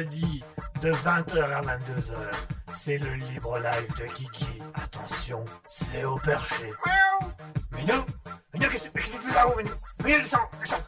de 0.00 0.90
20h 0.90 1.42
à 1.42 1.60
22h. 1.60 2.14
C'est 2.74 2.96
le 2.98 3.12
libre 3.14 3.58
live 3.58 3.94
de 3.98 4.04
Kiki. 4.14 4.46
Attention, 4.74 5.44
c'est 5.70 6.04
au 6.04 6.16
perché. 6.16 6.70
Minou 7.72 7.92
Minou, 8.54 8.68
qu'est-ce 8.70 8.88
que 8.88 8.98
tu 9.00 9.28
fais 9.28 9.34
là-haut, 9.34 9.56
Minou 9.56 9.70
Minou, 10.04 10.18
descends, 10.18 10.50
descends 10.60 10.81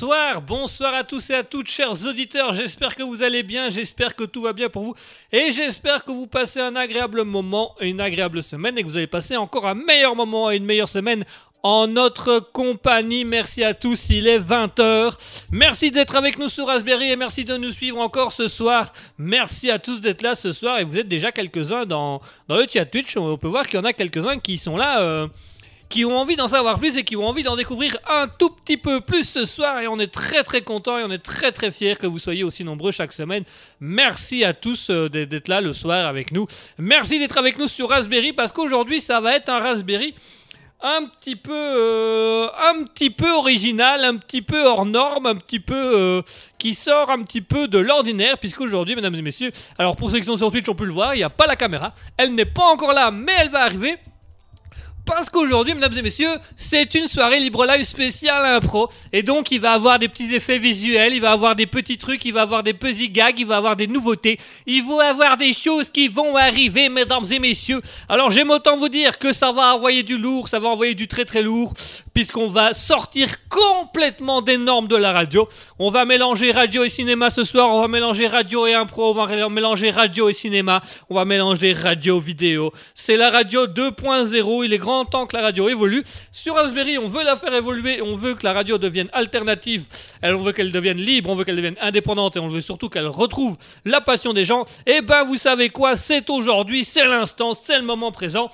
Bonsoir, 0.00 0.94
à 0.94 1.04
tous 1.04 1.28
et 1.28 1.34
à 1.34 1.44
toutes, 1.44 1.66
chers 1.66 2.06
auditeurs. 2.06 2.54
J'espère 2.54 2.94
que 2.94 3.02
vous 3.02 3.22
allez 3.22 3.42
bien, 3.42 3.68
j'espère 3.68 4.14
que 4.14 4.24
tout 4.24 4.40
va 4.40 4.54
bien 4.54 4.70
pour 4.70 4.82
vous 4.82 4.94
et 5.30 5.50
j'espère 5.52 6.04
que 6.04 6.10
vous 6.10 6.26
passez 6.26 6.58
un 6.58 6.74
agréable 6.74 7.22
moment, 7.24 7.74
une 7.80 8.00
agréable 8.00 8.42
semaine 8.42 8.78
et 8.78 8.82
que 8.82 8.88
vous 8.88 8.96
allez 8.96 9.06
passer 9.06 9.36
encore 9.36 9.66
un 9.66 9.74
meilleur 9.74 10.16
moment 10.16 10.50
et 10.50 10.56
une 10.56 10.64
meilleure 10.64 10.88
semaine 10.88 11.26
en 11.62 11.86
notre 11.86 12.38
compagnie. 12.38 13.26
Merci 13.26 13.62
à 13.62 13.74
tous, 13.74 14.08
il 14.08 14.26
est 14.26 14.38
20h. 14.38 15.18
Merci 15.50 15.90
d'être 15.90 16.16
avec 16.16 16.38
nous 16.38 16.48
sur 16.48 16.68
Raspberry 16.68 17.10
et 17.10 17.16
merci 17.16 17.44
de 17.44 17.58
nous 17.58 17.70
suivre 17.70 17.98
encore 17.98 18.32
ce 18.32 18.48
soir. 18.48 18.94
Merci 19.18 19.70
à 19.70 19.78
tous 19.78 20.00
d'être 20.00 20.22
là 20.22 20.34
ce 20.34 20.50
soir 20.50 20.78
et 20.78 20.84
vous 20.84 20.98
êtes 20.98 21.08
déjà 21.08 21.30
quelques-uns 21.30 21.84
dans, 21.84 22.22
dans 22.48 22.56
le 22.56 22.66
chat 22.66 22.86
Twitch. 22.86 23.18
On 23.18 23.36
peut 23.36 23.48
voir 23.48 23.66
qu'il 23.66 23.78
y 23.78 23.82
en 23.82 23.84
a 23.84 23.92
quelques-uns 23.92 24.38
qui 24.38 24.56
sont 24.56 24.78
là. 24.78 25.02
euh, 25.02 25.26
qui 25.90 26.04
ont 26.04 26.16
envie 26.16 26.36
d'en 26.36 26.46
savoir 26.46 26.78
plus 26.78 26.96
et 26.96 27.04
qui 27.04 27.16
ont 27.16 27.26
envie 27.26 27.42
d'en 27.42 27.56
découvrir 27.56 27.96
un 28.08 28.28
tout 28.28 28.48
petit 28.48 28.76
peu 28.76 29.00
plus 29.00 29.24
ce 29.24 29.44
soir. 29.44 29.80
Et 29.80 29.88
on 29.88 29.98
est 29.98 30.12
très 30.12 30.44
très 30.44 30.62
content 30.62 30.96
et 30.96 31.02
on 31.02 31.10
est 31.10 31.18
très 31.18 31.52
très 31.52 31.72
fiers 31.72 31.96
que 31.96 32.06
vous 32.06 32.20
soyez 32.20 32.44
aussi 32.44 32.64
nombreux 32.64 32.92
chaque 32.92 33.12
semaine. 33.12 33.42
Merci 33.80 34.44
à 34.44 34.54
tous 34.54 34.88
euh, 34.88 35.08
d'être 35.08 35.48
là 35.48 35.60
le 35.60 35.72
soir 35.72 36.06
avec 36.06 36.32
nous. 36.32 36.46
Merci 36.78 37.18
d'être 37.18 37.36
avec 37.36 37.58
nous 37.58 37.66
sur 37.66 37.88
Raspberry 37.88 38.32
parce 38.32 38.52
qu'aujourd'hui 38.52 39.00
ça 39.00 39.20
va 39.20 39.34
être 39.34 39.48
un 39.48 39.58
Raspberry 39.58 40.14
un 40.80 41.06
petit 41.06 41.36
peu 41.36 41.52
euh, 41.52 42.46
un 42.70 42.84
petit 42.84 43.10
peu 43.10 43.30
original, 43.32 44.04
un 44.04 44.16
petit 44.16 44.42
peu 44.42 44.64
hors 44.64 44.86
norme, 44.86 45.26
un 45.26 45.34
petit 45.34 45.60
peu 45.60 45.74
euh, 45.74 46.22
qui 46.56 46.74
sort 46.74 47.10
un 47.10 47.22
petit 47.22 47.40
peu 47.40 47.66
de 47.66 47.78
l'ordinaire 47.78 48.38
puisqu'aujourd'hui 48.38 48.94
mesdames 48.94 49.16
et 49.16 49.22
messieurs, 49.22 49.50
alors 49.76 49.96
pour 49.96 50.10
ceux 50.10 50.18
qui 50.18 50.24
sont 50.24 50.36
sur 50.36 50.52
Twitch 50.52 50.68
on 50.68 50.74
peut 50.74 50.86
le 50.86 50.92
voir, 50.92 51.14
il 51.14 51.18
n'y 51.18 51.24
a 51.24 51.30
pas 51.30 51.46
la 51.46 51.56
caméra, 51.56 51.94
elle 52.16 52.34
n'est 52.34 52.46
pas 52.46 52.64
encore 52.64 52.92
là 52.92 53.10
mais 53.10 53.32
elle 53.40 53.50
va 53.50 53.62
arriver. 53.62 53.98
Parce 55.10 55.28
qu'aujourd'hui, 55.28 55.74
mesdames 55.74 55.98
et 55.98 56.02
messieurs, 56.02 56.36
c'est 56.56 56.94
une 56.94 57.08
soirée 57.08 57.40
libre 57.40 57.66
live 57.66 57.82
spéciale 57.82 58.44
impro. 58.44 58.88
Et 59.12 59.24
donc, 59.24 59.50
il 59.50 59.60
va 59.60 59.72
avoir 59.72 59.98
des 59.98 60.06
petits 60.06 60.32
effets 60.36 60.60
visuels, 60.60 61.12
il 61.12 61.20
va 61.20 61.32
avoir 61.32 61.56
des 61.56 61.66
petits 61.66 61.98
trucs, 61.98 62.24
il 62.24 62.32
va 62.32 62.42
avoir 62.42 62.62
des 62.62 62.74
petits 62.74 63.08
gags, 63.08 63.36
il 63.36 63.44
va 63.44 63.56
avoir 63.56 63.74
des 63.74 63.88
nouveautés. 63.88 64.38
Il 64.66 64.84
va 64.84 65.10
avoir 65.10 65.36
des 65.36 65.52
choses 65.52 65.90
qui 65.90 66.06
vont 66.06 66.36
arriver, 66.36 66.88
mesdames 66.88 67.24
et 67.28 67.40
messieurs. 67.40 67.82
Alors, 68.08 68.30
j'aime 68.30 68.50
autant 68.50 68.76
vous 68.76 68.88
dire 68.88 69.18
que 69.18 69.32
ça 69.32 69.50
va 69.50 69.74
envoyer 69.74 70.04
du 70.04 70.16
lourd, 70.16 70.46
ça 70.46 70.60
va 70.60 70.68
envoyer 70.68 70.94
du 70.94 71.08
très 71.08 71.24
très 71.24 71.42
lourd, 71.42 71.74
puisqu'on 72.14 72.46
va 72.46 72.72
sortir 72.72 73.48
complètement 73.48 74.42
des 74.42 74.58
normes 74.58 74.86
de 74.86 74.96
la 74.96 75.10
radio. 75.10 75.48
On 75.80 75.90
va 75.90 76.04
mélanger 76.04 76.52
radio 76.52 76.84
et 76.84 76.88
cinéma 76.88 77.30
ce 77.30 77.42
soir, 77.42 77.74
on 77.74 77.80
va 77.80 77.88
mélanger 77.88 78.28
radio 78.28 78.64
et 78.64 78.74
impro, 78.74 79.10
on 79.10 79.14
va 79.14 79.48
mélanger 79.48 79.90
radio 79.90 80.28
et 80.28 80.34
cinéma, 80.34 80.82
on 81.08 81.16
va 81.16 81.24
mélanger 81.24 81.72
radio 81.72 82.20
vidéo. 82.20 82.72
C'est 82.94 83.16
la 83.16 83.30
radio 83.30 83.66
2.0, 83.66 84.64
il 84.64 84.72
est 84.72 84.78
grand 84.78 84.99
temps 85.04 85.26
que 85.26 85.36
la 85.36 85.42
radio 85.42 85.68
évolue. 85.68 86.04
Sur 86.32 86.54
Raspberry, 86.54 86.98
on 86.98 87.08
veut 87.08 87.24
la 87.24 87.36
faire 87.36 87.54
évoluer, 87.54 88.00
on 88.02 88.14
veut 88.16 88.34
que 88.34 88.44
la 88.44 88.52
radio 88.52 88.78
devienne 88.78 89.08
alternative, 89.12 89.84
on 90.22 90.42
veut 90.42 90.52
qu'elle 90.52 90.72
devienne 90.72 90.98
libre, 90.98 91.30
on 91.30 91.36
veut 91.36 91.44
qu'elle 91.44 91.56
devienne 91.56 91.76
indépendante 91.80 92.36
et 92.36 92.40
on 92.40 92.48
veut 92.48 92.60
surtout 92.60 92.88
qu'elle 92.88 93.06
retrouve 93.06 93.56
la 93.84 94.00
passion 94.00 94.32
des 94.32 94.44
gens. 94.44 94.64
Et 94.86 95.00
ben 95.00 95.24
vous 95.24 95.36
savez 95.36 95.70
quoi, 95.70 95.96
c'est 95.96 96.28
aujourd'hui, 96.30 96.84
c'est 96.84 97.06
l'instant, 97.06 97.52
c'est 97.54 97.78
le 97.78 97.84
moment 97.84 98.12
présent. 98.12 98.50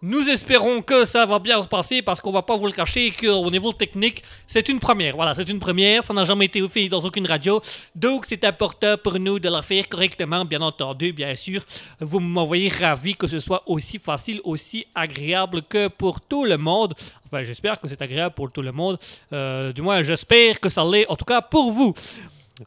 Nous 0.00 0.28
espérons 0.28 0.80
que 0.80 1.04
ça 1.04 1.26
va 1.26 1.40
bien 1.40 1.60
se 1.60 1.66
passer 1.66 2.02
parce 2.02 2.20
qu'on 2.20 2.30
va 2.30 2.42
pas 2.42 2.56
vous 2.56 2.66
le 2.66 2.72
cacher 2.72 3.10
qu'au 3.10 3.50
niveau 3.50 3.72
technique, 3.72 4.22
c'est 4.46 4.68
une 4.68 4.78
première. 4.78 5.16
Voilà, 5.16 5.34
c'est 5.34 5.48
une 5.48 5.58
première. 5.58 6.04
Ça 6.04 6.14
n'a 6.14 6.22
jamais 6.22 6.44
été 6.44 6.66
fait 6.68 6.88
dans 6.88 7.00
aucune 7.00 7.26
radio. 7.26 7.60
Donc, 7.96 8.26
c'est 8.28 8.44
important 8.44 8.94
pour 9.02 9.18
nous 9.18 9.40
de 9.40 9.48
la 9.48 9.60
faire 9.60 9.88
correctement, 9.88 10.44
bien 10.44 10.60
entendu, 10.60 11.12
bien 11.12 11.34
sûr. 11.34 11.62
Vous 11.98 12.20
m'envoyez 12.20 12.68
ravi 12.68 13.16
que 13.16 13.26
ce 13.26 13.40
soit 13.40 13.64
aussi 13.66 13.98
facile, 13.98 14.40
aussi 14.44 14.86
agréable 14.94 15.62
que 15.62 15.88
pour 15.88 16.20
tout 16.20 16.44
le 16.44 16.58
monde. 16.58 16.94
Enfin, 17.26 17.42
j'espère 17.42 17.80
que 17.80 17.88
c'est 17.88 18.00
agréable 18.00 18.36
pour 18.36 18.52
tout 18.52 18.62
le 18.62 18.70
monde. 18.70 18.98
Euh, 19.32 19.72
du 19.72 19.82
moins, 19.82 20.00
j'espère 20.02 20.60
que 20.60 20.68
ça 20.68 20.84
l'est, 20.84 21.06
en 21.08 21.16
tout 21.16 21.24
cas 21.24 21.42
pour 21.42 21.72
vous. 21.72 21.92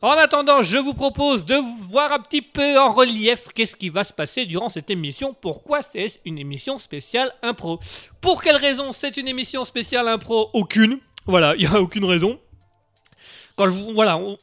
En 0.02 0.12
attendant, 0.12 0.64
je 0.64 0.78
vous 0.78 0.94
propose 0.94 1.44
de 1.44 1.56
voir 1.82 2.14
un 2.14 2.20
petit 2.20 2.42
peu 2.42 2.80
en 2.80 2.92
relief 2.94 3.48
qu'est-ce 3.54 3.76
qui 3.76 3.90
va 3.90 4.04
se 4.06 4.14
passer 4.14 4.46
durant 4.46 4.70
cette 4.70 4.90
émission? 4.90 5.36
Pourquoi 5.40 5.82
c'est 5.82 6.22
une 6.24 6.38
émission 6.38 6.78
spéciale 6.78 7.34
impro? 7.42 7.80
Pour 8.22 8.42
quelle 8.42 8.56
raison 8.56 8.94
c'est 8.94 9.18
une 9.18 9.28
émission 9.28 9.66
spéciale 9.66 10.08
impro? 10.08 10.50
Aucune. 10.54 11.00
Voilà, 11.26 11.56
il 11.58 11.68
n'y 11.70 11.76
a 11.76 11.82
aucune 11.82 12.06
raison. 12.06 12.40
Quand 13.58 13.66
je 13.66 13.72
vous- 13.72 13.94
voilà, 13.94 14.18
on- 14.18 14.38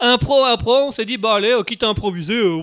impro, 0.00 0.42
impro, 0.44 0.74
on 0.86 0.90
s'est 0.90 1.04
dit 1.04 1.18
bah 1.18 1.34
allez, 1.34 1.54
quitte 1.66 1.82
à 1.82 1.88
improviser, 1.88 2.38
euh, 2.38 2.62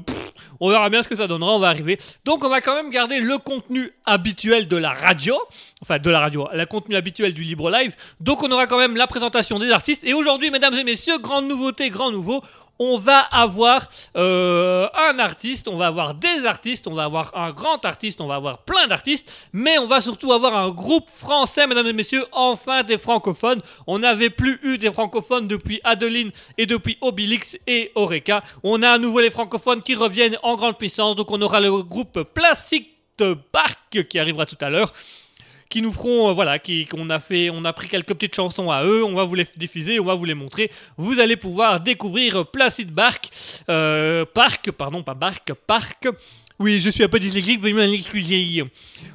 on 0.60 0.70
verra 0.70 0.90
bien 0.90 1.02
ce 1.04 1.08
que 1.08 1.16
ça 1.16 1.28
donnera, 1.28 1.52
on 1.52 1.60
va 1.60 1.70
arriver. 1.70 1.98
Donc 2.26 2.44
on 2.44 2.50
va 2.50 2.62
quand 2.62 2.76
même 2.76 2.90
garder 2.92 3.20
le 3.20 3.38
contenu 3.38 3.92
habituel 4.06 4.68
de 4.68 4.78
la 4.78 4.92
radio, 4.92 5.36
enfin 5.82 6.00
de 6.00 6.10
la 6.10 6.20
radio, 6.20 6.48
le 6.54 6.66
contenu 6.66 6.96
habituel 6.96 7.34
du 7.34 7.44
libre 7.44 7.70
live. 7.70 7.96
Donc 8.20 8.44
on 8.44 8.52
aura 8.52 8.68
quand 8.68 8.78
même 8.78 8.96
la 8.96 9.08
présentation 9.08 9.60
des 9.60 9.72
artistes. 9.72 10.04
Et 10.04 10.14
aujourd'hui, 10.14 10.52
mesdames 10.52 10.76
et 10.76 10.84
messieurs, 10.84 11.18
grande 11.20 11.48
nouveauté, 11.48 11.90
grand 11.90 12.12
nouveau, 12.12 12.44
on 12.84 12.98
va 12.98 13.20
avoir 13.20 13.88
euh, 14.18 14.88
un 15.08 15.20
artiste, 15.20 15.68
on 15.68 15.78
va 15.78 15.86
avoir 15.86 16.16
des 16.16 16.48
artistes, 16.48 16.88
on 16.88 16.96
va 16.96 17.04
avoir 17.04 17.38
un 17.38 17.52
grand 17.52 17.86
artiste, 17.86 18.20
on 18.22 18.26
va 18.26 18.36
avoir 18.36 18.64
plein 18.64 18.88
d'artistes, 18.88 19.50
mais 19.54 19.78
on 19.78 19.86
va 19.86 20.02
surtout 20.02 20.34
avoir 20.34 20.56
un 20.56 20.72
groupe 20.72 21.08
français, 21.08 21.68
mesdames 21.68 21.86
et 21.86 21.94
messieurs, 21.94 22.26
enfin 22.32 22.82
des 22.82 22.98
francophones. 22.98 23.62
On 23.86 24.00
n'avait 24.00 24.32
plus 24.32 24.60
eu 24.64 24.80
des 24.80 24.92
francophones 24.92 25.48
depuis 25.48 25.80
Adeline 25.84 26.32
et 26.58 26.66
depuis 26.66 26.98
Obélix 27.02 27.56
et 27.68 27.92
Oreca. 27.94 28.42
On 28.64 28.82
a 28.82 28.90
à 28.90 28.98
nouveau 28.98 29.20
les 29.20 29.30
francophones 29.30 29.84
qui 29.84 29.94
reviennent 29.94 30.40
en 30.42 30.56
grande 30.56 30.80
puissance, 30.80 31.16
donc 31.16 31.30
on 31.30 31.40
aura 31.40 31.60
le 31.60 31.84
groupe 31.84 32.24
Plastic 32.34 32.88
Bark 33.54 34.08
qui 34.10 34.18
arrivera 34.18 34.48
tout 34.48 34.58
à 34.60 34.72
l'heure 34.72 34.92
qui 35.72 35.82
nous 35.82 35.94
feront 35.94 36.30
euh, 36.30 36.34
voilà 36.34 36.60
qui 36.60 36.86
qu'on 36.86 37.10
a 37.10 37.18
fait 37.18 37.50
on 37.50 37.64
a 37.66 37.74
pris 37.74 37.88
quelques 37.88 38.14
petites 38.14 38.36
chansons 38.36 38.70
à 38.70 38.84
eux 38.84 39.04
on 39.04 39.16
va 39.16 39.24
vous 39.24 39.36
les 39.36 39.48
diffuser 39.56 40.00
on 40.00 40.06
va 40.06 40.14
vous 40.14 40.26
les 40.26 40.36
montrer 40.36 40.70
vous 40.98 41.20
allez 41.20 41.38
pouvoir 41.38 41.80
découvrir 41.80 42.46
Placid 42.46 42.92
Bark 42.92 43.30
euh, 43.70 44.26
Park 44.26 44.70
pardon 44.72 45.02
pas 45.02 45.14
Bark 45.16 45.54
Park 45.66 46.08
oui, 46.60 46.80
je 46.80 46.92
suis 46.92 47.04
un 47.04 47.08
peu 47.08 47.18
dyslexique, 47.20 47.60
veuillez 47.60 47.74
m'en 47.74 47.92
excuser. 47.92 48.64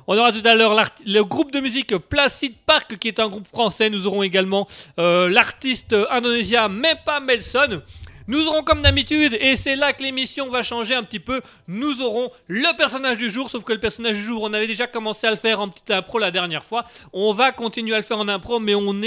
On 0.09 0.19
aura 0.19 0.33
tout 0.33 0.43
à 0.45 0.57
l'heure 0.57 0.75
le 1.07 1.23
groupe 1.23 1.53
de 1.53 1.61
musique 1.61 1.97
Placid 1.97 2.55
Park, 2.67 2.99
qui 2.99 3.07
est 3.07 3.21
un 3.21 3.29
groupe 3.29 3.47
français. 3.47 3.89
Nous 3.89 4.09
aurons 4.09 4.25
également 4.25 4.67
euh, 4.99 5.29
l'artiste 5.29 5.95
indonésien, 6.11 6.69
pas 7.05 7.21
Melson. 7.21 7.83
Nous 8.29 8.49
aurons 8.49 8.63
comme 8.63 8.83
d'habitude, 8.83 9.37
et 9.41 9.55
c'est 9.55 9.77
là 9.77 9.93
que 9.93 10.03
l'émission 10.03 10.51
va 10.51 10.65
changer 10.65 10.95
un 10.95 11.05
petit 11.05 11.21
peu, 11.21 11.41
nous 11.69 12.03
aurons 12.03 12.31
le 12.49 12.77
personnage 12.77 13.19
du 13.19 13.31
jour, 13.31 13.51
sauf 13.51 13.63
que 13.63 13.73
le 13.73 13.79
personnage 13.79 14.17
du 14.17 14.23
jour, 14.23 14.43
on 14.43 14.53
avait 14.53 14.67
déjà 14.67 14.89
commencé 14.89 15.27
à 15.27 15.31
le 15.31 15.37
faire 15.37 15.61
en 15.61 15.69
petite 15.69 15.91
impro 15.93 16.19
la 16.19 16.33
dernière 16.33 16.65
fois. 16.65 16.85
On 17.13 17.33
va 17.33 17.53
continuer 17.53 17.95
à 17.95 17.99
le 17.99 18.05
faire 18.05 18.19
en 18.19 18.29
impro, 18.29 18.59
mais 18.59 18.75
on, 18.75 19.01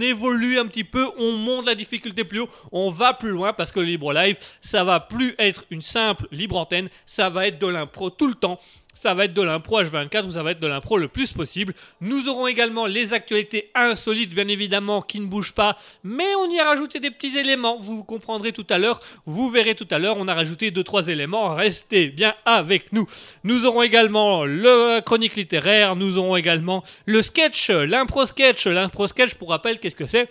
évolue 0.00 0.58
un 0.58 0.66
petit 0.66 0.84
peu, 0.84 1.06
on 1.18 1.32
monte 1.32 1.66
la 1.66 1.74
difficulté 1.74 2.24
plus 2.24 2.40
haut, 2.40 2.48
on 2.70 2.90
va 2.90 3.14
plus 3.14 3.30
loin 3.30 3.54
parce 3.54 3.72
que 3.72 3.80
le 3.80 3.86
libre 3.86 4.12
live, 4.12 4.36
ça 4.60 4.84
va 4.84 5.00
plus 5.00 5.34
être 5.38 5.64
une 5.70 5.82
simple 5.82 6.26
libre 6.30 6.58
antenne, 6.58 6.88
ça 7.06 7.30
va 7.30 7.46
être 7.46 7.58
de 7.58 7.66
l'impro 7.66 8.10
tout 8.10 8.28
le 8.28 8.34
temps. 8.34 8.60
Ça 8.96 9.12
va 9.12 9.26
être 9.26 9.34
de 9.34 9.42
l'impro 9.42 9.82
H24 9.82 10.24
ou 10.24 10.30
ça 10.30 10.42
va 10.42 10.52
être 10.52 10.58
de 10.58 10.66
l'impro 10.66 10.96
le 10.96 11.08
plus 11.08 11.30
possible. 11.30 11.74
Nous 12.00 12.30
aurons 12.30 12.46
également 12.46 12.86
les 12.86 13.12
actualités 13.12 13.70
insolites, 13.74 14.34
bien 14.34 14.48
évidemment, 14.48 15.02
qui 15.02 15.20
ne 15.20 15.26
bougent 15.26 15.52
pas, 15.52 15.76
mais 16.02 16.34
on 16.36 16.50
y 16.50 16.58
a 16.58 16.64
rajouté 16.64 16.98
des 16.98 17.10
petits 17.10 17.36
éléments. 17.36 17.76
Vous 17.76 18.04
comprendrez 18.04 18.52
tout 18.52 18.66
à 18.70 18.78
l'heure, 18.78 19.00
vous 19.26 19.50
verrez 19.50 19.74
tout 19.74 19.86
à 19.90 19.98
l'heure, 19.98 20.16
on 20.18 20.28
a 20.28 20.34
rajouté 20.34 20.70
deux 20.70 20.82
trois 20.82 21.08
éléments. 21.08 21.54
Restez 21.54 22.06
bien 22.06 22.34
avec 22.46 22.90
nous. 22.94 23.06
Nous 23.44 23.66
aurons 23.66 23.82
également 23.82 24.46
le 24.46 25.00
chronique 25.00 25.36
littéraire, 25.36 25.94
nous 25.94 26.16
aurons 26.16 26.36
également 26.36 26.82
le 27.04 27.20
sketch, 27.20 27.68
l'impro 27.68 28.24
sketch. 28.24 28.66
L'impro 28.66 29.06
sketch, 29.08 29.34
pour 29.34 29.50
rappel, 29.50 29.78
qu'est-ce 29.78 29.96
que 29.96 30.06
c'est? 30.06 30.30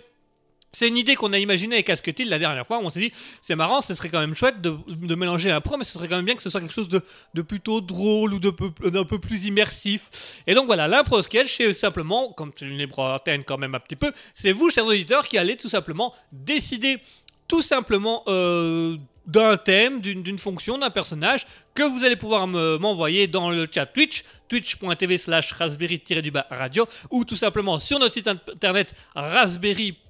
C'est 0.76 0.90
une 0.90 0.98
idée 0.98 1.16
qu'on 1.16 1.32
a 1.32 1.40
imaginée 1.40 1.76
avec 1.76 1.90
Asketil 1.90 2.28
la 2.28 2.38
dernière 2.38 2.68
fois. 2.68 2.80
On 2.84 2.90
s'est 2.90 3.00
dit, 3.00 3.12
c'est 3.42 3.56
marrant, 3.56 3.80
ce 3.80 3.94
serait 3.94 4.10
quand 4.10 4.20
même 4.20 4.34
chouette 4.34 4.62
de, 4.62 5.16
mélanger 5.16 5.50
un 5.50 5.62
pro, 5.62 5.78
mais 5.78 5.86
ce 5.86 5.94
serait 5.94 6.10
quand 6.10 6.18
même 6.18 6.26
bien 6.26 6.36
que 6.36 6.44
ce 6.44 6.50
soit 6.50 6.60
quelque 6.60 6.74
chose 6.74 6.90
de, 6.90 7.42
plutôt 7.42 7.80
drôle 7.80 8.34
ou 8.34 8.40
d'un 8.40 9.04
peu 9.06 9.20
plus 9.20 9.46
immersif. 9.46 10.42
Et 10.48 10.54
donc 10.54 10.66
voilà, 10.66 10.88
l'impro 10.88 11.22
sketch, 11.22 11.56
c'est 11.56 11.72
simplement, 11.72 12.34
comme 12.34 12.52
c'est 12.56 12.66
une 12.66 12.78
libre 12.78 13.00
antenne 13.00 13.44
quand 13.46 13.58
même 13.58 13.74
un 13.74 13.80
petit 13.80 13.96
peu, 13.96 14.12
c'est 14.34 14.52
vous, 14.52 14.70
chers 14.70 14.86
auditeurs, 14.86 15.28
qui 15.28 15.38
allez 15.38 15.56
tout 15.56 15.70
simplement 15.70 16.14
décider 16.34 17.00
tout 17.48 17.62
simplement 17.62 18.24
euh, 18.28 18.98
d'un 19.28 19.58
thème, 19.58 20.02
d'une 20.02 20.38
fonction, 20.38 20.78
d'un 20.78 20.90
personnage 20.90 21.46
que 21.74 21.84
vous 21.84 22.04
allez 22.04 22.16
pouvoir 22.16 22.48
me- 22.48 22.78
m'envoyer 22.78 23.28
dans 23.28 23.50
le 23.50 23.68
chat 23.72 23.86
Twitch, 23.86 24.24
twitch.tv 24.48 25.18
slash 25.18 25.52
raspberry-radio, 25.54 26.88
ou 27.10 27.26
tout 27.26 27.36
simplement 27.36 27.80
sur 27.80 28.00
notre 28.00 28.14
site 28.14 28.28
internet 28.28 28.94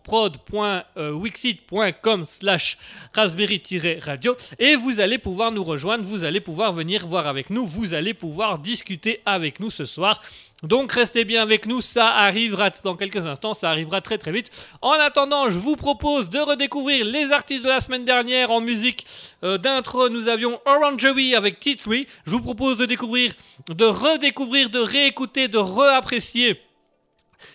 prod.wixit.com 0.06 2.26
slash 2.26 2.78
raspberry-radio 3.14 4.36
et 4.60 4.76
vous 4.76 5.00
allez 5.00 5.18
pouvoir 5.18 5.52
nous 5.52 5.64
rejoindre, 5.64 6.06
vous 6.06 6.24
allez 6.24 6.40
pouvoir 6.40 6.74
venir 6.74 7.08
voir 7.08 7.26
avec 7.28 7.50
nous, 7.50 7.66
vous 7.66 7.96
allez 7.96 8.14
pouvoir 8.14 8.60
discuter 8.60 9.22
avec 9.26 9.60
nous 9.60 9.72
ce 9.72 9.86
soir. 9.86 10.22
Donc 10.66 10.92
restez 10.94 11.26
bien 11.26 11.44
avec 11.44 11.68
nous, 11.68 11.80
ça 11.80 12.08
arrivera 12.08 12.72
dans 12.84 12.96
quelques 12.96 13.26
instants, 13.28 13.54
ça 13.54 13.70
arrivera 13.70 14.02
très 14.02 14.18
très 14.18 14.32
vite. 14.32 14.50
En 14.82 14.94
attendant, 14.94 15.50
je 15.50 15.60
vous 15.60 15.76
propose 15.76 16.30
de 16.30 16.40
redécouvrir 16.40 17.06
les 17.06 17.32
artistes 17.32 17.64
de 17.64 17.70
la 17.70 17.80
semaine 17.80 18.04
dernière 18.04 18.50
en 18.50 18.62
musique 18.62 19.06
euh, 19.44 19.60
d'intro. 19.60 20.10
Nous 20.10 20.28
avions 20.28 20.60
Orangery 20.66 21.36
avec 21.36 21.62
T3. 21.62 22.08
Je 22.26 22.32
vous 22.32 22.42
propose 22.42 22.80
de 22.80 22.86
découvrir, 22.86 23.34
de 23.70 23.86
redécouvrir, 23.86 24.72
de 24.72 24.80
réécouter, 24.80 25.48
de 25.48 25.60
réapprécier 25.60 26.60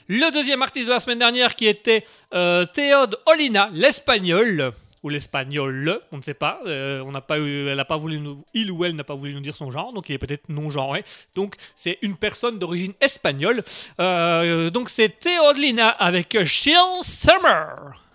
le 0.07 0.31
deuxième 0.31 0.63
artiste 0.63 0.87
de 0.87 0.93
la 0.93 1.01
semaine 1.01 1.19
dernière 1.19 1.57
qui 1.57 1.67
était 1.67 2.05
euh, 2.33 2.65
Théode 2.65 3.19
Olina, 3.27 3.71
l'espagnol 3.73 4.73
ou 5.03 5.09
l'espagnol, 5.09 6.01
on 6.13 6.19
ne 6.19 6.23
sait 6.23 6.35
pas. 6.35 6.61
Euh, 6.67 7.01
on 7.01 7.13
n'a 7.13 7.21
pas 7.21 7.39
elle 7.39 7.85
pas 7.89 7.97
voulu 7.97 8.21
il 8.55 8.71
ou 8.71 8.85
elle 8.85 8.95
n'a 8.95 9.05
pas 9.05 9.15
voulu 9.15 9.35
nous 9.35 9.41
dire 9.41 9.57
son 9.57 9.71
genre, 9.71 9.93
donc 9.93 10.09
il 10.09 10.15
est 10.15 10.19
peut-être 10.19 10.49
non 10.49 10.71
genré. 10.71 11.05
Donc 11.35 11.57
c'est 11.75 11.99
une 12.03 12.17
personne 12.17 12.59
d'origine 12.59 12.93
espagnole. 13.01 13.63
Euh, 14.01 14.71
donc 14.71 14.91
c'est 14.91 15.21
Théodlina 15.21 15.89
avec 15.89 16.43
Chill 16.45 16.75
Summer. 17.03 18.10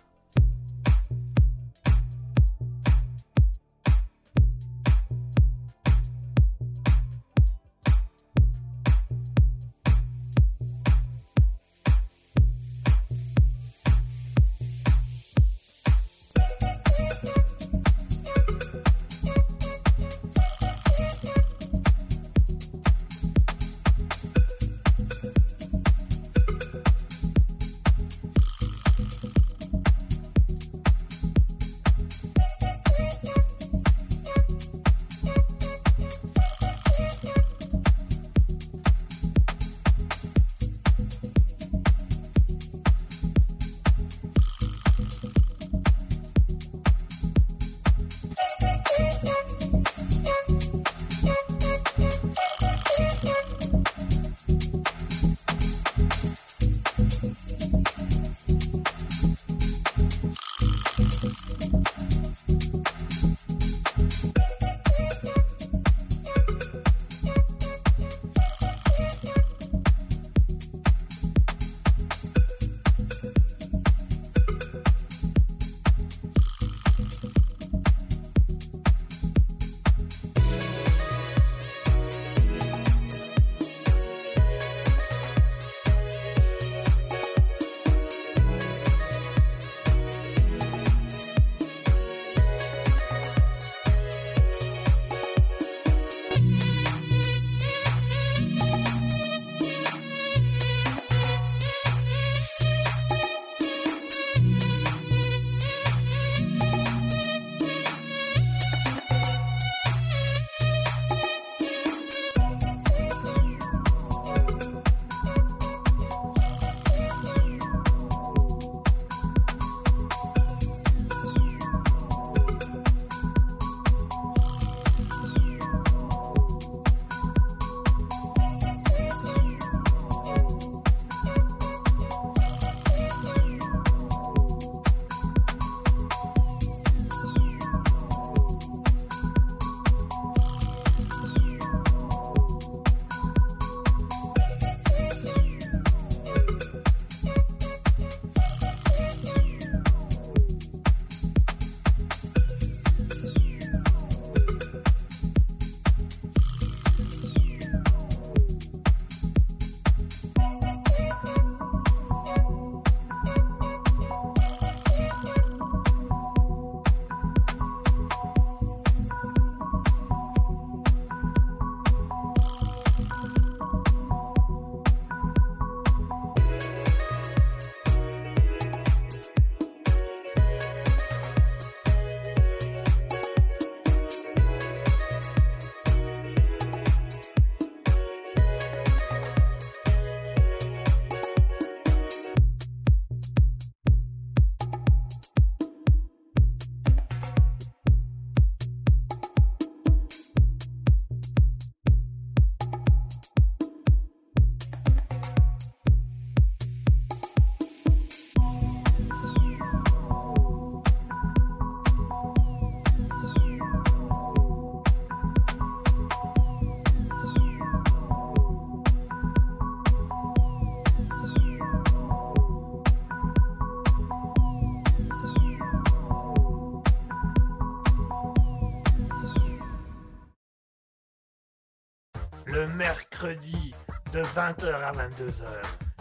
20h 234.35 234.67
à 234.83 234.91
22h, 234.91 235.45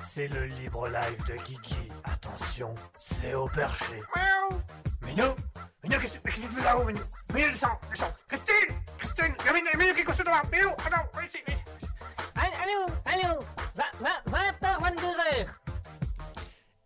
c'est 0.02 0.26
le 0.26 0.46
libre 0.46 0.88
live 0.88 1.24
de 1.28 1.34
Kiki. 1.34 1.88
Attention, 2.02 2.74
c'est 3.00 3.32
au 3.32 3.46
perché. 3.46 4.02
Miaou 4.16 4.60
Minou 5.02 5.34
Minou, 5.84 6.00
qu'est-ce 6.00 6.18
que 6.18 6.30
tu 6.30 6.40
fais 6.56 6.64
là-haut, 6.64 6.82
Minou 6.82 7.00
Minou, 7.32 7.50
descends, 7.50 7.78
descends 7.92 8.12
Christine 8.26 8.74
Christine 8.98 9.34
Il 9.38 9.46
y 9.46 9.48
a 9.48 9.52
Minou, 9.52 9.68
Minou 9.78 9.94
qui 9.94 10.00
est 10.00 10.04
couché 10.04 10.24
devant 10.24 10.42
Minou, 10.52 10.70
attends, 10.70 11.08
viens 11.14 11.24
ici, 11.26 11.38
viens 11.46 11.54
ici. 11.54 11.64
Allô, 12.34 12.86
allô 13.04 13.44
20h, 13.76 14.32
22h 14.32 14.33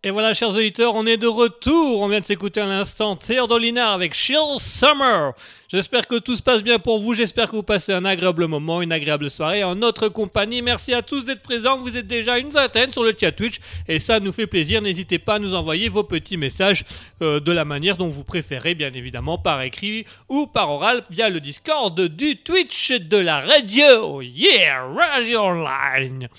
Et 0.01 0.11
voilà, 0.11 0.33
chers 0.33 0.51
auditeurs, 0.51 0.95
on 0.95 1.05
est 1.05 1.17
de 1.17 1.27
retour. 1.27 2.01
On 2.01 2.07
vient 2.07 2.21
de 2.21 2.25
s'écouter 2.25 2.61
à 2.61 2.65
l'instant 2.65 3.17
Théodolina 3.17 3.91
avec 3.91 4.13
Chill 4.13 4.37
Summer. 4.57 5.33
J'espère 5.67 6.07
que 6.07 6.17
tout 6.19 6.37
se 6.37 6.41
passe 6.41 6.63
bien 6.63 6.79
pour 6.79 6.99
vous. 6.99 7.13
J'espère 7.13 7.51
que 7.51 7.57
vous 7.57 7.63
passez 7.63 7.91
un 7.91 8.05
agréable 8.05 8.47
moment, 8.47 8.81
une 8.81 8.93
agréable 8.93 9.29
soirée 9.29 9.61
en 9.61 9.75
notre 9.75 10.07
compagnie. 10.07 10.61
Merci 10.61 10.93
à 10.93 11.01
tous 11.01 11.25
d'être 11.25 11.41
présents. 11.41 11.79
Vous 11.79 11.97
êtes 11.97 12.07
déjà 12.07 12.39
une 12.39 12.47
vingtaine 12.47 12.93
sur 12.93 13.03
le 13.03 13.13
chat 13.19 13.33
Twitch 13.33 13.59
et 13.89 13.99
ça 13.99 14.21
nous 14.21 14.31
fait 14.31 14.47
plaisir. 14.47 14.81
N'hésitez 14.81 15.19
pas 15.19 15.35
à 15.35 15.39
nous 15.39 15.53
envoyer 15.53 15.89
vos 15.89 16.05
petits 16.05 16.37
messages 16.37 16.85
euh, 17.21 17.41
de 17.41 17.51
la 17.51 17.65
manière 17.65 17.97
dont 17.97 18.07
vous 18.07 18.23
préférez, 18.23 18.75
bien 18.75 18.93
évidemment, 18.93 19.37
par 19.37 19.61
écrit 19.63 20.05
ou 20.29 20.47
par 20.47 20.71
oral 20.71 21.03
via 21.09 21.27
le 21.27 21.41
Discord 21.41 21.99
du 21.99 22.37
Twitch 22.37 22.93
de 22.93 23.17
la 23.17 23.41
radio. 23.41 24.21
Yeah, 24.21 24.81
Radio 24.95 25.41
Online. 25.41 26.29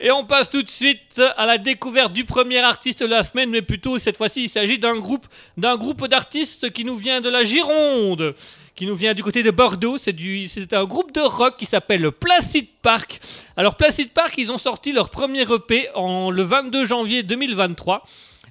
Et 0.00 0.12
on 0.12 0.24
passe 0.24 0.48
tout 0.48 0.62
de 0.62 0.70
suite 0.70 1.20
à 1.36 1.44
la 1.44 1.58
découverte 1.58 2.12
du 2.12 2.24
premier 2.24 2.58
artiste 2.60 3.00
de 3.00 3.06
la 3.06 3.24
semaine, 3.24 3.50
mais 3.50 3.62
plutôt 3.62 3.98
cette 3.98 4.16
fois-ci 4.16 4.44
il 4.44 4.48
s'agit 4.48 4.78
d'un 4.78 4.96
groupe, 4.96 5.26
d'un 5.56 5.76
groupe 5.76 6.06
d'artistes 6.06 6.70
qui 6.70 6.84
nous 6.84 6.96
vient 6.96 7.20
de 7.20 7.28
la 7.28 7.42
Gironde, 7.44 8.34
qui 8.76 8.86
nous 8.86 8.94
vient 8.94 9.12
du 9.12 9.24
côté 9.24 9.42
de 9.42 9.50
Bordeaux. 9.50 9.98
C'est 9.98 10.12
du, 10.12 10.46
c'est 10.46 10.72
un 10.72 10.84
groupe 10.84 11.10
de 11.12 11.20
rock 11.20 11.56
qui 11.56 11.66
s'appelle 11.66 12.12
Placid 12.12 12.68
Park. 12.80 13.18
Alors 13.56 13.76
Placid 13.76 14.10
Park, 14.10 14.34
ils 14.38 14.52
ont 14.52 14.58
sorti 14.58 14.92
leur 14.92 15.10
premier 15.10 15.42
EP 15.52 15.88
en 15.96 16.30
le 16.30 16.44
22 16.44 16.84
janvier 16.84 17.24
2023 17.24 18.04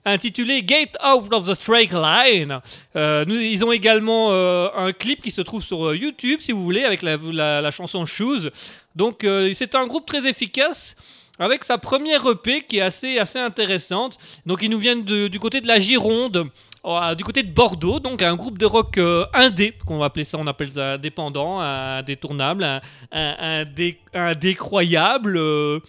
intitulé 0.06 0.63
Gate 0.63 0.96
Out 1.06 1.34
of 1.34 1.50
the 1.50 1.54
Strike 1.54 1.92
Line. 1.92 2.60
Euh, 2.96 3.25
ils 3.27 3.63
ont 3.66 3.72
également 3.74 4.30
euh, 4.32 4.70
un 4.75 4.94
clip 4.94 5.22
qui 5.22 5.32
se 5.32 5.42
trouve 5.42 5.62
sur 5.62 5.88
euh, 5.88 5.98
YouTube, 5.98 6.39
si 6.42 6.54
vous 6.54 6.63
voulez, 6.63 6.86
avec 6.86 7.01
la, 7.01 7.18
la- 7.62 7.72
chanson 7.72 8.06
Shoes. 8.06 8.50
Donc 8.96 9.25
c'est 9.54 9.75
un 9.75 9.86
groupe 9.86 10.06
très 10.08 10.27
efficace 10.27 10.96
avec 11.39 11.63
sa 11.63 11.77
première 11.77 12.25
EP 12.27 12.63
qui 12.67 12.77
est 12.77 12.82
assez, 12.82 13.17
assez 13.20 13.39
intéressante. 13.39 14.17
Donc 14.46 14.60
ils 14.62 14.70
nous 14.70 14.79
viennent 14.79 15.03
du 15.03 15.39
côté 15.39 15.62
de 15.62 15.67
la 15.67 15.79
Gironde, 15.79 16.50
euh, 16.86 17.15
du 17.15 17.24
côté 17.24 17.44
de 17.44 17.51
Bordeaux, 17.51 18.00
donc 18.00 18.22
un 18.22 18.36
groupe 18.36 18.58
de 18.58 18.65
rock 18.65 18.98
euh, 18.98 19.25
indé, 19.34 19.74
qu'on 19.86 19.98
va 20.00 20.06
appeler 20.06 20.24
ça, 20.24 20.38
on 20.39 20.48
appelle 20.48 20.72
ça 20.72 20.94
indépendant, 20.94 21.60
indétournable, 21.60 22.63
un, 22.63 22.79
un, 23.12 23.36
un 23.39 23.65
dé- 23.65 24.00
un 24.13 24.32
décroyable. 24.34 25.38
euh. 25.38 25.79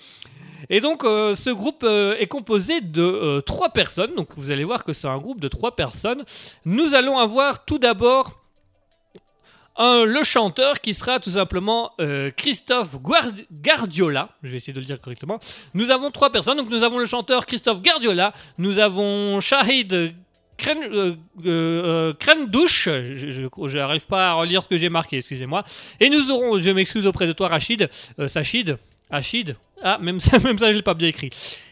Et 0.71 0.81
donc 0.81 1.03
ce 1.05 1.51
groupe 1.51 1.85
est 1.85 2.27
composé 2.27 2.81
de 2.81 3.41
trois 3.47 3.71
personnes, 3.71 4.15
donc 4.17 4.29
vous 4.37 4.51
allez 4.51 4.65
voir 4.65 4.85
que 4.85 4.93
c'est 4.93 5.07
un 5.09 5.17
groupe 5.19 5.41
de 5.41 5.49
trois 5.49 5.75
personnes. 5.77 6.25
Nous 6.67 6.95
allons 6.95 7.17
avoir 7.19 7.65
tout 7.65 7.79
d'abord 7.79 8.38
le 9.79 10.23
chanteur 10.25 10.81
qui 10.81 10.93
sera 10.95 11.21
tout 11.21 11.31
simplement 11.31 11.93
euh, 12.01 12.31
Christophe 12.37 12.97
Guard- 13.01 13.33
Guardiola. 13.53 14.31
Je 14.43 14.49
vais 14.51 14.57
essayer 14.57 14.73
de 14.73 14.81
le 14.81 14.85
dire 14.87 15.01
correctement. 15.01 15.39
Nous 15.75 15.91
avons 15.91 16.11
trois 16.11 16.31
personnes. 16.31 16.57
Donc 16.59 16.69
nous 16.71 16.83
avons 16.83 16.99
le 16.99 17.07
chanteur 17.07 17.47
Christophe 17.47 17.83
Guardiola. 17.83 18.33
Nous 18.59 18.79
avons 18.79 19.41
Shahid 19.41 20.15
Kren, 20.57 20.79
euh, 20.83 21.15
euh, 21.47 22.13
Krendouche. 22.19 22.89
Je 22.89 23.77
n'arrive 23.79 24.07
pas 24.07 24.31
à 24.31 24.33
relire 24.35 24.63
ce 24.65 24.69
que 24.69 24.77
j'ai 24.77 24.89
marqué, 24.89 25.19
excusez-moi. 25.19 25.63
Et 26.01 26.11
nous 26.11 26.31
aurons, 26.33 26.59
je 26.59 26.71
m'excuse 26.71 27.07
auprès 27.07 27.29
de 27.29 27.33
toi 27.33 27.47
Rachid, 27.49 27.89
Sachid, 28.27 28.77
Achid. 29.11 29.57
Ah, 29.83 29.99
même 30.01 30.21
ça, 30.21 30.39
même 30.45 30.59
ça, 30.59 30.71
je 30.71 30.77
l'ai 30.77 30.83
pas 30.83 30.95
bien 30.95 31.09
écrit. 31.09 31.31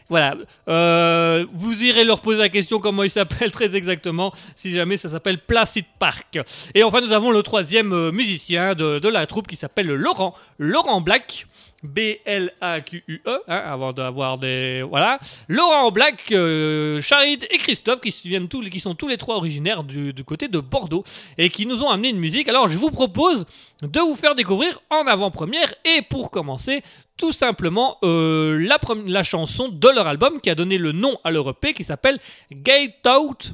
Voilà. 0.09 0.35
Euh, 0.69 1.45
vous 1.51 1.83
irez 1.83 2.05
leur 2.05 2.21
poser 2.21 2.39
la 2.39 2.49
question 2.49 2.79
comment 2.79 3.03
il 3.03 3.09
s'appelle 3.09 3.51
très 3.51 3.75
exactement, 3.75 4.33
si 4.55 4.71
jamais 4.71 4.97
ça 4.97 5.09
s'appelle 5.09 5.39
Placid 5.39 5.85
Park. 5.99 6.39
Et 6.73 6.83
enfin, 6.83 7.01
nous 7.01 7.11
avons 7.11 7.31
le 7.31 7.43
troisième 7.43 7.93
euh, 7.93 8.11
musicien 8.11 8.73
de, 8.73 9.07
la 9.07 9.27
troupe 9.27 9.47
qui 9.47 9.55
s'appelle 9.55 9.87
Laurent. 9.87 10.33
Laurent 10.59 11.01
Black. 11.01 11.47
B-L-A-Q-U-E, 11.83 13.39
hein, 13.47 13.55
avant 13.55 13.93
d'avoir 13.93 14.39
des. 14.39 14.81
Voilà. 14.81 15.19
Laurent 15.47 15.91
Black, 15.91 16.31
euh, 16.31 16.99
Charid 17.01 17.45
et 17.51 17.59
Christophe, 17.59 18.01
qui, 18.01 18.09
viennent 18.27 18.47
tous, 18.47 18.67
qui 18.67 18.79
sont 18.79 18.95
tous 18.95 19.07
les 19.07 19.15
trois 19.15 19.35
originaires 19.35 19.83
du 19.83 20.11
côté 20.25 20.47
de 20.47 20.59
Bordeaux 20.59 21.03
et 21.37 21.49
qui 21.49 21.67
nous 21.67 21.83
ont 21.83 21.89
amené 21.89 22.09
une 22.09 22.17
musique. 22.17 22.49
Alors, 22.49 22.67
je 22.67 22.79
vous 22.79 22.89
propose 22.89 23.45
de 23.83 23.99
vous 23.99 24.15
faire 24.15 24.33
découvrir 24.33 24.81
en 24.89 25.05
avant-première 25.05 25.71
et 25.85 26.01
pour 26.01 26.31
commencer, 26.31 26.81
tout 27.17 27.31
simplement 27.31 27.97
euh, 28.03 28.65
la, 29.07 29.23
chanson 29.23 29.69
de 29.69 29.89
leur 29.89 30.07
album 30.07 30.39
qui 30.39 30.49
a 30.49 30.55
donné 30.55 30.77
le 30.77 30.91
nom 30.91 31.17
à 31.23 31.31
leur 31.31 31.49
EP 31.49 31.73
qui 31.73 31.83
s'appelle 31.83 32.19
Gate 32.51 33.05
Out. 33.07 33.53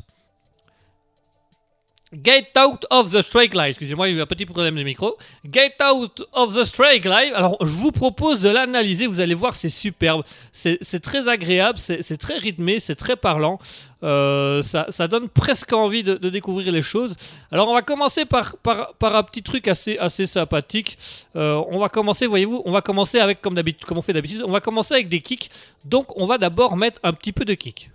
Gate 2.13 2.55
Out 2.57 2.85
of 2.91 3.11
the 3.11 3.21
Strike 3.21 3.55
Live. 3.55 3.69
Excusez-moi, 3.69 4.07
il 4.07 4.11
y 4.11 4.15
a 4.15 4.19
eu 4.19 4.21
un 4.21 4.27
petit 4.27 4.45
problème 4.45 4.75
de 4.75 4.83
micro. 4.83 5.17
Gate 5.45 5.81
Out 5.81 6.23
of 6.31 6.55
the 6.55 6.63
Strike 6.63 7.05
Live. 7.05 7.33
Alors, 7.33 7.57
je 7.59 7.71
vous 7.71 7.91
propose 7.91 8.39
de 8.41 8.49
l'analyser. 8.49 9.07
Vous 9.07 9.19
allez 9.19 9.33
voir, 9.33 9.55
c'est 9.55 9.69
superbe. 9.69 10.23
C'est 10.51 11.01
très 11.01 11.27
agréable, 11.27 11.79
c'est 11.79 12.17
très 12.17 12.37
rythmé, 12.37 12.79
c'est 12.79 12.95
très 12.95 13.15
parlant. 13.15 13.57
Euh, 14.03 14.61
ça, 14.61 15.07
donne 15.07 15.29
presque 15.29 15.73
envie 15.73 16.03
de, 16.03 16.15
découvrir 16.29 16.71
les 16.71 16.81
choses. 16.81 17.15
Alors, 17.51 17.67
on 17.67 17.73
va 17.73 17.81
commencer 17.81 18.25
par, 18.25 18.55
un 19.01 19.23
petit 19.23 19.41
truc 19.41 19.67
assez, 19.67 19.97
sympathique. 20.27 20.97
Euh, 21.35 21.63
on 21.69 21.79
va 21.79 21.89
commencer, 21.89 22.27
voyez-vous, 22.27 22.61
on 22.65 22.71
va 22.71 22.81
commencer 22.81 23.19
avec, 23.19 23.41
comme 23.41 23.59
comme 23.85 23.97
on 23.97 24.01
fait 24.01 24.13
d'habitude, 24.13 24.43
on 24.45 24.51
va 24.51 24.59
commencer 24.59 24.93
avec 24.93 25.09
des 25.09 25.21
kicks. 25.21 25.49
Donc, 25.85 26.15
on 26.17 26.27
va 26.27 26.37
d'abord 26.37 26.77
mettre 26.77 26.99
un 27.03 27.13
petit 27.13 27.31
peu 27.31 27.45
de 27.45 27.53
kick. 27.53 27.89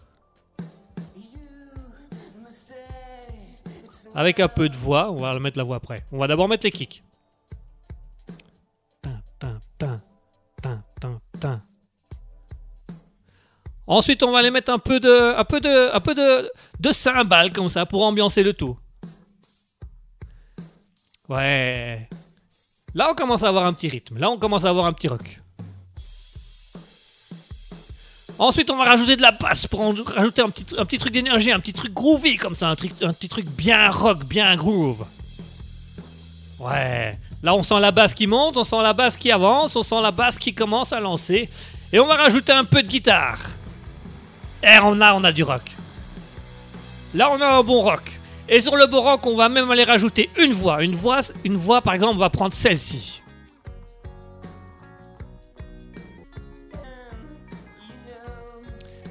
Avec 4.18 4.40
un 4.40 4.48
peu 4.48 4.68
de 4.68 4.76
voix, 4.76 5.12
on 5.12 5.16
va 5.18 5.38
mettre 5.38 5.56
la 5.58 5.62
voix 5.62 5.76
après. 5.76 6.04
On 6.10 6.18
va 6.18 6.26
d'abord 6.26 6.48
mettre 6.48 6.64
les 6.64 6.72
kicks. 6.72 7.04
Ensuite, 13.86 14.24
on 14.24 14.32
va 14.32 14.38
aller 14.38 14.50
mettre 14.50 14.72
un 14.72 14.80
peu 14.80 14.98
de, 14.98 15.36
un 15.36 15.44
peu 15.44 15.60
de, 15.60 15.94
un 15.94 16.00
peu 16.00 16.16
de, 16.16 16.50
de 16.80 16.90
cymbales 16.90 17.52
comme 17.52 17.68
ça 17.68 17.86
pour 17.86 18.04
ambiancer 18.04 18.42
le 18.42 18.54
tout. 18.54 18.76
Ouais. 21.28 22.08
Là, 22.96 23.10
on 23.12 23.14
commence 23.14 23.44
à 23.44 23.48
avoir 23.50 23.66
un 23.66 23.72
petit 23.72 23.88
rythme. 23.88 24.18
Là, 24.18 24.30
on 24.30 24.38
commence 24.38 24.64
à 24.64 24.70
avoir 24.70 24.86
un 24.86 24.92
petit 24.94 25.06
rock. 25.06 25.40
Ensuite, 28.38 28.70
on 28.70 28.76
va 28.76 28.84
rajouter 28.84 29.16
de 29.16 29.22
la 29.22 29.32
basse 29.32 29.66
pour 29.66 29.80
en 29.80 29.92
rajouter 30.14 30.42
un 30.42 30.50
petit, 30.50 30.98
truc 30.98 31.12
d'énergie, 31.12 31.50
un 31.50 31.58
petit 31.58 31.72
truc 31.72 31.92
groovy 31.92 32.36
comme 32.36 32.54
ça, 32.54 32.68
un, 32.68 32.76
petit 32.76 33.28
truc 33.28 33.46
bien 33.46 33.90
rock, 33.90 34.24
bien 34.24 34.54
groove. 34.54 35.04
Ouais. 36.60 37.18
Là, 37.42 37.54
on 37.54 37.62
sent 37.64 37.80
la 37.80 37.90
basse 37.90 38.14
qui 38.14 38.28
monte, 38.28 38.56
on 38.56 38.64
sent 38.64 38.80
la 38.82 38.92
basse 38.92 39.16
qui 39.16 39.32
avance, 39.32 39.74
on 39.74 39.82
sent 39.82 40.00
la 40.02 40.12
basse 40.12 40.38
qui 40.38 40.54
commence 40.54 40.92
à 40.92 41.00
lancer. 41.00 41.48
Et 41.92 41.98
on 41.98 42.06
va 42.06 42.14
rajouter 42.14 42.52
un 42.52 42.64
peu 42.64 42.82
de 42.82 42.88
guitare. 42.88 43.38
Et 44.62 44.78
on 44.82 45.00
a, 45.00 45.14
on 45.14 45.24
a 45.24 45.32
du 45.32 45.42
rock. 45.42 45.62
Là, 47.14 47.30
on 47.32 47.40
a 47.40 47.46
un 47.46 47.62
bon 47.62 47.82
rock. 47.82 48.12
Et 48.48 48.60
sur 48.60 48.76
le 48.76 48.86
bon 48.86 49.02
rock, 49.02 49.26
on 49.26 49.36
va 49.36 49.48
même 49.48 49.70
aller 49.70 49.84
rajouter 49.84 50.30
une 50.38 50.52
voix. 50.52 50.82
Une 50.82 50.94
voix, 50.94 51.20
une 51.44 51.56
voix 51.56 51.80
par 51.82 51.94
exemple, 51.94 52.14
on 52.14 52.20
va 52.20 52.30
prendre 52.30 52.54
celle-ci. 52.54 53.20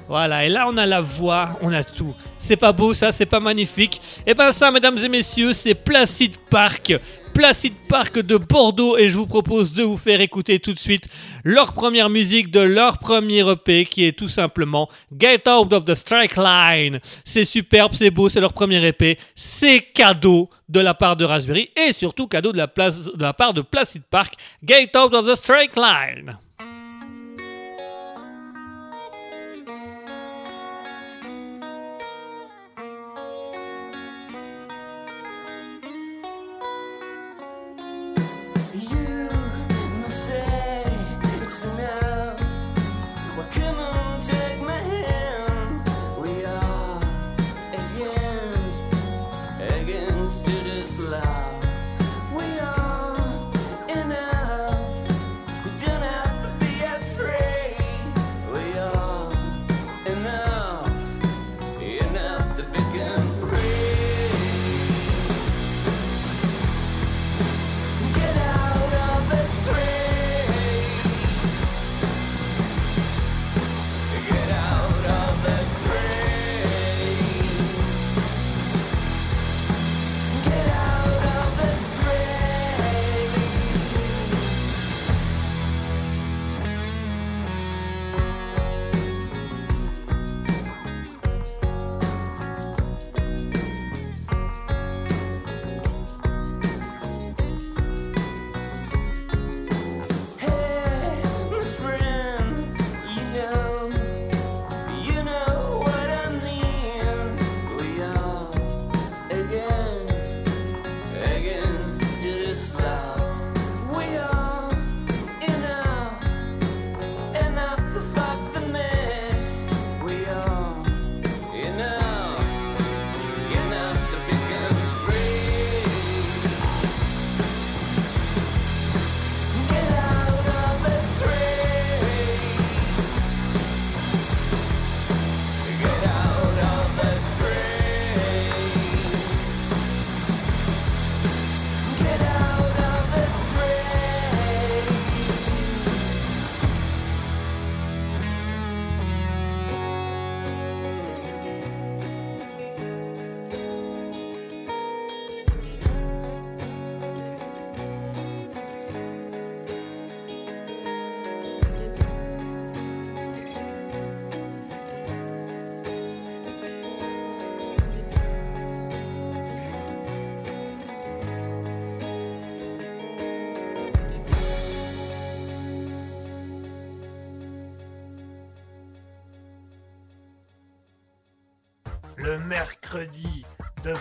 Voilà, 0.08 0.46
et 0.46 0.48
là 0.48 0.64
on 0.66 0.76
a 0.78 0.86
la 0.86 1.02
voix, 1.02 1.48
on 1.60 1.72
a 1.72 1.84
tout. 1.84 2.14
C'est 2.38 2.56
pas 2.56 2.72
beau 2.72 2.94
ça, 2.94 3.12
c'est 3.12 3.26
pas 3.26 3.40
magnifique. 3.40 4.00
Et 4.26 4.32
ben 4.32 4.52
ça, 4.52 4.70
mesdames 4.70 4.96
et 4.98 5.08
messieurs, 5.08 5.52
c'est 5.52 5.74
Placid 5.74 6.38
Park. 6.50 6.98
Placid 7.34 7.74
Park 7.88 8.18
de 8.18 8.36
Bordeaux 8.36 8.96
et 8.96 9.10
je 9.10 9.16
vous 9.18 9.26
propose 9.26 9.72
de 9.72 9.82
vous 9.82 9.98
faire 9.98 10.20
écouter 10.20 10.58
tout 10.58 10.72
de 10.72 10.78
suite 10.78 11.08
leur 11.44 11.74
première 11.74 12.08
musique 12.08 12.50
de 12.50 12.60
leur 12.60 12.98
premier 12.98 13.48
EP 13.48 13.84
qui 13.84 14.06
est 14.06 14.18
tout 14.18 14.28
simplement 14.28 14.88
Get 15.16 15.48
Out 15.48 15.72
of 15.72 15.84
the 15.84 15.94
Strike 15.94 16.36
Line. 16.36 17.00
C'est 17.24 17.44
superbe, 17.44 17.92
c'est 17.92 18.10
beau, 18.10 18.28
c'est 18.28 18.40
leur 18.40 18.54
premier 18.54 18.84
EP. 18.84 19.18
C'est 19.34 19.80
cadeau 19.80 20.48
de 20.68 20.80
la 20.80 20.94
part 20.94 21.16
de 21.16 21.26
Raspberry 21.26 21.70
et 21.76 21.92
surtout 21.92 22.26
cadeau 22.26 22.52
de 22.52 22.58
la, 22.58 22.66
place, 22.66 23.04
de 23.04 23.22
la 23.22 23.34
part 23.34 23.52
de 23.52 23.60
Placid 23.60 24.02
Park. 24.10 24.34
Get 24.66 24.96
Out 24.96 25.12
of 25.12 25.26
the 25.26 25.34
Strike 25.34 25.76
Line. 25.76 26.38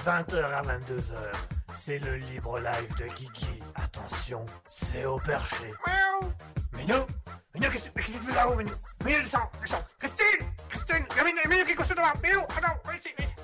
20h 0.08 0.42
à 0.42 0.62
22h. 0.62 1.16
C'est 1.74 2.00
le 2.00 2.16
libre 2.16 2.60
live 2.60 2.96
de 2.96 3.08
Kiki. 3.14 3.62
Attention, 3.76 4.46
c'est 4.72 5.04
au 5.04 5.18
perché. 5.18 5.66
Miaou. 5.86 6.32
Minou 6.72 7.06
Minou, 7.54 7.70
qu'est-ce 7.70 7.90
que 7.90 8.00
tu 8.02 8.04
fais? 8.04 8.34
Là-haut, 8.34 8.56
Minou? 8.56 8.72
Minou, 9.04 9.20
descends, 9.20 9.52
descends 9.60 9.84
Christine 10.00 10.48
Christine 10.70 11.06
Minou, 11.26 11.50
Minou 11.50 11.66
qui 11.66 11.72
est 11.74 11.76
devant 11.76 12.22
Minou, 12.24 12.40
attends, 12.40 12.80
viens 12.86 12.96
ici, 12.96 13.10
viens 13.18 13.28
ici. 13.28 13.36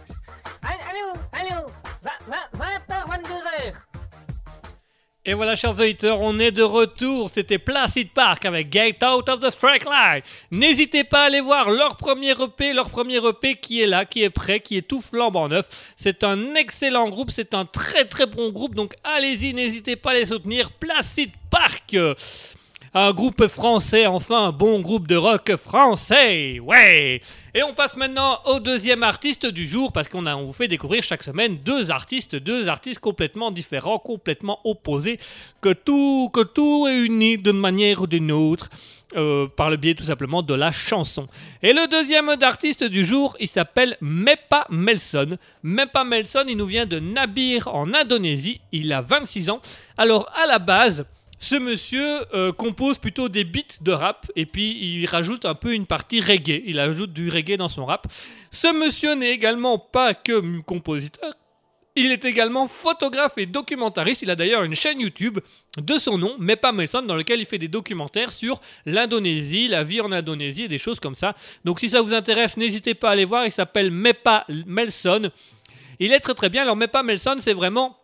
Allô, 0.90 1.14
allô, 1.34 1.72
20h, 2.02 3.10
22h. 3.10 3.93
Et 5.26 5.34
voilà, 5.34 5.56
chers 5.56 5.80
auditeurs, 5.80 6.22
on 6.22 6.38
est 6.38 6.52
de 6.52 6.64
retour. 6.64 7.30
C'était 7.30 7.58
Placid 7.58 8.10
Park 8.10 8.44
avec 8.44 8.70
Get 8.70 8.98
Out 9.06 9.30
of 9.30 9.40
the 9.40 9.50
Strike 9.52 9.86
Line. 9.86 10.22
N'hésitez 10.52 11.06
pas 11.06 11.22
à 11.22 11.26
aller 11.28 11.40
voir 11.40 11.70
leur 11.70 11.96
premier 11.96 12.32
EP, 12.32 12.74
leur 12.74 12.90
premier 12.90 13.26
EP 13.26 13.56
qui 13.56 13.82
est 13.82 13.88
là, 13.88 14.04
qui 14.04 14.22
est 14.22 14.30
prêt, 14.30 14.60
qui 14.60 14.76
est 14.76 14.82
tout 14.82 15.00
flambant 15.00 15.48
neuf. 15.48 15.94
C'est 15.96 16.26
un 16.26 16.56
excellent 16.56 17.08
groupe, 17.08 17.32
c'est 17.32 17.54
un 17.54 17.64
très 17.64 18.04
très 18.04 18.26
bon 18.26 18.50
groupe. 18.50 18.76
Donc 18.76 18.96
allez-y, 19.06 19.54
n'hésitez 19.54 19.96
pas 19.96 20.12
à 20.12 20.16
les 20.16 20.26
soutenir. 20.26 20.72
Placid 20.72 21.32
Park. 21.50 21.96
Un 22.96 23.12
groupe 23.12 23.48
français, 23.48 24.06
enfin 24.06 24.50
un 24.50 24.52
bon 24.52 24.80
groupe 24.80 25.08
de 25.08 25.16
rock 25.16 25.56
français, 25.56 26.60
ouais 26.60 27.22
Et 27.56 27.64
on 27.64 27.74
passe 27.74 27.98
maintenant 27.98 28.38
au 28.46 28.60
deuxième 28.60 29.02
artiste 29.02 29.48
du 29.48 29.68
jour, 29.68 29.92
parce 29.92 30.08
qu'on 30.08 30.22
vous 30.46 30.54
fait 30.54 30.68
découvrir 30.68 31.02
chaque 31.02 31.24
semaine 31.24 31.58
deux 31.66 31.90
artistes, 31.90 32.36
deux 32.36 32.70
artistes 32.70 33.00
complètement 33.00 33.50
différents, 33.50 33.98
complètement 33.98 34.60
opposés, 34.64 35.18
que 35.60 35.74
tout, 35.74 36.30
que 36.32 36.44
tout 36.44 36.86
est 36.88 36.96
uni 36.96 37.40
d'une 37.40 37.58
manière 37.58 38.04
ou 38.04 38.06
d'une 38.06 38.32
autre, 38.32 38.70
euh, 39.16 39.48
par 39.48 39.72
le 39.72 39.78
biais 39.78 39.96
tout 39.96 40.04
simplement 40.04 40.44
de 40.44 40.54
la 40.54 40.72
chanson. 40.72 41.28
Et 41.64 41.74
le 41.74 41.88
deuxième 41.88 42.30
artiste 42.44 42.84
du 42.84 43.04
jour, 43.04 43.36
il 43.40 43.48
s'appelle 43.48 43.98
Mepa 44.02 44.68
Melson. 44.70 45.40
Mepa 45.64 46.04
Melson, 46.04 46.46
il 46.48 46.58
nous 46.58 46.68
vient 46.68 46.86
de 46.86 47.00
Nabir 47.00 47.70
en 47.70 47.92
Indonésie, 47.92 48.62
il 48.72 48.94
a 48.94 49.02
26 49.02 49.50
ans. 49.50 49.62
Alors 49.98 50.32
à 50.40 50.46
la 50.46 50.60
base... 50.60 51.08
Ce 51.44 51.56
monsieur 51.56 52.22
euh, 52.34 52.54
compose 52.54 52.98
plutôt 52.98 53.28
des 53.28 53.44
beats 53.44 53.82
de 53.82 53.92
rap 53.92 54.32
et 54.38 54.46
puis 54.46 54.78
il 54.82 55.06
rajoute 55.06 55.44
un 55.44 55.56
peu 55.56 55.74
une 55.74 55.86
partie 55.86 56.22
reggae. 56.22 56.64
Il 56.66 56.80
ajoute 56.80 57.12
du 57.12 57.28
reggae 57.28 57.58
dans 57.58 57.68
son 57.68 57.86
rap. 57.86 58.08
Ce 58.50 58.74
monsieur 58.74 59.14
n'est 59.16 59.32
également 59.32 59.78
pas 59.78 60.14
que 60.14 60.62
compositeur. 60.62 61.34
Il 61.98 62.14
est 62.14 62.24
également 62.24 62.66
photographe 62.66 63.34
et 63.36 63.46
documentariste. 63.46 64.22
Il 64.22 64.30
a 64.30 64.38
d'ailleurs 64.38 64.64
une 64.64 64.74
chaîne 64.74 65.02
YouTube 65.02 65.40
de 65.78 65.98
son 65.98 66.18
nom, 66.18 66.38
pas 66.62 66.72
Melson, 66.72 67.02
dans 67.02 67.18
lequel 67.18 67.42
il 67.42 67.46
fait 67.46 67.58
des 67.58 67.68
documentaires 67.68 68.32
sur 68.32 68.62
l'Indonésie, 68.86 69.68
la 69.68 69.84
vie 69.84 70.00
en 70.00 70.14
Indonésie 70.14 70.64
et 70.64 70.70
des 70.70 70.78
choses 70.78 71.02
comme 71.02 71.16
ça. 71.16 71.36
Donc 71.66 71.82
si 71.82 71.90
ça 71.90 72.02
vous 72.02 72.14
intéresse, 72.14 72.56
n'hésitez 72.56 72.94
pas 72.94 73.10
à 73.10 73.12
aller 73.12 73.26
voir. 73.26 73.46
Il 73.46 73.52
s'appelle 73.52 73.92
Mepa 73.92 74.46
Melson. 74.66 75.30
Il 76.00 76.14
est 76.14 76.22
très 76.22 76.36
très 76.36 76.48
bien. 76.48 76.62
Alors 76.62 76.78
Mepa 76.78 77.04
Melson, 77.04 77.36
c'est 77.40 77.54
vraiment 77.54 77.98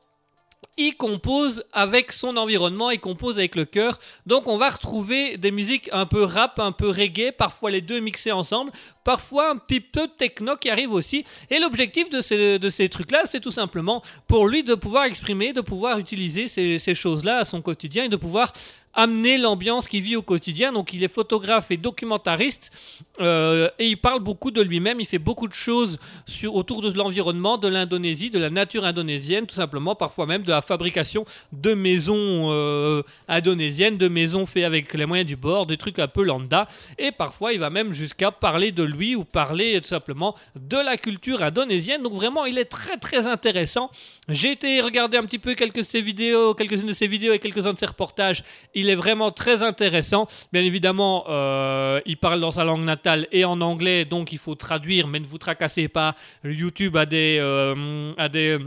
il 0.80 0.96
compose 0.96 1.66
avec 1.74 2.14
son 2.14 2.38
environnement, 2.38 2.90
il 2.90 3.00
compose 3.00 3.38
avec 3.38 3.56
le 3.56 3.66
cœur. 3.66 4.00
Donc 4.26 4.48
on 4.48 4.58
va 4.58 4.70
retrouver 4.70 5.38
des 5.38 5.52
musiques 5.52 5.90
un 5.92 6.06
peu 6.06 6.24
rap, 6.24 6.58
un 6.60 6.72
peu 6.72 6.90
reggae, 6.90 7.32
parfois 7.38 7.70
les 7.70 7.82
deux 7.82 8.00
mixés 8.00 8.32
ensemble, 8.32 8.72
parfois 9.04 9.52
un 9.52 9.58
petit 9.58 9.82
peu 9.82 10.08
techno 10.08 10.56
qui 10.56 10.70
arrive 10.70 10.94
aussi. 10.94 11.26
Et 11.50 11.60
l'objectif 11.60 12.10
de 12.10 12.22
ces, 12.22 12.60
de 12.60 12.70
ces 12.70 12.88
trucs-là, 12.88 13.24
c'est 13.26 13.42
tout 13.42 13.52
simplement 13.52 14.02
pour 14.28 14.48
lui 14.48 14.64
de 14.64 14.74
pouvoir 14.74 15.04
exprimer, 15.04 15.52
de 15.52 15.62
pouvoir 15.62 16.00
utiliser 16.00 16.48
ces, 16.48 16.80
ces 16.80 16.96
choses-là 16.96 17.40
à 17.40 17.46
son 17.46 17.62
quotidien 17.62 18.06
et 18.06 18.10
de 18.10 18.16
pouvoir 18.16 18.54
amener 18.94 19.38
l'ambiance 19.38 19.88
qu'il 19.88 20.02
vit 20.02 20.16
au 20.16 20.22
quotidien. 20.22 20.72
Donc 20.72 20.94
il 20.94 21.04
est 21.04 21.08
photographe 21.08 21.72
et 21.72 21.78
documentariste 21.78 22.72
euh, 23.20 23.70
et 23.80 23.88
il 23.88 23.98
parle 23.98 24.20
beaucoup 24.20 24.52
de 24.52 24.62
lui-même. 24.62 25.00
Il 25.00 25.06
fait 25.06 25.20
beaucoup 25.20 25.48
de 25.48 25.54
choses 25.54 25.98
sur, 26.26 26.56
autour 26.56 26.82
de 26.82 26.92
l'environnement, 26.98 27.58
de 27.58 27.68
l'Indonésie, 27.68 28.30
de 28.30 28.40
la 28.40 28.50
nature 28.50 28.86
indonésienne, 28.86 29.48
tout 29.48 29.56
simplement, 29.56 29.96
parfois 29.96 30.26
même 30.26 30.44
de 30.44 30.52
la 30.52 30.62
fabrication 30.62 31.26
de 31.52 31.74
maisons 31.74 32.52
euh, 32.52 33.02
indonésiennes, 33.28 33.98
de 33.98 34.08
maisons 34.08 34.46
faites 34.46 34.66
avec 34.66 34.94
les 34.94 35.06
moyens 35.06 35.28
du 35.28 35.36
bord, 35.36 35.66
des 35.66 35.78
trucs 35.78 36.00
un 36.00 36.08
peu 36.08 36.24
lambda. 36.24 36.68
Et 36.98 37.12
parfois 37.12 37.54
il 37.54 37.60
va 37.60 37.70
même 37.70 37.94
jusqu'à 37.94 38.32
parler 38.32 38.72
de 38.72 38.84
lui 38.84 39.16
ou 39.16 39.24
parler 39.24 39.80
tout 39.82 39.88
simplement 39.88 40.36
de 40.56 40.78
la 40.78 40.98
culture 40.98 41.42
indonésienne. 41.44 42.04
Donc 42.04 42.14
vraiment 42.14 42.46
il 42.46 42.58
est 42.58 42.66
très 42.66 42.98
très 42.98 43.26
intéressant. 43.26 43.90
J'ai 44.28 44.52
été 44.52 44.82
regarder 44.82 45.18
un 45.18 45.24
petit 45.24 45.40
peu 45.40 45.56
quelques 45.56 45.80
de 45.80 45.84
ses 45.84 46.02
vidéos, 46.02 46.54
quelques-unes 46.54 46.88
de 46.88 46.94
ses 46.94 47.08
vidéos 47.08 47.34
et 47.34 47.40
quelques-uns 47.40 47.74
de 47.74 47.78
ses 47.78 47.86
reportages. 47.86 48.44
Il 48.80 48.90
est 48.90 48.96
vraiment 48.96 49.32
très 49.32 49.62
intéressant. 49.62 50.26
Bien 50.54 50.64
évidemment, 50.64 51.26
euh, 51.28 52.00
il 52.06 52.16
parle 52.16 52.40
dans 52.40 52.52
sa 52.52 52.64
langue 52.64 52.84
natale 52.84 53.28
et 53.34 53.44
en 53.44 53.60
anglais, 53.60 54.06
donc 54.06 54.32
il 54.32 54.38
faut 54.38 54.56
traduire, 54.56 55.08
mais 55.08 55.20
ne 55.20 55.26
vous 55.26 55.38
tracassez 55.38 55.90
pas. 55.90 56.16
YouTube 56.46 56.96
a 56.96 57.06
euh, 57.14 58.14
a 58.18 58.30
des 58.30 58.58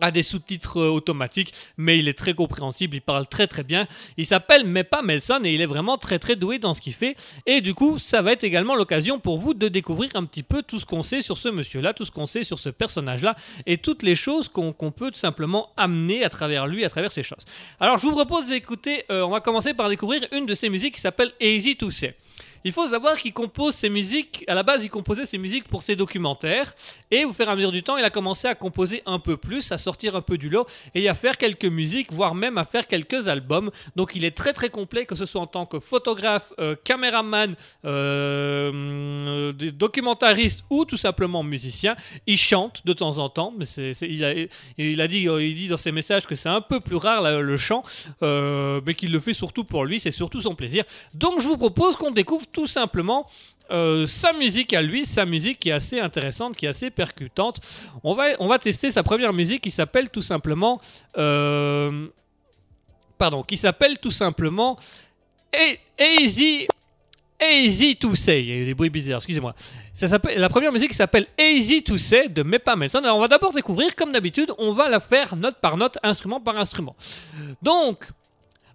a 0.00 0.10
des 0.10 0.22
sous-titres 0.22 0.80
euh, 0.80 0.88
automatiques, 0.88 1.52
mais 1.76 1.98
il 1.98 2.08
est 2.08 2.18
très 2.18 2.34
compréhensible, 2.34 2.96
il 2.96 3.00
parle 3.00 3.26
très 3.26 3.46
très 3.46 3.62
bien. 3.62 3.86
Il 4.16 4.26
s'appelle 4.26 4.64
Mepa 4.64 5.02
Melson 5.02 5.40
et 5.44 5.54
il 5.54 5.60
est 5.60 5.66
vraiment 5.66 5.98
très 5.98 6.18
très 6.18 6.36
doué 6.36 6.58
dans 6.58 6.74
ce 6.74 6.80
qu'il 6.80 6.92
fait. 6.92 7.16
Et 7.46 7.60
du 7.60 7.74
coup, 7.74 7.98
ça 7.98 8.22
va 8.22 8.32
être 8.32 8.44
également 8.44 8.74
l'occasion 8.74 9.18
pour 9.18 9.38
vous 9.38 9.54
de 9.54 9.68
découvrir 9.68 10.10
un 10.14 10.24
petit 10.24 10.42
peu 10.42 10.62
tout 10.62 10.80
ce 10.80 10.86
qu'on 10.86 11.02
sait 11.02 11.20
sur 11.20 11.38
ce 11.38 11.48
monsieur-là, 11.48 11.92
tout 11.92 12.04
ce 12.04 12.10
qu'on 12.10 12.26
sait 12.26 12.42
sur 12.42 12.58
ce 12.58 12.68
personnage-là 12.68 13.36
et 13.66 13.78
toutes 13.78 14.02
les 14.02 14.14
choses 14.14 14.48
qu'on 14.48 14.72
peut 14.72 15.10
tout 15.10 15.18
simplement 15.18 15.70
amener 15.76 16.24
à 16.24 16.28
travers 16.28 16.66
lui, 16.66 16.84
à 16.84 16.90
travers 16.90 17.12
ses 17.12 17.22
choses. 17.22 17.44
Alors, 17.80 17.98
je 17.98 18.06
vous 18.06 18.12
propose 18.12 18.46
d'écouter, 18.46 19.04
euh, 19.10 19.22
on 19.22 19.30
va 19.30 19.40
commencer 19.40 19.74
par 19.74 19.88
découvrir 19.88 20.26
une 20.32 20.46
de 20.46 20.54
ses 20.54 20.68
musiques 20.68 20.94
qui 20.94 21.00
s'appelle 21.00 21.32
Easy 21.40 21.76
to 21.76 21.90
Say. 21.90 22.14
Il 22.66 22.72
faut 22.72 22.86
savoir 22.86 23.18
qu'il 23.18 23.34
compose 23.34 23.74
ses 23.74 23.90
musiques, 23.90 24.42
à 24.48 24.54
la 24.54 24.62
base 24.62 24.84
il 24.84 24.88
composait 24.88 25.26
ses 25.26 25.36
musiques 25.36 25.68
pour 25.68 25.82
ses 25.82 25.96
documentaires, 25.96 26.74
et 27.10 27.26
au 27.26 27.30
fur 27.30 27.46
et 27.46 27.50
à 27.50 27.54
mesure 27.54 27.72
du 27.72 27.82
temps 27.82 27.98
il 27.98 28.04
a 28.04 28.08
commencé 28.08 28.48
à 28.48 28.54
composer 28.54 29.02
un 29.04 29.18
peu 29.18 29.36
plus, 29.36 29.70
à 29.70 29.76
sortir 29.76 30.16
un 30.16 30.22
peu 30.22 30.38
du 30.38 30.48
lot, 30.48 30.66
et 30.94 31.06
à 31.10 31.12
faire 31.12 31.36
quelques 31.36 31.66
musiques, 31.66 32.10
voire 32.10 32.34
même 32.34 32.56
à 32.56 32.64
faire 32.64 32.86
quelques 32.86 33.28
albums. 33.28 33.70
Donc 33.96 34.12
il 34.14 34.24
est 34.24 34.30
très 34.30 34.54
très 34.54 34.70
complet, 34.70 35.04
que 35.04 35.14
ce 35.14 35.26
soit 35.26 35.42
en 35.42 35.46
tant 35.46 35.66
que 35.66 35.78
photographe, 35.78 36.54
euh, 36.58 36.74
caméraman, 36.82 37.54
euh, 37.84 38.72
euh, 38.72 39.52
documentariste 39.52 40.64
ou 40.70 40.86
tout 40.86 40.96
simplement 40.96 41.42
musicien. 41.42 41.96
Il 42.26 42.38
chante 42.38 42.86
de 42.86 42.94
temps 42.94 43.18
en 43.18 43.28
temps, 43.28 43.52
mais 43.58 43.66
il, 44.00 44.24
a, 44.24 44.32
il, 44.78 45.00
a 45.02 45.06
dit, 45.06 45.26
il 45.28 45.54
dit 45.54 45.68
dans 45.68 45.76
ses 45.76 45.92
messages 45.92 46.26
que 46.26 46.34
c'est 46.34 46.48
un 46.48 46.62
peu 46.62 46.80
plus 46.80 46.96
rare 46.96 47.42
le 47.42 47.56
chant, 47.58 47.82
mais 48.22 48.94
qu'il 48.94 49.12
le 49.12 49.20
fait 49.20 49.34
surtout 49.34 49.64
pour 49.64 49.84
lui, 49.84 50.00
c'est 50.00 50.10
surtout 50.10 50.40
son 50.40 50.54
plaisir. 50.54 50.84
Donc 51.12 51.42
je 51.42 51.46
vous 51.46 51.58
propose 51.58 51.96
qu'on 51.96 52.10
découvre 52.10 52.46
tout 52.54 52.66
simplement 52.66 53.26
euh, 53.70 54.06
sa 54.06 54.32
musique 54.32 54.72
à 54.72 54.80
lui, 54.80 55.04
sa 55.04 55.24
musique 55.26 55.58
qui 55.58 55.68
est 55.68 55.72
assez 55.72 56.00
intéressante, 56.00 56.56
qui 56.56 56.64
est 56.66 56.70
assez 56.70 56.90
percutante. 56.90 57.60
On 58.02 58.14
va, 58.14 58.24
on 58.38 58.48
va 58.48 58.58
tester 58.58 58.90
sa 58.90 59.02
première 59.02 59.32
musique 59.32 59.62
qui 59.62 59.70
s'appelle 59.70 60.08
tout 60.08 60.22
simplement... 60.22 60.80
euh, 61.18 62.08
pardon, 63.18 63.42
qui 63.42 63.56
s'appelle 63.56 63.98
tout 63.98 64.10
simplement 64.10 64.78
Easy... 65.98 66.66
Easy 67.40 67.96
to 67.96 68.14
Say. 68.14 68.42
Il 68.42 68.48
y 68.48 68.52
a 68.52 68.56
eu 68.56 68.64
des 68.64 68.74
bruits 68.74 68.90
bizarres, 68.90 69.18
excusez-moi. 69.18 69.54
La 70.36 70.48
première 70.48 70.72
musique 70.72 70.94
s'appelle 70.94 71.26
Easy 71.36 71.82
to 71.82 71.98
Say 71.98 72.28
de 72.28 72.42
Mepa 72.42 72.76
Melson. 72.76 73.00
Alors 73.00 73.18
on 73.18 73.20
va 73.20 73.28
d'abord 73.28 73.52
découvrir, 73.52 73.94
comme 73.96 74.12
d'habitude, 74.12 74.52
on 74.56 74.72
va 74.72 74.88
la 74.88 75.00
faire 75.00 75.36
note 75.36 75.56
par 75.60 75.76
note, 75.76 75.98
instrument 76.02 76.40
par 76.40 76.56
instrument. 76.58 76.94
Donc, 77.60 78.08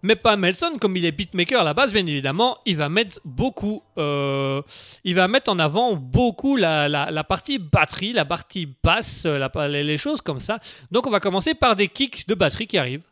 mais 0.02 0.16
pas 0.16 0.36
Melson, 0.38 0.78
comme 0.80 0.96
il 0.98 1.06
est 1.06 1.12
beatmaker 1.12 1.62
à 1.62 1.64
la 1.64 1.74
base, 1.74 1.92
bien 1.92 2.06
évidemment, 2.06 2.58
il 2.66 2.78
va 2.78 2.90
mettre 2.90 3.20
beaucoup, 3.26 3.84
euh, 3.98 4.62
il 5.04 5.16
va 5.16 5.28
mettre 5.28 5.52
en 5.52 5.60
avant 5.60 5.96
beaucoup 5.96 6.56
la, 6.56 6.88
la- 6.88 7.24
partie 7.24 7.60
batterie, 7.60 8.14
la 8.14 8.26
partie 8.26 8.68
basse, 8.84 9.26
la- 9.26 9.52
les 9.68 9.98
choses 9.98 10.22
comme 10.22 10.40
ça. 10.40 10.60
Donc 10.92 11.08
on 11.08 11.10
va 11.12 11.20
commencer 11.20 11.54
par 11.54 11.76
des 11.76 11.88
kicks 11.88 12.28
de 12.28 12.36
batterie 12.36 12.68
qui 12.68 12.78
arrivent. 12.78 13.06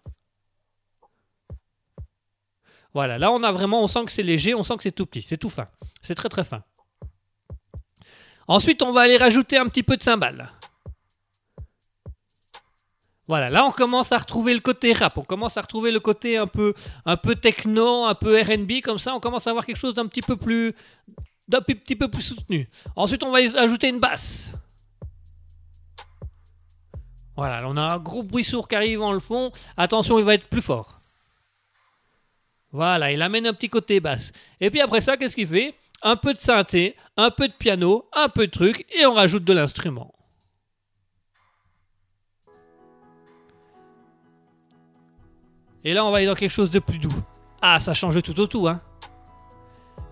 Voilà, 2.93 3.17
là 3.17 3.31
on 3.31 3.43
a 3.43 3.51
vraiment, 3.51 3.83
on 3.83 3.87
sent 3.87 4.05
que 4.05 4.11
c'est 4.11 4.23
léger, 4.23 4.55
on 4.55 4.63
sent 4.63 4.77
que 4.77 4.83
c'est 4.83 4.91
tout 4.91 5.05
petit, 5.05 5.21
c'est 5.21 5.37
tout 5.37 5.49
fin, 5.49 5.67
c'est 6.01 6.15
très 6.15 6.29
très 6.29 6.43
fin. 6.43 6.63
Ensuite, 8.47 8.81
on 8.81 8.93
va 8.93 9.01
aller 9.01 9.17
rajouter 9.17 9.57
un 9.57 9.65
petit 9.67 9.83
peu 9.83 9.97
de 9.97 10.01
cymbales. 10.03 10.49
Voilà, 13.27 13.49
là 13.49 13.65
on 13.65 13.71
commence 13.71 14.11
à 14.13 14.17
retrouver 14.17 14.53
le 14.53 14.61
côté 14.61 14.93
rap, 14.93 15.17
on 15.17 15.23
commence 15.23 15.57
à 15.57 15.61
retrouver 15.61 15.91
le 15.91 15.99
côté 15.99 16.37
un 16.37 16.47
peu, 16.47 16.73
techno, 17.41 18.05
un 18.05 18.15
peu 18.15 18.41
R&B 18.41 18.81
comme 18.81 18.99
ça, 18.99 19.13
on 19.13 19.19
commence 19.19 19.47
à 19.47 19.49
avoir 19.49 19.65
quelque 19.65 19.77
chose 19.77 19.93
d'un 19.93 20.07
petit 20.07 20.21
peu 20.21 20.37
plus, 20.37 20.73
d'un 21.47 21.61
petit 21.61 21.97
peu 21.97 22.07
plus 22.07 22.21
soutenu. 22.21 22.69
Ensuite, 22.95 23.23
on 23.25 23.31
va 23.31 23.39
ajouter 23.59 23.89
une 23.89 23.99
basse. 23.99 24.53
Voilà, 27.35 27.61
là, 27.61 27.67
on 27.69 27.77
a 27.77 27.81
un 27.81 27.99
gros 27.99 28.23
bruit 28.23 28.43
sourd 28.43 28.67
qui 28.67 28.75
arrive 28.75 29.01
en 29.01 29.11
le 29.11 29.19
fond. 29.19 29.51
Attention, 29.75 30.17
il 30.17 30.25
va 30.25 30.33
être 30.33 30.47
plus 30.47 30.61
fort. 30.61 30.99
Voilà, 32.71 33.11
il 33.11 33.21
amène 33.21 33.45
un 33.45 33.53
petit 33.53 33.69
côté 33.69 33.99
basse. 33.99 34.31
Et 34.59 34.71
puis 34.71 34.81
après 34.81 35.01
ça, 35.01 35.17
qu'est-ce 35.17 35.35
qu'il 35.35 35.47
fait? 35.47 35.75
Un 36.01 36.15
peu 36.15 36.33
de 36.33 36.39
synthé, 36.39 36.95
un 37.15 37.29
peu 37.29 37.47
de 37.47 37.53
piano, 37.53 38.09
un 38.13 38.29
peu 38.29 38.47
de 38.47 38.51
truc, 38.51 38.85
et 38.97 39.05
on 39.05 39.13
rajoute 39.13 39.43
de 39.43 39.53
l'instrument. 39.53 40.13
Et 45.87 45.93
là, 45.93 46.03
on 46.03 46.11
va 46.11 46.17
aller 46.17 46.25
dans 46.25 46.35
quelque 46.35 46.51
chose 46.51 46.69
de 46.69 46.79
plus 46.79 46.99
doux. 46.99 47.15
Ah, 47.61 47.79
ça 47.79 47.93
change 47.93 48.21
tout 48.21 48.37
au 48.41 48.45
tout, 48.45 48.67
hein. 48.67 48.81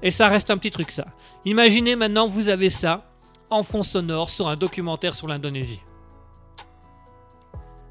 Et 0.02 0.10
ça 0.10 0.30
reste 0.30 0.50
un 0.50 0.58
petit 0.58 0.72
truc, 0.72 0.90
ça. 0.90 1.04
Imaginez 1.44 1.98
maintenant, 1.98 2.28
vous 2.28 2.48
avez 2.48 2.70
ça. 2.70 3.04
en 3.50 3.62
fond 3.62 3.84
sonore 3.84 4.30
sur 4.30 4.48
un 4.48 4.56
documentaire 4.56 5.14
sur 5.14 5.28
l'Indonésie. 5.28 5.82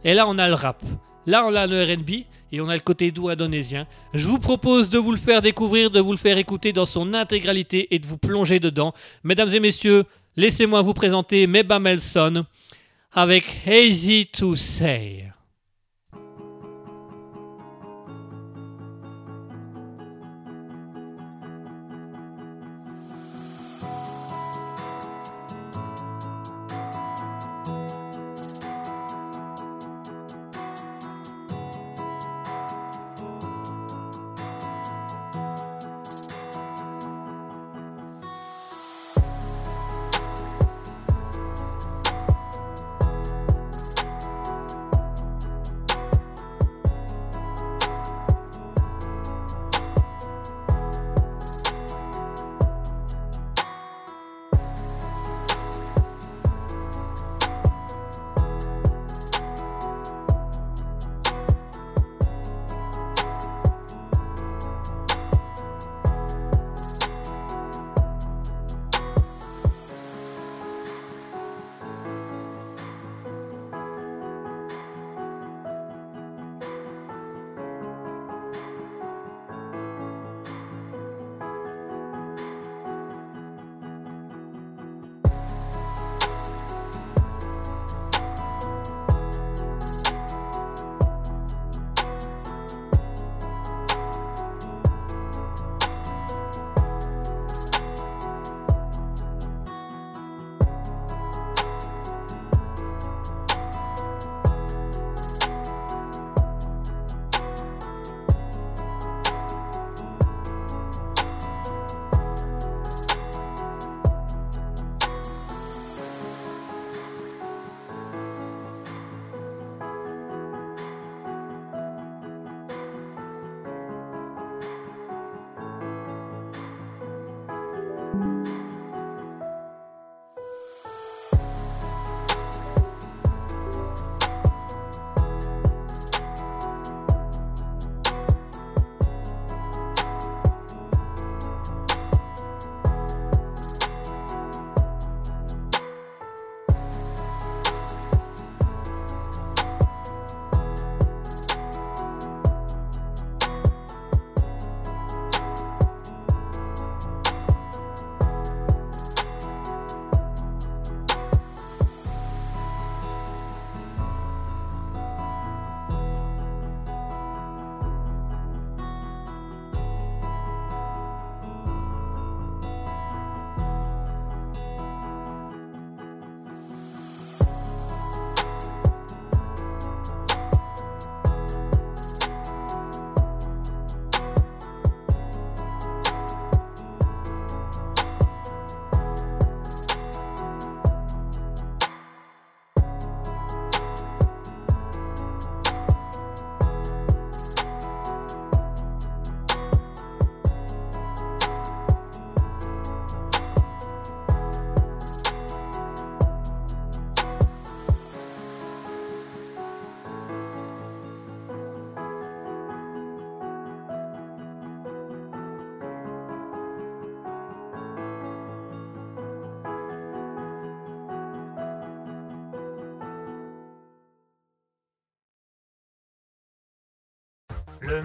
Et 0.03 0.15
là, 0.15 0.27
on 0.27 0.39
a 0.39 0.49
le 0.49 0.55
rap. 0.55 0.83
Là, 1.27 1.45
on 1.47 1.55
a 1.55 1.67
le 1.67 1.83
RB 1.83 2.25
et 2.53 2.61
on 2.63 2.71
a 2.71 2.75
le 2.75 2.81
côté 2.81 3.11
doux 3.11 3.29
indonésien. 3.29 3.87
Je 4.15 4.29
vous 4.29 4.39
propose 4.39 4.89
de 4.89 4.99
vous 4.99 5.13
le 5.13 5.19
faire 5.19 5.43
découvrir, 5.43 5.91
de 5.91 6.01
vous 6.01 6.13
le 6.13 6.17
faire 6.17 6.39
écouter 6.39 6.73
dans 6.73 6.87
son 6.87 7.13
intégralité 7.13 7.95
et 7.95 7.99
de 7.99 8.07
vous 8.07 8.17
plonger 8.17 8.61
dedans. 8.61 8.95
Mesdames 9.25 9.51
et 9.51 9.61
messieurs, 9.61 10.05
laissez-moi 10.37 10.81
vous 10.81 10.95
présenter 10.95 11.47
Meba 11.47 11.79
Melson 11.79 12.47
avec 13.13 13.45
Easy 13.67 14.27
to 14.33 14.57
Say. 14.57 15.34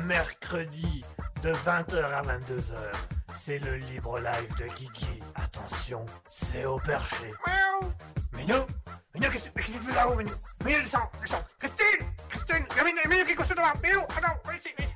Mercredi 0.09 1.03
de 1.43 1.51
20h 1.51 2.03
à 2.03 2.23
22h, 2.23 2.73
c'est 3.39 3.59
le 3.59 3.75
libre 3.75 4.17
live 4.19 4.55
de 4.57 4.65
Kiki. 4.73 5.05
Attention, 5.35 6.03
c'est 6.31 6.65
au 6.65 6.79
perché. 6.79 7.27
Miaou 7.45 7.91
Minou 8.35 8.65
Minou, 9.13 9.31
qu'est-ce 9.31 9.49
que 9.49 9.61
tu 9.61 9.71
fais 9.71 9.93
là-haut, 9.93 10.15
Minou 10.15 10.31
Minou, 10.65 10.79
descends, 10.81 11.11
descends 11.21 11.43
Christine 11.59 12.07
Christine 12.27 12.65
Minou, 12.83 12.97
Minou, 13.07 13.23
qui 13.23 13.31
est 13.33 13.55
devant 13.55 13.71
Minou, 13.83 14.01
attends, 14.17 14.35
viens 14.45 14.57
ici, 14.57 14.69
viens 14.79 14.87
ici. 14.87 14.95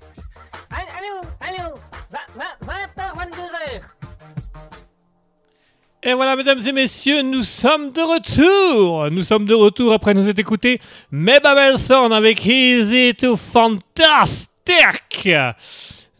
Allô, 0.71 1.21
allô, 1.41 1.75
20h, 2.35 3.15
22h. 3.15 3.81
Et 6.01 6.13
voilà, 6.13 6.35
mesdames 6.35 6.59
et 6.59 6.71
messieurs, 6.71 7.21
nous 7.21 7.43
sommes 7.43 7.91
de 7.91 8.01
retour. 8.01 9.11
Nous 9.11 9.21
sommes 9.21 9.45
de 9.45 9.53
retour 9.53 9.93
après 9.93 10.15
nous 10.15 10.27
être 10.27 10.39
écouté 10.39 10.79
Meba 11.11 11.53
Belson 11.53 12.11
avec 12.11 12.43
Easy 12.47 13.13
to 13.13 13.35
Fantastic? 13.35 14.52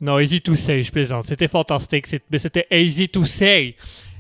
Non, 0.02 0.20
Easy 0.20 0.42
to 0.42 0.56
Say, 0.56 0.84
je 0.84 0.92
plaisante. 0.92 1.28
C'était 1.28 1.48
fantastique, 1.48 2.06
mais 2.30 2.38
c'était 2.38 2.68
Easy 2.72 3.08
to 3.08 3.24
Say. 3.24 3.76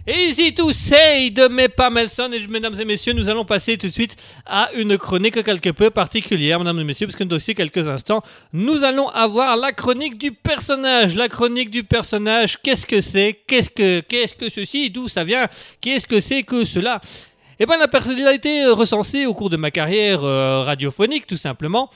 Easy 0.05 0.53
to 0.53 0.71
Say 0.73 1.29
de 1.29 1.47
Meba 1.47 1.89
Melson. 1.89 2.29
Et 2.33 2.45
mesdames 2.47 2.75
et 2.79 2.85
messieurs, 2.85 3.13
nous 3.13 3.29
allons 3.29 3.45
passer 3.45 3.77
tout 3.77 3.87
de 3.87 3.91
suite 3.93 4.17
à 4.45 4.69
une 4.75 4.97
chronique 4.97 5.41
quelque 5.43 5.69
peu 5.69 5.89
particulière, 5.89 6.59
mesdames 6.59 6.79
et 6.79 6.83
messieurs, 6.83 7.07
parce 7.07 7.15
que 7.15 7.23
d'ici 7.23 7.55
quelques 7.55 7.87
instants, 7.87 8.21
nous 8.51 8.83
allons 8.83 9.07
avoir 9.09 9.55
la 9.55 9.71
chronique 9.71 10.17
du 10.17 10.31
personnage. 10.31 11.15
La 11.15 11.29
chronique 11.29 11.69
du 11.69 11.83
personnage, 11.83 12.61
qu'est-ce 12.61 12.85
que 12.85 12.99
c'est? 13.01 13.39
Qu'est-ce 13.47 13.69
que, 13.69 14.01
qu'est-ce 14.01 14.33
que 14.33 14.49
ceci? 14.49 14.89
D'où 14.89 15.07
ça 15.07 15.23
vient? 15.23 15.47
Qu'est-ce 15.79 16.07
que 16.07 16.19
c'est 16.19 16.43
que 16.43 16.63
cela? 16.65 16.99
Eh 17.59 17.65
bien, 17.65 17.77
la 17.77 17.87
personnalité 17.87 18.65
recensée 18.65 19.25
au 19.25 19.33
cours 19.33 19.49
de 19.49 19.57
ma 19.57 19.71
carrière 19.71 20.23
euh, 20.23 20.63
radiophonique, 20.63 21.27
tout 21.27 21.37
simplement, 21.37 21.89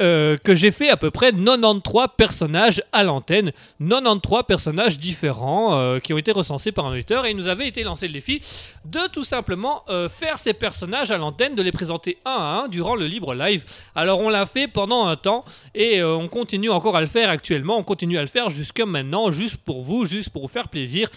euh, 0.00 0.36
que 0.36 0.54
j'ai 0.54 0.70
fait 0.70 0.88
à 0.88 0.96
peu 0.96 1.10
près 1.10 1.32
93 1.32 2.08
personnages 2.16 2.82
à 2.92 3.04
l'antenne, 3.04 3.52
93 3.80 4.44
personnages 4.46 4.98
différents 4.98 5.78
euh, 5.78 5.98
qui 5.98 6.12
ont 6.14 6.18
été 6.18 6.32
recensés 6.32 6.72
par 6.72 6.86
un 6.86 6.92
auditeur 6.92 7.26
et 7.26 7.30
il 7.30 7.36
nous 7.36 7.48
avait 7.48 7.68
été 7.68 7.82
lancé 7.82 8.06
le 8.06 8.14
défi 8.14 8.40
de 8.84 9.00
tout 9.12 9.24
simplement 9.24 9.82
euh, 9.88 10.08
faire 10.08 10.38
ces 10.38 10.52
personnages 10.52 11.10
à 11.10 11.18
l'antenne, 11.18 11.54
de 11.54 11.62
les 11.62 11.72
présenter 11.72 12.18
un 12.24 12.30
à 12.30 12.62
un 12.64 12.68
durant 12.68 12.96
le 12.96 13.06
libre 13.06 13.34
live. 13.34 13.64
Alors 13.94 14.20
on 14.20 14.30
l'a 14.30 14.46
fait 14.46 14.68
pendant 14.68 15.06
un 15.06 15.16
temps 15.16 15.44
et 15.74 16.02
on 16.02 16.28
continue 16.28 16.70
encore 16.70 16.96
à 16.96 17.00
le 17.00 17.06
faire 17.06 17.28
actuellement, 17.30 17.76
on 17.78 17.84
continue 17.84 18.18
à 18.18 18.22
le 18.22 18.26
faire 18.26 18.48
jusque 18.48 18.80
maintenant, 18.80 19.30
juste 19.30 19.56
pour 19.56 19.82
vous, 19.82 20.06
juste 20.06 20.30
pour 20.30 20.42
vous 20.42 20.48
faire 20.48 20.68
plaisir. 20.68 21.08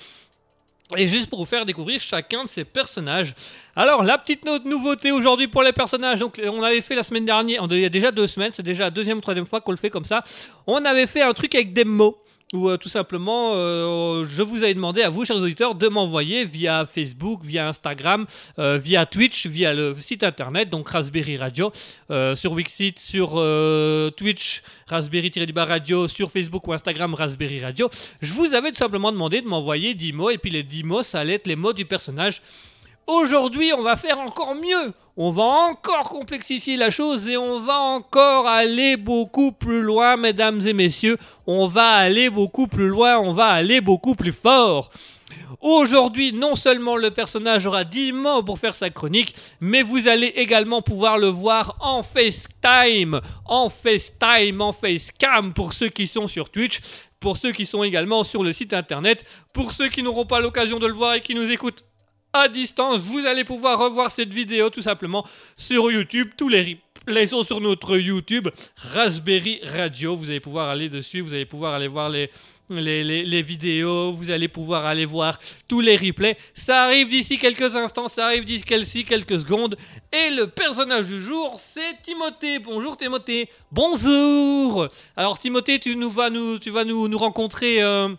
Et 0.97 1.08
juste 1.08 1.29
pour 1.29 1.39
vous 1.39 1.45
faire 1.45 1.65
découvrir 1.65 1.99
chacun 1.99 2.43
de 2.43 2.49
ces 2.49 2.63
personnages. 2.63 3.34
Alors, 3.75 4.03
la 4.03 4.17
petite 4.17 4.45
note 4.45 4.65
nouveauté 4.65 5.12
aujourd'hui 5.12 5.47
pour 5.47 5.63
les 5.63 5.73
personnages. 5.73 6.19
Donc, 6.19 6.39
on 6.43 6.62
avait 6.62 6.82
fait 6.82 6.95
la 6.95 7.03
semaine 7.03 7.25
dernière, 7.25 7.65
il 7.69 7.79
y 7.79 7.86
a 7.86 7.89
déjà 7.89 8.12
deux 8.12 8.27
semaines, 8.27 8.51
c'est 8.51 8.63
déjà 8.63 8.86
la 8.86 8.91
deuxième 8.91 9.17
ou 9.17 9.21
troisième 9.21 9.45
fois 9.45 9.62
qu'on 9.62 9.71
le 9.71 9.77
fait 9.77 9.89
comme 9.89 10.06
ça. 10.06 10.23
On 10.67 10.84
avait 10.86 11.08
fait 11.08 11.21
un 11.21 11.34
truc 11.34 11.56
avec 11.56 11.73
des 11.73 11.86
mots. 11.86 12.22
Où 12.54 12.70
euh, 12.70 12.78
tout 12.78 12.89
simplement, 12.89 13.54
euh, 13.56 14.26
je 14.26 14.44
vous 14.44 14.63
avais 14.63 14.76
demandé 14.76 15.02
à 15.02 15.10
vous, 15.10 15.26
chers 15.26 15.38
auditeurs, 15.38 15.74
de 15.74 15.88
m'envoyer 15.88 16.46
via 16.46 16.86
Facebook, 16.86 17.44
via 17.44 17.68
Instagram, 17.68 18.28
euh, 18.60 18.78
via 18.78 19.08
Twitch, 19.08 19.48
via 19.48 19.74
le 19.74 19.96
site 20.00 20.24
internet, 20.24 20.70
donc 20.70 20.88
Raspberry 20.88 21.36
Radio, 21.36 21.72
sur 22.36 22.52
Wixit, 22.52 23.00
sur 23.00 23.42
Twitch, 24.16 24.62
Raspberry-du-bas 24.86 25.66
Radio, 25.66 26.08
sur 26.08 26.30
Facebook 26.30 26.68
ou 26.68 26.74
Instagram, 26.74 27.16
Raspberry 27.16 27.60
Radio. 27.60 27.89
Je 28.22 28.34
vous 28.34 28.54
avais 28.54 28.70
tout 28.70 28.78
simplement 28.78 29.12
demandé 29.12 29.42
de 29.42 29.48
m'envoyer 29.48 29.96
10 29.96 30.13
mots, 30.13 30.30
et 30.30 30.38
puis 30.38 30.52
les 30.52 30.62
10 30.62 30.84
mots, 30.84 31.02
ça 31.02 31.22
allait 31.22 31.34
être 31.34 31.48
les 31.48 31.56
mots 31.56 31.74
du 31.74 31.86
personnage. 31.86 32.42
Aujourd'hui, 33.08 33.74
on 33.74 33.84
va 33.84 33.96
faire 33.96 34.20
encore 34.20 34.56
mieux. 34.56 34.94
On 35.16 35.30
va 35.30 35.44
encore 35.44 36.10
complexifier 36.10 36.76
la 36.76 36.89
chose 36.89 37.28
et 37.28 37.38
on 37.38 37.60
va 37.60 37.78
encore 37.78 38.48
aller 38.48 38.98
beaucoup 38.98 39.52
plus 39.52 39.82
loin, 39.82 40.16
mesdames 40.16 40.66
et 40.66 40.74
messieurs. 40.74 41.18
On 41.46 41.68
va 41.68 41.89
aller 41.89 42.30
beaucoup 42.30 42.68
plus 42.68 42.88
loin, 42.88 43.20
on 43.20 43.32
va 43.32 43.48
aller 43.48 43.82
beaucoup 43.82 44.16
plus 44.16 44.32
fort. 44.32 44.89
Aujourd'hui, 45.62 46.34
non 46.34 46.56
seulement 46.56 46.98
le 46.98 47.12
personnage 47.12 47.66
aura 47.68 47.84
10 47.84 48.12
mots 48.13 48.44
pour 48.44 48.58
faire 48.58 48.76
sa 48.76 48.89
chronique, 48.89 49.36
mais 49.62 49.84
vous 49.84 50.08
allez 50.08 50.28
également 50.28 50.82
pouvoir 50.82 51.18
le 51.18 51.28
voir 51.28 51.78
en 51.80 52.04
FaceTime, 52.04 53.22
en 53.46 53.70
FaceTime, 53.70 54.62
en 54.62 54.72
FaceCam 54.72 55.54
pour 55.54 55.74
ceux 55.74 55.89
qui 55.89 56.08
sont 56.08 56.28
sur 56.28 56.50
Twitch, 56.50 56.82
pour 57.20 57.38
ceux 57.38 57.52
qui 57.52 57.66
sont 57.66 57.84
également 57.84 58.24
sur 58.24 58.44
le 58.44 58.52
site 58.52 58.74
internet, 58.74 59.26
pour 59.54 59.74
ceux 59.74 59.89
qui 59.89 60.04
n'auront 60.04 60.26
pas 60.26 60.42
l'occasion 60.42 60.80
de 60.80 60.88
le 60.88 60.94
voir 60.94 61.13
et 61.13 61.22
qui 61.22 61.36
nous 61.36 61.52
écoutent 61.52 61.86
à 62.34 62.48
distance, 62.48 63.00
vous 63.02 63.26
allez 63.28 63.43
pouvoir 63.43 63.78
revoir 63.78 64.10
cette 64.10 64.34
vidéo 64.34 64.72
tout 64.72 64.82
simplement 64.82 65.26
sur 65.56 65.91
YouTube. 65.91 66.32
Tous 66.36 66.50
les 66.50 66.80
replays 67.06 67.28
sont 67.28 67.43
sur 67.43 67.62
notre 67.62 67.98
YouTube 67.98 68.50
Raspberry 68.76 69.60
Radio. 69.63 70.15
Vous 70.15 70.32
allez 70.32 70.39
pouvoir 70.39 70.69
aller 70.69 70.89
dessus, 70.89 71.22
vous 71.22 71.36
allez 71.36 71.46
pouvoir 71.46 71.76
aller 71.76 71.88
voir 71.88 72.10
les, 72.10 72.32
les, 72.69 73.41
vidéos, 73.43 74.13
vous 74.13 74.32
allez 74.32 74.48
pouvoir 74.48 74.88
aller 74.88 75.06
voir 75.06 75.38
tous 75.67 75.80
les 75.80 75.96
replays. 75.96 76.36
Ça 76.56 76.86
arrive 76.86 77.08
d'ici 77.10 77.38
quelques 77.38 77.76
instants, 77.76 78.08
ça 78.08 78.26
arrive 78.26 78.46
d'ici 78.46 79.06
quelques 79.06 79.39
secondes. 79.39 79.78
Et 80.12 80.32
le 80.32 80.48
personnage 80.48 81.06
du 81.06 81.22
jour, 81.22 81.56
c'est 81.60 82.02
Timothée. 82.02 82.58
Bonjour 82.58 82.98
Timothée. 82.98 83.48
Bonjour. 83.72 84.88
Alors 85.15 85.38
Timothée, 85.38 85.78
tu, 85.78 85.96
nous 85.96 86.10
vas 86.10 86.32
nous, 86.32 86.58
tu 86.58 86.72
vas 86.72 86.84
nous, 86.84 87.08
nous 87.08 87.17
rencontrer... 87.17 87.84
euh, 87.84 88.10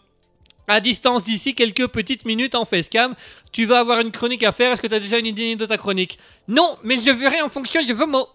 à 0.69 0.81
distance 0.81 1.25
d'ici 1.25 1.55
quelques 1.55 1.89
petites 1.89 2.25
minutes 2.25 2.55
en 2.55 2.65
facecam. 2.65 3.15
Tu 3.53 3.67
vas 3.67 3.81
avoir 3.81 4.01
une 4.01 4.13
chronique 4.13 4.43
à 4.43 4.53
faire. 4.53 4.73
Est-ce 4.73 4.83
que 4.83 4.87
tu 4.87 4.95
as 4.95 5.01
déjà 5.01 5.19
une 5.19 5.27
idée 5.27 5.57
de 5.57 5.67
ta 5.67 5.77
chronique? 5.77 6.19
Non, 6.49 6.77
mais 6.83 6.97
je 6.97 7.11
verrai 7.11 7.41
en 7.43 7.49
fonction 7.49 7.85
de 7.85 7.93
vos 7.93 8.07
mots. 8.07 8.29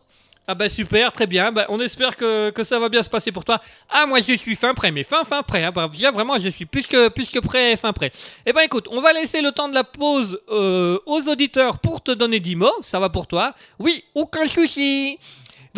Ah 0.51 0.55
bah 0.55 0.67
super, 0.67 1.11
très 1.11 1.27
bien. 1.27 1.51
Bah, 1.51 1.67
on 1.69 1.79
espère 1.79 2.15
que, 2.15 2.51
ça 2.63 2.79
va 2.79 2.89
bien 2.89 3.03
se 3.03 3.09
passer 3.09 3.31
pour 3.31 3.45
toi. 3.45 3.61
Ah 3.87 4.07
moi 4.07 4.19
je 4.19 4.33
suis 4.33 4.55
fin 4.55 4.73
prêt, 4.73 4.89
mais 4.89 5.03
fin 5.03 5.23
fin 5.23 5.43
prêt. 5.43 5.63
Hein. 5.63 5.71
Bah, 5.71 5.87
vraiment 6.11 6.39
je 6.39 6.49
suis 6.49 6.65
plus 6.65 6.87
que, 6.87 7.09
plus 7.09 7.29
que 7.29 7.37
prêt, 7.37 7.77
fin 7.77 7.93
prêt. 7.93 8.09
Eh 8.47 8.51
ben 8.51 8.61
écoute, 8.61 8.87
on 8.89 8.99
va 8.99 9.13
laisser 9.13 9.41
le 9.41 9.51
temps 9.51 9.69
de 9.69 9.75
la 9.75 9.83
pause 9.83 10.41
euh, 10.49 10.97
aux 11.05 11.21
auditeurs 11.29 11.77
pour 11.77 12.01
te 12.01 12.09
donner 12.09 12.39
10 12.39 12.55
mots. 12.55 12.73
Ça 12.81 12.99
va 12.99 13.09
pour 13.09 13.27
toi 13.27 13.53
Oui, 13.77 14.03
aucun 14.15 14.47
souci. 14.47 15.19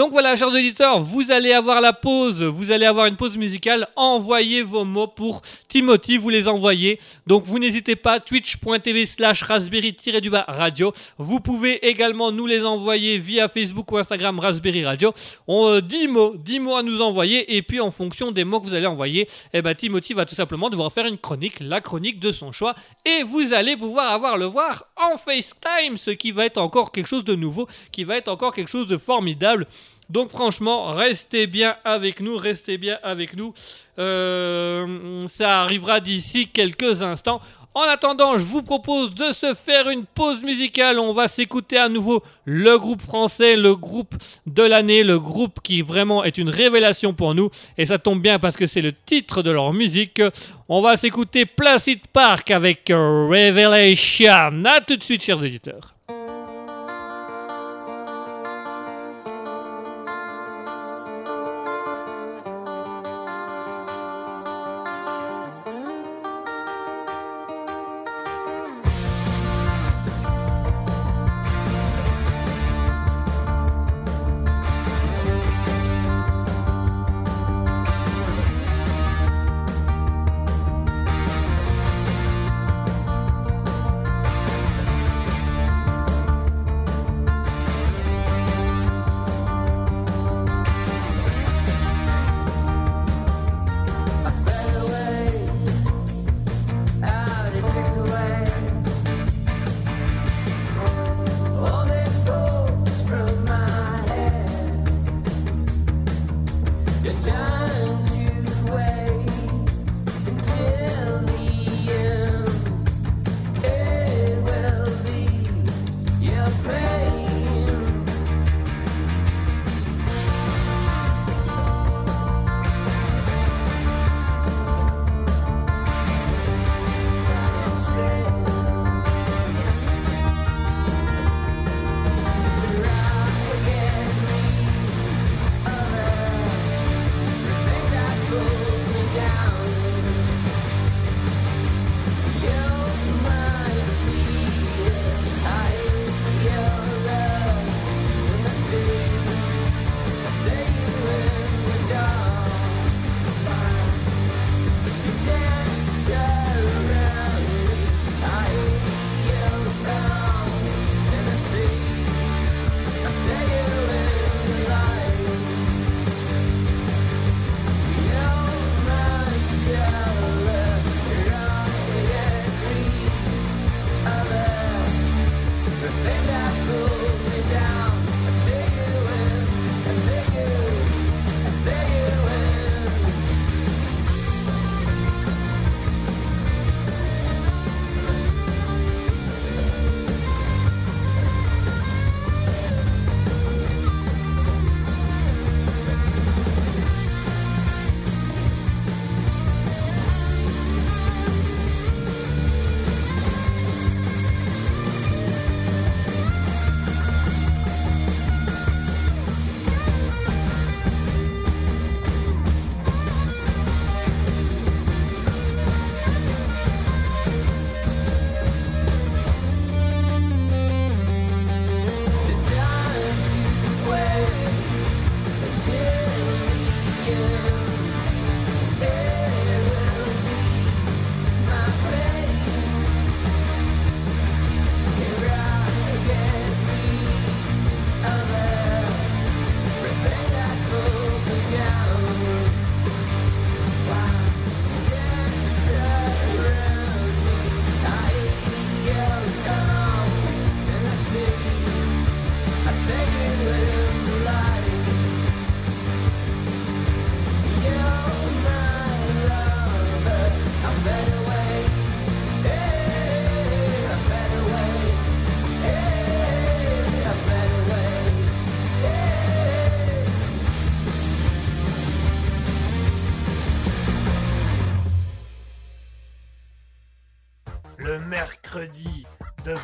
Donc 0.02 0.14
voilà, 0.14 0.36
chers 0.36 0.48
auditeurs, 0.48 1.00
vous 1.00 1.32
allez 1.32 1.54
avoir 1.54 1.80
la 1.80 1.94
pause, 1.94 2.42
vous 2.42 2.72
allez 2.72 2.88
avoir 2.88 3.06
une 3.06 3.18
pause 3.18 3.38
musicale. 3.38 3.88
Envoyez 3.96 4.64
vos 4.64 4.84
mots 4.84 5.06
pour 5.06 5.44
Timothy, 5.68 6.18
vous 6.18 6.30
les 6.30 6.48
envoyez. 6.48 7.00
Donc 7.28 7.44
vous 7.44 7.60
n'hésitez 7.60 7.96
pas, 7.96 8.20
twitch.tv 8.20 9.06
slash 9.06 9.44
raspberry-du-bas 9.44 10.46
radio. 10.48 10.92
Vous 11.20 11.40
pouvez 11.40 11.88
également 11.88 12.32
nous 12.32 12.48
les 12.48 12.66
envoyer 12.66 13.20
via 13.20 13.48
Facebook 13.48 13.92
ou 13.92 14.00
Instagram 14.00 14.40
Raspberry 14.40 14.84
Radio. 14.84 15.14
On, 15.48 15.68
euh, 15.68 15.82
10 15.82 16.08
mots, 16.08 16.34
10 16.36 16.60
mots 16.62 16.78
à 16.78 16.82
nous 16.82 17.04
envoyer. 17.04 17.56
Et 17.56 17.62
puis 17.62 17.80
en 17.80 17.92
fonction 17.92 18.32
des 18.32 18.44
mots 18.44 18.60
que 18.60 18.66
vous 18.66 18.74
allez 18.74 18.88
envoyer, 18.88 19.28
eh 19.54 19.62
ben, 19.62 19.76
Timothy 19.76 20.16
va 20.16 20.26
tout 20.26 20.34
simplement 20.34 20.72
devoir 20.72 20.92
faire 20.92 21.06
une 21.06 21.20
chronique, 21.20 21.60
la 21.60 21.80
chronique 21.80 22.20
de 22.20 22.32
son 22.32 22.52
choix. 22.52 22.74
Et 23.06 23.22
vous 23.22 23.54
allez 23.54 23.78
pouvoir 23.78 24.12
avoir 24.12 24.40
le 24.40 24.48
voir 24.48 24.88
en 24.98 25.16
FaceTime, 25.16 25.98
ce 25.98 26.10
qui 26.10 26.32
va 26.32 26.46
être 26.46 26.58
encore 26.58 26.92
quelque 26.92 27.06
chose 27.06 27.24
de 27.24 27.36
nouveau, 27.36 27.68
qui 27.92 28.04
va 28.04 28.18
être 28.18 28.30
encore 28.30 28.56
quelque 28.56 28.72
chose 28.72 28.88
de 28.88 28.98
formidable. 28.98 29.68
Donc 30.12 30.30
franchement, 30.30 30.92
restez 30.92 31.48
bien 31.48 31.78
avec 31.86 32.20
nous, 32.20 32.36
restez 32.36 32.78
bien 32.78 33.00
avec 33.02 33.34
nous. 33.34 33.54
Euh, 33.98 35.26
ça 35.28 35.62
arrivera 35.62 36.02
d'ici 36.02 36.50
quelques 36.50 37.02
instants. 37.02 37.40
En 37.74 37.84
attendant, 37.84 38.38
je 38.38 38.44
vous 38.44 38.62
propose 38.62 39.16
de 39.16 39.32
se 39.32 39.54
faire 39.54 39.88
une 39.90 40.04
pause 40.04 40.44
musicale. 40.44 41.00
On 41.00 41.14
va 41.14 41.30
s'écouter 41.30 41.78
à 41.78 41.88
nouveau 41.88 42.22
le 42.44 42.78
groupe 42.78 43.02
français, 43.02 43.56
le 43.56 43.74
groupe 43.78 44.14
de 44.46 44.64
l'année, 44.64 45.06
le 45.06 45.18
groupe 45.18 45.62
qui 45.64 45.82
vraiment 45.82 46.26
est 46.26 46.38
une 46.38 46.50
révélation 46.50 47.14
pour 47.14 47.34
nous. 47.34 47.50
Et 47.78 47.86
ça 47.86 47.98
tombe 47.98 48.22
bien 48.22 48.38
parce 48.38 48.58
que 48.58 48.66
c'est 48.66 48.82
le 48.82 48.92
titre 48.92 49.42
de 49.42 49.52
leur 49.52 49.72
musique. 49.72 50.22
On 50.68 50.82
va 50.82 50.98
s'écouter 50.98 51.46
Placid 51.46 52.06
Park 52.12 52.52
avec 52.52 52.90
Revelation. 52.90 54.66
A 54.66 54.82
tout 54.82 54.98
de 54.98 55.04
suite, 55.04 55.24
chers 55.24 55.46
éditeurs. 55.46 55.96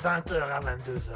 20h 0.08 0.42
à 0.42 0.62
22h. 0.62 1.12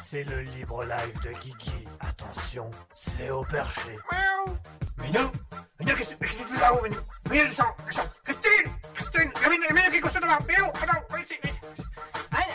C'est 0.00 0.24
le 0.24 0.40
libre 0.40 0.84
live 0.84 1.20
de 1.22 1.30
Kiki. 1.38 1.70
Attention, 2.00 2.68
c'est 2.96 3.30
au 3.30 3.44
perché. 3.44 3.92
Miaou 4.10 4.56
Minou 4.98 5.30
Minou, 5.78 5.96
qu'est-ce 5.96 6.14
que 6.16 6.26
tu 6.26 6.32
fais 6.32 6.60
là-haut, 6.60 6.82
Minou? 6.82 6.96
Minou, 7.30 7.44
descends, 7.44 7.76
descends 7.86 8.02
Christine 8.24 8.72
Christine 8.92 9.30
Minou, 9.48 9.64
Minou, 9.72 9.88
qui 9.88 9.96
est 9.96 10.00
couché 10.00 10.18
devant 10.18 10.38
Minou, 10.48 10.66
attends, 10.66 11.00
viens 11.10 11.20
ici, 11.22 11.34
viens 11.44 11.52
ici. 11.52 11.82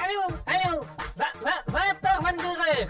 Allô, 0.03 0.21
allô, 0.47 0.81
20h, 1.71 2.23
22h. 2.25 2.87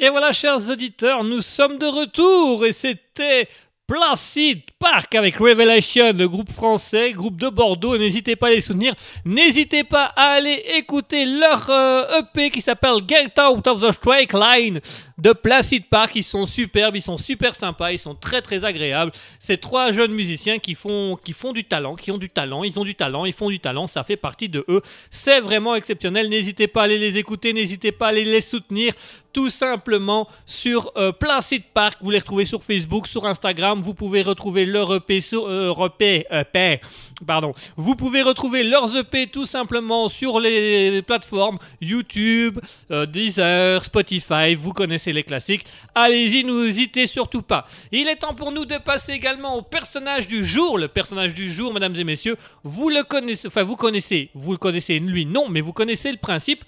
Et 0.00 0.08
voilà, 0.08 0.32
chers 0.32 0.68
auditeurs, 0.68 1.22
nous 1.22 1.42
sommes 1.42 1.78
de 1.78 1.86
retour 1.86 2.66
et 2.66 2.72
c'était 2.72 3.48
Placid 3.88 4.60
Park 4.78 5.14
avec 5.14 5.36
Revelation, 5.36 6.12
le 6.12 6.28
groupe 6.28 6.52
français, 6.52 7.12
groupe 7.12 7.38
de 7.38 7.48
Bordeaux. 7.48 7.96
N'hésitez 7.96 8.36
pas 8.36 8.48
à 8.48 8.50
les 8.50 8.60
soutenir. 8.60 8.94
N'hésitez 9.24 9.82
pas 9.82 10.12
à 10.14 10.32
aller 10.32 10.62
écouter 10.76 11.24
leur 11.24 11.70
euh, 11.70 12.20
EP 12.20 12.50
qui 12.50 12.60
s'appelle 12.60 12.98
Get 13.08 13.40
Out 13.40 13.66
of 13.66 13.80
the 13.80 13.90
Strike 13.92 14.34
Line 14.34 14.80
de 15.18 15.32
Placid 15.32 15.86
Park. 15.86 16.12
Ils 16.14 16.24
sont 16.24 16.46
superbes, 16.46 16.96
ils 16.96 17.02
sont 17.02 17.16
super 17.16 17.54
sympas, 17.54 17.92
ils 17.92 17.98
sont 17.98 18.14
très 18.14 18.42
très 18.42 18.64
agréables. 18.64 19.12
C'est 19.38 19.58
trois 19.58 19.92
jeunes 19.92 20.12
musiciens 20.12 20.58
qui 20.58 20.74
font, 20.74 21.18
du 21.52 21.64
talent, 21.64 21.94
qui 21.96 22.10
ont 22.10 22.18
du 22.18 22.30
talent, 22.30 22.64
ils 22.64 22.78
ont 22.78 22.84
du 22.84 22.94
talent, 22.94 23.24
ils 23.24 23.32
font 23.32 23.50
du 23.50 23.60
talent, 23.60 23.86
ça 23.86 24.02
fait 24.02 24.16
partie 24.16 24.48
de 24.48 24.64
eux. 24.68 24.82
C'est 25.10 25.40
vraiment 25.40 25.74
exceptionnel. 25.74 26.28
N'hésitez 26.28 26.66
pas 26.66 26.82
à 26.82 26.84
aller 26.84 26.98
les 26.98 27.18
écouter, 27.18 27.52
n'hésitez 27.52 27.92
pas 27.92 28.06
à 28.06 28.08
aller 28.10 28.24
les 28.24 28.40
soutenir 28.40 28.94
tout 29.32 29.50
simplement 29.50 30.26
sur 30.46 30.90
euh, 30.96 31.12
Placid 31.12 31.62
Park. 31.72 31.98
Vous 32.00 32.10
les 32.10 32.18
retrouvez 32.18 32.44
sur 32.44 32.62
Facebook, 32.64 33.06
sur 33.06 33.26
Instagram. 33.26 33.80
Vous 33.80 33.94
pouvez 33.94 34.22
retrouver 34.22 34.66
leur 34.66 34.94
EP 34.94 35.20
sur 35.20 35.46
euh, 35.46 35.86
EP, 35.86 36.26
EP, 36.30 36.80
pardon. 37.26 37.54
Vous 37.76 37.94
pouvez 37.94 38.22
retrouver 38.22 38.64
leurs 38.64 38.96
EP 38.96 39.26
tout 39.28 39.44
simplement 39.44 40.08
sur 40.08 40.40
les 40.40 41.02
plateformes 41.02 41.58
YouTube, 41.80 42.58
euh, 42.90 43.06
Deezer, 43.06 43.84
Spotify. 43.84 44.54
Vous 44.54 44.72
connaissez 44.72 45.07
les 45.12 45.22
classiques. 45.22 45.66
Allez-y, 45.94 46.44
n'hésitez 46.44 47.06
surtout 47.06 47.42
pas. 47.42 47.66
Il 47.92 48.08
est 48.08 48.16
temps 48.16 48.34
pour 48.34 48.52
nous 48.52 48.64
de 48.64 48.78
passer 48.78 49.12
également 49.12 49.56
au 49.56 49.62
personnage 49.62 50.26
du 50.26 50.44
jour. 50.44 50.78
Le 50.78 50.88
personnage 50.88 51.34
du 51.34 51.50
jour, 51.50 51.72
mesdames 51.72 51.96
et 51.96 52.04
messieurs, 52.04 52.36
vous 52.64 52.88
le 52.88 53.02
connaissez, 53.02 53.48
enfin 53.48 53.62
vous 53.62 53.76
connaissez, 53.76 54.30
vous 54.34 54.52
le 54.52 54.58
connaissez 54.58 54.98
lui 54.98 55.26
non, 55.26 55.48
mais 55.48 55.60
vous 55.60 55.72
connaissez 55.72 56.10
le 56.10 56.18
principe. 56.18 56.64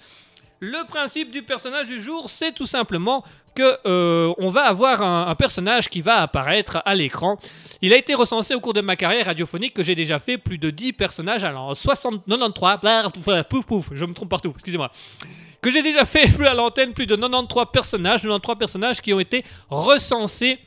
Le 0.59 0.85
principe 0.87 1.31
du 1.31 1.41
personnage 1.41 1.87
du 1.87 1.99
jour, 1.99 2.29
c'est 2.29 2.51
tout 2.51 2.67
simplement 2.67 3.23
que 3.55 3.77
euh, 3.87 4.31
on 4.37 4.49
va 4.49 4.61
avoir 4.61 5.01
un, 5.01 5.27
un 5.27 5.35
personnage 5.35 5.89
qui 5.89 6.01
va 6.01 6.21
apparaître 6.21 6.83
à 6.85 6.93
l'écran. 6.93 7.39
Il 7.81 7.93
a 7.93 7.97
été 7.97 8.13
recensé 8.13 8.53
au 8.53 8.59
cours 8.59 8.73
de 8.73 8.81
ma 8.81 8.95
carrière 8.95 9.25
radiophonique 9.25 9.73
que 9.73 9.81
j'ai 9.81 9.95
déjà 9.95 10.19
fait 10.19 10.37
plus 10.37 10.59
de 10.59 10.69
10 10.69 10.93
personnages, 10.93 11.43
alors 11.43 11.75
60, 11.75 12.25
93, 12.27 12.79
blah, 12.79 13.43
pouf 13.43 13.65
pouf, 13.65 13.89
je 13.93 14.05
me 14.05 14.13
trompe 14.13 14.29
partout, 14.29 14.51
excusez-moi. 14.53 14.91
Que 15.61 15.69
j'ai 15.69 15.83
déjà 15.83 16.05
fait 16.05 16.27
à 16.47 16.53
l'antenne 16.53 16.93
plus 16.93 17.05
de 17.05 17.15
93 17.15 17.67
personnages, 17.71 18.21
93 18.21 18.57
personnages 18.57 19.01
qui 19.01 19.13
ont 19.13 19.19
été 19.19 19.43
recensés 19.69 20.59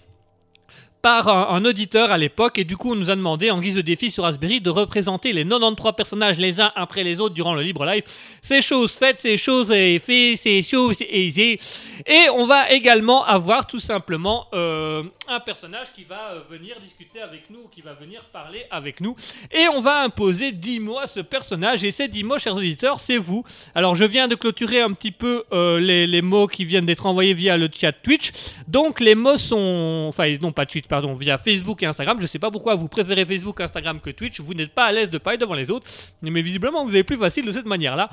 par 1.05 1.29
un, 1.29 1.63
auditeur 1.67 2.11
à 2.11 2.17
l'époque 2.17 2.57
et 2.57 2.65
du 2.65 2.79
coup 2.79 2.93
on 2.93 2.95
nous 2.95 3.11
a 3.11 3.15
demandé 3.15 3.51
en 3.51 3.61
guise 3.61 3.75
de 3.75 3.83
défi 3.83 4.11
sur 4.11 4.23
Raspberry 4.23 4.63
de 4.63 4.71
représenter 4.71 5.35
les 5.35 5.45
93 5.45 5.93
personnages 5.95 6.39
les 6.39 6.63
uns 6.63 6.73
après 6.77 7.05
les 7.05 7.21
autres 7.21 7.35
durant 7.35 7.53
le 7.53 7.61
libre 7.61 7.85
live. 7.85 8.05
C'est 8.41 8.63
chose 8.63 8.91
faite, 8.91 9.17
c'est 9.19 9.37
chose 9.37 9.71
est 9.71 9.99
fait, 9.99 10.37
c'est 10.37 10.63
chose 10.63 10.97
aisée. 11.03 11.59
Et 12.07 12.31
on 12.35 12.47
va 12.47 12.71
également 12.71 13.23
avoir 13.23 13.67
tout 13.67 13.81
simplement 13.81 14.47
euh, 14.55 15.03
un 15.29 15.41
personnage 15.41 15.89
qui 15.95 16.05
va 16.05 16.33
euh, 16.33 16.41
venir 16.51 16.77
discuter 16.81 17.21
avec 17.21 17.51
nous, 17.51 17.69
qui 17.71 17.83
va 17.83 17.93
venir 17.93 18.23
parler 18.33 18.65
avec 18.71 19.03
nous. 19.03 19.15
Et 19.53 19.69
on 19.69 19.83
va 19.83 20.03
imposer 20.03 20.53
10 20.53 20.81
mots 20.81 20.99
à 20.99 21.07
ce 21.07 21.21
personnage. 21.21 21.85
Et 21.85 21.91
ces 21.91 22.09
10 22.09 22.25
mots, 22.25 22.39
chers 22.39 22.57
auditeurs, 22.57 22.99
c'est 22.99 23.19
vous. 23.19 23.45
Alors 23.75 23.95
je 23.95 24.07
viens 24.07 24.27
de 24.27 24.35
clôturer 24.35 24.81
un 24.81 24.93
petit 24.93 25.13
peu 25.13 25.45
euh, 25.53 25.79
les, 25.79 26.07
les 26.07 26.23
mots 26.23 26.47
qui 26.47 26.65
viennent 26.65 26.87
d'être 26.87 27.05
envoyés 27.05 27.35
via 27.35 27.59
le 27.59 27.69
chat 27.71 27.93
Twitch. 27.93 28.33
Donc 28.69 29.01
les 29.01 29.15
mots 29.15 29.37
sont... 29.37 30.07
Enfin 30.09 30.35
non 30.41 30.53
pas 30.53 30.65
Twitch, 30.65 30.87
pardon, 30.95 31.13
via 31.15 31.39
Facebook 31.39 31.83
et 31.83 31.87
Instagram. 31.87 32.19
Je 32.21 32.27
sais 32.27 32.39
pas 32.39 32.53
pourquoi 32.53 32.77
vous 32.77 32.87
préférez 32.87 33.25
Facebook, 33.25 33.61
Instagram 33.61 33.99
que 34.01 34.11
Twitch. 34.11 34.39
Vous 34.39 34.55
n'êtes 34.55 34.73
pas 34.73 34.85
à 34.85 34.93
l'aise 34.93 35.11
de 35.11 35.19
parler 35.19 35.39
devant 35.39 35.55
les 35.55 35.69
autres. 35.73 35.89
Mais 36.23 36.41
visiblement 36.41 36.85
vous 36.85 36.95
avez 36.95 37.03
plus 37.03 37.17
facile 37.17 37.45
de 37.45 37.51
cette 37.51 37.67
manière-là. 37.67 38.11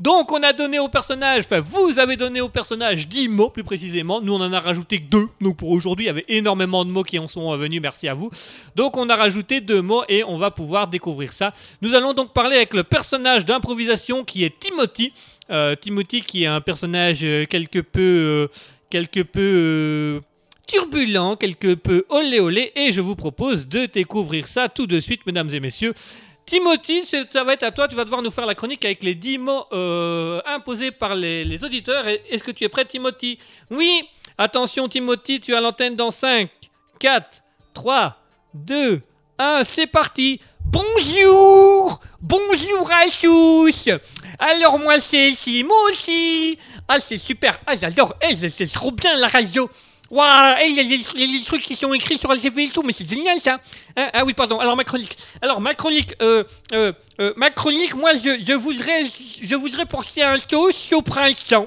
Donc 0.00 0.32
on 0.32 0.42
a 0.42 0.54
donné 0.54 0.78
au 0.78 0.88
personnage, 0.88 1.44
enfin 1.44 1.60
vous 1.60 1.98
avez 1.98 2.16
donné 2.16 2.40
au 2.42 2.48
personnage 2.50 3.08
10 3.08 3.28
mots 3.28 3.48
plus 3.48 3.64
précisément, 3.64 4.20
nous 4.20 4.34
on 4.34 4.42
en 4.42 4.52
a 4.52 4.60
rajouté 4.60 4.98
que 4.98 5.08
2, 5.08 5.28
donc 5.40 5.56
pour 5.56 5.70
aujourd'hui 5.70 6.04
il 6.04 6.08
y 6.08 6.10
avait 6.10 6.26
énormément 6.28 6.84
de 6.84 6.90
mots 6.90 7.02
qui 7.02 7.18
en 7.18 7.28
sont 7.28 7.56
venus, 7.56 7.80
merci 7.80 8.06
à 8.06 8.12
vous. 8.12 8.30
Donc 8.74 8.98
on 8.98 9.08
a 9.08 9.16
rajouté 9.16 9.62
deux 9.62 9.80
mots 9.80 10.04
et 10.10 10.22
on 10.22 10.36
va 10.36 10.50
pouvoir 10.50 10.88
découvrir 10.88 11.32
ça. 11.32 11.54
Nous 11.80 11.94
allons 11.94 12.12
donc 12.12 12.34
parler 12.34 12.56
avec 12.56 12.74
le 12.74 12.82
personnage 12.82 13.46
d'improvisation 13.46 14.22
qui 14.22 14.44
est 14.44 14.58
Timothy. 14.60 15.14
Euh, 15.50 15.74
Timothy 15.76 16.20
qui 16.20 16.42
est 16.42 16.46
un 16.46 16.60
personnage 16.60 17.20
euh, 17.22 17.46
quelque 17.46 17.78
peu... 17.78 18.00
euh, 18.00 18.48
quelque 18.90 19.20
peu... 19.20 20.20
turbulent, 20.66 21.36
quelque 21.36 21.74
peu 21.74 22.04
olé 22.08 22.40
olé, 22.40 22.72
et 22.74 22.92
je 22.92 23.00
vous 23.00 23.16
propose 23.16 23.68
de 23.68 23.86
découvrir 23.86 24.46
ça 24.46 24.68
tout 24.68 24.86
de 24.86 25.00
suite, 25.00 25.24
mesdames 25.26 25.50
et 25.52 25.60
messieurs. 25.60 25.94
Timothy, 26.44 27.04
ça 27.04 27.44
va 27.44 27.54
être 27.54 27.64
à 27.64 27.72
toi, 27.72 27.88
tu 27.88 27.96
vas 27.96 28.04
devoir 28.04 28.22
nous 28.22 28.30
faire 28.30 28.46
la 28.46 28.54
chronique 28.54 28.84
avec 28.84 29.02
les 29.02 29.14
10 29.14 29.38
mots 29.38 29.64
euh, 29.72 30.40
imposés 30.46 30.92
par 30.92 31.14
les, 31.14 31.64
auditeurs. 31.64 32.06
Est-ce 32.06 32.44
que 32.44 32.52
tu 32.52 32.62
es 32.62 32.68
prêt, 32.68 32.84
Timothy? 32.84 33.38
Oui. 33.70 34.02
Attention, 34.38 34.88
Timothy, 34.88 35.40
tu 35.40 35.54
as 35.54 35.60
l'antenne 35.60 35.96
dans 35.96 36.10
5, 36.10 36.48
4, 37.00 37.42
3, 37.74 38.16
2, 38.54 39.00
1, 39.38 39.64
c'est 39.64 39.86
parti. 39.86 40.40
Bonjour. 40.64 42.00
Bonjour 42.20 42.90
à 42.92 43.06
tous. 43.08 43.88
Alors 44.38 44.78
moi 44.78 45.00
c'est 45.00 45.32
Timothy 45.32 46.58
Ah 46.88 47.00
c'est 47.00 47.18
super, 47.18 47.58
ah 47.66 47.74
j'adore, 47.74 48.14
Eh, 48.20 48.34
c'est 48.34 48.66
trop 48.66 48.90
bien 48.90 49.16
la 49.16 49.28
radio 49.28 49.70
Waouh, 50.10 50.54
eh, 50.60 50.68
il 50.68 50.76
y 50.76 50.94
a 50.94 51.26
les, 51.26 51.42
trucs 51.42 51.62
qui 51.62 51.74
sont 51.74 51.92
écrits 51.92 52.16
sur 52.16 52.32
LCP 52.32 52.58
et 52.58 52.68
tout, 52.68 52.82
mais 52.82 52.92
c'est 52.92 53.08
génial 53.08 53.40
ça. 53.40 53.58
Hein, 53.96 54.08
ah 54.12 54.24
oui, 54.24 54.34
pardon. 54.34 54.60
Alors 54.60 54.76
ma 54.76 54.84
chronique. 54.84 55.16
Alors 55.42 55.60
ma 55.60 55.74
chronique, 55.74 56.14
euh, 56.22 56.44
euh, 56.72 56.92
euh, 57.20 57.32
moi 57.36 57.48
je, 58.14 58.52
voudrais, 58.54 59.04
je 59.42 59.54
voudrais 59.56 59.86
penser 59.86 60.22
un 60.22 60.38
toast 60.38 60.92
au 60.92 61.02
printemps. 61.02 61.66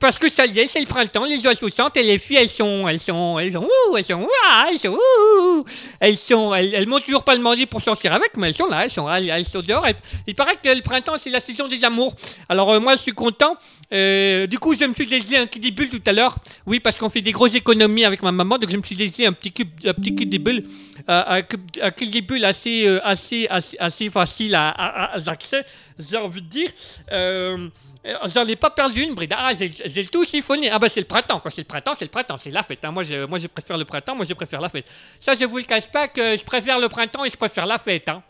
Parce 0.00 0.18
que 0.18 0.28
ça 0.28 0.44
y 0.44 0.58
est, 0.58 0.66
c'est 0.66 0.80
le 0.80 0.86
printemps, 0.86 1.24
les 1.24 1.44
oiseaux 1.46 1.70
chantent 1.70 1.96
et 1.96 2.02
les 2.02 2.18
filles, 2.18 2.36
elles 2.36 2.48
sont, 2.48 2.86
elles 2.88 2.98
sont, 2.98 3.38
elles 3.38 3.52
sont, 3.52 3.62
ouh, 3.62 3.96
elles 3.96 4.04
sont, 4.04 4.26
elles 4.68 4.78
sont, 4.78 5.64
elles 6.00 6.16
sont, 6.16 6.54
elles, 6.54 6.74
elles 6.74 6.88
m'ont 6.88 7.00
toujours 7.00 7.22
pas 7.22 7.36
demandé 7.36 7.64
pour 7.64 7.80
sortir 7.80 8.12
avec, 8.12 8.36
mais 8.36 8.48
elles 8.48 8.54
sont 8.54 8.66
là, 8.66 8.84
elles 8.84 8.90
sont, 8.90 9.08
elles, 9.08 9.30
elles 9.30 9.44
sont 9.44 9.60
dehors. 9.60 9.86
Il 10.26 10.34
paraît 10.34 10.56
que 10.56 10.68
le 10.68 10.82
printemps, 10.82 11.16
c'est 11.16 11.30
la 11.30 11.40
saison 11.40 11.68
des 11.68 11.84
amours. 11.84 12.14
Alors 12.48 12.70
euh, 12.70 12.80
moi, 12.80 12.96
je 12.96 13.02
suis 13.02 13.12
content. 13.12 13.56
Euh, 13.92 14.46
du 14.46 14.58
coup, 14.58 14.76
je 14.76 14.84
me 14.84 14.94
suis 14.94 15.06
laissé 15.06 15.36
un 15.36 15.46
kiddie 15.46 15.70
bulle 15.70 15.88
tout 15.88 16.02
à 16.06 16.12
l'heure. 16.12 16.36
Oui, 16.66 16.80
parce 16.80 16.96
qu'on 16.96 17.08
fait 17.08 17.22
des 17.22 17.32
grosses 17.32 17.54
économies 17.54 18.04
avec 18.04 18.22
ma 18.22 18.32
maman, 18.32 18.58
donc 18.58 18.70
je 18.70 18.76
me 18.76 18.82
suis 18.82 18.96
laissé 18.96 19.26
un 19.26 19.32
petit 19.32 19.52
cube, 19.52 19.70
un 19.86 19.94
petit 19.94 20.14
kiddie 20.14 20.38
bulle, 20.38 20.64
euh, 21.08 21.42
un, 21.80 22.20
bulle 22.20 22.44
assez, 22.44 22.98
assez, 23.04 23.46
assez, 23.48 23.76
assez 23.78 24.10
facile 24.10 24.54
à, 24.56 24.68
à, 24.70 25.14
à 25.14 25.20
d'accès, 25.20 25.64
j'ai 25.98 26.16
envie 26.16 26.42
de 26.42 26.48
dire. 26.48 26.70
Euh, 28.06 28.14
J'en 28.26 28.44
ai 28.44 28.56
pas 28.56 28.70
perdu 28.70 29.02
une 29.02 29.14
bride. 29.14 29.34
Ah, 29.36 29.52
j'ai 29.54 29.68
j'ai 29.68 30.02
le 30.02 30.08
tout 30.08 30.24
siphonné. 30.24 30.70
Ah, 30.70 30.78
bah, 30.78 30.88
c'est 30.88 31.00
le 31.00 31.06
printemps. 31.06 31.40
Quand 31.40 31.50
c'est 31.50 31.62
le 31.62 31.66
printemps, 31.66 31.94
c'est 31.98 32.04
le 32.04 32.10
printemps. 32.10 32.36
C'est 32.38 32.50
la 32.50 32.62
fête. 32.62 32.84
hein. 32.84 32.90
Moi, 32.90 33.02
je, 33.04 33.24
moi, 33.24 33.38
je 33.38 33.46
préfère 33.46 33.78
le 33.78 33.84
printemps. 33.84 34.14
Moi, 34.14 34.26
je 34.28 34.34
préfère 34.34 34.60
la 34.60 34.68
fête. 34.68 34.86
Ça, 35.18 35.34
je 35.34 35.44
vous 35.44 35.56
le 35.58 35.64
cache 35.64 35.88
pas 35.88 36.08
que 36.08 36.36
je 36.36 36.44
préfère 36.44 36.78
le 36.78 36.88
printemps 36.88 37.24
et 37.24 37.30
je 37.30 37.36
préfère 37.36 37.64
la 37.66 37.78
fête. 37.78 38.08
Hein. 38.08 38.22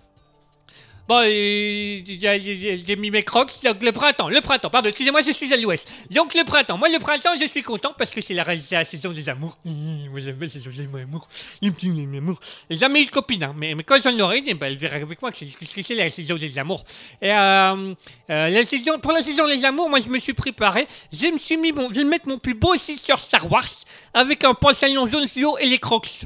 Bon, 1.06 1.20
euh, 1.22 2.00
j'ai 2.06 2.96
mis 2.96 3.10
mes 3.10 3.22
crocs, 3.22 3.52
donc 3.62 3.82
le 3.82 3.92
printemps, 3.92 4.30
le 4.30 4.40
printemps, 4.40 4.70
pardon, 4.70 4.88
excusez-moi, 4.88 5.20
je 5.20 5.32
suis 5.32 5.52
à 5.52 5.58
l'ouest. 5.58 5.92
Donc 6.10 6.32
le 6.32 6.44
printemps, 6.44 6.78
moi 6.78 6.88
le 6.88 6.98
printemps, 6.98 7.32
je 7.38 7.46
suis 7.46 7.62
content 7.62 7.92
parce 7.96 8.10
que 8.10 8.22
c'est 8.22 8.32
la, 8.32 8.84
saison 8.84 9.12
des 9.12 9.28
amours. 9.28 9.58
Moi 9.66 10.20
j'aime 10.20 10.40
la 10.40 10.48
saison 10.48 10.70
des 10.70 10.88
amours. 10.98 11.28
Les 11.60 11.70
petits 11.70 11.90
amours. 11.90 12.40
J'ai 12.70 12.78
jamais 12.78 13.02
eu 13.02 13.06
de 13.06 13.10
copine, 13.10 13.44
hein, 13.44 13.54
mais, 13.54 13.74
quand 13.84 13.98
j'en 14.02 14.18
aurai 14.18 14.38
une, 14.38 14.44
eh 14.48 14.54
ben, 14.54 14.68
elle 14.68 14.78
verra 14.78 14.96
avec 14.96 15.20
moi 15.20 15.30
que 15.30 15.36
c'est 15.82 15.94
la 15.94 16.08
saison 16.08 16.36
des 16.36 16.58
amours. 16.58 16.84
Et 17.20 17.30
euh, 17.30 17.94
euh, 18.30 18.48
la 18.48 18.64
saison, 18.64 18.98
pour 18.98 19.12
la 19.12 19.20
saison 19.20 19.46
des 19.46 19.62
amours, 19.62 19.90
moi 19.90 20.00
je 20.00 20.08
me 20.08 20.18
suis 20.18 20.32
préparé, 20.32 20.86
je 21.12 21.26
me 21.26 21.36
suis 21.36 21.58
mis, 21.58 21.72
mon, 21.72 21.92
je 21.92 21.98
vais 21.98 22.04
mettre 22.04 22.28
mon 22.28 22.38
plus 22.38 22.54
beau 22.54 22.76
sur 22.78 23.18
Star 23.18 23.52
Wars 23.52 23.68
avec 24.14 24.42
un 24.44 24.54
pantalon 24.54 25.06
jaune 25.06 25.28
fluo 25.28 25.58
et 25.58 25.66
les 25.66 25.78
crocs. 25.78 26.20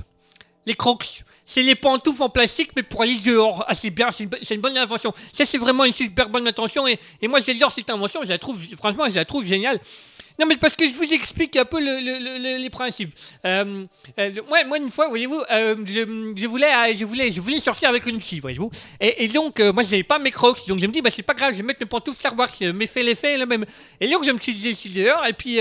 Les 0.66 0.74
crocs. 0.74 1.24
C'est 1.50 1.62
les 1.62 1.76
pantoufles 1.76 2.22
en 2.22 2.28
plastique, 2.28 2.72
mais 2.76 2.82
pour 2.82 3.00
aller 3.00 3.16
dehors. 3.24 3.64
Ah, 3.66 3.72
c'est 3.72 3.88
bien, 3.88 4.10
c'est 4.10 4.24
une, 4.54 4.60
bonne 4.60 4.76
invention. 4.76 5.14
Ça, 5.32 5.46
c'est 5.46 5.56
vraiment 5.56 5.84
une 5.86 5.92
super 5.92 6.28
bonne 6.28 6.46
invention. 6.46 6.86
Et, 6.86 6.98
et 7.22 7.26
moi, 7.26 7.40
j'adore 7.40 7.72
cette 7.72 7.88
invention. 7.88 8.20
Je 8.22 8.28
la 8.28 8.36
trouve, 8.36 8.62
franchement, 8.76 9.04
je 9.08 9.14
la 9.14 9.24
trouve 9.24 9.46
géniale. 9.46 9.80
Non, 10.38 10.44
mais 10.46 10.58
parce 10.58 10.76
que 10.76 10.86
je 10.86 10.92
vous 10.92 11.10
explique 11.10 11.56
un 11.56 11.64
peu 11.64 11.80
le- 11.80 12.00
le- 12.00 12.18
le- 12.18 12.36
le- 12.38 12.58
les 12.58 12.68
principes. 12.68 13.14
Euh, 13.46 13.86
euh, 14.18 14.32
moi, 14.46 14.76
une 14.76 14.90
fois, 14.90 15.08
voyez-vous, 15.08 15.42
euh, 15.50 15.74
je, 15.86 16.46
voulais, 16.46 16.94
je, 16.94 17.06
voulais, 17.06 17.32
je 17.32 17.40
voulais 17.40 17.60
sortir 17.60 17.88
avec 17.88 18.04
une 18.04 18.20
fille, 18.20 18.40
voyez-vous. 18.40 18.70
Et, 19.00 19.26
donc, 19.28 19.58
moi, 19.58 19.82
je 19.82 19.90
n'avais 19.90 20.02
pas 20.02 20.18
mes 20.18 20.30
crocs. 20.30 20.66
Donc, 20.68 20.80
je 20.80 20.86
me 20.86 20.92
dis, 20.92 21.00
bah, 21.00 21.08
c'est 21.10 21.22
pas 21.22 21.32
grave, 21.32 21.52
je 21.52 21.56
vais 21.56 21.62
mettre 21.64 21.80
mes 21.80 21.86
pantoufles 21.86 22.18
Star 22.20 22.36
Wars. 22.38 22.50
Mais 22.74 22.86
fait 22.86 23.02
l'effet, 23.02 23.38
le 23.38 23.46
même. 23.46 23.64
Et 24.02 24.06
donc, 24.10 24.26
je 24.26 24.32
me 24.32 24.38
suis 24.38 24.52
décidé 24.52 25.04
dehors. 25.04 25.24
Et 25.24 25.32
puis, 25.32 25.60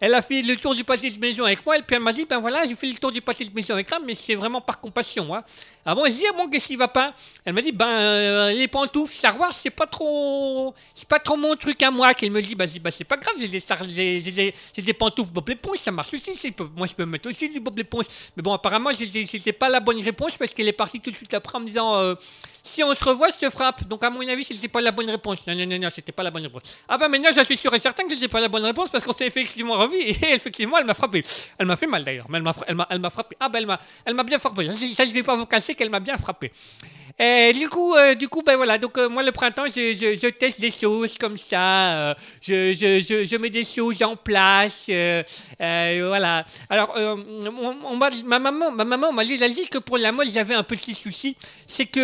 elle 0.00 0.14
a 0.14 0.22
fait 0.22 0.40
le 0.42 0.56
tour 0.56 0.74
du 0.74 0.82
pâté 0.82 1.10
de 1.10 1.18
maison 1.18 1.44
avec 1.44 1.64
moi, 1.64 1.76
et 1.76 1.82
puis 1.82 1.94
elle 1.96 2.02
m'a 2.02 2.12
dit, 2.12 2.24
ben 2.24 2.38
voilà, 2.38 2.64
j'ai 2.64 2.74
fait 2.74 2.86
le 2.86 2.94
tour 2.94 3.12
du 3.12 3.20
pâté 3.20 3.44
de 3.44 3.54
maison 3.54 3.74
avec 3.74 3.86
toi, 3.86 3.98
mais 4.04 4.14
c'est 4.14 4.34
vraiment 4.34 4.60
par 4.60 4.80
compassion. 4.80 5.34
Hein. 5.34 5.42
Ah 5.84 5.94
bon, 5.94 6.04
j'ai 6.06 6.12
dit, 6.12 6.24
ah 6.28 6.32
bon, 6.36 6.48
qu'est-ce 6.48 6.66
qui 6.66 6.76
va 6.76 6.88
pas? 6.88 7.14
Elle 7.44 7.52
m'a 7.54 7.62
dit, 7.62 7.72
ben 7.72 7.86
euh, 7.88 8.52
les 8.52 8.68
pantoufles 8.68 9.14
Star 9.14 9.38
Wars, 9.38 9.52
c'est 9.52 9.70
pas 9.70 9.86
trop, 9.86 10.74
c'est 10.94 11.08
pas 11.08 11.18
trop 11.18 11.36
mon 11.36 11.54
truc 11.56 11.82
à 11.82 11.90
moi. 11.90 12.14
Qu'elle 12.14 12.30
me 12.30 12.40
dit, 12.42 12.54
bah, 12.54 12.66
je 12.66 12.72
dis, 12.72 12.80
bah 12.80 12.90
c'est 12.90 13.04
pas 13.04 13.16
grave, 13.16 13.34
j'ai 13.38 13.48
des, 13.48 13.60
j'ai- 14.20 14.30
des, 14.30 14.54
j'ai 14.76 14.82
des 14.82 14.92
pantoufles 14.92 15.32
Bob 15.32 15.48
l'éponge, 15.48 15.78
ça 15.78 15.90
marche 15.90 16.12
aussi. 16.14 16.32
Moi, 16.76 16.86
je 16.86 16.94
peux 16.94 17.04
mettre 17.06 17.28
aussi 17.28 17.48
du 17.48 17.60
Bob 17.60 17.76
l'éponge. 17.76 18.04
Mais 18.36 18.42
bon, 18.42 18.52
apparemment, 18.52 18.90
c'était 18.94 19.52
pas 19.52 19.68
la 19.68 19.80
bonne 19.80 20.00
réponse 20.02 20.36
parce 20.36 20.54
qu'elle 20.54 20.68
est 20.68 20.72
partie 20.72 21.00
tout 21.00 21.10
de 21.10 21.16
suite 21.16 21.32
après 21.34 21.56
en 21.56 21.60
me 21.60 21.66
disant, 21.66 21.96
euh, 21.96 22.14
si 22.62 22.82
on 22.84 22.94
se 22.94 23.04
revoit, 23.04 23.28
je 23.30 23.46
te 23.46 23.50
frappe. 23.50 23.86
Donc, 23.88 24.04
à 24.04 24.10
mon 24.10 24.26
avis, 24.28 24.44
c'était 24.44 24.68
pas 24.68 24.80
la 24.80 24.92
bonne 24.92 25.10
réponse. 25.10 25.46
Non, 25.46 25.54
non, 25.54 25.66
non, 25.66 25.78
non, 25.78 25.88
c'était 25.94 26.12
pas 26.12 26.22
la 26.22 26.30
bonne 26.30 26.42
réponse. 26.44 26.78
Ah 26.88 26.96
bah 26.98 27.08
maintenant, 27.08 27.30
je 27.34 27.42
suis 27.44 27.56
sûr 27.56 27.72
et 27.74 27.78
certain 27.78 28.04
que 28.04 28.14
c'était 28.14 28.28
pas 28.28 28.40
la 28.40 28.48
bonne 28.48 28.64
réponse 28.64 28.90
parce 28.90 29.04
qu'on 29.04 29.12
s'est 29.12 29.26
effectivement 29.26 29.74
revu 29.74 29.89
et 29.98 30.32
effectivement, 30.34 30.78
elle 30.78 30.86
m'a 30.86 30.94
frappé. 30.94 31.22
Elle 31.58 31.66
m'a 31.66 31.76
fait 31.76 31.86
mal 31.86 32.04
d'ailleurs, 32.04 32.26
mais 32.28 32.38
elle 32.38 32.44
m'a, 33.00 33.10
frappé. 33.10 33.36
Ah 33.40 33.48
bah 33.48 33.58
elle 33.60 34.14
m'a, 34.14 34.22
bien 34.24 34.38
frappé. 34.38 34.70
Ça, 34.72 35.04
je- 35.04 35.08
je 35.08 35.14
vais 35.14 35.22
pas 35.22 35.36
vous 35.36 35.46
cacher 35.46 35.74
qu'elle 35.74 35.90
m'a 35.90 36.00
bien 36.00 36.16
frappé. 36.16 36.52
Du 37.20 37.68
coup, 37.68 37.94
euh, 37.94 38.14
du 38.14 38.28
coup, 38.28 38.42
ben 38.42 38.56
voilà. 38.56 38.78
Donc 38.78 38.96
euh, 38.96 39.08
moi, 39.08 39.22
le 39.22 39.30
printemps, 39.30 39.66
je, 39.66 40.28
teste 40.30 40.58
des 40.60 40.70
choses 40.70 41.16
comme 41.18 41.36
ça. 41.36 41.92
euh, 42.10 42.14
je, 42.40 42.72
je, 42.72 43.36
mets 43.36 43.50
des 43.50 43.64
choses 43.64 44.02
en 44.02 44.16
place. 44.16 44.86
euh, 44.88 45.22
voilà. 46.08 46.46
Alors, 46.70 46.96
m'a 48.24 48.38
maman, 48.38 48.70
ma 48.70 48.84
maman 48.84 49.12
m'a 49.12 49.24
dit, 49.24 49.36
que 49.70 49.78
pour 49.78 49.98
la 49.98 50.12
mode, 50.12 50.30
j'avais 50.30 50.54
un 50.54 50.62
petit 50.62 50.94
souci, 50.94 51.36
c'est 51.66 51.84
que 51.86 52.00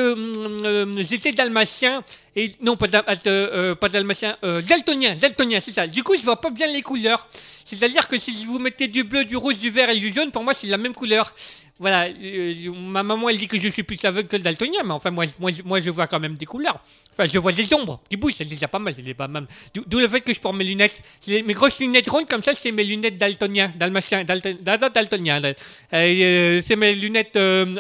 euh, 0.67 1.03
j'étais 1.03 1.33
dalmatien 1.33 2.05
et 2.35 2.53
non 2.61 2.77
pas, 2.77 2.87
dal- 2.87 3.77
pas 3.77 3.89
dalmatien, 3.89 4.37
daltonien, 4.43 5.15
daltonien, 5.15 5.61
c'est 5.61 5.73
ça. 5.73 5.87
Du 5.87 6.03
coup, 6.03 6.15
je 6.15 6.23
vois 6.23 6.39
pas 6.39 6.51
bien 6.51 6.67
les 6.67 6.83
couleurs. 6.83 7.27
C'est-à-dire 7.65 8.07
que 8.07 8.19
si 8.19 8.45
vous 8.45 8.59
mettez 8.59 8.87
du 8.87 9.03
bleu, 9.03 9.25
du 9.25 9.37
rouge, 9.37 9.59
du 9.59 9.71
vert 9.71 9.89
et 9.91 9.97
du 9.97 10.13
jaune, 10.15 10.31
pour 10.31 10.45
moi, 10.45 10.53
c'est 10.55 10.67
la 10.69 10.77
même 10.77 10.95
couleur. 10.95 11.35
Voilà, 11.79 12.07
euh, 12.09 12.55
ma 12.75 13.03
maman 13.03 13.29
elle 13.29 13.37
dit 13.37 13.47
que 13.49 13.59
je 13.61 13.69
suis 13.69 13.83
plus 13.83 14.03
aveugle 14.05 14.29
que 14.29 14.37
le 14.37 14.43
daltonien, 14.43 14.81
mais 14.83 14.93
enfin 14.93 15.11
moi, 15.11 15.27
moi, 15.39 15.51
moi 15.63 15.79
je 15.79 15.91
vois 15.91 16.07
quand 16.07 16.19
même 16.19 16.35
des 16.35 16.47
couleurs. 16.47 16.81
Enfin 17.13 17.27
je 17.31 17.39
vois 17.39 17.53
des 17.53 17.73
ombres 17.75 18.01
qui 18.09 18.17
bougent, 18.17 18.35
c'est 18.39 18.47
déjà 18.49 18.67
pas 18.67 18.79
mal, 18.79 18.95
c'est 18.95 19.13
pas 19.15 19.29
mal. 19.29 19.47
D'où 19.75 19.99
le 19.99 20.09
fait 20.09 20.23
que 20.23 20.33
je 20.33 20.41
porte 20.41 20.57
mes 20.57 20.65
lunettes, 20.65 21.03
mes 21.29 21.43
grosses 21.53 21.79
lunettes 21.79 22.09
rondes 22.09 22.29
comme 22.29 22.43
ça, 22.43 22.55
c'est 22.55 22.73
mes 22.73 22.83
lunettes 22.85 23.19
daltonien, 23.19 23.71
dalmatien, 23.77 24.25
dalton, 24.25 24.57
dal- 24.63 24.91
daltonien. 24.91 25.39
dal- 25.41 25.55
euh, 25.93 26.61
c'est 26.65 26.77
mes 26.77 26.95
lunettes 26.95 27.37
euh, 27.37 27.75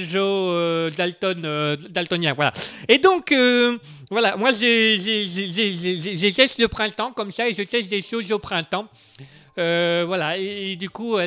Joe, 0.00 0.12
euh, 0.22 0.90
Dalton, 0.90 1.42
euh, 1.44 1.76
daltonien, 1.88 2.34
voilà. 2.34 2.52
Et 2.86 2.98
donc 2.98 3.32
voilà, 4.10 4.36
moi 4.36 4.52
j'ai 4.52 6.32
teste 6.36 6.58
le 6.58 6.68
printemps 6.68 7.12
comme 7.12 7.30
ça 7.30 7.48
et 7.48 7.54
je 7.54 7.62
teste 7.62 7.88
des 7.88 8.02
choses 8.02 8.30
au 8.30 8.38
printemps. 8.38 8.86
Euh, 9.58 10.04
voilà, 10.06 10.36
et, 10.36 10.76
du 10.76 10.90
coup, 10.90 11.16
euh, 11.16 11.26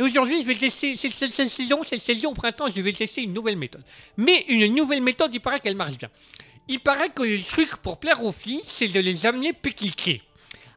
aujourd'hui, 0.00 0.42
je 0.42 0.46
vais 0.46 0.54
tester, 0.54 0.94
cette, 0.96 1.32
saison, 1.48 1.82
cette 1.82 2.00
saison 2.00 2.30
au 2.30 2.34
printemps, 2.34 2.68
je 2.74 2.80
vais 2.80 2.92
tester 2.92 3.22
une 3.22 3.32
nouvelle 3.32 3.56
méthode. 3.56 3.82
Mais 4.16 4.44
une 4.48 4.72
nouvelle 4.74 5.02
méthode, 5.02 5.34
il 5.34 5.40
paraît 5.40 5.58
qu'elle 5.58 5.74
marche 5.74 5.98
bien. 5.98 6.10
Il 6.68 6.80
paraît 6.80 7.10
que 7.10 7.22
le 7.22 7.42
truc 7.42 7.76
pour 7.78 7.98
plaire 7.98 8.24
aux 8.24 8.32
filles, 8.32 8.62
c'est 8.64 8.88
de 8.88 9.00
les 9.00 9.26
amener 9.26 9.52
pique-niquer. 9.52 10.22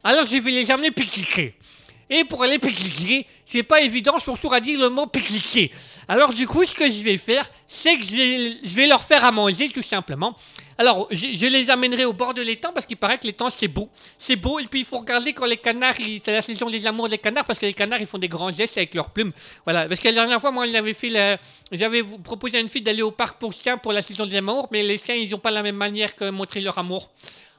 Alors, 0.03 0.25
je 0.25 0.37
vais 0.37 0.51
les 0.51 0.71
amener 0.71 0.91
pique-niquer. 0.91 1.53
Et 2.09 2.23
pour 2.23 2.41
aller 2.43 2.57
pique-niquer, 2.57 3.25
c'est 3.45 3.63
pas 3.63 3.81
évident, 3.81 4.17
surtout 4.19 4.51
à 4.53 4.61
dire 4.61 4.79
le 4.79 4.89
mot 4.89 5.07
pique-niquer. 5.07 5.71
Alors, 6.07 6.33
du 6.33 6.47
coup, 6.47 6.63
ce 6.65 6.73
que 6.73 6.89
je 6.89 7.03
vais 7.03 7.17
faire, 7.17 7.49
c'est 7.67 7.97
que 7.97 8.03
je 8.05 8.75
vais, 8.75 8.87
leur 8.87 9.03
faire 9.03 9.25
à 9.25 9.31
manger, 9.31 9.67
tout 9.69 9.81
simplement. 9.81 10.35
Alors, 10.77 11.07
je, 11.11 11.47
les 11.47 11.69
amènerai 11.69 12.05
au 12.05 12.13
bord 12.13 12.33
de 12.33 12.41
l'étang 12.41 12.71
parce 12.73 12.85
qu'il 12.85 12.95
paraît 12.95 13.17
que 13.17 13.27
l'étang, 13.27 13.49
c'est 13.49 13.67
beau. 13.67 13.89
C'est 14.17 14.37
beau, 14.37 14.59
et 14.59 14.65
puis 14.65 14.81
il 14.81 14.85
faut 14.85 14.99
regarder 14.99 15.33
quand 15.33 15.45
les 15.45 15.57
canards, 15.57 15.95
c'est 15.95 16.31
la 16.31 16.41
saison 16.41 16.69
des 16.69 16.87
amours 16.87 17.09
des 17.09 17.17
canards, 17.17 17.45
parce 17.45 17.59
que 17.59 17.65
les 17.65 17.73
canards, 17.73 17.99
ils 17.99 18.07
font 18.07 18.19
des 18.19 18.29
grands 18.29 18.51
gestes 18.51 18.77
avec 18.77 18.95
leurs 18.95 19.09
plumes. 19.09 19.33
Voilà, 19.65 19.87
parce 19.87 19.99
que 19.99 20.07
la 20.07 20.13
dernière 20.13 20.39
fois, 20.39 20.51
moi, 20.51 20.65
j'avais 20.67 20.93
fait 20.93 21.39
j'avais 21.71 22.03
proposé 22.23 22.57
à 22.57 22.61
une 22.61 22.69
fille 22.69 22.81
d'aller 22.81 23.01
au 23.01 23.11
parc 23.11 23.37
pour 23.37 23.51
chiens 23.51 23.77
pour 23.77 23.91
la 23.91 24.01
saison 24.01 24.25
des 24.25 24.37
amours, 24.37 24.69
mais 24.71 24.81
les 24.81 24.97
chiens, 24.97 25.15
ils 25.15 25.29
n'ont 25.29 25.39
pas 25.39 25.51
la 25.51 25.63
même 25.63 25.75
manière 25.75 26.15
que 26.15 26.29
montrer 26.29 26.61
leur 26.61 26.77
amour. 26.77 27.09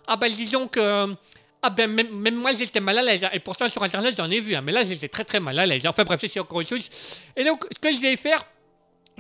Ah 0.07 0.17
ben, 0.17 0.33
disons 0.33 0.69
que... 0.69 1.15
Ah 1.63 1.71
ben, 1.71 1.91
même, 1.91 2.35
moi, 2.37 2.53
j'étais 2.53 2.81
mal 2.81 2.99
à 2.99 3.03
l'aise. 3.03 3.25
hein. 3.25 3.31
Et 3.33 3.41
pourtant, 3.41 3.69
sur 3.69 3.83
Internet, 3.83 4.15
j'en 4.17 4.31
ai 4.31 4.41
vu. 4.41 4.55
hein, 4.55 4.61
mais 4.63 4.73
là, 4.73 4.85
j'étais 4.85 5.09
très, 5.09 5.25
très 5.25 5.41
mal 5.41 5.59
à 5.59 5.67
l'aise. 5.67 5.87
Enfin, 5.87 6.05
bref, 6.05 6.21
c'est 6.27 6.39
encore 6.39 6.59
autre 6.59 6.69
chose. 6.69 6.89
Et 7.37 7.45
donc, 7.45 7.65
ce 7.73 7.79
que 7.81 7.93
je 7.93 8.01
vais 8.01 8.15
faire, 8.15 8.45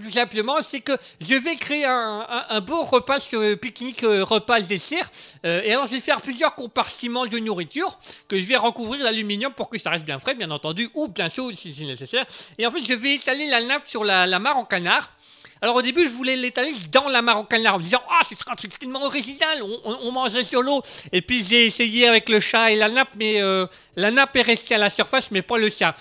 tout 0.01 0.11
simplement, 0.11 0.62
c'est 0.62 0.80
que 0.80 0.93
je 1.20 1.34
vais 1.34 1.57
créer 1.57 1.84
un, 1.84 2.61
beau 2.61 2.84
repas 2.84 3.18
euh, 3.34 3.57
pique-nique, 3.57 4.03
repas 4.03 4.61
dessert. 4.61 5.11
Euh, 5.45 5.62
et 5.64 5.72
alors, 5.72 5.86
je 5.86 5.93
vais 5.93 6.01
faire 6.01 6.20
plusieurs 6.20 6.55
compartiments 6.55 7.26
de 7.26 7.39
nourriture 7.41 7.99
que 8.28 8.41
je 8.41 8.47
vais 8.47 8.57
recouvrir 8.57 9.03
d'aluminium 9.03 9.53
pour 9.53 9.68
que 9.68 9.76
ça 9.76 9.91
reste 9.91 10.05
bien 10.05 10.20
frais, 10.20 10.34
bien 10.34 10.53
entendu, 10.53 10.89
ou 10.95 11.09
bien 11.09 11.28
chaud 11.28 11.51
si 11.53 11.74
c'est 11.74 11.84
nécessaire. 11.84 12.24
Et 12.59 12.66
en 12.66 12.70
fait, 12.70 12.82
je 12.86 12.95
vais 12.95 13.14
étaler 13.14 13.49
la 13.49 13.61
nappe 13.61 13.89
sur 13.89 14.05
la, 14.05 14.26
la 14.26 14.39
mare 14.39 14.57
en 14.57 14.64
canard. 14.64 15.11
Alors 15.61 15.76
au 15.76 15.82
début, 15.82 16.06
je 16.06 16.12
voulais 16.12 16.36
l'étaler 16.36 16.72
dans 16.92 17.09
la 17.09 17.22
mare 17.22 17.38
en 17.38 17.78
me 17.78 17.82
disant 17.82 18.02
Ah, 18.11 18.20
ce 18.22 18.34
sera 18.34 18.52
un 18.52 18.56
truc 18.56 18.78
tellement 18.78 19.04
original, 19.04 19.62
on, 19.62 19.80
on, 19.84 19.98
on 20.02 20.12
mangerait 20.12 20.44
sur 20.44 20.62
l'eau. 20.62 20.82
Et 21.12 21.22
puis 21.22 21.44
j'ai 21.44 21.66
essayé 21.66 22.06
avec 22.06 22.28
le 22.28 22.40
chat 22.40 22.70
et 22.70 22.76
la 22.76 22.88
nappe, 22.88 23.11
mais 23.16 23.40
euh, 23.40 23.66
la 23.96 24.11
nappe 24.11 24.36
est 24.36 24.42
restée 24.42 24.74
à 24.74 24.78
la 24.78 24.90
surface, 24.90 25.30
mais 25.30 25.42
pas 25.42 25.59
le 25.59 25.70
chat. 25.70 25.94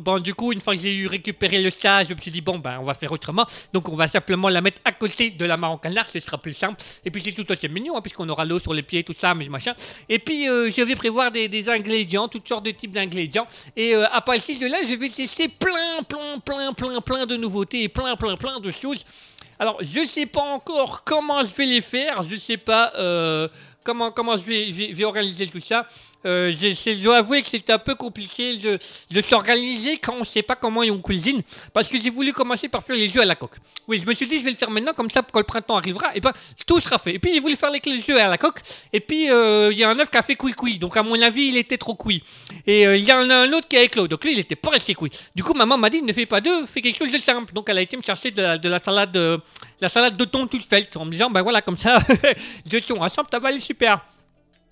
Bon, 0.00 0.18
du 0.18 0.34
coup, 0.34 0.52
une 0.52 0.60
fois 0.60 0.74
que 0.74 0.80
j'ai 0.80 0.94
eu 0.94 1.06
récupéré 1.06 1.60
le 1.60 1.70
chat, 1.70 2.04
je 2.04 2.14
me 2.14 2.18
suis 2.18 2.30
dit 2.30 2.40
Bon, 2.40 2.58
ben, 2.58 2.78
on 2.80 2.84
va 2.84 2.94
faire 2.94 3.12
autrement. 3.12 3.46
Donc 3.72 3.88
on 3.88 3.96
va 3.96 4.06
simplement 4.06 4.48
la 4.48 4.60
mettre 4.60 4.78
à 4.84 4.92
côté 4.92 5.30
de 5.30 5.44
la 5.44 5.58
canard, 5.82 6.08
ce 6.08 6.20
sera 6.20 6.38
plus 6.38 6.54
simple. 6.54 6.82
Et 7.04 7.10
puis 7.10 7.22
c'est 7.22 7.32
tout 7.32 7.50
aussi 7.50 7.68
mignon, 7.68 7.96
hein, 7.96 8.00
puisqu'on 8.00 8.28
aura 8.28 8.44
l'eau 8.44 8.58
sur 8.58 8.74
les 8.74 8.82
pieds, 8.82 9.04
tout 9.04 9.14
ça, 9.16 9.34
mais 9.34 9.48
machin. 9.48 9.74
Et 10.08 10.18
puis 10.18 10.48
euh, 10.48 10.70
je 10.70 10.82
vais 10.82 10.94
prévoir 10.94 11.30
des, 11.30 11.48
des 11.48 11.68
ingrédients, 11.68 12.28
toutes 12.28 12.48
sortes 12.48 12.64
de 12.64 12.70
types 12.70 12.92
d'ingrédients. 12.92 13.46
Et 13.76 13.94
euh, 13.94 14.06
à 14.12 14.20
partir 14.20 14.58
de 14.58 14.66
là, 14.66 14.78
je 14.88 14.94
vais 14.94 15.08
tester 15.08 15.48
plein, 15.48 16.02
plein, 16.08 16.38
plein, 16.38 16.72
plein, 16.72 17.00
plein 17.00 17.26
de 17.26 17.36
nouveautés 17.36 17.82
et 17.82 17.88
plein, 17.88 18.16
plein, 18.16 18.36
plein 18.36 18.60
de 18.60 18.70
choses. 18.70 18.93
Alors, 19.58 19.78
je 19.80 20.04
sais 20.04 20.26
pas 20.26 20.42
encore 20.42 21.04
comment 21.04 21.42
je 21.44 21.54
vais 21.54 21.66
les 21.66 21.80
faire, 21.80 22.22
je 22.22 22.36
sais 22.36 22.56
pas 22.56 22.92
euh, 22.96 23.48
comment, 23.84 24.10
comment 24.10 24.36
je 24.36 24.44
vais, 24.44 25.04
organiser 25.04 25.46
tout 25.46 25.60
ça. 25.60 25.86
Euh, 26.26 26.52
je, 26.52 27.02
dois 27.02 27.18
avouer 27.18 27.42
que 27.42 27.48
c'est 27.48 27.68
un 27.70 27.78
peu 27.78 27.94
compliqué 27.94 28.56
de, 28.56 28.78
de 29.10 29.22
s'organiser 29.22 29.98
quand 29.98 30.14
on 30.18 30.24
sait 30.24 30.42
pas 30.42 30.56
comment 30.56 30.80
on 30.80 30.98
cuisine, 30.98 31.42
parce 31.72 31.88
que 31.88 32.00
j'ai 32.00 32.10
voulu 32.10 32.32
commencer 32.32 32.68
par 32.68 32.82
faire 32.82 32.96
les 32.96 33.08
œufs 33.16 33.22
à 33.22 33.26
la 33.26 33.34
coque. 33.34 33.56
Oui, 33.86 33.98
je 33.98 34.06
me 34.06 34.14
suis 34.14 34.26
dit 34.26 34.38
je 34.38 34.44
vais 34.44 34.50
le 34.50 34.56
faire 34.56 34.70
maintenant, 34.70 34.92
comme 34.94 35.10
ça 35.10 35.22
quand 35.22 35.38
le 35.38 35.44
printemps 35.44 35.76
arrivera, 35.76 36.14
et 36.14 36.20
ben 36.20 36.32
tout 36.66 36.80
sera 36.80 36.98
fait. 36.98 37.14
Et 37.14 37.18
puis 37.18 37.32
j'ai 37.32 37.40
voulu 37.40 37.56
faire 37.56 37.70
les 37.70 37.80
œufs 38.10 38.18
à 38.18 38.28
la 38.28 38.38
coque, 38.38 38.60
et 38.92 39.00
puis 39.00 39.30
euh, 39.30 39.70
il 39.72 39.78
y 39.78 39.84
a 39.84 39.90
un 39.90 39.98
œuf 39.98 40.10
qui 40.10 40.16
a 40.16 40.22
fait 40.22 40.36
cuit-cuit, 40.36 40.78
donc 40.78 40.96
à 40.96 41.02
mon 41.02 41.20
avis 41.20 41.48
il 41.48 41.56
était 41.58 41.78
trop 41.78 41.94
cuit. 41.94 42.22
Et 42.66 42.86
euh, 42.86 42.96
il 42.96 43.04
y 43.04 43.12
en 43.12 43.28
a 43.28 43.34
un 43.34 43.52
autre 43.52 43.68
qui 43.68 43.76
a 43.76 43.82
éclos, 43.82 44.08
donc 44.08 44.24
lui 44.24 44.32
il 44.32 44.38
était 44.38 44.56
pas 44.56 44.70
resté 44.70 44.94
cuit. 44.94 45.10
Du 45.34 45.42
coup 45.42 45.52
maman 45.52 45.76
m'a 45.76 45.90
dit 45.90 46.00
ne 46.02 46.12
fais 46.12 46.26
pas 46.26 46.40
d'œufs, 46.40 46.68
fais 46.68 46.80
quelque 46.80 46.98
chose 46.98 47.12
de 47.12 47.18
simple. 47.18 47.52
Donc 47.52 47.68
elle 47.68 47.78
a 47.78 47.82
été 47.82 47.96
me 47.96 48.02
chercher 48.02 48.30
de 48.30 48.40
la, 48.40 48.58
de 48.58 48.68
la 48.68 48.78
salade, 48.78 49.16
euh, 49.16 49.38
la 49.80 49.88
salade 49.88 50.16
de 50.16 50.24
thon 50.24 50.48
en 50.96 51.04
me 51.04 51.10
disant 51.10 51.30
ben 51.30 51.42
voilà 51.42 51.60
comme 51.60 51.76
ça, 51.76 51.98
deux 52.66 52.80
thon 52.80 53.02
ensemble, 53.02 53.28
ça 53.30 53.38
va 53.38 53.48
aller 53.48 53.60
super. 53.60 54.00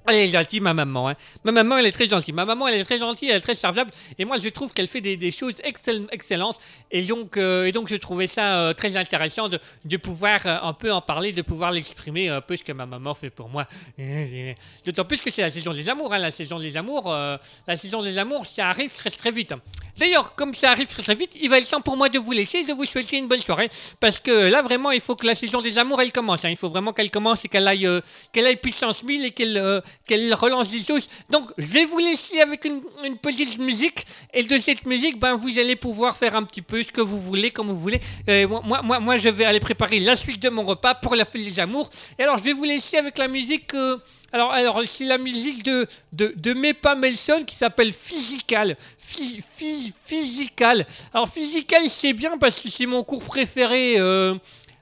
Elle 0.09 0.17
est 0.17 0.29
gentille, 0.29 0.61
ma 0.61 0.75
maman. 0.75 1.11
Hein. 1.11 1.15
Ma 1.45 1.53
maman, 1.53 1.79
elle 1.79 1.87
est 1.87 1.93
très 1.93 2.09
gentille. 2.09 2.35
Ma 2.35 2.45
maman, 2.45 2.67
elle 2.67 2.81
est 2.81 2.85
très 2.85 2.99
gentille, 2.99 3.31
elle 3.31 3.37
est 3.37 3.41
très 3.41 3.55
serviable. 3.55 3.93
Et 4.19 4.25
moi, 4.25 4.37
je 4.39 4.49
trouve 4.49 4.73
qu'elle 4.73 4.89
fait 4.89 5.01
des, 5.01 5.31
choses 5.31 5.61
excell- 5.65 6.09
excellentes. 6.11 6.59
Et 6.91 7.03
donc, 7.03 7.37
euh, 7.37 7.67
et 7.67 7.73
donc, 7.73 7.89
je 7.89 7.95
trouvais 7.95 8.27
ça 8.27 8.59
euh, 8.59 8.73
très 8.75 8.97
intéressant 8.97 9.49
de, 9.49 9.97
pouvoir 9.99 10.41
euh, 10.45 10.57
un 10.63 10.73
peu 10.73 10.93
en 10.93 11.01
parler, 11.01 11.33
de 11.33 11.43
pouvoir 11.43 11.71
l'exprimer 11.71 12.29
un 12.29 12.41
peu 12.41 12.57
ce 12.57 12.65
que 12.65 12.73
ma 12.73 12.85
maman 12.85 13.15
fait 13.15 13.31
pour 13.31 13.49
moi. 13.49 13.67
D'autant 14.85 15.05
plus 15.05 15.19
que 15.19 15.31
c'est 15.31 15.43
la 15.43 15.51
saison 15.51 15.73
des 15.73 15.89
amours. 15.89 16.13
Hein. 16.13 16.19
La 16.19 16.33
saison 16.33 16.59
des 16.59 16.77
amours, 16.77 17.09
la 17.13 17.77
saison 17.77 18.03
des 18.03 18.19
amours, 18.19 18.45
ça 18.47 18.69
arrive 18.69 18.93
très 18.93 19.11
très 19.11 19.31
vite. 19.31 19.55
D'ailleurs, 19.99 20.35
comme 20.35 20.55
ça 20.55 20.71
arrive 20.71 20.89
très 20.89 21.03
très 21.03 21.15
vite, 21.15 21.31
il 21.41 21.49
va 21.49 21.59
être 21.59 21.69
temps 21.69 21.81
pour 21.81 21.97
moi 21.97 22.09
de 22.09 22.19
vous 22.19 22.33
laisser 22.33 22.59
et 22.59 22.65
de 22.65 22.73
vous 22.73 22.87
souhaiter 22.87 23.19
une 23.19 23.29
bonne 23.29 23.41
soirée. 23.41 23.69
Parce 24.01 24.19
que 24.19 24.31
là, 24.31 24.63
vraiment, 24.63 24.91
il 24.91 25.01
faut 25.01 25.15
que 25.15 25.27
la 25.27 25.35
saison 25.35 25.61
des 25.61 25.79
amours, 25.79 26.01
elle 26.01 26.13
commence. 26.13 26.45
hein. 26.45 26.49
Il 26.49 26.57
faut 26.57 26.71
vraiment 26.71 26.93
qu'elle 26.93 27.11
commence 27.11 27.45
et 27.45 27.49
qu'elle 27.49 27.69
aille, 27.69 27.89
qu'elle 28.33 28.47
aille 28.47 28.57
puissance 28.57 29.05
1000 29.05 29.27
et 29.27 29.31
qu'elle 29.31 29.83
qu'elle 30.07 30.33
relance 30.35 30.71
des 30.71 30.81
choses. 30.83 31.09
Donc, 31.31 31.51
je 31.59 31.67
vais 31.67 31.85
vous 31.85 31.99
laisser 31.99 32.41
avec 32.41 32.65
une, 32.65 32.83
petite 33.19 33.59
musique. 33.59 34.05
Et 34.35 34.43
de 34.43 34.59
cette 34.59 34.85
musique, 34.87 35.19
ben, 35.19 35.35
vous 35.35 35.59
allez 35.59 35.77
pouvoir 35.77 36.17
faire 36.17 36.35
un 36.37 36.43
petit 36.45 36.63
peu 36.63 36.83
ce 36.83 36.91
que 36.91 37.01
vous 37.01 37.21
voulez, 37.21 37.51
comme 37.51 37.69
vous 37.69 37.79
voulez. 37.79 38.01
Euh, 38.29 38.49
moi, 38.49 38.83
moi, 38.83 38.99
moi, 39.01 39.17
je 39.17 39.29
vais 39.29 39.45
aller 39.45 39.61
préparer 39.61 40.01
la 40.01 40.17
suite 40.17 40.43
de 40.43 40.49
mon 40.49 40.65
repas 40.65 40.95
pour 40.95 41.15
la 41.15 41.25
fête 41.25 41.45
des 41.45 41.61
amours. 41.61 41.91
Et 42.19 42.23
alors, 42.23 42.39
je 42.39 42.43
vais 42.45 42.53
vous 42.53 42.65
laisser 42.65 42.97
avec 42.97 43.19
la 43.19 43.29
musique... 43.29 43.75
euh, 43.75 43.99
alors, 44.35 44.51
alors 44.51 44.81
c'est 44.89 45.05
la 45.05 45.19
musique 45.19 45.63
de, 45.63 45.87
de, 46.13 46.33
de 46.35 46.55
Mepa 46.55 46.95
Melson 46.95 47.45
qui 47.47 47.55
s'appelle 47.55 47.93
Physical. 47.93 48.79
Phy- 48.97 49.43
phy- 49.57 49.93
physical. 50.07 50.87
Alors, 51.13 51.29
Physical, 51.29 51.83
c'est 51.91 52.15
bien 52.15 52.39
parce 52.39 52.59
que 52.59 52.71
c'est 52.71 52.87
mon 52.87 53.03
cours 53.05 53.23
préféré. 53.23 53.97
euh, 53.99 54.35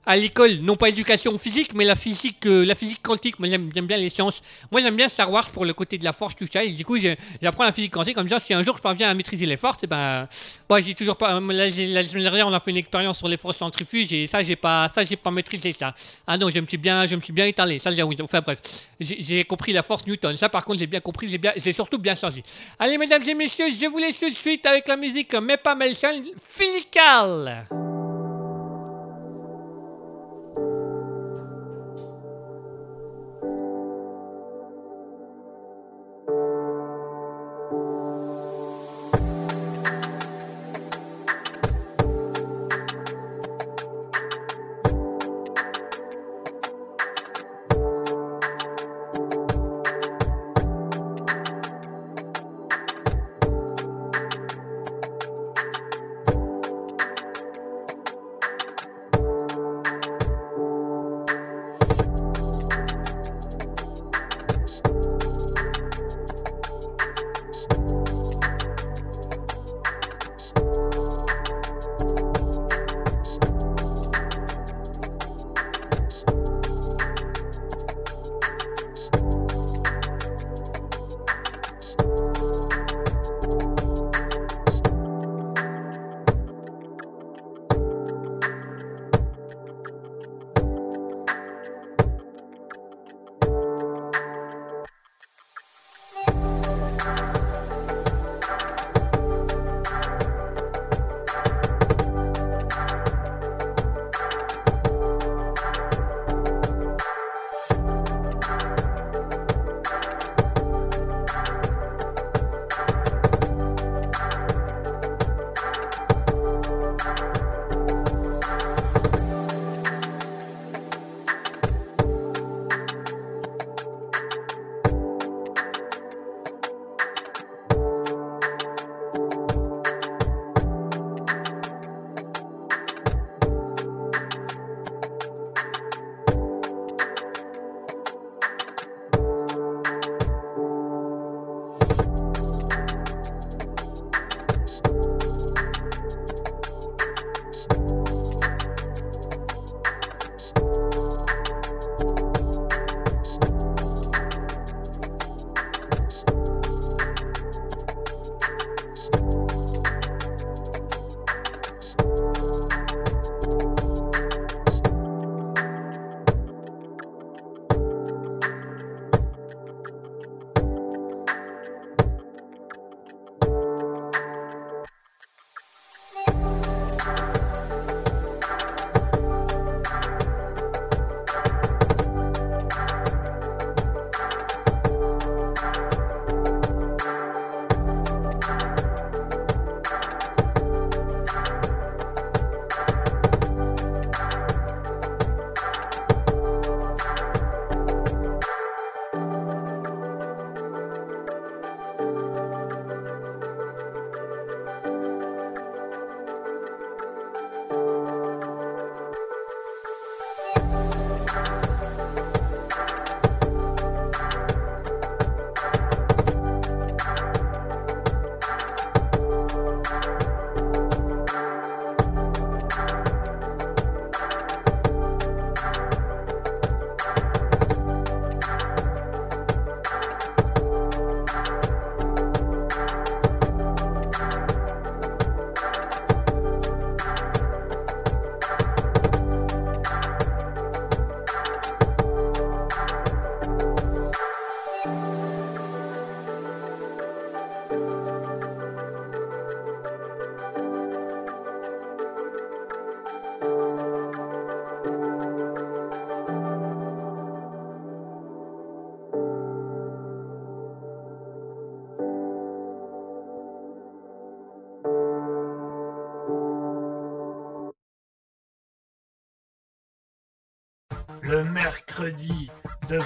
à 0.06 0.16
l'école, 0.16 0.54
non 0.62 0.76
pas 0.76 0.88
éducation 0.88 1.36
physique, 1.36 1.72
mais 1.74 1.84
la 1.84 1.94
physique, 1.94 2.46
euh, 2.46 2.64
la 2.64 2.74
physique 2.74 3.02
quantique. 3.02 3.38
Moi, 3.38 3.48
j'aime 3.48 3.68
bien 3.68 3.96
les 3.96 4.08
sciences. 4.08 4.42
Moi, 4.70 4.80
j'aime 4.80 4.96
bien 4.96 5.08
Star 5.08 5.30
Wars 5.30 5.50
pour 5.50 5.64
le 5.64 5.74
côté 5.74 5.98
de 5.98 6.04
la 6.04 6.12
force, 6.12 6.34
tout 6.34 6.46
ça. 6.50 6.64
Et 6.64 6.70
du 6.70 6.84
coup, 6.84 6.96
j'apprends 7.42 7.64
la 7.64 7.72
physique 7.72 7.92
quantique. 7.92 8.14
Comme 8.14 8.28
ça, 8.28 8.38
si 8.38 8.54
un 8.54 8.62
jour 8.62 8.76
je 8.76 8.82
parviens 8.82 9.10
à 9.10 9.14
maîtriser 9.14 9.46
les 9.46 9.58
forces, 9.58 9.84
et 9.84 9.86
ben, 9.86 10.26
moi, 10.68 10.80
j'ai 10.80 10.94
toujours 10.94 11.16
pas. 11.16 11.34
euh, 11.34 11.52
la 11.52 12.04
semaine 12.04 12.22
dernière, 12.22 12.48
on 12.48 12.52
a 12.52 12.60
fait 12.60 12.70
une 12.70 12.78
expérience 12.78 13.18
sur 13.18 13.28
les 13.28 13.36
forces 13.36 13.58
centrifuges 13.58 14.12
et 14.12 14.26
ça, 14.26 14.42
j'ai 14.42 14.56
pas, 14.56 14.88
ça, 14.88 15.04
j'ai 15.04 15.16
pas 15.16 15.30
maîtrisé 15.30 15.72
ça. 15.72 15.94
Ah 16.26 16.38
non, 16.38 16.48
je 16.50 16.60
me 16.60 16.66
suis 16.66 16.78
bien, 16.78 17.04
je 17.06 17.16
bien 17.32 17.46
étalé. 17.46 17.78
Ça. 17.78 17.90
Enfin 18.22 18.40
bref, 18.40 18.60
j'ai 18.98 19.44
compris 19.44 19.72
la 19.72 19.82
force 19.82 20.06
Newton. 20.06 20.36
Ça, 20.36 20.48
par 20.48 20.64
contre, 20.64 20.78
j'ai 20.78 20.86
bien 20.86 21.00
compris. 21.00 21.28
J'ai 21.28 21.38
bien, 21.38 21.52
j'ai 21.56 21.72
surtout 21.72 21.98
bien 21.98 22.14
changé. 22.14 22.42
Allez, 22.78 22.96
mesdames 22.96 23.22
et 23.28 23.34
messieurs, 23.34 23.68
je 23.70 23.86
vous 23.86 23.98
laisse 23.98 24.18
tout 24.18 24.30
de 24.30 24.34
suite 24.34 24.64
avec 24.66 24.88
la 24.88 24.96
musique, 24.96 25.34
mais 25.34 25.56
pas 25.56 25.74
Melson, 25.74 26.22
Physical. 26.48 27.66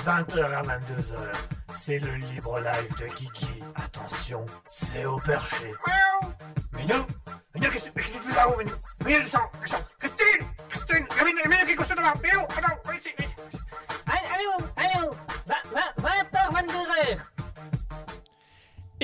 20h 0.04 0.52
à 0.52 0.62
22h, 0.62 1.14
c'est 1.74 1.98
le 1.98 2.12
libre 2.16 2.60
live 2.60 2.94
de 2.98 3.06
Kiki. 3.14 3.62
Attention, 3.74 4.44
c'est 4.70 5.06
au 5.06 5.16
perché. 5.16 5.72
Minou 6.74 7.06
Minou, 7.54 7.70
qu'est-ce 7.70 7.88
qu'est-ce 7.88 8.12
que 8.12 8.18
tu 8.18 8.28
fais 8.28 8.36
là-haut, 8.36 8.58
Minou 8.58 8.72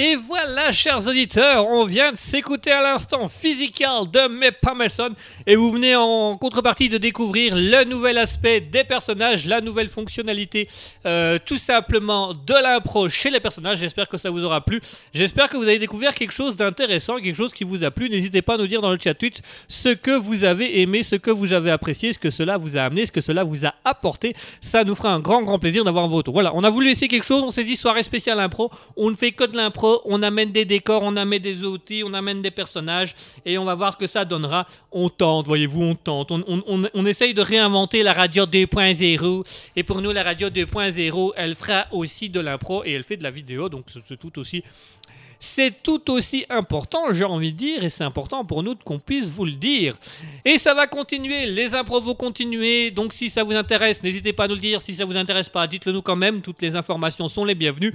Et 0.03 0.16
voilà, 0.16 0.72
chers 0.72 1.07
auditeurs, 1.07 1.68
on 1.68 1.84
vient 1.84 2.12
de 2.12 2.16
s'écouter 2.16 2.72
à 2.72 2.80
l'instant 2.80 3.28
Physical 3.28 4.11
de 4.11 4.28
Mep 4.28 4.59
Pamelson 4.62 5.11
et 5.46 5.57
vous 5.57 5.70
venez 5.70 5.94
en 5.94 6.38
contrepartie 6.38 6.88
de 6.88 6.96
découvrir 6.96 7.55
le 7.55 7.84
nouvel 7.84 8.16
aspect 8.16 8.62
des 8.62 8.82
personnages, 8.82 9.44
la 9.44 9.61
nouvelle 9.61 9.90
fonctionnalité 9.90 10.68
euh, 11.05 11.38
tout 11.44 11.59
simplement 11.59 12.32
de 12.32 12.55
l'impro 12.55 13.11
chez 13.11 13.28
les 13.28 13.40
personnages. 13.40 13.76
J'espère 13.76 14.09
que 14.09 14.16
ça 14.16 14.30
vous 14.30 14.42
aura 14.42 14.62
plu. 14.62 14.80
J'espère 15.12 15.51
que 15.51 15.59
vous 15.59 15.64
avez 15.64 15.78
découvert 15.78 16.14
quelque 16.14 16.32
chose 16.32 16.57
d'intéressant, 16.57 17.18
quelque 17.18 17.36
chose 17.36 17.53
qui 17.53 17.64
vous 17.64 17.84
a 17.84 17.90
plu. 17.90 18.09
N'hésitez 18.09 18.40
pas 18.40 18.55
à 18.55 18.57
nous 18.57 18.66
dire 18.66 18.80
dans 18.80 18.92
le 18.92 18.98
chat 18.98 19.12
Twitch 19.12 19.40
ce 19.68 19.90
que 19.90 20.12
vous 20.12 20.44
avez 20.44 20.80
aimé, 20.80 21.03
ce 21.03 21.16
que 21.16 21.30
vous 21.30 21.53
avez 21.53 21.72
apprécié, 21.72 22.14
ce 22.14 22.18
que 22.18 22.30
cela 22.30 22.57
vous 22.57 22.78
a 22.78 22.84
amené, 22.84 23.05
ce 23.05 23.12
que 23.12 23.20
cela 23.20 23.44
vous 23.44 23.66
a 23.66 23.74
apporté. 23.84 24.34
Ça 24.62 24.82
nous 24.82 24.94
fera 24.94 25.12
un 25.12 25.20
grand, 25.20 25.42
grand 25.42 25.59
plaisir 25.59 25.84
d'avoir 25.84 26.09
vos 26.09 26.16
retours. 26.16 26.32
Voilà, 26.32 26.53
on 26.55 26.64
a 26.64 26.70
voulu 26.70 26.88
essayer 26.88 27.09
quelque 27.09 27.26
chose. 27.26 27.44
On 27.44 27.51
s'est 27.51 27.64
dit 27.64 27.76
soirée 27.76 28.03
spéciale 28.03 28.40
impro. 28.40 28.70
On 28.96 29.11
ne 29.11 29.14
fait 29.14 29.32
que 29.32 29.44
de 29.44 29.59
l'impro. 29.59 29.89
On 30.05 30.22
amène 30.22 30.53
des 30.53 30.64
décors, 30.64 31.03
on 31.03 31.16
amène 31.16 31.41
des 31.41 31.64
outils, 31.64 32.03
on 32.05 32.12
amène 32.12 32.43
des 32.43 32.51
personnages 32.51 33.14
et 33.47 33.57
on 33.57 33.64
va 33.64 33.74
voir 33.74 33.93
ce 33.93 33.99
que 33.99 34.07
ça 34.07 34.24
donnera. 34.24 34.66
On 34.93 35.09
tente, 35.09 35.47
voyez-vous, 35.47 35.82
on 35.82 35.95
tente. 35.95 36.32
On, 36.32 37.07
essaye 37.07 37.34
de 37.34 37.43
réinventer 37.43 38.03
la 38.03 38.12
radio 38.12 38.45
2.0. 38.45 39.70
Et 39.76 39.82
pour 39.82 40.03
nous, 40.03 40.12
la 40.12 40.22
radio 40.22 40.49
2.0, 40.49 41.32
elle 41.36 41.55
fera 41.55 41.86
aussi 41.93 42.28
de 42.28 42.41
l'impro 42.41 42.84
et 42.84 42.93
elle 42.93 43.05
fait 43.05 43.16
de 43.16 43.22
la 43.22 43.30
vidéo. 43.30 43.68
Donc 43.68 43.84
c'est 43.88 44.01
c'est 44.11 44.16
tout 44.16 44.38
aussi. 44.41 44.64
C'est 45.43 45.82
tout 45.82 46.11
aussi 46.11 46.45
important, 46.51 47.12
j'ai 47.12 47.24
envie 47.24 47.53
de 47.53 47.57
dire, 47.57 47.82
et 47.82 47.88
c'est 47.88 48.05
important 48.05 48.45
pour 48.45 48.62
nous 48.62 48.74
qu'on 48.76 48.99
puisse 48.99 49.30
vous 49.30 49.47
le 49.47 49.53
dire. 49.53 49.97
Et 50.45 50.59
ça 50.59 50.74
va 50.74 50.86
continuer, 50.86 51.47
les 51.47 51.74
impros 51.74 52.01
vont 52.01 52.14
continuer, 52.14 52.91
donc 52.91 53.14
si 53.14 53.30
ça 53.30 53.43
vous 53.43 53.55
intéresse, 53.55 54.03
n'hésitez 54.03 54.34
pas 54.34 54.45
à 54.45 54.49
nous 54.49 54.55
le 54.55 54.61
dire. 54.61 54.82
Si 54.82 54.95
ça 54.95 55.07
vous 55.07 55.16
intéresse 55.16 55.49
pas, 55.49 55.66
dites-le 55.66 55.93
nous 55.93 56.03
quand 56.03 56.16
même, 56.16 56.43
toutes 56.43 56.61
les 56.61 56.76
informations 56.76 57.26
sont 57.28 57.47
les 57.47 57.55
bienvenues. 57.55 57.95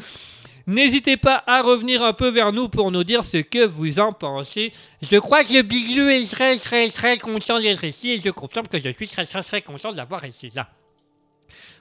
N'hésitez 0.68 1.16
pas 1.16 1.44
à 1.46 1.62
revenir 1.62 2.04
un 2.04 2.14
peu 2.14 2.30
vers 2.30 2.52
nous 2.52 2.70
pour 2.70 2.90
nous 2.90 3.04
dire 3.04 3.24
ce 3.24 3.38
que 3.38 3.66
vous 3.66 4.00
en 4.00 4.14
pensez. 4.14 4.74
Je 5.02 5.18
crois 5.18 5.44
que 5.44 5.54
le 5.54 5.62
Biglou 5.62 6.08
est 6.08 6.30
très 6.30 6.58
très 6.58 6.90
très 6.90 7.20
content 7.20 7.60
d'être 7.60 7.84
ici 7.84 8.14
et 8.14 8.18
je 8.18 8.32
confirme 8.32 8.68
que 8.68 8.80
je 8.80 8.90
suis 8.90 9.08
très 9.08 9.26
très 9.26 9.44
très 9.44 9.62
content 9.62 9.94
d'avoir 9.94 10.24
été 10.24 10.52
là. 10.56 10.68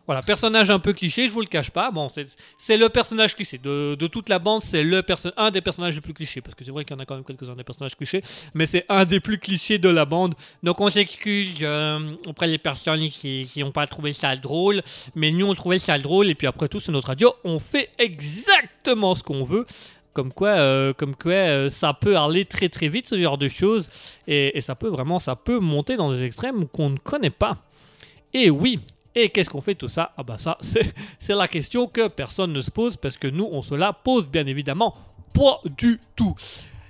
Voilà, 0.07 0.20
personnage 0.20 0.70
un 0.70 0.78
peu 0.78 0.92
cliché, 0.92 1.28
je 1.28 1.32
vous 1.32 1.40
le 1.40 1.46
cache 1.46 1.70
pas. 1.70 1.90
Bon, 1.90 2.09
c'est 2.09 2.76
le 2.76 2.88
personnage 2.90 3.34
cliché. 3.34 3.57
De, 3.57 3.96
de 3.98 4.07
toute 4.07 4.28
la 4.28 4.38
bande, 4.38 4.62
c'est 4.62 4.82
le 4.82 5.02
un 5.36 5.50
des 5.50 5.62
personnages 5.62 5.94
les 5.94 6.02
plus 6.02 6.12
clichés. 6.12 6.42
Parce 6.42 6.55
que 6.55 6.62
c'est 6.62 6.70
vrai 6.70 6.84
qu'il 6.84 6.94
y 6.94 6.98
en 6.98 7.02
a 7.02 7.07
quand 7.07 7.14
même 7.14 7.24
quelques-uns 7.24 7.57
des 7.57 7.64
personnages 7.64 7.96
clichés. 7.96 8.22
Mais 8.52 8.66
c'est 8.66 8.84
un 8.90 9.07
des 9.07 9.20
plus 9.20 9.38
clichés 9.38 9.78
de 9.78 9.88
la 9.88 10.05
bande. 10.05 10.34
Donc 10.62 10.80
on 10.80 10.90
s'excuse 10.90 11.57
euh, 11.62 12.16
auprès 12.26 12.48
des 12.48 12.59
personnes 12.59 13.09
qui 13.09 13.48
n'ont 13.59 13.72
pas 13.72 13.86
trouvé 13.86 14.12
ça 14.12 14.36
drôle. 14.36 14.82
Mais 15.14 15.30
nous, 15.30 15.46
on 15.46 15.55
trouvait 15.55 15.78
ça 15.78 15.98
drôle. 15.98 16.28
Et 16.28 16.34
puis 16.34 16.46
après 16.46 16.68
tout, 16.68 16.80
c'est 16.80 16.92
notre 16.92 17.09
radio. 17.09 17.32
On 17.42 17.59
fait 17.59 17.90
exactement 17.98 19.14
ce 19.14 19.22
qu'on 19.22 19.42
veut. 19.42 19.64
Comme 20.12 20.32
quoi, 20.32 20.50
euh, 20.50 20.92
comme 20.92 21.16
quoi 21.16 21.32
euh, 21.32 21.68
ça 21.68 21.92
peut 21.92 22.16
aller 22.16 22.44
très 22.44 22.68
très 22.68 22.88
vite, 22.88 23.09
ce 23.09 23.20
genre 23.20 23.38
de 23.38 23.48
choses. 23.48 23.90
Et, 24.28 24.57
et 24.57 24.61
ça 24.61 24.74
peut 24.74 24.88
vraiment, 24.88 25.18
ça 25.18 25.34
peut 25.34 25.59
monter 25.59 25.96
dans 25.96 26.12
des 26.12 26.22
extrêmes 26.22 26.68
qu'on 26.68 26.90
ne 26.90 26.98
connaît 26.98 27.30
pas. 27.30 27.57
Et 28.32 28.48
oui, 28.50 28.78
et 29.14 29.28
qu'est-ce 29.28 29.50
qu'on 29.50 29.62
fait 29.62 29.74
tout 29.74 29.88
ça? 29.88 30.12
Ah 30.16 30.22
bah 30.22 30.38
ça, 30.38 30.58
c'est 31.18 31.34
la 31.34 31.48
question 31.48 31.86
que 31.86 32.08
personne 32.08 32.52
ne 32.52 32.60
se 32.60 32.70
pose 32.70 32.96
parce 32.96 33.16
que 33.16 33.28
nous, 33.28 33.48
on 33.50 33.62
se 33.62 33.74
la 33.74 33.92
pose 33.92 34.26
bien 34.26 34.46
évidemment 34.46 34.94
pas 35.34 35.60
du 35.64 36.00
tout. 36.16 36.34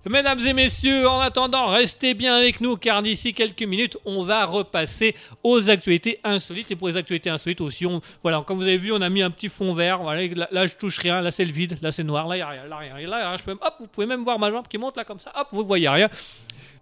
Mesdames 0.07 0.47
et 0.47 0.53
messieurs, 0.53 1.09
en 1.09 1.19
attendant, 1.21 1.69
restez 1.69 2.13
bien 2.13 2.35
avec 2.35 2.61
nous 2.61 2.77
car 2.77 3.01
d'ici 3.01 3.33
quelques 3.33 3.63
minutes, 3.63 3.97
on 4.05 4.23
va 4.23 4.45
repasser 4.45 5.15
aux 5.43 5.71
actualités 5.71 6.21
insolites. 6.23 6.71
Et 6.71 6.77
pour 6.77 6.89
les 6.89 6.99
actualités 6.99 7.31
insolites 7.31 7.63
aussi, 7.63 7.87
on, 7.87 8.03
voilà, 8.23 8.45
comme 8.47 8.59
vous 8.59 8.65
avez 8.65 8.77
vu, 8.77 8.93
on 8.93 9.01
a 9.01 9.09
mis 9.09 9.23
un 9.23 9.31
petit 9.31 9.49
fond 9.49 9.73
vert. 9.73 10.03
Voilà, 10.03 10.29
là, 10.51 10.67
je 10.67 10.75
touche 10.75 10.99
rien, 10.99 11.23
là 11.23 11.31
c'est 11.31 11.47
le 11.47 11.53
vide, 11.53 11.79
là 11.81 11.91
c'est 11.91 12.05
noir, 12.05 12.29
là 12.29 12.37
il 12.37 12.39
n'y 12.41 12.43
a 12.43 12.49
rien, 12.49 12.67
là 12.67 12.77
rien. 12.77 13.07
Là, 13.09 13.35
je 13.39 13.45
peux, 13.45 13.53
hop, 13.53 13.75
vous 13.81 13.87
pouvez 13.87 14.07
même 14.07 14.23
voir 14.23 14.39
ma 14.39 14.51
jambe 14.51 14.69
qui 14.69 14.77
monte 14.77 14.99
là 14.99 15.05
comme 15.05 15.21
ça, 15.21 15.33
hop, 15.35 15.49
vous 15.53 15.65
voyez 15.65 15.89
rien. 15.89 16.11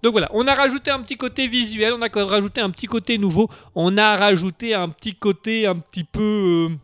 Donc 0.02 0.12
voilà, 0.12 0.28
on 0.32 0.46
a 0.48 0.54
rajouté 0.54 0.90
un 0.90 1.00
petit 1.00 1.16
côté 1.16 1.46
visuel, 1.46 1.92
on 1.92 2.02
a 2.02 2.24
rajouté 2.24 2.60
un 2.60 2.70
petit 2.70 2.86
côté 2.86 3.18
nouveau, 3.18 3.48
on 3.74 3.96
a 3.96 4.16
rajouté 4.16 4.74
un 4.74 4.88
petit 4.88 5.14
côté 5.14 5.66
un 5.66 5.76
petit 5.76 6.04
peu... 6.04 6.68
euh, 6.70 6.76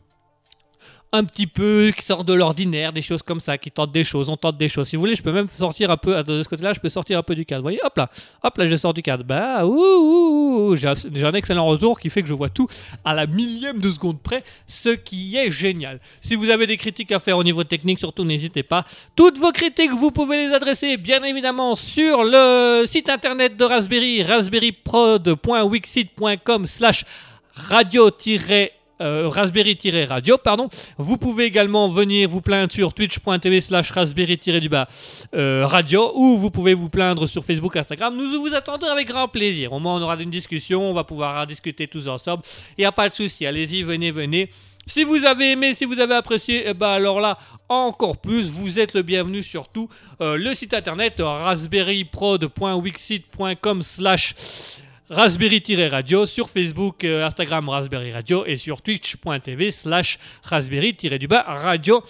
un 1.13 1.25
petit 1.25 1.47
peu 1.47 1.93
qui 1.97 2.05
sort 2.05 2.25
de 2.25 2.35
l'ordinaire, 2.35 2.93
des 2.93 3.01
choses 3.01 3.23
comme 3.23 3.41
ça, 3.41 3.57
qui 3.57 3.71
tentent 3.71 3.93
des 3.93 4.05
choses, 4.05 4.29
on 4.29 4.37
tente 4.37 4.59
des 4.59 4.69
choses. 4.69 4.89
Si 4.89 4.97
vous 4.97 5.01
voulez, 5.01 5.15
je 5.15 5.23
peux 5.23 5.33
même 5.33 5.49
sortir 5.49 5.91
un 5.91 5.97
peu, 5.97 6.23
de 6.23 6.43
ce 6.43 6.49
côté-là, 6.49 6.75
je 6.75 6.81
peux 6.81 6.91
sortir 6.91 7.19
un 7.19 7.23
peu 7.23 7.35
du 7.35 7.47
cadre. 7.47 7.61
Vous 7.61 7.65
voyez, 7.65 7.81
hop 7.83 7.97
là, 7.97 8.11
hop 8.43 8.59
là, 8.59 8.67
je 8.67 8.77
sors 8.77 8.93
du 8.93 9.01
cadre. 9.03 9.25
Bah, 9.25 9.65
ouh, 9.65 9.75
ouh, 9.75 10.69
ouh, 10.71 10.77
j'ai 10.77 10.89
un 10.89 10.93
j'ai 10.95 11.25
un 11.25 11.33
excellent 11.33 11.65
retour 11.67 11.99
qui 11.99 12.11
fait 12.11 12.21
que 12.23 12.29
je 12.29 12.35
vois 12.35 12.51
tout 12.51 12.69
à 13.05 13.15
la 13.15 13.27
millième 13.27 13.79
de 13.79 13.91
seconde 13.91 14.21
près, 14.21 14.45
ce 14.67 14.91
qui 14.91 15.37
est 15.37 15.51
génial. 15.51 16.01
Si 16.21 16.35
vous 16.35 16.51
avez 16.51 16.67
des 16.67 16.77
critiques 16.77 17.13
à 17.13 17.21
faire 17.21 17.39
au 17.39 17.45
niveau 17.45 17.65
technique, 17.65 17.99
surtout 17.99 18.25
n'hésitez 18.25 18.63
pas. 18.63 18.85
Toutes 19.17 19.39
vos 19.39 19.53
critiques, 19.53 19.93
vous 19.93 20.11
pouvez 20.11 20.47
les 20.47 20.53
adresser 20.53 20.99
bien 20.99 21.25
évidemment 21.25 21.75
sur 21.75 22.23
le 22.23 22.85
site 22.87 23.09
internet 23.09 23.57
de 23.57 23.65
Raspberry, 23.65 24.23
raspberryprod.wixit.com 24.23 26.67
slash 26.67 27.07
radio 27.55 28.11
euh, 29.01 29.29
raspberry-radio, 29.29 30.39
pardon. 30.39 30.69
Vous 30.97 31.17
pouvez 31.17 31.45
également 31.45 31.89
venir 31.89 32.29
vous 32.29 32.41
plaindre 32.41 32.73
sur 32.73 32.93
twitch.tv 32.93 33.61
slash 33.61 33.91
raspberry-du-bas 33.91 34.89
euh, 35.35 35.67
radio 35.67 36.13
ou 36.15 36.37
vous 36.37 36.51
pouvez 36.51 36.75
vous 36.75 36.89
plaindre 36.89 37.29
sur 37.29 37.45
Facebook, 37.45 37.77
Instagram. 37.77 38.17
Nous 38.17 38.41
vous 38.41 38.55
attendons 38.55 38.89
avec 38.89 39.09
grand 39.09 39.29
plaisir. 39.29 39.73
Au 39.73 39.79
moins, 39.79 39.97
on 39.97 40.03
aura 40.03 40.21
une 40.21 40.31
discussion, 40.31 40.91
on 40.91 40.95
va 40.95 41.05
pouvoir 41.05 41.47
discuter 41.47 41.87
tous 41.87 42.09
ensemble. 42.09 42.43
Il 42.77 42.83
n'y 42.83 42.87
a 42.87 42.93
pas 42.93 43.09
de 43.09 43.15
souci, 43.15 43.47
allez-y, 43.47 43.83
venez, 43.83 44.11
venez. 44.11 44.51
Si 44.89 45.05
vous 45.05 45.25
avez 45.27 45.53
aimé, 45.53 45.75
si 45.75 45.85
vous 45.85 46.01
avez 46.01 46.15
apprécié, 46.15 46.65
eh 46.67 46.73
ben 46.73 46.89
alors 46.89 47.21
là, 47.21 47.37
encore 47.69 48.17
plus, 48.17 48.49
vous 48.49 48.81
êtes 48.81 48.95
le 48.95 49.03
bienvenu 49.03 49.43
surtout. 49.43 49.91
Euh, 50.23 50.39
le 50.39 50.55
site 50.55 50.73
internet 50.73 51.21
raspberryprod.wixit.com 51.21 53.83
slash 53.83 54.35
raspberry-radio 55.11 56.27
sur 56.27 56.51
Facebook, 56.51 57.05
euh, 57.05 57.25
Instagram 57.25 57.69
Raspberry 57.69 58.13
Radio 58.13 58.45
et 58.45 58.57
sur 58.57 58.83
twitch.tv 58.83 59.71
slash 59.71 60.19
raspberry-du-bas 60.43 61.43
radio. 61.43 62.03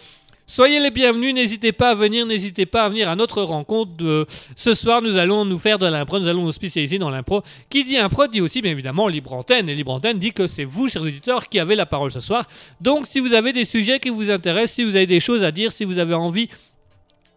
Soyez 0.51 0.80
les 0.80 0.90
bienvenus, 0.90 1.34
n'hésitez 1.34 1.72
pas 1.72 1.90
à 1.90 1.94
venir, 1.94 2.24
n'hésitez 2.24 2.64
pas 2.64 2.84
à 2.84 2.88
venir 2.88 3.11
à 3.11 3.14
notre 3.14 3.42
rencontre. 3.42 4.26
Ce 4.57 4.72
soir, 4.72 5.03
nous 5.03 5.18
allons 5.18 5.44
nous 5.44 5.59
faire 5.59 5.78
de 5.78 5.86
l'impro, 5.86 6.18
nous 6.18 6.26
allons 6.26 6.44
nous 6.44 6.53
spécialiser 6.53 6.99
dans 6.99 7.11
l'impro. 7.11 7.42
Qui 7.68 7.84
dit 7.84 7.99
impro 7.99 8.26
dit 8.26 8.40
aussi, 8.40 8.62
bien 8.62 8.72
évidemment, 8.72 9.09
libre 9.09 9.34
antenne. 9.34 9.68
Et 9.68 9.74
libre 9.74 9.92
antenne 9.92 10.18
dit 10.18 10.32
que 10.32 10.46
c'est 10.46 10.64
vous, 10.64 10.88
chers 10.88 11.03
auditeurs, 11.03 11.51
qui 11.51 11.59
avez 11.59 11.76
la 11.76 11.84
parole 11.84 12.11
ce 12.11 12.20
soir. 12.20 12.46
Donc, 12.80 13.07
si 13.07 13.20
vous 13.20 13.34
avez 13.34 13.53
des 13.53 13.66
sujets 13.66 14.01
qui 14.01 14.09
vous 14.09 14.30
intéressent, 14.30 14.76
si 14.76 14.84
vous 14.84 14.96
avez 14.96 15.07
des 15.07 15.20
choses 15.20 15.44
à 15.44 15.51
dire, 15.51 15.70
si 15.70 15.84
vous 15.84 15.99
avez 15.99 16.14
envie 16.14 16.49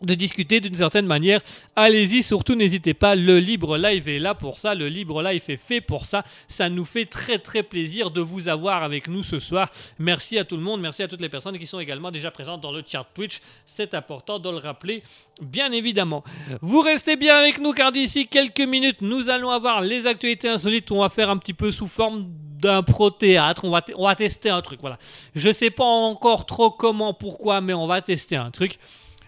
de 0.01 0.13
discuter 0.15 0.59
d'une 0.59 0.75
certaine 0.75 1.05
manière. 1.05 1.41
Allez-y, 1.75 2.23
surtout 2.23 2.55
n'hésitez 2.55 2.93
pas, 2.93 3.15
le 3.15 3.39
Libre 3.39 3.77
Live 3.77 4.09
est 4.09 4.19
là 4.19 4.35
pour 4.35 4.57
ça, 4.57 4.75
le 4.75 4.87
Libre 4.87 5.21
Live 5.21 5.43
est 5.47 5.57
fait 5.57 5.81
pour 5.81 6.05
ça. 6.05 6.23
Ça 6.47 6.69
nous 6.69 6.85
fait 6.85 7.05
très 7.05 7.39
très 7.39 7.63
plaisir 7.63 8.11
de 8.11 8.21
vous 8.21 8.47
avoir 8.47 8.83
avec 8.83 9.07
nous 9.07 9.23
ce 9.23 9.39
soir. 9.39 9.69
Merci 9.99 10.37
à 10.37 10.43
tout 10.43 10.57
le 10.57 10.63
monde, 10.63 10.81
merci 10.81 11.03
à 11.03 11.07
toutes 11.07 11.21
les 11.21 11.29
personnes 11.29 11.57
qui 11.57 11.67
sont 11.67 11.79
également 11.79 12.11
déjà 12.11 12.31
présentes 12.31 12.61
dans 12.61 12.71
le 12.71 12.83
chat 12.87 13.05
Twitch. 13.13 13.41
C'est 13.65 13.93
important 13.93 14.39
de 14.39 14.49
le 14.49 14.57
rappeler, 14.57 15.03
bien 15.41 15.71
évidemment. 15.71 16.23
Vous 16.61 16.81
restez 16.81 17.15
bien 17.15 17.37
avec 17.37 17.59
nous 17.59 17.73
car 17.73 17.91
d'ici 17.91 18.27
quelques 18.27 18.61
minutes, 18.61 19.01
nous 19.01 19.29
allons 19.29 19.51
avoir 19.51 19.81
les 19.81 20.07
actualités 20.07 20.49
insolites. 20.49 20.91
On 20.91 21.01
va 21.01 21.09
faire 21.09 21.29
un 21.29 21.37
petit 21.37 21.53
peu 21.53 21.71
sous 21.71 21.87
forme 21.87 22.27
d'un 22.61 22.83
pro-théâtre. 22.83 23.65
On 23.65 23.71
va, 23.71 23.83
on 23.95 24.05
va 24.05 24.15
tester 24.15 24.49
un 24.49 24.61
truc, 24.61 24.79
voilà. 24.81 24.97
Je 25.35 25.51
sais 25.51 25.69
pas 25.71 25.83
encore 25.83 26.45
trop 26.45 26.69
comment, 26.71 27.13
pourquoi, 27.13 27.59
mais 27.61 27.73
on 27.73 27.87
va 27.87 28.01
tester 28.01 28.35
un 28.35 28.51
truc. 28.51 28.77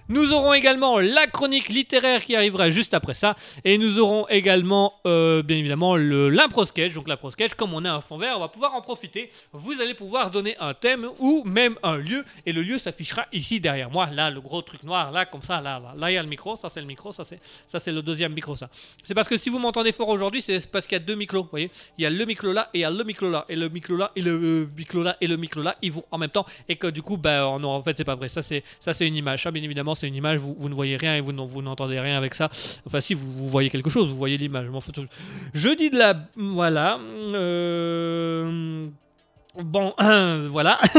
Nous 0.09 0.31
aurons 0.33 0.53
également 0.53 0.99
la 0.99 1.27
chronique 1.27 1.69
littéraire 1.69 2.23
qui 2.25 2.35
arrivera 2.35 2.69
juste 2.69 2.93
après 2.93 3.13
ça. 3.13 3.35
Et 3.63 3.77
nous 3.77 3.99
aurons 3.99 4.27
également, 4.29 4.93
euh, 5.05 5.41
bien 5.43 5.57
évidemment, 5.57 5.95
le- 5.95 6.29
l'impro 6.29 6.65
sketch. 6.65 6.93
Donc 6.93 7.07
l'impro 7.07 7.29
sketch, 7.31 7.53
comme 7.53 7.73
on 7.73 7.83
a 7.85 7.91
un 7.91 8.01
fond 8.01 8.17
vert, 8.17 8.35
on 8.37 8.41
va 8.41 8.47
pouvoir 8.49 8.73
en 8.75 8.81
profiter. 8.81 9.29
Vous 9.51 9.81
allez 9.81 9.93
pouvoir 9.93 10.29
donner 10.31 10.55
un 10.59 10.73
thème 10.73 11.09
ou 11.19 11.43
même 11.45 11.75
un 11.83 11.97
lieu. 11.97 12.25
Et 12.45 12.51
le 12.51 12.61
lieu 12.61 12.77
s'affichera 12.77 13.25
ici 13.31 13.59
derrière 13.59 13.89
moi. 13.89 14.07
Là, 14.07 14.29
le 14.29 14.41
gros 14.41 14.61
truc 14.61 14.83
noir, 14.83 15.11
là, 15.11 15.25
comme 15.25 15.41
ça, 15.41 15.61
là, 15.61 15.79
là. 15.79 15.93
Là, 15.97 16.11
il 16.11 16.15
y 16.15 16.17
a 16.17 16.23
le 16.23 16.29
micro. 16.29 16.55
Ça, 16.55 16.69
c'est 16.69 16.81
le 16.81 16.87
micro. 16.87 17.11
Ça, 17.11 17.23
c'est 17.79 17.91
le 17.91 18.01
deuxième 18.01 18.33
micro, 18.33 18.55
ça. 18.55 18.69
C'est 19.03 19.13
parce 19.13 19.27
que 19.27 19.37
si 19.37 19.49
vous 19.49 19.59
m'entendez 19.59 19.91
fort 19.91 20.09
aujourd'hui, 20.09 20.41
c'est 20.41 20.69
parce 20.69 20.85
qu'il 20.85 20.95
y 20.97 21.01
a 21.01 21.03
deux 21.03 21.15
micros. 21.15 21.43
Vous 21.43 21.49
voyez 21.49 21.71
Il 21.97 22.03
y 22.03 22.05
a 22.05 22.09
le 22.09 22.25
micro 22.25 22.51
là 22.51 22.69
et 22.73 22.79
il 22.79 22.81
y 22.81 22.85
a 22.85 22.89
le 22.91 23.03
micro 23.03 23.29
là. 23.29 23.45
Et 23.49 23.55
le 23.55 23.69
micro 23.69 23.95
là 23.95 24.11
et 24.15 24.21
le 24.21 24.31
euh, 24.31 24.67
micro 24.77 25.01
là 25.03 25.17
et 25.21 25.27
le 25.27 25.37
micro 25.37 25.61
là, 25.61 25.75
ils 25.81 25.91
vont 25.91 26.03
en 26.11 26.17
même 26.17 26.29
temps. 26.29 26.45
Et 26.67 26.75
que 26.75 26.87
du 26.87 27.01
coup, 27.01 27.17
non, 27.23 27.69
en 27.69 27.81
fait, 27.83 27.97
c'est 27.97 28.03
pas 28.03 28.15
vrai. 28.15 28.27
Ça, 28.27 28.41
c'est 28.41 29.07
une 29.07 29.15
image. 29.15 29.43
Ça, 29.43 29.51
bien 29.51 29.63
évidemment, 29.63 29.92
c'est 29.95 30.07
une 30.07 30.15
image. 30.15 30.39
Vous, 30.39 30.69
ne 30.69 30.73
voyez 30.73 30.97
rien 30.97 31.15
et 31.15 31.21
vous 31.21 31.31
n'en- 31.31 31.45
vous 31.45 31.61
n'entendez 31.61 31.99
rien 31.99 32.17
avec 32.17 32.33
ça. 32.35 32.49
Enfin, 32.85 32.99
si 33.01 33.13
vous, 33.13 33.47
voyez 33.47 33.69
quelque 33.69 33.89
chose, 33.89 34.09
vous 34.09 34.17
voyez 34.17 34.37
l'image. 34.37 34.67
Je 35.53 35.69
dis 35.75 35.89
de 35.89 35.97
la. 35.97 36.27
Voilà. 36.35 36.99
Euh, 37.33 38.87
Bon, 39.55 39.93
voilà. 40.49 40.79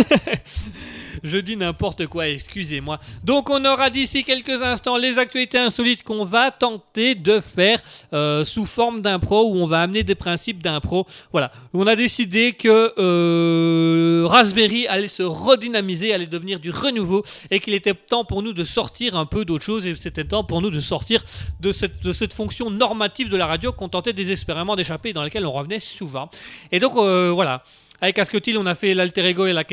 Je 1.23 1.39
dis 1.39 1.57
n'importe 1.57 2.07
quoi, 2.07 2.29
excusez-moi. 2.29 2.99
Donc 3.23 3.51
on 3.51 3.65
aura 3.65 3.91
d'ici 3.91 4.25
quelques 4.25 4.63
instants 4.63 4.97
les 4.97 5.19
actualités 5.19 5.59
insolites 5.59 6.03
qu'on 6.03 6.25
va 6.25 6.51
tenter 6.51 7.15
de 7.15 7.41
faire 7.41 7.81
euh, 8.13 8.45
sous 8.45 8.67
forme 8.67 9.03
d'impro, 9.03 9.51
où 9.51 9.57
on 9.57 9.67
va 9.67 9.81
amener 9.83 10.03
des 10.03 10.15
principes 10.15 10.63
d'impro. 10.63 11.07
Voilà. 11.33 11.53
On 11.73 11.87
a 11.87 11.97
décidé 11.97 12.53
que 12.53 12.93
euh, 12.99 14.27
Raspberry 14.27 14.87
allait 14.87 15.09
se 15.09 15.23
redynamiser, 15.23 16.13
allait 16.13 16.27
devenir 16.27 16.61
du 16.61 16.71
renouveau, 16.71 17.25
et 17.51 17.61
qu'il 17.61 17.75
était 17.75 17.95
temps 17.95 18.25
pour 18.25 18.43
nous 18.43 18.53
de 18.53 18.65
sortir 18.65 19.17
un 19.17 19.27
peu 19.27 19.45
d'autre 19.45 19.65
chose, 19.65 19.87
et 19.87 19.95
c'était 19.95 20.25
temps 20.25 20.45
pour 20.45 20.61
nous 20.61 20.71
de 20.71 20.81
sortir 20.81 21.23
de 21.61 21.73
cette, 21.73 22.35
fonction 22.35 22.71
normative 22.71 23.29
de 23.29 23.37
la 23.37 23.47
radio 23.47 23.73
qu'on 23.73 23.89
tentait 23.89 24.13
désespérément 24.13 24.77
d'échapper, 24.77 25.13
dans 25.13 25.23
laquelle 25.23 25.47
on 25.47 25.51
revenait 25.51 25.81
souvent. 25.81 26.31
Et 26.73 26.81
donc 26.81 26.97
euh, 26.97 27.31
voilà. 27.33 27.63
Avec 28.05 28.19
Ascotil, 28.19 28.59
on 28.59 28.67
a 28.67 28.75
fait 28.75 28.93
l'alter 28.93 29.25
ego 29.25 29.47
et 29.47 29.55
la, 29.55 29.65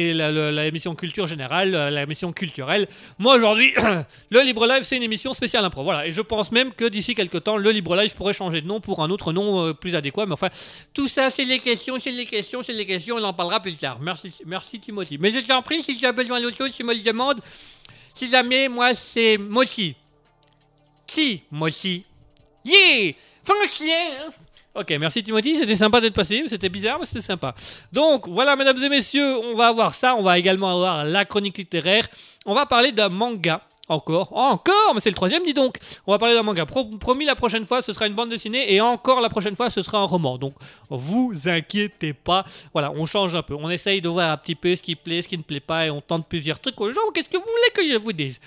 la, 0.51 0.65
émission 0.65 0.95
culture 0.95 1.27
générale, 1.27 1.75
euh, 1.75 1.89
la 1.89 2.03
émission 2.03 2.31
culturelle. 2.31 2.87
Moi 3.19 3.35
aujourd'hui, 3.35 3.73
le 4.29 4.41
Libre 4.41 4.65
Live, 4.67 4.83
c'est 4.83 4.95
une 4.95 5.03
émission 5.03 5.33
spéciale 5.33 5.65
impro. 5.65 5.83
Voilà. 5.83 6.07
Et 6.07 6.13
je 6.13 6.21
pense 6.21 6.49
même 6.53 6.71
que 6.71 6.85
d'ici 6.85 7.13
quelques 7.13 7.43
temps, 7.43 7.57
le 7.57 7.71
Libre 7.71 7.93
Live 7.97 8.15
pourrait 8.15 8.31
changer 8.31 8.61
de 8.61 8.67
nom 8.67 8.79
pour 8.79 9.03
un 9.03 9.09
autre 9.09 9.33
nom 9.33 9.65
euh, 9.65 9.73
plus 9.73 9.95
adéquat. 9.97 10.27
Mais 10.27 10.31
enfin, 10.31 10.47
tout 10.93 11.09
ça, 11.09 11.29
c'est 11.29 11.43
les 11.43 11.59
questions, 11.59 11.99
c'est 11.99 12.11
les 12.11 12.25
questions, 12.25 12.63
c'est 12.63 12.71
les 12.71 12.85
questions. 12.85 13.17
On 13.17 13.23
en 13.25 13.33
parlera 13.33 13.59
plus 13.59 13.75
tard. 13.75 13.99
Merci, 13.99 14.33
merci 14.45 14.79
Timothy. 14.79 15.17
Mais 15.17 15.31
je 15.31 15.39
t'en 15.39 15.61
prie, 15.61 15.83
si 15.83 15.97
tu 15.97 16.05
as 16.05 16.13
besoin 16.13 16.39
d'autre 16.39 16.55
chose, 16.55 16.73
tu 16.73 16.85
me 16.85 16.93
le 16.93 17.01
demandes. 17.01 17.41
Si 18.13 18.29
jamais, 18.29 18.69
moi, 18.69 18.93
c'est 18.93 19.37
Mochi. 19.37 19.93
Qui, 21.05 21.43
Mochi 21.51 22.05
Yeah 22.63 23.11
Foncien 23.43 24.31
Ok, 24.73 24.89
merci 24.91 25.21
Timothy, 25.21 25.57
c'était 25.57 25.75
sympa 25.75 25.99
d'être 25.99 26.13
passé, 26.13 26.41
c'était 26.47 26.69
bizarre, 26.69 26.97
mais 26.97 27.05
c'était 27.05 27.19
sympa. 27.19 27.53
Donc 27.91 28.29
voilà, 28.29 28.55
mesdames 28.55 28.81
et 28.81 28.87
messieurs, 28.87 29.37
on 29.37 29.53
va 29.53 29.67
avoir 29.67 29.93
ça, 29.93 30.15
on 30.15 30.23
va 30.23 30.39
également 30.39 30.71
avoir 30.71 31.03
la 31.03 31.25
chronique 31.25 31.57
littéraire, 31.57 32.07
on 32.45 32.53
va 32.53 32.65
parler 32.65 32.93
d'un 32.93 33.09
manga. 33.09 33.61
Encore, 33.91 34.31
encore, 34.31 34.93
mais 34.93 35.01
c'est 35.01 35.09
le 35.09 35.15
troisième, 35.15 35.43
dis 35.43 35.53
donc. 35.53 35.75
On 36.07 36.13
va 36.13 36.17
parler 36.17 36.33
d'un 36.33 36.43
manga. 36.43 36.65
Pro- 36.65 36.85
promis, 36.97 37.25
la 37.25 37.35
prochaine 37.35 37.65
fois, 37.65 37.81
ce 37.81 37.91
sera 37.91 38.07
une 38.07 38.13
bande 38.13 38.29
dessinée, 38.29 38.73
et 38.73 38.79
encore 38.79 39.19
la 39.21 39.29
prochaine 39.29 39.55
fois, 39.55 39.69
ce 39.69 39.81
sera 39.81 39.99
un 39.99 40.05
roman. 40.05 40.37
Donc, 40.37 40.53
vous 40.89 41.33
inquiétez 41.45 42.13
pas. 42.13 42.45
Voilà, 42.73 42.91
on 42.91 43.05
change 43.05 43.35
un 43.35 43.41
peu. 43.41 43.53
On 43.53 43.69
essaye 43.69 44.01
de 44.01 44.09
voir 44.09 44.31
un 44.31 44.37
petit 44.37 44.55
peu 44.55 44.75
ce 44.75 44.81
qui 44.81 44.95
plaît, 44.95 45.21
ce 45.21 45.27
qui 45.27 45.37
ne 45.37 45.43
plaît 45.43 45.59
pas, 45.59 45.85
et 45.85 45.89
on 45.89 46.01
tente 46.01 46.27
plusieurs 46.27 46.59
trucs 46.59 46.79
aux 46.81 46.91
gens. 46.91 47.01
Qu'est-ce 47.13 47.29
que 47.29 47.37
vous 47.37 47.43
voulez 47.43 47.71
que 47.87 47.93
je 47.93 47.97
vous 47.97 48.13
dise? 48.13 48.39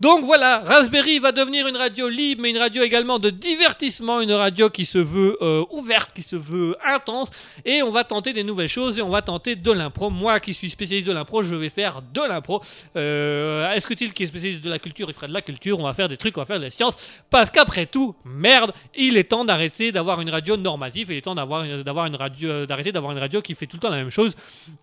Donc 0.00 0.24
voilà, 0.24 0.60
Raspberry 0.64 1.18
va 1.18 1.32
devenir 1.32 1.66
une 1.66 1.76
radio 1.76 2.08
libre, 2.08 2.42
mais 2.42 2.50
une 2.50 2.58
radio 2.58 2.82
également 2.82 3.18
de 3.18 3.30
divertissement, 3.30 4.20
une 4.20 4.32
radio 4.32 4.70
qui 4.70 4.84
se 4.84 4.98
veut 4.98 5.36
euh, 5.42 5.64
ouverte, 5.70 6.12
qui 6.14 6.22
se 6.22 6.36
veut 6.36 6.76
intense, 6.84 7.30
et 7.64 7.82
on 7.82 7.90
va 7.90 8.04
tenter 8.04 8.32
des 8.32 8.44
nouvelles 8.44 8.68
choses 8.68 8.98
et 8.98 9.02
on 9.02 9.08
va 9.10 9.22
tenter 9.22 9.56
de 9.56 9.72
l'impro. 9.72 10.08
Moi 10.10 10.38
qui 10.40 10.54
suis 10.54 10.70
spécialiste 10.70 11.08
de 11.08 11.12
l'impro, 11.12 11.42
je 11.42 11.54
vais 11.56 11.68
faire 11.68 12.00
de 12.00 12.20
l'impro. 12.20 12.62
Euh, 12.96 13.70
Est-ce 13.72 13.86
que 13.86 13.94
il 14.00 14.12
qui 14.12 14.22
est 14.22 14.26
spécialiste 14.26 14.57
de 14.60 14.70
la 14.70 14.78
culture, 14.78 15.08
il 15.08 15.14
fera 15.14 15.26
de 15.26 15.32
la 15.32 15.40
culture, 15.40 15.78
on 15.78 15.84
va 15.84 15.92
faire 15.92 16.08
des 16.08 16.16
trucs, 16.16 16.36
on 16.36 16.40
va 16.40 16.46
faire 16.46 16.58
de 16.58 16.64
la 16.64 16.70
science, 16.70 16.96
parce 17.30 17.50
qu'après 17.50 17.86
tout, 17.86 18.14
merde, 18.24 18.72
il 18.96 19.16
est 19.16 19.24
temps 19.24 19.44
d'arrêter 19.44 19.92
d'avoir 19.92 20.20
une 20.20 20.30
radio 20.30 20.56
normative, 20.56 21.08
il 21.10 21.18
est 21.18 21.22
temps 21.22 21.34
d'avoir 21.34 21.64
une, 21.64 21.82
d'avoir 21.82 22.06
une 22.06 22.16
radio, 22.16 22.48
euh, 22.50 22.66
d'arrêter 22.66 22.92
d'avoir 22.92 23.12
une 23.12 23.18
radio 23.18 23.40
qui 23.40 23.54
fait 23.54 23.66
tout 23.66 23.76
le 23.76 23.80
temps 23.80 23.90
la 23.90 23.96
même 23.96 24.10
chose. 24.10 24.36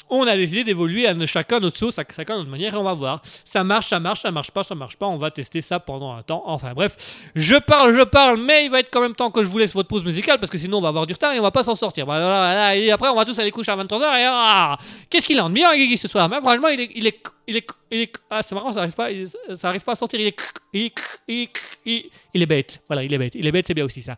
On 0.09 0.27
a 0.27 0.35
décidé 0.35 0.63
d'évoluer 0.63 1.07
à 1.07 1.25
chacun 1.25 1.59
notre 1.59 1.77
sauce, 1.77 1.95
chacun 1.95 2.37
notre 2.37 2.49
manière, 2.49 2.73
et 2.73 2.77
on 2.77 2.83
va 2.83 2.93
voir. 2.93 3.21
Ça 3.43 3.63
marche, 3.63 3.87
ça 3.87 3.99
marche, 3.99 4.21
ça 4.21 4.31
marche 4.31 4.51
pas, 4.51 4.63
ça 4.63 4.75
marche 4.75 4.97
pas. 4.97 5.07
On 5.07 5.17
va 5.17 5.31
tester 5.31 5.61
ça 5.61 5.79
pendant 5.79 6.13
un 6.13 6.21
temps. 6.21 6.43
Enfin 6.45 6.73
bref, 6.73 7.29
je 7.35 7.55
parle, 7.55 7.95
je 7.95 8.03
parle, 8.03 8.39
mais 8.39 8.65
il 8.65 8.71
va 8.71 8.79
être 8.79 8.89
quand 8.91 9.01
même 9.01 9.15
temps 9.15 9.31
que 9.31 9.43
je 9.43 9.49
vous 9.49 9.57
laisse 9.57 9.73
votre 9.73 9.89
pause 9.89 10.03
musicale 10.03 10.39
parce 10.39 10.51
que 10.51 10.57
sinon 10.57 10.77
on 10.77 10.81
va 10.81 10.89
avoir 10.89 11.05
du 11.05 11.13
retard 11.13 11.33
et 11.33 11.39
on 11.39 11.43
va 11.43 11.51
pas 11.51 11.63
s'en 11.63 11.75
sortir. 11.75 12.05
Et 12.05 12.91
après 12.91 13.09
on 13.09 13.15
va 13.15 13.25
tous 13.25 13.37
aller 13.39 13.51
coucher 13.51 13.71
à 13.71 13.77
23h 13.77 14.19
et 14.19 14.25
ah, 14.27 14.77
qu'est-ce 15.09 15.25
qu'il 15.25 15.39
en 15.41 15.49
bien 15.49 15.75
Guigui 15.75 15.97
ce 15.97 16.07
soir? 16.07 16.29
Mais 16.29 16.39
franchement, 16.39 16.67
il 16.69 16.79
est, 16.79 16.91
il 16.95 17.07
est, 17.07 17.21
il 17.47 17.57
est, 17.57 18.13
ah 18.29 18.41
c'est 18.41 18.55
marrant, 18.55 18.71
ça 18.71 18.79
arrive 18.79 18.93
pas, 18.93 19.09
ça 19.55 19.69
arrive 19.69 19.81
pas 19.81 19.93
à 19.93 19.95
sortir. 19.95 20.19
Il 20.19 20.27
est, 20.27 20.35
il, 20.73 20.91
il, 21.27 21.49
il, 21.85 22.09
il 22.33 22.41
est 22.41 22.45
bête. 22.45 22.81
Voilà, 22.87 23.03
il 23.03 23.13
est 23.13 23.17
bête. 23.17 23.33
Il 23.35 23.45
est 23.45 23.51
bête, 23.51 23.67
c'est 23.67 23.73
bien 23.73 23.85
aussi 23.85 24.01
ça. 24.01 24.15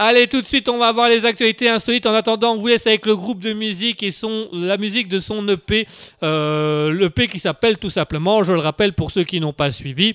Allez, 0.00 0.28
tout 0.28 0.40
de 0.40 0.46
suite, 0.46 0.68
on 0.68 0.78
va 0.78 0.92
voir 0.92 1.08
les 1.08 1.26
actualités 1.26 1.68
insolites. 1.68 2.06
En 2.06 2.14
attendant, 2.14 2.52
on 2.52 2.56
vous 2.56 2.68
laisse 2.68 2.86
avec 2.86 3.04
le 3.04 3.16
groupe 3.16 3.40
de 3.40 3.52
musique 3.52 4.04
et 4.04 4.12
son, 4.12 4.48
la 4.52 4.76
musique 4.76 5.08
de 5.08 5.18
son 5.18 5.46
EP. 5.48 5.88
Euh, 6.22 6.92
L'EP 6.92 7.26
qui 7.26 7.40
s'appelle 7.40 7.78
tout 7.78 7.90
simplement, 7.90 8.44
je 8.44 8.52
le 8.52 8.60
rappelle 8.60 8.92
pour 8.92 9.10
ceux 9.10 9.24
qui 9.24 9.40
n'ont 9.40 9.52
pas 9.52 9.72
suivi, 9.72 10.14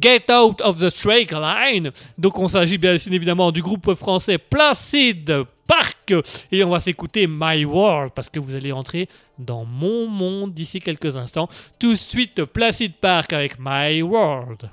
Get 0.00 0.30
Out 0.30 0.60
of 0.60 0.80
the 0.80 0.90
Straight 0.90 1.30
Line. 1.32 1.90
Donc, 2.16 2.38
on 2.38 2.48
s'agit 2.48 2.78
bien 2.78 2.94
évidemment 2.94 3.50
du 3.52 3.62
groupe 3.62 3.94
français 3.94 4.38
Placid 4.38 5.44
Park. 5.66 6.14
Et 6.50 6.64
on 6.64 6.70
va 6.70 6.80
s'écouter 6.80 7.26
My 7.28 7.64
World 7.64 8.12
parce 8.14 8.28
que 8.28 8.40
vous 8.40 8.56
allez 8.56 8.72
entrer 8.72 9.08
dans 9.38 9.64
mon 9.64 10.06
monde 10.08 10.52
d'ici 10.52 10.80
quelques 10.80 11.16
instants. 11.16 11.48
Tout 11.78 11.92
de 11.92 11.98
suite, 11.98 12.44
Placid 12.44 12.94
Park 12.94 13.32
avec 13.32 13.56
My 13.58 14.02
World. 14.02 14.70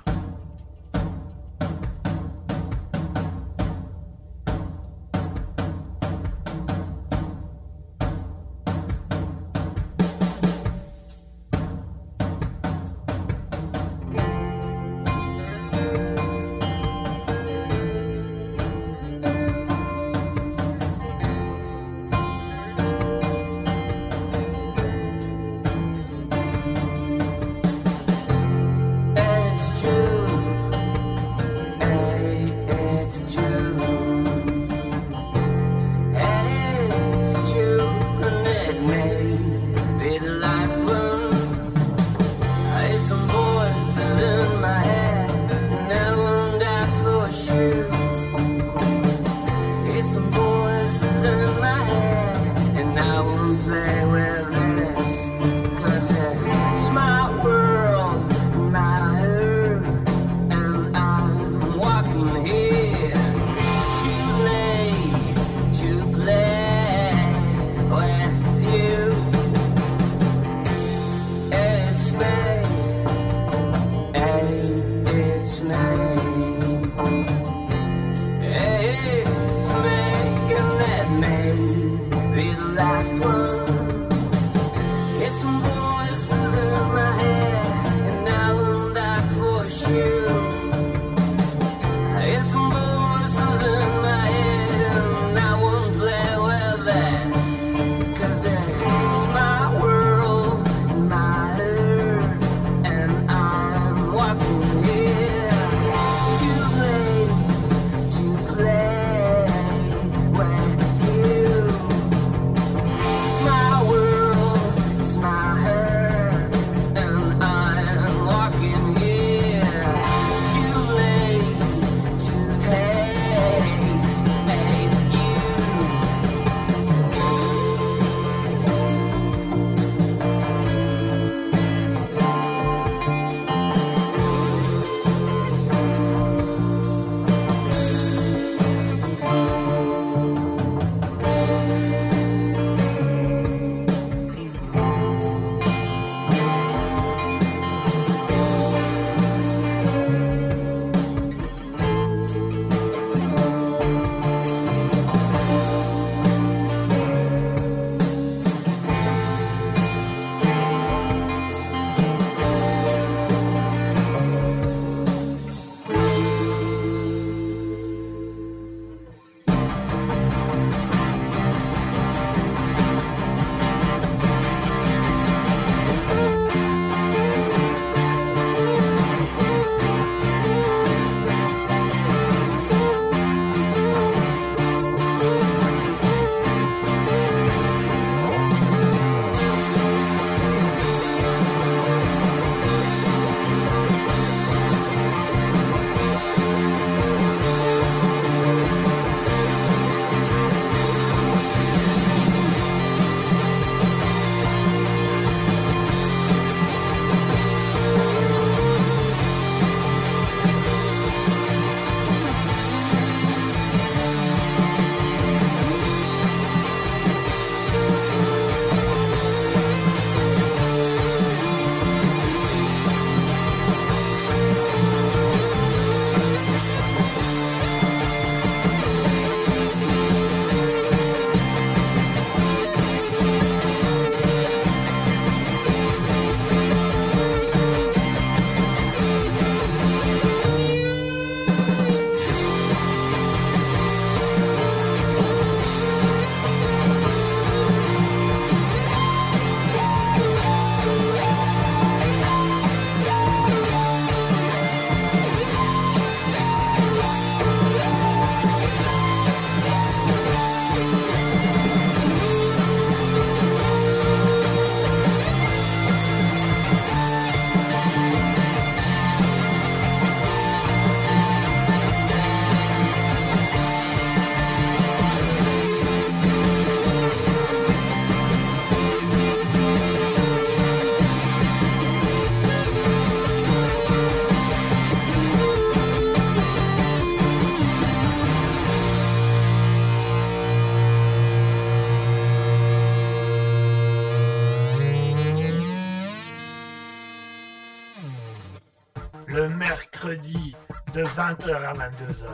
20h 301.38 301.54
à 301.54 301.74
22h. 301.74 302.26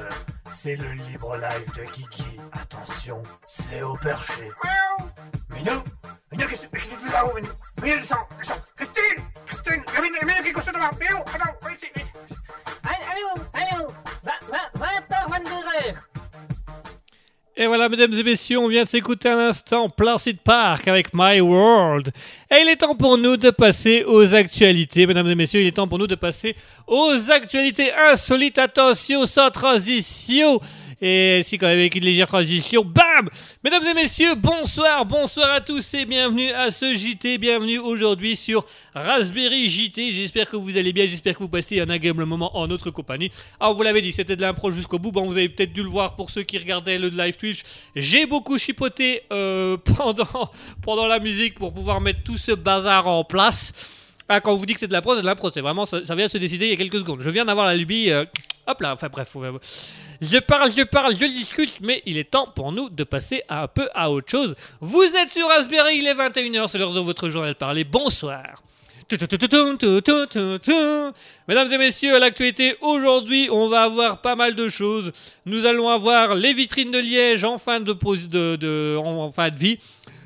C'est 0.55 0.77
le 0.77 0.93
libre 0.93 1.37
live 1.37 1.75
de 1.75 1.83
Kiki. 1.91 2.41
Attention, 2.53 3.23
c'est 3.49 3.83
au 3.83 3.95
perché. 3.95 4.51
Minou 5.51 5.83
Minou, 6.31 6.47
qu'est-ce 6.49 6.67
que 6.67 6.77
tu 6.79 6.81
fais 6.81 7.13
là-haut, 7.13 7.35
Minou? 7.35 7.49
Minou, 7.83 7.97
descends, 7.97 8.22
Mesdames 17.89 18.15
et 18.15 18.23
messieurs, 18.23 18.59
on 18.59 18.69
vient 18.69 18.85
de 18.85 18.89
s'écouter 18.89 19.29
à 19.29 19.35
l'instant 19.35 19.89
Placid 19.89 20.39
Park 20.39 20.87
avec 20.87 21.09
My 21.13 21.41
World. 21.41 22.13
Et 22.51 22.63
il 22.63 22.69
est 22.69 22.77
temps 22.77 22.95
pour 22.95 23.19
nous 23.19 23.37
de 23.37 23.51
passer 23.51 24.05
aux 24.07 24.35
actualités. 24.35 25.07
Mesdames 25.07 25.29
et 25.29 25.35
messieurs, 25.35 25.63
il 25.63 25.67
est 25.67 25.73
temps 25.73 25.89
pour 25.89 25.99
nous 25.99 26.07
de 26.07 26.15
passer 26.15 26.55
aux 26.87 27.31
actualités 27.31 27.93
insolites. 27.93 28.59
Attention, 28.59 29.27
sans 29.27 29.51
transition. 29.51 30.61
Et 31.05 31.41
si 31.43 31.59
quand 31.59 31.67
même 31.67 31.81
avec 31.81 31.97
une 31.97 32.05
légère 32.05 32.29
transition, 32.29 32.85
bam 32.85 33.29
Mesdames 33.65 33.83
et 33.89 33.93
messieurs, 33.93 34.37
bonsoir, 34.37 35.05
bonsoir 35.05 35.51
à 35.51 35.61
tous 35.61 35.95
et 35.95 36.05
bienvenue 36.05 36.53
à 36.53 36.71
ce 36.71 36.95
JT, 36.95 37.39
bienvenue 37.39 37.81
aujourd'hui 37.81 38.37
sur 38.37 38.65
Raspberry 38.95 39.69
JT. 39.69 40.13
J'espère 40.13 40.49
que 40.49 40.55
vous 40.55 40.79
allez 40.79 40.93
bien, 40.93 41.09
j'espère 41.09 41.35
que 41.35 41.41
vous 41.41 41.49
passez 41.49 41.81
un 41.81 41.91
agréable 41.91 42.25
moment 42.25 42.57
en 42.57 42.69
notre 42.69 42.93
compagnie. 42.93 43.33
Alors 43.59 43.75
vous 43.75 43.83
l'avez 43.83 44.01
dit, 44.01 44.13
c'était 44.13 44.37
de 44.37 44.43
l'impro 44.43 44.71
jusqu'au 44.71 45.01
bout, 45.01 45.11
bon 45.11 45.27
vous 45.27 45.37
avez 45.39 45.49
peut-être 45.49 45.73
dû 45.73 45.83
le 45.83 45.89
voir 45.89 46.15
pour 46.15 46.31
ceux 46.31 46.45
qui 46.45 46.57
regardaient 46.57 46.99
le 46.99 47.09
live 47.09 47.37
Twitch. 47.37 47.65
J'ai 47.97 48.25
beaucoup 48.25 48.57
chipoté 48.57 49.23
euh, 49.33 49.77
pendant, 49.97 50.53
pendant 50.83 51.07
la 51.09 51.19
musique 51.19 51.57
pour 51.57 51.75
pouvoir 51.75 52.01
mettre 52.01 52.23
tout 52.23 52.39
ce 52.39 52.53
bazar 52.53 53.09
en 53.09 53.25
place. 53.25 53.73
Ah, 54.29 54.41
quand 54.41 54.53
on 54.53 54.57
vous 54.57 54.67
dit 54.67 54.75
que 54.75 54.79
c'est 54.79 54.87
de 54.87 54.93
l'impro, 54.93 55.17
c'est 55.17 55.23
de 55.23 55.27
l'impro, 55.27 55.51
c'est 55.51 55.61
vraiment, 55.63 55.85
ça, 55.85 56.05
ça 56.05 56.15
vient 56.15 56.27
de 56.27 56.31
se 56.31 56.39
décider 56.39 56.67
il 56.67 56.71
y 56.71 56.75
a 56.75 56.77
quelques 56.77 57.01
secondes. 57.01 57.21
Je 57.23 57.31
viens 57.31 57.45
d'avoir 57.45 57.67
la 57.67 57.75
lubie, 57.75 58.11
euh, 58.13 58.25
hop 58.67 58.81
là, 58.81 58.93
enfin 58.93 59.09
bref, 59.09 59.37
je 60.21 60.39
parle, 60.39 60.71
je 60.71 60.83
parle, 60.83 61.15
je 61.15 61.25
discute, 61.27 61.81
mais 61.81 62.03
il 62.07 62.17
est 62.17 62.31
temps 62.31 62.47
pour 62.55 62.73
nous 62.73 62.89
de 62.89 63.05
passer 63.05 63.43
un 63.49 63.67
peu 63.67 63.89
à 63.95 64.11
autre 64.11 64.31
chose. 64.31 64.55
Vous 64.81 65.03
êtes 65.03 65.31
sur 65.31 65.49
Raspberry, 65.49 65.97
il 65.97 66.07
est 66.07 66.15
21h, 66.15 66.69
c'est 66.69 66.79
l'heure 66.79 66.93
de 66.93 67.01
votre 67.01 67.29
journal 67.29 67.55
parler. 67.55 67.85
Bonsoir. 67.85 68.63
Mesdames 71.49 71.73
et 71.73 71.79
messieurs, 71.79 72.15
à 72.15 72.19
l'actualité, 72.19 72.77
aujourd'hui, 72.81 73.49
on 73.51 73.69
va 73.69 73.83
avoir 73.83 74.23
pas 74.23 74.37
mal 74.37 74.55
de 74.55 74.69
choses. 74.69 75.13
Nous 75.45 75.67
allons 75.67 75.89
avoir 75.89 76.35
les 76.35 76.55
vitrines 76.55 76.91
de 76.91 76.99
Liège 76.99 77.45
en 77.45 77.59
fin 77.59 77.81
de, 77.81 77.93
pause 77.93 78.29
de, 78.29 78.97
en 78.97 79.31
fin 79.31 79.51
de 79.51 79.57
vie. 79.57 79.79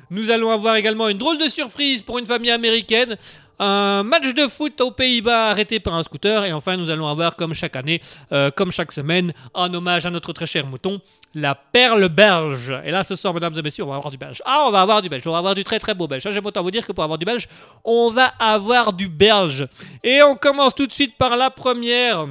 Nous 0.09 0.31
allons 0.31 0.51
avoir 0.51 0.75
également 0.75 1.09
une 1.09 1.17
drôle 1.17 1.37
de 1.37 1.49
surprise 1.49 2.01
pour 2.01 2.17
une 2.17 2.25
famille 2.25 2.51
américaine. 2.51 3.17
Un 3.59 4.03
match 4.03 4.33
de 4.35 4.47
foot 4.47 4.79
aux 4.81 4.91
Pays-Bas 4.91 5.49
arrêté 5.49 5.79
par 5.79 5.95
un 5.95 6.03
scooter. 6.03 6.45
Et 6.45 6.53
enfin, 6.53 6.77
nous 6.77 6.89
allons 6.89 7.07
avoir, 7.07 7.35
comme 7.35 7.53
chaque 7.53 7.75
année, 7.75 8.01
euh, 8.31 8.51
comme 8.51 8.71
chaque 8.71 8.91
semaine, 8.91 9.33
en 9.53 9.73
hommage 9.73 10.05
à 10.05 10.11
notre 10.11 10.31
très 10.33 10.45
cher 10.45 10.67
mouton, 10.67 11.01
la 11.33 11.55
perle 11.55 12.07
belge. 12.09 12.73
Et 12.85 12.91
là, 12.91 13.03
ce 13.03 13.15
soir, 13.15 13.33
mesdames 13.33 13.53
et 13.57 13.61
messieurs, 13.61 13.83
on 13.83 13.89
va 13.89 13.95
avoir 13.95 14.11
du 14.11 14.17
belge. 14.17 14.41
Ah, 14.45 14.65
on 14.67 14.71
va 14.71 14.81
avoir 14.81 15.01
du 15.01 15.09
belge. 15.09 15.25
On 15.25 15.31
va 15.31 15.39
avoir 15.39 15.55
du 15.55 15.63
très 15.63 15.79
très 15.79 15.95
beau 15.95 16.07
belge. 16.07 16.27
J'aime 16.29 16.45
autant 16.45 16.61
vous 16.61 16.71
dire 16.71 16.85
que 16.85 16.91
pour 16.91 17.03
avoir 17.03 17.17
du 17.17 17.25
belge, 17.25 17.47
on 17.83 18.11
va 18.11 18.25
avoir 18.39 18.93
du 18.93 19.07
belge. 19.07 19.67
Et 20.03 20.21
on 20.21 20.35
commence 20.35 20.75
tout 20.75 20.85
de 20.85 20.93
suite 20.93 21.17
par 21.17 21.35
la 21.35 21.49
première. 21.49 22.27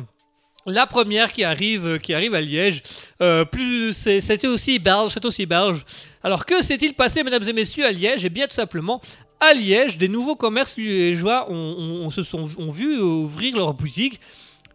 La 0.68 0.84
première 0.84 1.30
qui 1.30 1.44
arrive, 1.44 2.00
qui 2.00 2.12
arrive 2.12 2.34
à 2.34 2.40
Liège, 2.40 2.82
euh, 3.22 3.44
plus 3.44 3.92
c'était 3.92 4.48
aussi 4.48 4.80
belge, 4.80 5.12
c'est 5.12 5.24
aussi 5.24 5.46
belge. 5.46 5.84
Alors 6.24 6.44
que 6.44 6.60
s'est-il 6.60 6.94
passé, 6.94 7.22
mesdames 7.22 7.48
et 7.48 7.52
messieurs, 7.52 7.86
à 7.86 7.92
Liège? 7.92 8.24
Eh 8.24 8.30
bien, 8.30 8.48
tout 8.48 8.54
simplement, 8.54 9.00
à 9.40 9.52
Liège, 9.54 9.98
des 9.98 10.08
nouveaux 10.08 10.36
commerces 10.36 10.76
liégeois 10.76 11.50
ont, 11.50 12.08
se 12.10 12.22
sont, 12.22 12.44
ont 12.58 12.70
vu 12.70 12.98
ouvrir 13.00 13.56
leurs 13.56 13.74
boutiques, 13.74 14.20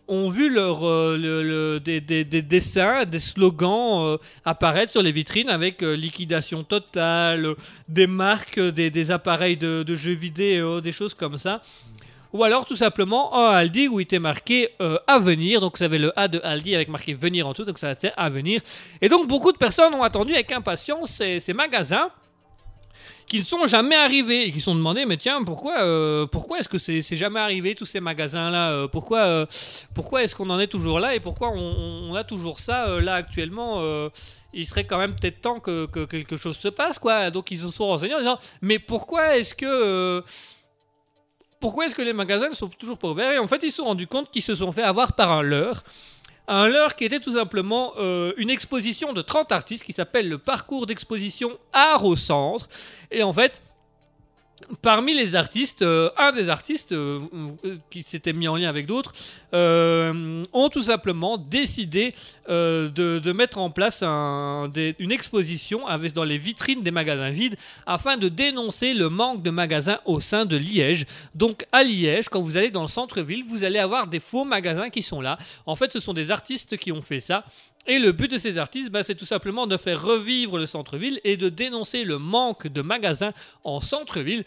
ont 0.07 0.29
vu 0.29 0.49
leur, 0.49 0.85
euh, 0.85 1.79
des, 1.79 2.01
des- 2.01 2.25
des 2.25 2.41
dessins, 2.41 3.05
des 3.05 3.19
slogans 3.21 4.01
euh, 4.03 4.17
apparaître 4.45 4.91
sur 4.91 5.01
les 5.01 5.11
vitrines 5.11 5.49
avec 5.49 5.81
euh, 5.81 5.95
liquidation 5.95 6.63
totale, 6.63 7.55
des 7.87 8.07
marques, 8.07 8.59
des, 8.59 9.11
appareils 9.11 9.55
de, 9.57 9.95
jeux 9.95 10.11
vidéo, 10.13 10.81
des 10.81 10.91
choses 10.91 11.13
comme 11.13 11.37
ça. 11.37 11.61
Ou 12.33 12.43
alors 12.43 12.65
tout 12.65 12.75
simplement 12.75 13.33
un 13.35 13.51
Aldi 13.51 13.87
où 13.87 13.99
il 13.99 14.03
était 14.03 14.19
marqué 14.19 14.69
à 15.07 15.19
venir. 15.19 15.59
Donc 15.59 15.77
vous 15.77 15.83
avez 15.83 15.97
le 15.97 16.17
A 16.17 16.29
de 16.29 16.39
Aldi 16.43 16.75
avec 16.75 16.87
marqué 16.87 17.13
venir 17.13 17.45
en 17.45 17.51
dessous, 17.51 17.65
donc 17.65 17.77
ça 17.77 17.91
était 17.91 18.13
à 18.15 18.29
venir. 18.29 18.61
Et 19.01 19.09
donc 19.09 19.27
beaucoup 19.27 19.51
de 19.51 19.57
personnes 19.57 19.93
ont 19.93 20.03
attendu 20.03 20.33
avec 20.33 20.49
impatience 20.53 21.21
ces 21.39 21.53
magasins 21.53 22.09
qui 23.27 23.39
ne 23.39 23.43
sont 23.43 23.65
jamais 23.67 23.95
arrivés 23.95 24.45
et 24.47 24.51
qui 24.51 24.59
sont 24.59 24.75
demandé 24.75 25.05
mais 25.05 25.17
tiens 25.17 25.43
pourquoi 25.43 25.81
euh, 25.81 26.25
pourquoi 26.25 26.59
est-ce 26.59 26.69
que 26.69 26.77
c'est 26.77 27.01
jamais 27.15 27.39
arrivé 27.39 27.75
tous 27.75 27.85
ces 27.85 27.99
magasins 27.99 28.49
là 28.49 28.87
pourquoi 28.87 29.19
euh, 29.19 29.45
pourquoi 29.93 30.23
est-ce 30.23 30.35
qu'on 30.35 30.49
en 30.49 30.59
est 30.59 30.67
toujours 30.67 30.99
là 30.99 31.15
et 31.15 31.19
pourquoi 31.19 31.51
on, 31.53 32.13
a 32.15 32.23
toujours 32.23 32.59
ça 32.59 32.87
euh, 32.87 33.01
là 33.01 33.15
actuellement 33.15 33.77
euh, 33.79 34.09
il 34.53 34.65
serait 34.65 34.83
quand 34.83 34.97
même 34.97 35.15
peut-être 35.15 35.41
temps 35.41 35.59
que, 35.59 35.85
que 35.85 36.05
quelque 36.05 36.35
chose 36.35 36.57
se 36.57 36.67
passe 36.67 36.99
quoi 36.99 37.31
donc 37.31 37.51
ils 37.51 37.59
se 37.59 37.71
sont 37.71 37.87
renseignés 37.87 38.15
en 38.15 38.19
disant 38.19 38.39
mais 38.61 38.79
pourquoi 38.79 39.37
est-ce 39.37 39.55
que 39.55 39.65
euh, 39.65 40.21
pourquoi 41.61 41.85
est-ce 41.85 41.95
que 41.95 42.01
les 42.01 42.11
magasins 42.11 42.49
ne 42.49 42.55
sont 42.55 42.67
toujours 42.67 42.97
pas 42.97 43.09
ouverts? 43.09 43.33
Et 43.33 43.37
en 43.37 43.45
fait, 43.45 43.61
ils 43.61 43.69
se 43.69 43.77
sont 43.77 43.85
rendus 43.85 44.07
compte 44.07 44.31
qu'ils 44.31 44.41
se 44.41 44.55
sont 44.55 44.71
fait 44.71 44.81
avoir 44.81 45.13
par 45.13 45.31
un 45.31 45.43
leurre. 45.43 45.83
Un 46.47 46.67
leurre 46.67 46.95
qui 46.95 47.05
était 47.05 47.19
tout 47.19 47.33
simplement 47.33 47.93
euh, 47.97 48.33
une 48.37 48.49
exposition 48.49 49.13
de 49.13 49.21
30 49.21 49.51
artistes 49.51 49.83
qui 49.83 49.93
s'appelle 49.93 50.27
le 50.27 50.37
parcours 50.37 50.85
d'exposition 50.87 51.57
Art 51.71 52.03
au 52.03 52.15
Centre. 52.15 52.67
Et 53.11 53.23
en 53.23 53.31
fait, 53.31 53.61
parmi 54.81 55.13
les 55.13 55.35
artistes, 55.35 55.81
euh, 55.81 56.09
un 56.17 56.31
des 56.31 56.49
artistes 56.49 56.91
euh, 56.91 57.21
euh, 57.65 57.77
qui 57.89 58.03
s'était 58.03 58.33
mis 58.33 58.47
en 58.47 58.55
lien 58.55 58.69
avec 58.69 58.85
d'autres 58.85 59.13
ont 59.53 60.69
tout 60.69 60.83
simplement 60.83 61.37
décidé 61.37 62.13
de, 62.47 63.31
mettre 63.33 63.57
en 63.57 63.69
place 63.69 64.01
une 64.01 65.11
exposition 65.11 65.81
dans 66.15 66.23
les 66.23 66.37
vitrines 66.37 66.83
des 66.83 66.91
magasins 66.91 67.31
vides 67.31 67.57
afin 67.85 68.15
de 68.15 68.29
dénoncer 68.29 68.93
le 68.93 69.09
manque 69.09 69.43
de 69.43 69.49
magasins 69.49 69.99
au 70.05 70.21
sein 70.21 70.45
de 70.45 70.55
Liège. 70.55 71.05
Donc 71.35 71.65
à 71.73 71.83
Liège, 71.83 72.29
quand 72.29 72.39
vous 72.39 72.55
allez 72.55 72.71
dans 72.71 72.83
le 72.83 72.87
centre-ville, 72.87 73.43
vous 73.45 73.65
allez 73.65 73.79
avoir 73.79 74.07
des 74.07 74.21
faux 74.21 74.45
magasins 74.45 74.89
qui 74.89 75.01
sont 75.01 75.19
là. 75.19 75.37
En 75.65 75.75
fait, 75.75 75.91
ce 75.91 75.99
sont 75.99 76.13
des 76.13 76.31
artistes 76.31 76.77
qui 76.77 76.93
ont 76.93 77.01
fait 77.01 77.19
ça. 77.19 77.43
Et 77.87 77.99
le 77.99 78.11
but 78.11 78.31
de 78.31 78.37
ces 78.37 78.57
artistes, 78.57 78.89
bah, 78.89 79.03
c'est 79.03 79.15
tout 79.15 79.25
simplement 79.25 79.67
de 79.67 79.77
faire 79.77 80.01
revivre 80.01 80.57
le 80.57 80.65
centre-ville 80.65 81.19
et 81.23 81.37
de 81.37 81.49
dénoncer 81.49 82.03
le 82.03 82.19
manque 82.19 82.67
de 82.67 82.81
magasins 82.81 83.33
en 83.63 83.79
centre-ville. 83.79 84.43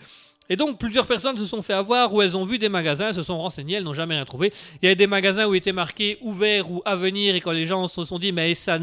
Et 0.50 0.56
donc 0.56 0.78
plusieurs 0.78 1.06
personnes 1.06 1.38
se 1.38 1.46
sont 1.46 1.62
fait 1.62 1.72
avoir 1.72 2.12
où 2.12 2.20
elles 2.20 2.36
ont 2.36 2.44
vu 2.44 2.58
des 2.58 2.68
magasins, 2.68 3.14
se 3.14 3.22
sont 3.22 3.38
renseignées, 3.38 3.76
elles 3.76 3.84
n'ont 3.84 3.94
jamais 3.94 4.14
rien 4.14 4.26
trouvé. 4.26 4.52
Il 4.82 4.88
y 4.88 4.92
a 4.92 4.94
des 4.94 5.06
magasins 5.06 5.46
où 5.46 5.54
il 5.54 5.58
était 5.58 5.72
marqué 5.72 6.18
ouvert 6.20 6.70
ou 6.70 6.82
à 6.84 6.96
venir 6.96 7.34
et 7.34 7.40
quand 7.40 7.52
les 7.52 7.64
gens 7.64 7.88
se 7.88 8.04
sont 8.04 8.18
dit 8.18 8.30
mais 8.30 8.52
ça 8.54 8.76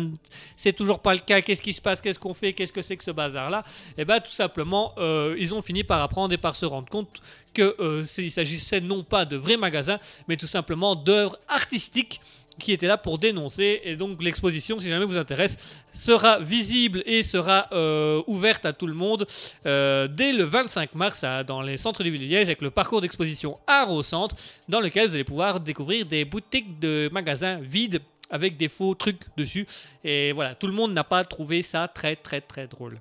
c'est 0.55 0.73
toujours 0.73 0.99
pas 0.99 1.13
le 1.13 1.19
cas, 1.19 1.41
qu'est-ce 1.41 1.61
qui 1.61 1.73
se 1.73 1.81
passe, 1.81 2.01
qu'est-ce 2.01 2.17
qu'on 2.17 2.33
fait, 2.33 2.53
qu'est-ce 2.53 2.73
que 2.73 2.81
c'est 2.81 2.97
que 2.97 3.03
ce 3.03 3.11
bazar 3.11 3.51
là 3.51 3.63
Et 3.95 4.05
bien 4.05 4.19
tout 4.19 4.31
simplement 4.31 4.95
euh, 4.97 5.35
ils 5.37 5.53
ont 5.53 5.61
fini 5.61 5.83
par 5.83 6.01
apprendre 6.01 6.33
et 6.33 6.39
par 6.39 6.55
se 6.55 6.65
rendre 6.65 6.89
compte 6.89 7.21
que 7.53 7.75
euh, 7.79 8.01
s'agissait 8.01 8.81
non 8.81 9.03
pas 9.03 9.25
de 9.25 9.37
vrais 9.37 9.57
magasins 9.57 9.99
mais 10.27 10.37
tout 10.37 10.47
simplement 10.47 10.95
d'œuvres 10.95 11.37
artistiques 11.47 12.21
qui 12.61 12.71
étaient 12.71 12.87
là 12.87 12.97
pour 12.97 13.17
dénoncer. 13.17 13.81
Et 13.83 13.95
donc 13.95 14.21
l'exposition, 14.21 14.79
si 14.79 14.89
jamais 14.89 15.05
vous 15.05 15.17
intéresse, 15.17 15.57
sera 15.93 16.39
visible 16.39 17.03
et 17.05 17.23
sera 17.23 17.67
euh, 17.71 18.21
ouverte 18.27 18.65
à 18.65 18.73
tout 18.73 18.87
le 18.87 18.93
monde 18.93 19.25
euh, 19.65 20.07
dès 20.07 20.33
le 20.33 20.43
25 20.43 20.95
mars 20.95 21.25
dans 21.45 21.61
les 21.61 21.77
centres 21.77 22.03
du 22.03 22.11
Liège 22.11 22.47
avec 22.47 22.61
le 22.61 22.71
parcours 22.71 23.01
d'exposition 23.01 23.57
Art 23.67 23.91
au 23.91 24.03
centre 24.03 24.35
dans 24.69 24.79
lequel 24.79 25.07
vous 25.07 25.15
allez 25.15 25.23
pouvoir 25.23 25.59
découvrir 25.59 26.05
des 26.05 26.25
boutiques 26.25 26.79
de 26.79 27.09
magasins 27.11 27.59
vides 27.61 28.01
avec 28.29 28.57
des 28.57 28.69
faux 28.69 28.95
trucs 28.95 29.23
dessus. 29.37 29.67
Et 30.03 30.31
voilà, 30.31 30.55
tout 30.55 30.67
le 30.67 30.73
monde 30.73 30.93
n'a 30.93 31.03
pas 31.03 31.23
trouvé 31.25 31.61
ça 31.61 31.87
très 31.87 32.15
très 32.15 32.41
très 32.41 32.67
drôle. 32.67 32.95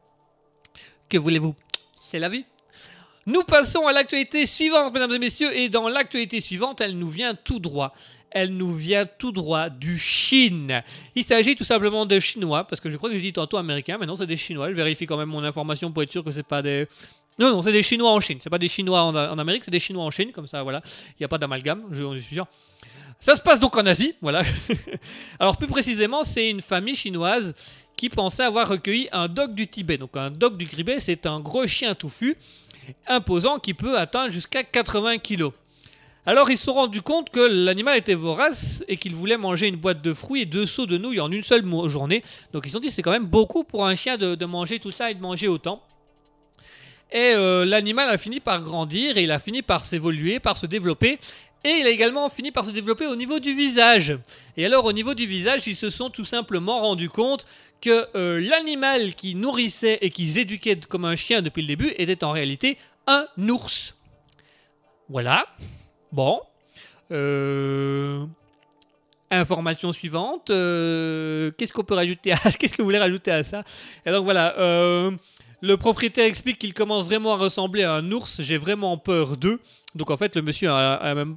Que 1.08 1.18
voulez-vous? 1.18 1.54
C'est 2.00 2.18
la 2.18 2.28
vie. 2.28 2.44
Nous 3.26 3.44
passons 3.44 3.86
à 3.86 3.92
l'actualité 3.92 4.46
suivante, 4.46 4.92
mesdames 4.92 5.12
et 5.12 5.18
messieurs, 5.18 5.56
et 5.56 5.68
dans 5.68 5.88
l'actualité 5.88 6.40
suivante, 6.40 6.80
elle 6.80 6.98
nous 6.98 7.08
vient 7.08 7.34
tout 7.34 7.58
droit. 7.58 7.94
Elle 8.30 8.56
nous 8.56 8.72
vient 8.72 9.06
tout 9.06 9.32
droit 9.32 9.68
du 9.68 9.98
Chine. 9.98 10.82
Il 11.14 11.24
s'agit 11.24 11.56
tout 11.56 11.64
simplement 11.64 12.06
de 12.06 12.18
Chinois, 12.20 12.64
parce 12.64 12.80
que 12.80 12.90
je 12.90 12.96
crois 12.96 13.10
que 13.10 13.16
j'ai 13.16 13.22
dit 13.22 13.32
tantôt 13.32 13.56
américain, 13.56 13.96
mais 13.98 14.06
non, 14.06 14.16
c'est 14.16 14.26
des 14.26 14.36
Chinois. 14.36 14.70
Je 14.70 14.74
vérifie 14.76 15.06
quand 15.06 15.16
même 15.16 15.28
mon 15.28 15.42
information 15.42 15.90
pour 15.90 16.02
être 16.02 16.12
sûr 16.12 16.22
que 16.22 16.30
c'est 16.30 16.46
pas 16.46 16.62
des. 16.62 16.86
Non, 17.38 17.50
non, 17.50 17.62
c'est 17.62 17.72
des 17.72 17.82
Chinois 17.82 18.12
en 18.12 18.20
Chine. 18.20 18.38
C'est 18.42 18.50
pas 18.50 18.58
des 18.58 18.68
Chinois 18.68 19.02
en, 19.02 19.38
Amérique, 19.38 19.64
c'est 19.64 19.70
des 19.70 19.80
Chinois 19.80 20.04
en 20.04 20.10
Chine, 20.10 20.30
comme 20.32 20.46
ça, 20.46 20.62
voilà. 20.62 20.82
Il 21.10 21.20
n'y 21.20 21.24
a 21.24 21.28
pas 21.28 21.38
d'amalgame, 21.38 21.84
je 21.90 22.18
suis 22.20 22.34
sûr. 22.34 22.46
Ça 23.18 23.34
se 23.34 23.40
passe 23.42 23.60
donc 23.60 23.76
en 23.76 23.84
Asie, 23.84 24.14
voilà. 24.22 24.42
Alors 25.38 25.58
plus 25.58 25.66
précisément, 25.66 26.24
c'est 26.24 26.48
une 26.48 26.62
famille 26.62 26.94
chinoise 26.94 27.54
qui 27.94 28.08
pensait 28.08 28.44
avoir 28.44 28.66
recueilli 28.66 29.08
un 29.12 29.28
dog 29.28 29.54
du 29.54 29.68
Tibet. 29.68 29.98
Donc 29.98 30.16
un 30.16 30.30
dog 30.30 30.56
du 30.56 30.66
Tibet, 30.66 31.00
c'est 31.00 31.26
un 31.26 31.38
gros 31.38 31.66
chien 31.66 31.94
touffu, 31.94 32.36
imposant 33.06 33.58
qui 33.58 33.74
peut 33.74 33.98
atteindre 33.98 34.30
jusqu'à 34.30 34.62
80 34.62 35.18
kilos. 35.18 35.52
Alors 36.26 36.50
ils 36.50 36.58
se 36.58 36.64
sont 36.64 36.74
rendus 36.74 37.02
compte 37.02 37.30
que 37.30 37.40
l'animal 37.40 37.96
était 37.96 38.14
vorace 38.14 38.84
et 38.88 38.96
qu'il 38.96 39.14
voulait 39.14 39.38
manger 39.38 39.68
une 39.68 39.76
boîte 39.76 40.02
de 40.02 40.12
fruits 40.12 40.42
et 40.42 40.46
deux 40.46 40.66
seaux 40.66 40.86
de 40.86 40.98
nouilles 40.98 41.20
en 41.20 41.32
une 41.32 41.42
seule 41.42 41.64
journée. 41.88 42.22
Donc 42.52 42.66
ils 42.66 42.68
se 42.68 42.74
sont 42.74 42.80
dit 42.80 42.90
c'est 42.90 43.02
quand 43.02 43.10
même 43.10 43.26
beaucoup 43.26 43.64
pour 43.64 43.86
un 43.86 43.94
chien 43.94 44.18
de, 44.18 44.34
de 44.34 44.44
manger 44.44 44.78
tout 44.78 44.90
ça 44.90 45.10
et 45.10 45.14
de 45.14 45.20
manger 45.20 45.48
autant. 45.48 45.82
Et 47.12 47.32
euh, 47.34 47.64
l'animal 47.64 48.08
a 48.08 48.18
fini 48.18 48.38
par 48.38 48.62
grandir 48.62 49.16
et 49.16 49.24
il 49.24 49.32
a 49.32 49.38
fini 49.38 49.62
par 49.62 49.84
s'évoluer, 49.84 50.38
par 50.38 50.56
se 50.56 50.66
développer. 50.66 51.18
Et 51.64 51.70
il 51.70 51.86
a 51.86 51.90
également 51.90 52.28
fini 52.28 52.52
par 52.52 52.64
se 52.64 52.70
développer 52.70 53.06
au 53.06 53.16
niveau 53.16 53.38
du 53.38 53.52
visage. 53.52 54.16
Et 54.56 54.64
alors 54.64 54.84
au 54.84 54.92
niveau 54.92 55.14
du 55.14 55.26
visage, 55.26 55.66
ils 55.66 55.74
se 55.74 55.90
sont 55.90 56.08
tout 56.08 56.24
simplement 56.24 56.80
rendus 56.80 57.10
compte 57.10 57.46
que 57.80 58.06
euh, 58.14 58.40
l'animal 58.40 59.14
qui 59.14 59.34
nourrissait 59.34 59.98
et 60.02 60.10
qu'ils 60.10 60.38
éduquaient 60.38 60.78
comme 60.88 61.04
un 61.04 61.16
chien 61.16 61.42
depuis 61.42 61.62
le 61.62 61.68
début 61.68 61.92
était 61.98 62.24
en 62.24 62.32
réalité 62.32 62.78
un 63.06 63.26
ours. 63.48 63.94
Voilà. 65.08 65.46
Bon. 66.12 66.40
Euh, 67.12 68.24
Information 69.30 69.92
suivante. 69.92 70.50
euh, 70.50 71.52
Qu'est-ce 71.56 71.72
qu'on 71.72 71.84
peut 71.84 71.94
rajouter 71.94 72.32
à... 72.32 72.36
Qu'est-ce 72.58 72.72
que 72.72 72.78
vous 72.78 72.86
voulez 72.86 72.98
rajouter 72.98 73.30
à 73.30 73.42
ça? 73.42 73.62
Et 74.04 74.10
donc 74.10 74.24
voilà. 74.24 74.58
euh, 74.58 75.12
le 75.60 75.76
propriétaire 75.76 76.24
explique 76.24 76.58
qu'il 76.58 76.74
commence 76.74 77.04
vraiment 77.04 77.34
à 77.34 77.36
ressembler 77.36 77.84
à 77.84 77.92
un 77.92 78.10
ours. 78.12 78.40
J'ai 78.42 78.56
vraiment 78.56 78.96
peur 78.96 79.36
d'eux. 79.36 79.60
Donc 79.94 80.10
en 80.10 80.16
fait, 80.16 80.34
le 80.36 80.42
monsieur 80.42 80.70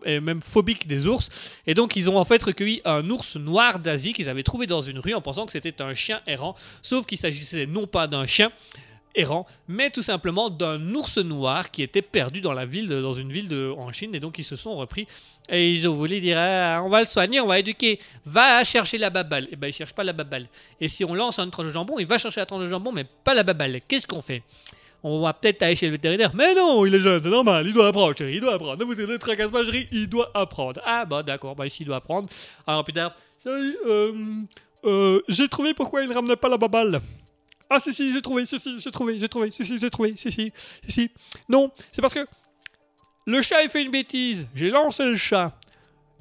est 0.05 0.19
même 0.21 0.41
phobique 0.41 0.88
des 0.88 1.05
ours. 1.07 1.30
Et 1.67 1.74
donc 1.74 1.95
ils 1.95 2.09
ont 2.09 2.17
en 2.17 2.24
fait 2.26 2.41
recueilli 2.41 2.82
un 2.86 3.07
ours 3.09 3.36
noir 3.36 3.80
d'Asie 3.80 4.13
qu'ils 4.13 4.30
avaient 4.30 4.43
trouvé 4.43 4.65
dans 4.65 4.82
une 4.82 4.99
rue 4.99 5.13
en 5.13 5.21
pensant 5.21 5.45
que 5.45 5.51
c'était 5.51 5.82
un 5.82 5.93
chien 5.93 6.21
errant. 6.26 6.55
Sauf 6.82 7.05
qu'il 7.05 7.17
s'agissait 7.17 7.65
non 7.65 7.86
pas 7.86 8.07
d'un 8.07 8.26
chien 8.26 8.51
errant, 9.16 9.45
mais 9.68 9.89
tout 9.89 10.01
simplement 10.01 10.49
d'un 10.49 10.93
ours 10.95 11.18
noir 11.18 11.72
qui 11.72 11.84
était 11.84 12.01
perdu 12.01 12.41
dans 12.41 12.53
la 12.53 12.66
ville, 12.66 12.89
dans 12.89 13.14
une 13.14 13.32
ville 13.32 13.74
en 13.78 13.91
Chine. 13.91 14.16
Et 14.16 14.20
donc 14.20 14.38
ils 14.38 14.43
se 14.43 14.55
sont 14.55 14.76
repris 14.76 15.07
et 15.49 15.72
ils 15.72 15.88
ont 15.88 15.93
voulu 15.93 16.20
dire 16.20 16.38
Ah, 16.39 16.82
on 16.84 16.89
va 16.89 17.01
le 17.01 17.07
soigner, 17.07 17.41
on 17.41 17.47
va 17.47 17.57
l'éduquer. 17.57 17.99
Va 18.26 18.64
chercher 18.64 18.97
la 18.97 19.09
babale. 19.09 19.47
Et 19.51 19.55
ben 19.55 19.68
il 19.68 19.74
cherche 19.74 19.93
pas 19.93 20.03
la 20.03 20.14
babale. 20.14 20.47
Et 20.80 20.88
si 20.88 21.03
on 21.03 21.14
lance 21.14 21.39
une 21.39 21.51
tranche 21.51 21.68
de 21.68 21.72
jambon, 21.72 21.99
il 21.99 22.07
va 22.07 22.18
chercher 22.18 22.39
la 22.39 22.45
tranche 22.45 22.64
de 22.64 22.70
jambon, 22.70 22.91
mais 22.91 23.05
pas 23.24 23.34
la 23.34 23.43
babale. 23.43 23.82
Qu'est-ce 23.88 24.07
qu'on 24.07 24.22
fait? 24.22 24.43
On 25.05 25.22
va 25.22 25.34
peut-être 25.34 25.61
aller 25.64 25.76
chez 25.76 25.88
le 25.88 25.91
vétérinaire. 25.93 26.31
Mais 26.34 26.56
non, 26.56 26.85
il 26.85 26.95
est 26.95 27.02
jeune, 27.02 27.22
c'est 27.22 27.30
normal, 27.30 27.68
il 27.68 27.73
doit 27.73 27.88
apprendre, 27.88 28.15
il 28.22 28.40
doit 28.40 28.53
apprendre. 28.53 28.77
Ne 28.77 28.85
vous 28.85 28.95
ne 28.95 29.18
tracasse 29.18 29.52
pas, 29.52 29.65
chérie, 29.65 29.88
il 29.91 30.07
doit 30.07 30.31
apprendre. 30.34 30.81
Ah, 30.85 31.03
bah 31.03 31.23
d'accord, 31.23 31.56
bah 31.56 31.65
ici 31.65 31.84
il 31.84 31.88
doit 31.88 31.98
apprendre. 31.98 32.30
Alors 32.65 32.85
plus 32.85 32.94
tard, 32.94 33.14
euh, 33.45 34.14
euh, 34.85 35.19
j'ai 35.27 35.49
trouvé 35.49 35.73
pourquoi 35.73 36.03
il 36.03 36.10
ne 36.10 36.14
ramenait 36.14 36.38
pas 36.38 36.48
la 36.48 36.57
babale. 36.57 37.02
Ah, 37.76 37.80
si, 37.80 37.91
si, 37.91 38.14
j'ai 38.14 38.22
trouvé, 38.22 38.45
si, 38.45 38.60
si, 38.60 38.80
j'ai 38.80 38.91
trouvé, 38.91 39.18
j'ai 39.18 39.28
trouvé, 39.28 39.50
si, 39.50 39.66
si, 39.66 39.80
j'ai 39.80 39.90
trouvé, 39.90 40.14
si, 40.16 40.32
si, 40.32 40.54
si, 40.86 40.91
si. 40.91 41.12
Non, 41.50 41.72
c'est 41.91 42.02
parce 42.02 42.14
que 42.14 42.28
le 43.26 43.41
chat, 43.41 43.64
il 43.64 43.70
fait 43.70 43.82
une 43.82 43.90
bêtise. 43.90 44.45
J'ai 44.54 44.70
lancé 44.70 45.04
le 45.04 45.16
chat. 45.16 45.58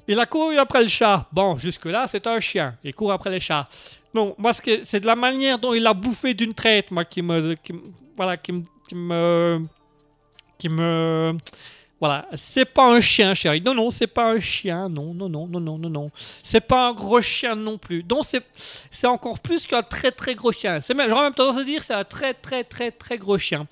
Il 0.07 0.19
a 0.19 0.25
couru 0.25 0.57
après 0.57 0.81
le 0.81 0.87
chat. 0.87 1.27
Bon, 1.31 1.57
jusque-là, 1.57 2.07
c'est 2.07 2.25
un 2.25 2.39
chien. 2.39 2.75
Il 2.83 2.95
court 2.95 3.11
après 3.11 3.29
le 3.29 3.39
chat. 3.39 3.67
Non, 4.15 4.33
moi, 4.37 4.51
c'est 4.53 4.99
de 4.99 5.05
la 5.05 5.15
manière 5.15 5.59
dont 5.59 5.73
il 5.73 5.85
a 5.85 5.93
bouffé 5.93 6.33
d'une 6.33 6.53
traite, 6.55 6.89
moi, 6.89 7.05
qui 7.05 7.21
me. 7.21 7.53
qui 7.55 7.73
voilà, 8.15 8.35
qui 8.35 8.51
me. 8.93 9.61
qui 10.57 10.69
me. 10.69 11.37
Voilà, 12.03 12.27
c'est 12.33 12.65
pas 12.65 12.93
un 12.93 12.99
chien, 12.99 13.33
chérie. 13.33 13.61
Non, 13.61 13.73
non, 13.73 13.89
c'est 13.89 14.07
pas 14.07 14.33
un 14.33 14.37
chien. 14.37 14.89
Non, 14.89 15.13
non, 15.13 15.29
non, 15.29 15.47
non, 15.47 15.61
non, 15.61 15.77
non, 15.77 15.89
non. 15.89 16.11
C'est 16.43 16.59
pas 16.59 16.89
un 16.89 16.91
gros 16.91 17.21
chien 17.21 17.55
non 17.55 17.77
plus. 17.77 18.03
Donc, 18.03 18.25
c'est, 18.91 19.07
encore 19.07 19.39
plus 19.39 19.65
qu'un 19.65 19.83
très, 19.83 20.11
très 20.11 20.35
gros 20.35 20.51
chien. 20.51 20.79
J'aurais 20.81 21.23
même 21.23 21.33
tendance 21.33 21.55
à 21.55 21.63
dire, 21.63 21.81
c'est 21.81 21.93
un 21.93 22.03
très, 22.03 22.33
très, 22.33 22.65
très, 22.65 22.91
très 22.91 23.17
gros 23.17 23.37
chien. 23.37 23.67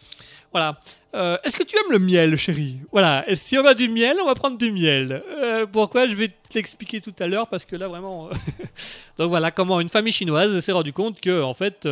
Voilà. 0.54 0.80
Euh, 1.14 1.38
est-ce 1.44 1.58
que 1.58 1.64
tu 1.64 1.76
aimes 1.76 1.92
le 1.92 2.00
miel, 2.00 2.38
chérie? 2.38 2.78
Voilà. 2.94 3.30
Et 3.30 3.36
si 3.36 3.58
on 3.58 3.66
a 3.66 3.74
du 3.74 3.90
miel, 3.90 4.16
on 4.22 4.28
va 4.28 4.34
prendre 4.34 4.58
du 4.58 4.72
miel. 4.72 5.22
Euh, 5.28 5.66
pourquoi? 5.66 6.08
Je 6.08 6.16
vais 6.16 6.30
te 6.30 6.56
l'expliquer 6.56 7.02
tout 7.02 7.14
à 7.20 7.28
l'heure 7.28 7.50
parce 7.50 7.66
que 7.66 7.76
là, 7.76 7.90
vraiment. 7.90 8.30
euh, 8.30 8.32
Donc 9.18 9.28
voilà 9.28 9.52
comment 9.52 9.82
une 9.82 9.90
famille 9.90 10.14
chinoise 10.14 10.58
s'est 10.62 10.72
rendu 10.72 10.94
compte 10.94 11.20
que, 11.20 11.42
en 11.42 11.54
fait, 11.54 11.86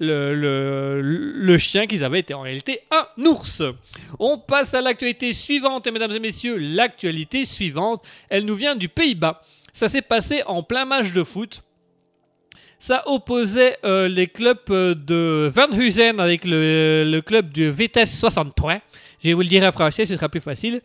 le, 0.00 1.56
chien 1.58 1.86
qu'ils 1.86 2.04
avaient 2.04 2.20
était 2.20 2.34
en 2.34 2.42
réalité 2.42 2.80
un 2.90 3.06
ours. 3.24 3.62
On 4.18 4.38
passe 4.38 4.74
à 4.74 4.80
l'actualité 4.80 5.32
suivante, 5.32 5.86
mesdames 5.88 6.12
et 6.12 6.18
messieurs, 6.18 6.56
l'actualité 6.56 7.44
suivante, 7.44 8.04
elle 8.28 8.44
nous 8.44 8.56
vient 8.56 8.76
du 8.76 8.88
Pays-Bas. 8.88 9.42
Ça 9.72 9.88
s'est 9.88 10.02
passé 10.02 10.42
en 10.46 10.62
plein 10.62 10.84
match 10.84 11.12
de 11.12 11.24
foot. 11.24 11.62
Ça 12.78 13.02
opposait 13.06 13.78
euh, 13.84 14.08
les 14.08 14.26
clubs 14.26 14.58
euh, 14.68 14.94
de 14.94 15.50
Van 15.54 15.72
Huysen 15.72 16.20
avec 16.20 16.44
le, 16.44 17.04
le 17.10 17.20
club 17.22 17.50
de 17.50 17.64
Vitesse 17.64 18.18
63. 18.18 18.80
Je 19.22 19.28
vais 19.28 19.34
vous 19.34 19.40
le 19.40 19.48
dire 19.48 19.64
en 19.64 19.72
français, 19.72 20.04
ce 20.04 20.14
sera 20.14 20.28
plus 20.28 20.40
facile. 20.40 20.82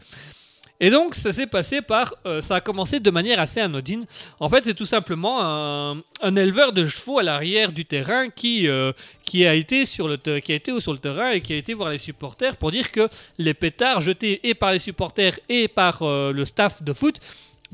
Et 0.79 0.89
donc, 0.89 1.15
ça 1.15 1.33
s'est 1.33 1.47
passé 1.47 1.81
par. 1.81 2.15
euh, 2.25 2.41
ça 2.41 2.55
a 2.55 2.61
commencé 2.61 2.99
de 2.99 3.11
manière 3.11 3.39
assez 3.39 3.59
anodine. 3.59 4.05
En 4.39 4.47
fait, 4.47 4.63
c'est 4.63 4.73
tout 4.73 4.85
simplement 4.85 5.41
un, 5.41 6.35
éleveur 6.35 6.71
de 6.71 6.85
chevaux 6.85 7.19
à 7.19 7.23
l'arrière 7.23 7.71
du 7.71 7.85
terrain 7.85 8.29
qui, 8.29 8.67
euh, 8.67 8.93
qui, 9.25 9.45
a 9.45 9.55
été 9.55 9.85
sur 9.85 10.07
le 10.07 10.17
qui 10.39 10.51
a 10.51 10.55
été 10.55 10.79
sur 10.79 10.93
le 10.93 10.99
terrain 10.99 11.31
et 11.31 11.41
qui 11.41 11.53
a 11.53 11.57
été 11.57 11.73
voir 11.73 11.89
les 11.89 11.97
supporters 11.97 12.55
pour 12.55 12.71
dire 12.71 12.91
que 12.91 13.09
les 13.37 13.53
pétards 13.53 14.01
jetés 14.01 14.39
et 14.47 14.53
par 14.53 14.71
les 14.71 14.79
supporters 14.79 15.37
et 15.49 15.67
par 15.67 16.01
euh, 16.01 16.31
le 16.31 16.45
staff 16.45 16.81
de 16.81 16.93
foot 16.93 17.19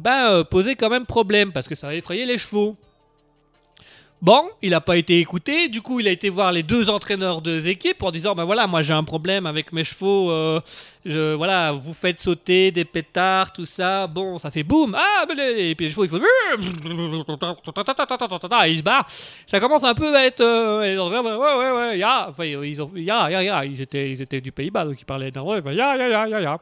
euh, 0.05 0.43
posaient 0.43 0.75
quand 0.75 0.89
même 0.89 1.05
problème 1.05 1.51
parce 1.51 1.67
que 1.67 1.75
ça 1.75 1.89
a 1.89 1.93
effrayé 1.93 2.25
les 2.25 2.37
chevaux. 2.37 2.75
Bon, 4.21 4.49
il 4.63 4.71
n'a 4.71 4.81
pas 4.81 4.97
été 4.97 5.19
écouté. 5.19 5.67
Du 5.67 5.81
coup, 5.83 5.99
il 5.99 6.07
a 6.07 6.11
été 6.11 6.29
voir 6.29 6.51
les 6.51 6.63
deux 6.63 6.89
entraîneurs 6.89 7.41
des 7.41 7.67
équipes 7.67 8.01
en 8.01 8.09
disant 8.11 8.33
Ben 8.33 8.43
voilà, 8.45 8.65
moi 8.65 8.81
j'ai 8.81 8.93
un 8.93 9.03
problème 9.03 9.45
avec 9.45 9.71
mes 9.71 9.83
chevaux. 9.83 10.31
euh, 10.31 10.59
je, 11.05 11.33
voilà, 11.35 11.73
vous 11.73 11.93
faites 11.93 12.19
sauter 12.19 12.71
des 12.71 12.85
pétards, 12.85 13.53
tout 13.53 13.65
ça. 13.65 14.07
Bon, 14.07 14.39
ça 14.39 14.49
fait 14.49 14.63
boum. 14.63 14.95
Ah, 14.97 15.25
ben 15.27 15.35
les- 15.37 15.69
et 15.69 15.75
puis 15.75 15.85
les 15.85 15.91
chevaux, 15.91 16.05
ils 16.05 16.09
font. 16.09 16.17
Ils 18.67 18.77
se 18.77 18.81
barrent. 18.83 19.05
Ça 19.45 19.59
commence 19.59 19.83
un 19.83 19.93
peu 19.93 20.15
à 20.15 20.25
être. 20.25 20.41
euh, 20.41 20.97
ouais, 20.97 21.19
ouais, 21.19 21.71
ouais, 21.89 21.97
ya. 21.99 22.27
Enfin, 22.29 22.45
ils 22.45 22.81
ont. 22.81 22.89
Ya, 22.95 23.29
ya. 23.29 23.65
Ils 23.65 23.79
étaient, 23.81 24.09
ils 24.09 24.21
étaient 24.21 24.41
du 24.41 24.51
Pays-Bas, 24.51 24.85
donc 24.85 24.99
ils 24.99 25.05
parlaient 25.05 25.29
d'un 25.31 25.43
ya, 25.45 25.95
ya, 25.97 26.07
ya, 26.09 26.27
ya, 26.27 26.41
ya. 26.41 26.59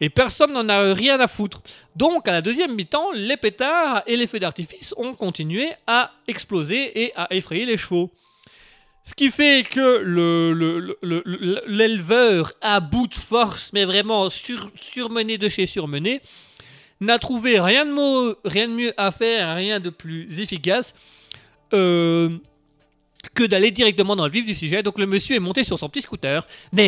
Et 0.00 0.10
personne 0.10 0.52
n'en 0.52 0.68
a 0.68 0.92
rien 0.94 1.18
à 1.18 1.26
foutre. 1.26 1.60
Donc, 1.96 2.28
à 2.28 2.32
la 2.32 2.40
deuxième 2.40 2.74
mi-temps, 2.74 3.10
les 3.12 3.36
pétards 3.36 4.02
et 4.06 4.16
les 4.16 4.26
feux 4.28 4.38
d'artifice 4.38 4.94
ont 4.96 5.14
continué 5.14 5.70
à 5.86 6.12
exploser 6.28 7.02
et 7.02 7.12
à 7.16 7.26
effrayer 7.34 7.64
les 7.66 7.76
chevaux. 7.76 8.12
Ce 9.04 9.14
qui 9.14 9.30
fait 9.30 9.64
que 9.68 9.98
le- 10.04 10.52
le- 10.52 10.78
le- 10.78 10.98
le- 11.02 11.22
le- 11.24 11.62
l'éleveur, 11.66 12.52
à 12.60 12.78
bout 12.80 13.06
de 13.08 13.14
force, 13.14 13.72
mais 13.72 13.84
vraiment 13.84 14.28
sur- 14.30 14.70
surmené 14.76 15.38
de 15.38 15.48
chez 15.48 15.66
surmené, 15.66 16.20
n'a 17.00 17.18
trouvé 17.18 17.58
rien 17.58 17.86
de, 17.86 17.92
mo- 17.92 18.34
rien 18.44 18.68
de 18.68 18.74
mieux 18.74 18.92
à 18.96 19.10
faire, 19.10 19.54
rien 19.56 19.80
de 19.80 19.90
plus 19.90 20.40
efficace 20.40 20.94
euh, 21.74 22.30
que 23.34 23.44
d'aller 23.44 23.70
directement 23.70 24.16
dans 24.16 24.24
le 24.24 24.30
vif 24.30 24.44
du 24.44 24.54
sujet. 24.54 24.82
Donc 24.82 24.98
le 24.98 25.06
monsieur 25.06 25.36
est 25.36 25.40
monté 25.40 25.64
sur 25.64 25.78
son 25.78 25.88
petit 25.88 26.02
scooter. 26.02 26.46
Bam 26.72 26.84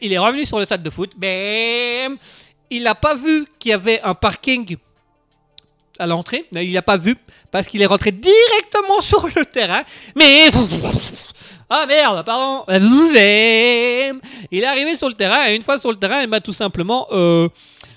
Il 0.00 0.12
est 0.12 0.18
revenu 0.18 0.44
sur 0.44 0.58
le 0.58 0.64
stade 0.64 0.82
de 0.82 0.90
foot. 0.90 1.12
Bam 1.16 2.16
Il 2.70 2.82
n'a 2.82 2.94
pas 2.94 3.14
vu 3.14 3.46
qu'il 3.58 3.70
y 3.70 3.74
avait 3.74 4.00
un 4.02 4.14
parking 4.14 4.76
à 5.98 6.06
l'entrée. 6.06 6.46
Il 6.52 6.72
n'a 6.72 6.82
pas 6.82 6.96
vu 6.96 7.16
parce 7.50 7.66
qu'il 7.66 7.82
est 7.82 7.86
rentré 7.86 8.12
directement 8.12 9.00
sur 9.00 9.26
le 9.26 9.44
terrain. 9.44 9.84
Mais 10.16 10.50
ah 11.70 11.86
merde, 11.86 12.24
pardon. 12.24 12.64
Il 12.68 13.16
est 13.16 14.64
arrivé 14.64 14.96
sur 14.96 15.08
le 15.08 15.14
terrain 15.14 15.48
et 15.48 15.54
une 15.54 15.62
fois 15.62 15.78
sur 15.78 15.90
le 15.90 15.96
terrain, 15.96 16.22
il 16.22 16.28
m'a 16.28 16.40
tout 16.40 16.52
simplement 16.52 17.06
euh, 17.12 17.48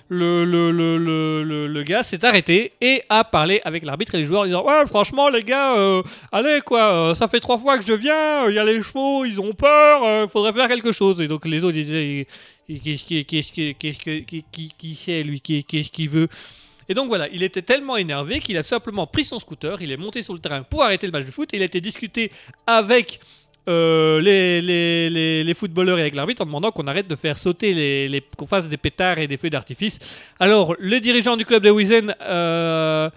le, 0.10 0.46
le, 0.46 0.72
le, 0.72 1.68
le, 1.68 1.84
gars 1.84 2.04
s'est 2.04 2.24
arrêté 2.24 2.74
et 2.80 3.04
a 3.10 3.24
parlé 3.24 3.62
avec 3.66 3.86
l'arbitre 3.86 4.16
et 4.16 4.20
les 4.20 4.24
joueurs 4.24 4.42
en 4.42 4.46
disant 4.46 4.66
ouais 4.66 4.86
franchement 4.86 5.28
les 5.30 5.44
gars 5.44 5.78
euh, 5.78 6.02
allez 6.32 6.62
quoi 6.62 6.94
euh, 6.94 7.14
ça 7.14 7.28
fait 7.28 7.40
trois 7.40 7.58
fois 7.58 7.78
que 7.78 7.86
je 7.86 7.94
viens 7.94 8.48
il 8.48 8.56
y 8.56 8.60
a 8.60 8.64
les 8.64 8.82
chevaux 8.82 9.26
ils 9.26 9.42
ont 9.42 9.54
peur 9.54 10.24
il 10.24 10.30
faudrait 10.30 10.54
faire 10.54 10.68
quelque 10.68 10.92
chose. 10.92 11.22
Et 11.22 11.28
donc 11.28 11.46
les 11.46 11.64
autres 11.64 11.78
ils 11.78 12.26
qu'est-ce 12.68 13.04
qui 13.04 14.96
c'est 14.96 15.24
lui 15.24 15.42
qu'est-ce 15.42 15.90
qu'il 15.90 16.10
veut? 16.10 16.28
Et 16.90 16.94
donc 16.94 17.10
voilà, 17.10 17.28
il 17.30 17.44
était 17.44 17.62
tellement 17.62 17.98
énervé 17.98 18.40
qu'il 18.40 18.58
a 18.58 18.64
simplement 18.64 19.08
pris 19.08 19.26
son 19.26 19.40
scooter, 19.40 19.82
il 19.82 19.92
est 19.92 19.98
monté 19.98 20.22
sur 20.22 20.34
le 20.34 20.40
terrain 20.40 20.64
pour 20.64 20.84
arrêter 20.84 21.06
le 21.06 21.12
match 21.12 21.26
de 21.26 21.32
foot, 21.32 21.54
et 21.54 21.58
il 21.58 21.62
a 21.62 21.66
été 21.66 21.82
discuté 21.82 22.32
avec 22.66 23.20
euh, 23.68 24.20
les, 24.22 25.54
footballeurs 25.54 25.98
et 25.98 26.02
avec 26.02 26.16
l'arbitre 26.16 26.42
en 26.42 26.46
demandant 26.46 26.72
qu'on 26.72 26.88
arrête 26.88 27.08
de 27.08 27.16
faire 27.16 27.38
sauter, 27.38 27.74
les, 27.74 28.24
qu'on 28.38 28.48
fasse 28.48 28.68
des 28.68 28.78
pétards 28.78 29.20
et 29.20 29.28
des 29.28 29.38
feux 29.38 29.50
d'artifice. 29.50 30.00
Alors, 30.40 30.76
le 30.80 31.00
dirigeant 31.00 31.38
du 31.38 31.46
club 31.46 31.64
de 31.64 31.70
Wiesen 31.70 32.16
euh, 32.22 33.10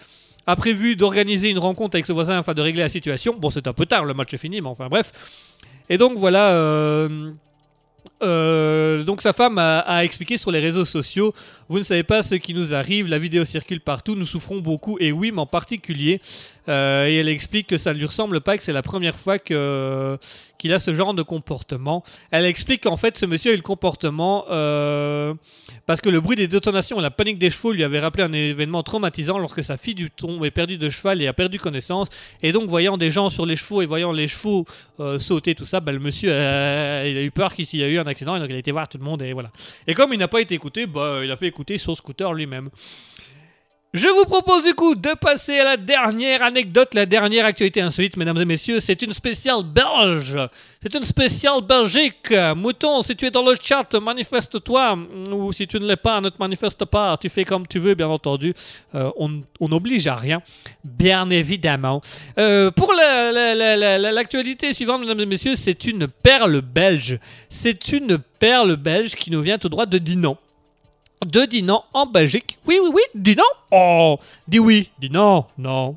a 0.47 0.57
prévu 0.57 0.97
d'organiser 0.97 1.51
une 1.51 1.59
rencontre 1.59 1.97
avec 1.97 2.07
ce 2.07 2.13
voisin 2.13 2.39
afin 2.39 2.55
de 2.55 2.63
régler 2.63 2.83
la 2.83 2.89
situation. 2.89 3.35
Bon, 3.39 3.51
c'est 3.51 3.67
un 3.67 3.73
peu 3.73 3.87
tard, 3.87 4.05
le 4.05 4.15
match 4.15 4.33
est 4.35 4.39
fini, 4.39 4.61
mais 4.61 4.69
enfin 4.69 4.89
bref. 4.89 5.13
Et 5.89 5.99
donc 5.99 6.17
voilà. 6.17 6.53
euh, 6.53 7.33
euh, 8.23 9.03
donc 9.03 9.23
sa 9.23 9.33
femme 9.33 9.59
a, 9.59 10.05
expliqué 10.05 10.37
sur 10.37 10.51
les 10.51 10.61
réseaux 10.61 10.85
sociaux 10.85 11.35
Vous 11.69 11.79
ne 11.79 11.83
savez 11.83 12.03
pas 12.03 12.23
ce 12.23 12.35
qui 12.35 12.55
nous 12.55 12.75
arrive, 12.75 13.07
la 13.09 13.19
vidéo 13.19 13.45
circule 13.45 13.81
partout, 13.81 14.15
nous 14.15 14.27
souffrons 14.27 14.61
beaucoup, 14.61 14.99
et 15.01 15.13
mais 15.13 15.39
en 15.39 15.47
particulier. 15.47 16.21
Euh, 16.69 17.07
et 17.07 17.17
elle 17.17 17.29
explique 17.29 17.67
que 17.67 17.77
ça 17.77 17.93
ne 17.93 17.99
lui 17.99 18.07
ressemble 18.07 18.41
pas, 18.41 18.57
que 18.57 18.63
c'est 18.63 18.73
la 18.73 18.83
première 18.83 19.17
fois 19.17 19.39
que, 19.39 20.19
qu'il 20.61 20.73
a 20.74 20.78
ce 20.78 20.93
genre 20.93 21.15
de 21.15 21.23
comportement. 21.23 22.05
Elle 22.31 22.45
explique 22.45 22.82
qu'en 22.82 22.97
fait, 22.97 23.16
ce 23.16 23.24
monsieur 23.24 23.51
a 23.51 23.55
eu 23.55 23.57
le 23.57 23.62
comportement 23.62 24.45
euh, 24.51 25.32
parce 25.87 26.03
que 26.03 26.11
le 26.11 26.20
bruit 26.20 26.37
des 26.37 26.49
détonations 26.49 26.99
et 26.99 27.03
la 27.03 27.11
panique 27.11 27.39
des 27.39 27.49
chevaux 27.49 27.73
lui 27.73 27.82
avait 27.82 27.99
rappelé 27.99 28.24
un 28.24 28.32
événement 28.32 28.82
traumatisant 28.82 29.39
lorsque 29.39 29.65
sa 29.65 29.78
fille 29.78 29.95
du 29.95 30.11
tombe 30.11 30.45
est 30.45 30.51
perdue 30.51 30.77
de 30.77 30.91
cheval 30.91 31.23
et 31.23 31.27
a 31.27 31.32
perdu 31.32 31.59
connaissance. 31.59 32.09
Et 32.43 32.53
donc, 32.53 32.69
voyant 32.69 32.99
des 32.99 33.11
gens 33.11 33.31
sur 33.31 33.47
les 33.47 33.57
chevaux 33.57 33.81
et 33.81 33.87
voyant 33.87 34.12
les 34.12 34.28
chevaux 34.28 34.66
euh, 35.01 35.19
sauter, 35.19 35.55
tout 35.55 35.65
ça, 35.65 35.81
bah, 35.81 35.93
le 35.93 35.99
monsieur 35.99 36.31
euh, 36.31 37.07
il 37.09 37.16
a 37.16 37.23
eu 37.23 37.31
peur 37.31 37.55
qu'il 37.55 37.81
y 37.81 37.82
a 37.82 37.89
eu 37.89 37.99
un 37.99 38.07
accident 38.07 38.37
et 38.37 38.39
donc 38.41 38.51
il 38.51 38.57
a 38.57 38.59
été 38.59 38.70
voir 38.70 38.87
tout 38.87 38.99
le 38.99 39.05
monde 39.05 39.23
et 39.23 39.32
voilà. 39.32 39.51
Et 39.87 39.95
comme 39.95 40.12
il 40.12 40.19
n'a 40.19 40.28
pas 40.28 40.43
été 40.43 40.55
écouté, 40.55 40.87
bah, 40.87 41.20
il 41.24 41.31
a 41.31 41.37
fait 41.37 41.47
écouter 41.47 41.78
son 41.78 41.95
scooter 41.95 42.35
lui-même. 42.35 42.69
Je 43.93 44.07
vous 44.07 44.25
propose 44.25 44.62
du 44.62 44.73
coup 44.75 44.95
de 44.95 45.09
passer 45.21 45.59
à 45.59 45.65
la 45.65 45.77
dernière 45.77 46.43
anecdote, 46.45 46.95
la 46.95 47.07
dernière 47.07 47.45
actualité 47.45 47.81
insolite, 47.81 48.17
mesdames 48.17 48.37
et 48.41 48.45
messieurs. 48.45 48.79
C'est 48.79 49.03
une 49.03 49.12
spéciale 49.12 49.65
belge. 49.65 50.39
C'est 50.81 50.95
une 50.95 51.03
spéciale 51.05 51.61
belgique. 51.62 52.33
Mouton, 52.55 53.03
si 53.03 53.17
tu 53.17 53.27
es 53.27 53.33
dans 53.33 53.43
le 53.45 53.57
chat, 53.61 53.93
manifeste-toi. 54.01 54.97
Ou 55.33 55.51
si 55.51 55.67
tu 55.67 55.81
ne 55.81 55.87
l'es 55.89 55.97
pas, 55.97 56.21
ne 56.21 56.29
te 56.29 56.37
manifeste 56.39 56.85
pas. 56.85 57.17
Tu 57.17 57.29
fais 57.29 57.43
comme 57.45 57.67
tu 57.67 57.81
veux, 57.81 57.95
bien 57.95 58.07
entendu. 58.07 58.55
Euh, 58.95 59.11
on 59.19 59.43
n'oblige 59.69 60.07
à 60.07 60.15
rien, 60.15 60.41
bien 60.85 61.29
évidemment. 61.29 62.01
Euh, 62.39 62.71
pour 62.71 62.93
la- 62.93 63.33
la- 63.33 63.57
la- 63.57 63.77
la- 63.77 63.99
la- 63.99 64.12
l'actualité 64.12 64.73
suivante, 64.73 65.01
mesdames 65.01 65.19
et 65.19 65.27
messieurs, 65.27 65.57
c'est 65.57 65.85
une 65.87 66.07
perle 66.07 66.61
belge. 66.61 67.19
C'est 67.49 67.91
une 67.91 68.19
perle 68.39 68.77
belge 68.77 69.17
qui 69.17 69.33
nous 69.33 69.43
vient 69.43 69.59
tout 69.59 69.69
droit 69.69 69.87
de 69.87 69.99
Dinan 69.99 70.39
de 71.25 71.45
Dinan 71.45 71.85
en 71.93 72.07
Belgique. 72.07 72.59
Oui, 72.67 72.79
oui, 72.83 72.91
oui, 72.95 73.03
Dinan. 73.15 73.45
Oh, 73.71 74.19
dis 74.49 74.59
oui, 74.59 74.91
dis 74.99 75.11
non. 75.11 75.47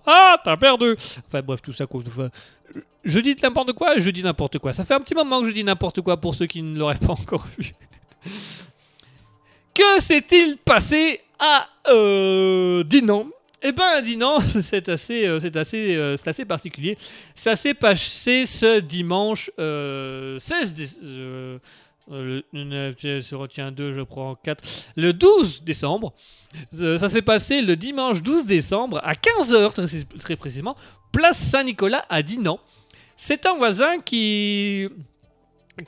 Ah, 0.05 0.37
t'as 0.43 0.57
perdu. 0.57 0.95
Enfin 1.27 1.41
bref, 1.41 1.61
tout 1.61 1.73
ça 1.73 1.85
cause. 1.85 2.03
je 3.03 3.19
dis 3.19 3.35
n'importe 3.41 3.73
quoi, 3.73 3.97
je 3.97 4.09
dis 4.09 4.23
n'importe 4.23 4.59
quoi. 4.59 4.73
Ça 4.73 4.83
fait 4.83 4.93
un 4.95 4.99
petit 4.99 5.15
moment 5.15 5.41
que 5.41 5.47
je 5.47 5.53
dis 5.53 5.63
n'importe 5.63 6.01
quoi 6.01 6.17
pour 6.17 6.35
ceux 6.35 6.45
qui 6.45 6.61
ne 6.61 6.77
l'auraient 6.77 6.95
pas 6.99 7.13
encore 7.13 7.45
vu. 7.57 7.73
Que 9.73 9.99
s'est-il 10.01 10.57
passé 10.57 11.21
à 11.39 11.67
euh, 11.89 12.83
Dinan? 12.83 13.27
Eh 13.65 13.71
ben, 13.71 14.01
Dinan, 14.01 14.39
c'est 14.61 14.87
assez, 14.89 15.25
euh, 15.25 15.39
c'est 15.39 15.55
assez, 15.55 15.95
euh, 15.95 16.15
c'est 16.17 16.27
assez 16.27 16.45
particulier. 16.45 16.97
Ça 17.33 17.55
s'est 17.55 17.73
passé 17.73 18.45
ce 18.45 18.79
dimanche 18.81 19.49
euh, 19.57 20.37
16 20.37 20.73
déce- 20.73 20.97
euh, 21.01 21.07
euh, 21.55 21.59
le 22.09 22.43
9, 22.53 22.95
je 22.99 23.35
retiens 23.35 23.71
2, 23.71 23.93
je 23.93 24.01
prends 24.01 24.35
4. 24.35 24.63
Le 24.95 25.13
12 25.13 25.63
décembre, 25.63 26.13
euh, 26.79 26.97
ça 26.97 27.09
s'est 27.09 27.21
passé 27.21 27.61
le 27.61 27.75
dimanche 27.75 28.21
12 28.21 28.45
décembre 28.45 28.99
à 29.03 29.13
15h 29.13 30.07
très, 30.19 30.35
précisément, 30.35 30.75
place 31.11 31.37
Saint-Nicolas 31.37 32.05
à 32.09 32.21
Dinan. 32.21 32.59
C'est 33.15 33.45
un 33.45 33.55
voisin 33.55 33.99
qui 33.99 34.89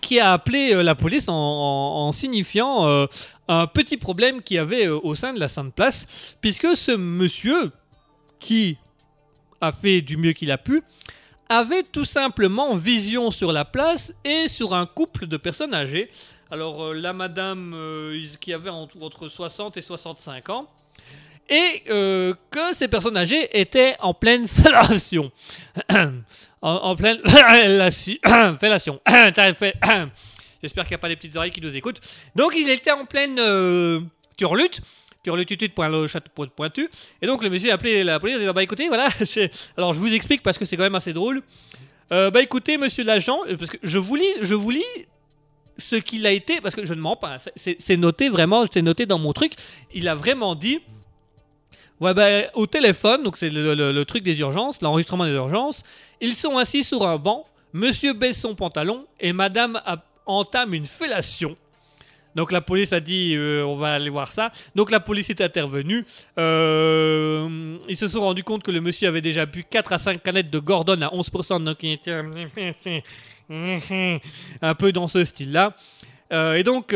qui 0.02 0.20
a 0.20 0.34
appelé 0.34 0.74
euh, 0.74 0.84
la 0.84 0.96
police 0.96 1.26
en, 1.28 2.12
signifiant 2.12 2.88
euh, 2.88 3.06
un 3.48 3.68
petit 3.68 3.98
problème 3.98 4.42
qu'il 4.42 4.56
y 4.56 4.60
avait 4.60 4.88
euh, 4.88 5.00
au 5.02 5.16
sein 5.16 5.34
de 5.34 5.40
la 5.40 5.48
Sainte 5.48 5.74
Place, 5.74 6.36
puisque 6.42 6.76
ce 6.76 6.92
monsieur 6.92 7.72
qui 8.40 8.78
a 9.62 9.72
fait 9.72 10.02
du 10.02 10.18
mieux 10.18 10.34
qu'il 10.34 10.52
a 10.52 10.58
pu 10.58 10.84
avait 11.50 11.84
tout 11.84 12.06
simplement 12.06 12.76
vision 12.76 13.32
sur 13.32 13.52
la 13.52 13.66
place 13.66 14.14
et 14.24 14.48
sur 14.48 14.74
un 14.74 14.86
couple 14.86 15.28
de 15.28 15.38
personnes 15.38 15.74
âgées. 15.74 16.10
Alors 16.52 16.86
euh, 16.86 16.94
la 16.94 17.14
madame 17.14 17.74
euh, 17.74 18.20
ils- 18.20 18.38
qui 18.38 18.54
avait 18.54 18.70
entre, 18.70 19.02
entre 19.02 19.28
60 19.28 19.78
et 19.78 19.82
65 19.82 20.50
ans. 20.50 20.68
Et 21.48 21.84
euh, 21.90 22.34
que 22.50 22.74
ces 22.74 22.88
personnes 22.88 23.18
âgées 23.18 23.60
étaient 23.60 23.96
en 24.00 24.16
pleine 24.16 24.48
fellation. 24.48 25.32
en, 26.62 26.96
pleine 26.96 27.20
fellation. 28.60 29.00
J'espère 30.62 30.86
qu'il 30.86 30.92
n'y 30.94 30.96
a 30.96 30.98
pas 30.98 31.10
des 31.10 31.16
petites 31.16 31.36
oreilles 31.36 31.52
qui 31.52 31.62
nous 31.62 31.78
écoutent. 31.78 32.02
Donc 32.36 32.54
il 32.56 32.68
était 32.70 32.92
en 32.92 33.06
pleine 33.06 33.38
euh, 33.40 34.02
turlute. 34.38 34.82
Turlututut 35.26 35.70
point 35.70 35.90
le 35.90 36.06
chat 36.08 36.22
point- 36.22 36.48
pointu. 36.56 36.88
Et 37.22 37.26
donc 37.26 37.44
le 37.44 37.50
monsieur 37.50 37.72
a 37.72 37.74
appelé 37.74 38.04
la 38.04 38.20
police 38.20 38.36
en 38.36 38.40
disant 38.40 38.54
Bah 38.54 38.62
écoutez, 38.64 38.88
voilà. 38.88 39.08
Alors 39.78 39.92
je 39.94 40.00
vous 40.00 40.14
explique 40.14 40.44
parce 40.44 40.58
que 40.58 40.66
c'est 40.66 40.78
quand 40.78 40.84
même 40.84 40.96
assez 40.96 41.14
drôle. 41.14 41.42
Euh, 42.12 42.30
bah 42.30 42.44
écoutez, 42.44 42.78
monsieur 42.78 43.04
l'agent, 43.04 43.40
euh, 43.48 43.58
parce 43.58 43.72
que 43.72 43.78
je 43.82 43.98
vous 43.98 44.16
lis, 44.16 44.34
je 44.42 44.54
vous 44.54 44.70
lis 44.70 44.84
ce 45.80 45.96
qu'il 45.96 46.26
a 46.28 46.32
été, 46.32 46.62
parce 46.62 46.76
que 46.76 46.86
je 46.86 46.94
ne 46.94 47.02
mens 47.02 47.16
pas, 47.16 47.38
c'est- 47.56 47.98
noté 47.98 48.30
vraiment, 48.30 48.64
c'est 48.72 48.84
noté 48.84 49.08
dans 49.08 49.18
mon 49.18 49.34
truc. 49.34 49.54
Il 49.94 50.08
a 50.08 50.14
vraiment 50.16 50.54
dit 50.54 50.80
Ouais, 52.00 52.14
bah, 52.14 52.52
au 52.54 52.68
téléphone, 52.68 53.24
donc 53.24 53.38
c'est 53.38 53.50
le, 53.50 54.04
truc 54.04 54.22
des 54.24 54.40
urgences, 54.40 54.82
l'enregistrement 54.82 55.26
des 55.26 55.32
urgences. 55.32 55.82
Ils 56.22 56.36
sont 56.36 56.58
assis 56.58 56.84
sur 56.84 57.08
un 57.08 57.18
banc. 57.18 57.48
Monsieur 57.74 58.14
baisse 58.14 58.40
son 58.40 58.54
pantalon 58.54 59.06
et 59.20 59.34
madame 59.34 59.82
entame 60.26 60.74
une 60.76 60.86
fellation. 60.86 61.56
Donc 62.36 62.52
la 62.52 62.62
police 62.62 62.94
a 62.94 63.00
dit 63.00 63.34
euh, 63.36 63.66
on 63.66 63.76
va 63.76 63.94
aller 63.94 64.10
voir 64.10 64.32
ça. 64.32 64.52
Donc 64.76 64.92
la 64.92 65.00
police 65.00 65.30
est 65.30 65.42
intervenue. 65.42 66.06
Euh, 66.38 67.78
ils 67.88 67.98
se 67.98 68.08
sont 68.08 68.22
rendus 68.22 68.44
compte 68.44 68.64
que 68.64 68.72
le 68.72 68.82
monsieur 68.82 69.08
avait 69.08 69.22
déjà 69.22 69.46
bu 69.46 69.64
4 69.64 69.94
à 69.94 69.98
5 69.98 70.22
canettes 70.22 70.50
de 70.50 70.60
Gordon 70.60 71.02
à 71.02 71.08
11%. 71.08 71.64
Donc 71.64 71.78
il 71.82 71.94
était 71.94 72.22
un 74.62 74.76
peu 74.76 74.92
dans 74.92 75.08
ce 75.08 75.24
style-là. 75.24 75.76
Euh, 76.34 76.56
et 76.56 76.64
donc, 76.64 76.94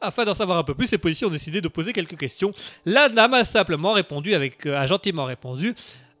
afin 0.00 0.24
d'en 0.24 0.34
savoir 0.34 0.58
un 0.58 0.64
peu 0.64 0.74
plus, 0.74 0.90
les 0.92 0.98
policiers 0.98 1.26
ont 1.26 1.30
décidé 1.30 1.60
de 1.60 1.68
poser 1.68 1.92
quelques 1.92 2.16
questions. 2.16 2.52
La 2.84 3.08
dame 3.08 3.34
a 3.34 3.44
simplement 3.44 3.92
répondu, 3.92 4.34
avec, 4.34 4.64
a 4.66 4.86
gentiment 4.86 5.24
répondu, 5.24 5.74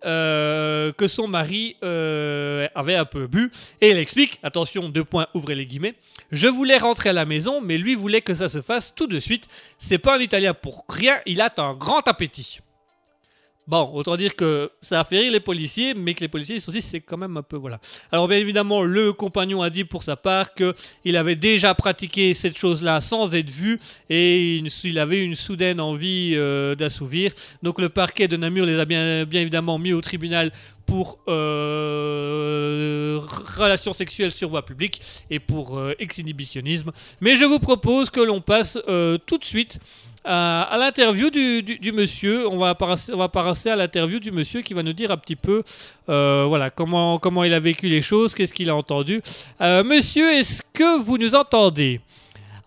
euh, 0.06 0.92
que 0.92 1.08
son 1.08 1.26
mari 1.28 1.76
euh, 1.82 2.68
avait 2.74 2.94
un 2.94 3.04
peu 3.04 3.26
bu. 3.26 3.50
Et 3.80 3.88
elle 3.90 3.98
explique, 3.98 4.38
attention, 4.42 4.88
deux 4.88 5.04
points, 5.04 5.26
ouvrez 5.34 5.54
les 5.54 5.66
guillemets, 5.66 5.94
je 6.30 6.48
voulais 6.48 6.78
rentrer 6.78 7.10
à 7.10 7.12
la 7.12 7.24
maison, 7.24 7.60
mais 7.60 7.78
lui 7.78 7.94
voulait 7.94 8.20
que 8.20 8.34
ça 8.34 8.48
se 8.48 8.60
fasse 8.60 8.94
tout 8.94 9.06
de 9.06 9.18
suite. 9.18 9.48
C'est 9.78 9.98
pas 9.98 10.16
un 10.16 10.20
Italien 10.20 10.54
pour 10.54 10.84
rien, 10.88 11.18
il 11.26 11.40
a 11.40 11.52
un 11.58 11.74
grand 11.74 12.06
appétit. 12.08 12.60
Bon, 13.68 13.90
autant 13.94 14.16
dire 14.16 14.36
que 14.36 14.70
ça 14.80 15.00
a 15.00 15.04
fait 15.04 15.18
rire 15.18 15.32
les 15.32 15.40
policiers, 15.40 15.92
mais 15.92 16.14
que 16.14 16.20
les 16.20 16.28
policiers 16.28 16.60
se 16.60 16.66
sont 16.66 16.72
dit 16.72 16.80
c'est 16.80 17.00
quand 17.00 17.16
même 17.16 17.36
un 17.36 17.42
peu 17.42 17.56
voilà. 17.56 17.80
Alors 18.12 18.28
bien 18.28 18.38
évidemment, 18.38 18.84
le 18.84 19.12
compagnon 19.12 19.60
a 19.60 19.70
dit 19.70 19.82
pour 19.82 20.04
sa 20.04 20.14
part 20.14 20.54
que 20.54 20.72
il 21.04 21.16
avait 21.16 21.34
déjà 21.34 21.74
pratiqué 21.74 22.32
cette 22.34 22.56
chose-là 22.56 23.00
sans 23.00 23.34
être 23.34 23.50
vu 23.50 23.80
et 24.08 24.58
il, 24.58 24.98
avait 25.00 25.20
une 25.20 25.34
soudaine 25.34 25.80
envie 25.80 26.34
euh, 26.36 26.76
d'assouvir. 26.76 27.32
Donc 27.64 27.80
le 27.80 27.88
parquet 27.88 28.28
de 28.28 28.36
Namur 28.36 28.66
les 28.66 28.78
a 28.78 28.84
bien, 28.84 29.26
évidemment 29.32 29.80
mis 29.80 29.92
au 29.92 30.00
tribunal 30.00 30.52
pour 30.86 31.18
euh, 31.26 33.18
relations 33.58 33.92
sexuelles 33.92 34.30
sur 34.30 34.48
voie 34.48 34.64
publique 34.64 35.02
et 35.28 35.40
pour 35.40 35.76
euh, 35.76 35.92
exhibitionnisme. 35.98 36.92
Mais 37.20 37.34
je 37.34 37.44
vous 37.44 37.58
propose 37.58 38.10
que 38.10 38.20
l'on 38.20 38.40
passe 38.40 38.78
tout 39.26 39.38
de 39.38 39.44
suite 39.44 39.80
à, 40.26 40.62
à 40.62 40.76
l'interview 40.76 41.30
du, 41.30 41.92
monsieur. 41.92 42.48
On 42.48 42.58
va, 42.58 42.74
passer, 42.74 43.12
on 43.14 43.16
va 43.18 43.28
passer 43.28 43.70
à 43.70 43.76
l'interview 43.76 44.18
du 44.18 44.32
monsieur 44.32 44.60
qui 44.62 44.74
va 44.74 44.82
nous 44.82 44.92
dire 44.92 45.10
un 45.10 45.16
petit 45.16 45.36
peu 45.36 45.62
euh, 46.08 46.44
voilà, 46.48 46.70
comment, 46.70 47.18
comment 47.18 47.44
il 47.44 47.54
a 47.54 47.60
vécu 47.60 47.88
les 47.88 48.02
choses, 48.02 48.34
qu'est-ce 48.34 48.52
qu'il 48.52 48.68
a 48.68 48.76
entendu. 48.76 49.22
Euh, 49.60 49.82
monsieur, 49.84 50.32
est-ce 50.34 50.60
que 50.72 50.98
vous 50.98 51.16
nous 51.16 51.34
entendez? 51.34 52.00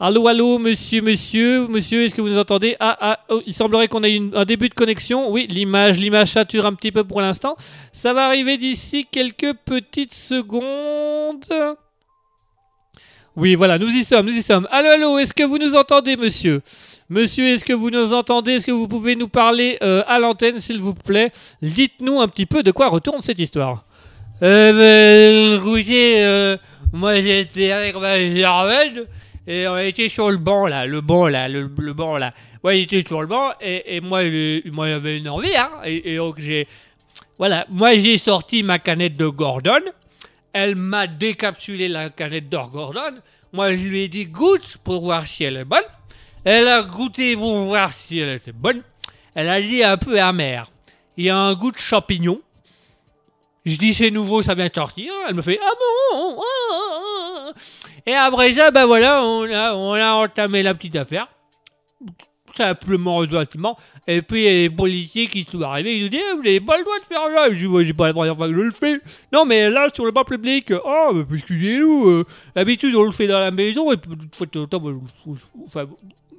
Allô, 0.02 0.27
allô, 0.30 0.57
monsieur, 0.60 1.02
monsieur, 1.02 1.68
monsieur, 1.68 2.03
est-ce 2.03 2.15
que 2.15 2.22
vous 2.22 2.30
nous 2.30 2.38
entendez? 2.38 2.77
Ah, 2.80 2.98
ah, 3.02 3.19
oh, 3.27 3.41
il 3.45 3.53
semblerait 3.53 3.90
qu'on 3.90 4.02
ait 4.03 4.15
une- 4.15 4.31
un 4.34 4.45
début 4.45 4.69
de 4.69 4.73
connexion. 4.73 5.30
Oui, 5.30 5.45
l'image, 5.49 5.99
l'image 5.99 6.30
sature 6.30 6.65
un 6.65 6.73
petit 6.73 6.94
peu 6.94 7.03
pour 7.03 7.19
l'instant. 7.19 7.57
Ça 7.91 8.14
va 8.14 8.26
arriver 8.26 8.56
d'ici 8.57 9.06
quelques 9.11 9.53
petites 9.65 10.14
secondes. 10.14 11.44
Oui, 13.36 13.56
voilà, 13.56 13.77
nous 13.77 13.90
y 13.90 14.06
sommes, 14.06 14.26
nous 14.27 14.38
y 14.38 14.41
sommes. 14.41 14.68
Allô, 14.72 14.90
allô, 14.90 15.18
est-ce 15.19 15.34
que 15.34 15.44
vous 15.44 15.57
nous 15.57 15.76
entendez, 15.76 16.15
monsieur? 16.15 16.61
Monsieur, 17.11 17.48
est-ce 17.48 17.65
que 17.65 17.73
vous 17.73 17.90
nous 17.90 18.14
entendez? 18.14 18.52
Est-ce 18.52 18.68
que 18.68 18.72
vous 18.72 18.88
pouvez 18.88 19.15
nous 19.15 19.27
parler 19.27 19.80
euh, 19.81 20.03
à 20.06 20.19
l'antenne, 20.19 20.60
s'il 20.60 20.80
vous 20.80 20.94
plaît? 20.94 21.31
Dites-nous 21.60 22.22
un 22.22 22.27
petit 22.27 22.45
peu 22.45 22.61
de 22.61 22.69
quoi 22.69 22.88
retourne 22.88 23.22
cette 23.22 23.40
histoire. 23.40 23.84
Euh, 24.44 24.73
ben, 24.73 25.60
écoutez, 25.60 26.23
euh, 26.23 26.56
moi 26.94 27.19
j'étais 27.19 27.72
avec 27.72 27.95
ma 27.95 28.19
Germaine 28.19 29.06
et 29.48 29.68
on 29.68 29.80
était 29.80 30.07
sur 30.07 30.30
le 30.30 30.38
banc 30.38 30.68
là, 30.68 30.86
le 30.86 31.02
banc 31.02 31.27
là, 31.27 31.49
le, 31.49 31.68
banc 31.68 32.18
là. 32.18 32.31
Moi 32.64 32.76
j'étais 32.76 33.02
sur 33.02 33.22
le 33.22 33.27
banc 33.27 33.53
et, 33.60 33.95
et 33.95 34.02
moi, 34.02 34.22
j'avais 34.22 35.18
une 35.18 35.30
envie, 35.30 35.56
hein. 35.57 35.72
Et, 35.86 36.14
et 36.14 36.18
donc 36.18 36.36
j'ai. 36.38 36.68
Voilà, 37.40 37.65
moi 37.72 37.98
j'ai 37.98 38.19
sorti 38.19 38.61
ma 38.61 38.77
canette 38.77 39.18
de 39.18 39.26
Gordon. 39.26 39.81
Elle 40.53 40.76
m'a 40.76 41.07
décapsulé 41.07 41.88
la 41.88 42.11
canette 42.11 42.49
de 42.49 42.57
Gordon. 42.72 43.15
Moi 43.52 43.76
je 43.76 43.88
lui 43.88 44.02
ai 44.02 44.07
dit 44.10 44.27
goûte 44.27 44.77
pour 44.84 45.02
voir 45.02 45.26
si 45.26 45.44
elle 45.44 45.57
est 45.57 45.65
bonne. 45.65 45.81
Elle 46.44 46.68
a 46.68 46.84
goûté 46.84 47.36
pour 47.36 47.56
voir 47.66 47.91
si 47.94 48.20
elle 48.20 48.36
était 48.36 48.52
bonne. 48.52 48.82
Elle 49.36 49.49
a 49.49 49.61
dit 49.61 49.84
un 49.84 49.98
peu 49.98 50.20
amère. 50.20 50.72
Il 51.18 51.26
y 51.26 51.30
a 51.30 51.38
un 51.38 51.53
goût 51.53 51.72
de 51.72 51.78
champignon. 51.78 52.41
Je 53.66 53.78
dis 53.78 53.94
c'est 53.94 54.10
nouveau, 54.10 54.41
ça 54.41 54.56
vient 54.56 54.68
de 54.68 54.74
sortir. 54.74 55.11
Elle 55.28 55.36
me 55.36 55.41
fait 55.41 55.60
ah 55.61 55.72
bon 55.78 56.41
ah, 56.41 56.45
ah, 56.72 57.52
ah. 57.53 57.60
Et 58.06 58.16
après 58.16 58.53
ça, 58.53 58.72
ben 58.72 58.86
voilà, 58.86 59.24
on 59.24 59.44
a, 59.52 60.14
entamé 60.14 60.64
la 60.64 60.74
petite 60.74 60.95
affaire. 60.95 61.28
Simplement, 62.56 63.24
gentiment. 63.26 63.78
Et 64.07 64.22
puis 64.22 64.41
il 64.41 64.45
y 64.45 64.48
a 64.48 64.52
les 64.52 64.70
policiers 64.70 65.28
qui 65.28 65.44
sont 65.44 65.61
arrivés, 65.61 65.98
ils 65.98 66.03
nous 66.03 66.10
disent 66.10 66.22
vous 66.36 66.41
n'avez 66.41 66.61
pas 66.61 66.78
le 66.78 66.84
droit 66.84 66.98
de 66.99 67.03
faire 67.03 67.22
ça. 67.36 67.52
Je 67.52 67.60
dis 67.60 67.68
ouais, 67.68 67.84
j'ai 67.84 67.94
pas 67.94 68.07
la 68.07 68.14
première 68.14 68.36
fois 68.36 68.48
que 68.48 68.53
je 68.56 68.60
le 68.60 68.72
fais. 68.72 68.99
Non, 69.32 69.45
mais 69.45 69.70
là, 69.70 69.88
sur 69.94 70.06
le 70.06 70.11
banc 70.11 70.24
public, 70.24 70.74
oh, 70.84 71.11
mais 71.14 71.36
excusez-nous, 71.36 72.10
euh, 72.10 72.26
on 72.56 73.03
le 73.03 73.11
fait 73.11 73.28
dans 73.28 73.40
la 73.40 73.52
maison, 73.52 73.91
et 73.91 73.98
puis 73.98 74.10
de 74.10 74.24
toute 74.24 74.36
façon, 74.36 74.68
enfin, 75.68 75.86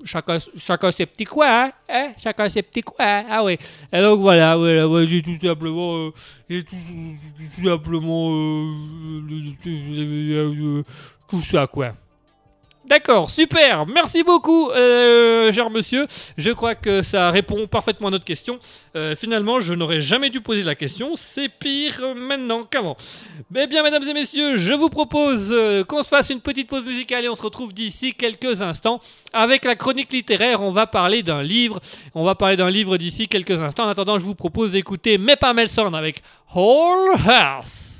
chacun, 0.04 0.38
chacun 0.56 0.92
ses 0.92 1.06
petits 1.06 1.24
coins, 1.24 1.66
hein, 1.66 1.72
hein, 1.88 2.12
chacun 2.16 2.48
ses 2.48 2.62
petits 2.62 2.82
coins, 2.82 3.24
ah 3.28 3.44
ouais. 3.44 3.58
Et 3.92 4.00
donc 4.00 4.20
voilà, 4.20 4.56
voilà, 4.56 4.88
ouais, 4.88 5.06
j'ai 5.06 5.22
tout 5.22 5.36
simplement, 5.36 6.10
euh, 6.50 6.62
tout, 6.62 7.64
simplement, 7.64 8.30
euh, 8.30 9.22
euh, 9.66 10.54
euh, 10.54 10.82
tout 11.28 11.42
ça 11.42 11.66
quoi. 11.66 11.92
D'accord, 12.90 13.30
super, 13.30 13.86
merci 13.86 14.24
beaucoup, 14.24 14.68
euh, 14.70 15.52
cher 15.52 15.70
monsieur. 15.70 16.08
Je 16.36 16.50
crois 16.50 16.74
que 16.74 17.02
ça 17.02 17.30
répond 17.30 17.68
parfaitement 17.68 18.08
à 18.08 18.10
notre 18.10 18.24
question. 18.24 18.58
Euh, 18.96 19.14
finalement, 19.14 19.60
je 19.60 19.74
n'aurais 19.74 20.00
jamais 20.00 20.28
dû 20.28 20.40
poser 20.40 20.64
la 20.64 20.74
question. 20.74 21.12
C'est 21.14 21.48
pire 21.48 22.16
maintenant 22.16 22.64
qu'avant. 22.64 22.96
Eh 23.54 23.68
bien, 23.68 23.84
mesdames 23.84 24.02
et 24.02 24.12
messieurs, 24.12 24.56
je 24.56 24.72
vous 24.72 24.88
propose 24.88 25.50
euh, 25.52 25.84
qu'on 25.84 26.02
se 26.02 26.08
fasse 26.08 26.30
une 26.30 26.40
petite 26.40 26.66
pause 26.66 26.84
musicale 26.84 27.24
et 27.24 27.28
on 27.28 27.36
se 27.36 27.42
retrouve 27.42 27.72
d'ici 27.72 28.12
quelques 28.12 28.60
instants 28.60 28.98
avec 29.32 29.64
la 29.64 29.76
chronique 29.76 30.12
littéraire. 30.12 30.60
On 30.60 30.72
va 30.72 30.88
parler 30.88 31.22
d'un 31.22 31.44
livre. 31.44 31.78
On 32.16 32.24
va 32.24 32.34
parler 32.34 32.56
d'un 32.56 32.70
livre 32.70 32.96
d'ici 32.96 33.28
quelques 33.28 33.62
instants. 33.62 33.84
En 33.84 33.90
attendant, 33.90 34.18
je 34.18 34.24
vous 34.24 34.34
propose 34.34 34.72
d'écouter 34.72 35.16
Mepa 35.16 35.54
Melson 35.54 35.94
avec 35.94 36.24
Whole 36.56 37.14
House. 37.24 37.99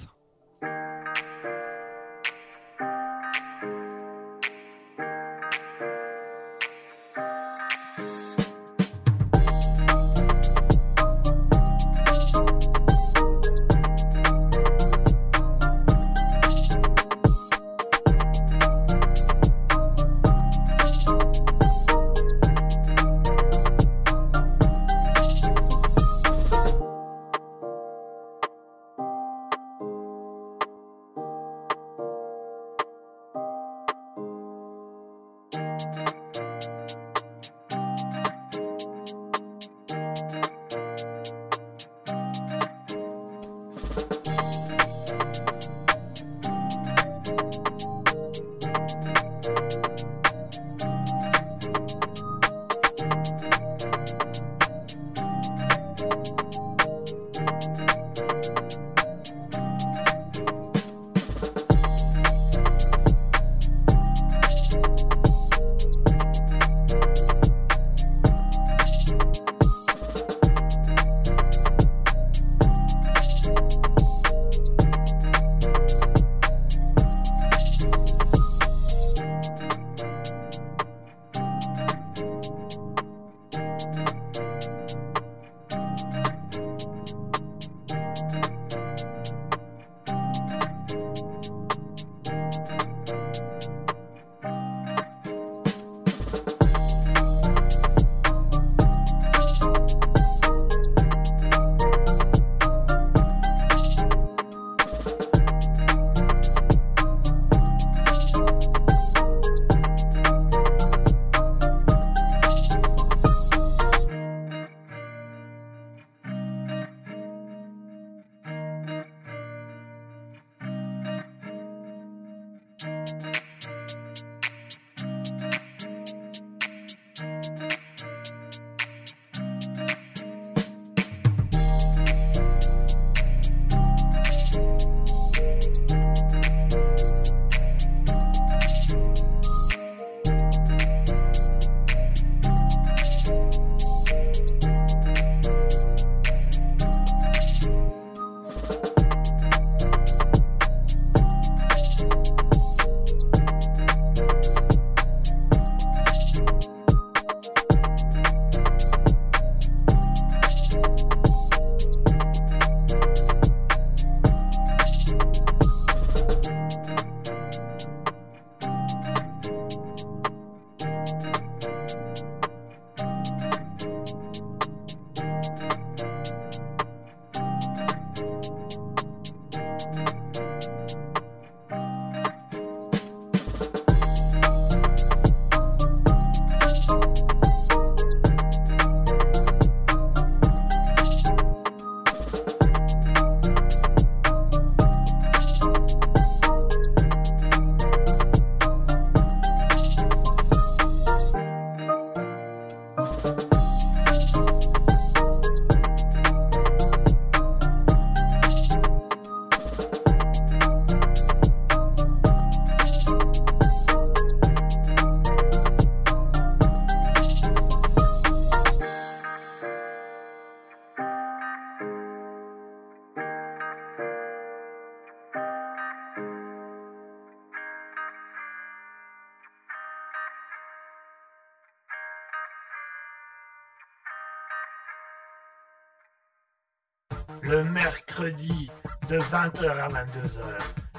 De 239.10 239.18
20h 239.18 239.68
à 239.68 239.88
22h, 239.88 240.40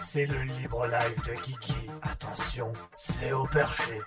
c'est 0.04 0.26
le 0.26 0.42
libre 0.42 0.86
live 0.86 1.24
de 1.26 1.32
Kiki. 1.42 1.90
Attention, 2.02 2.74
c'est 3.00 3.32
au 3.32 3.46
perché. 3.46 4.02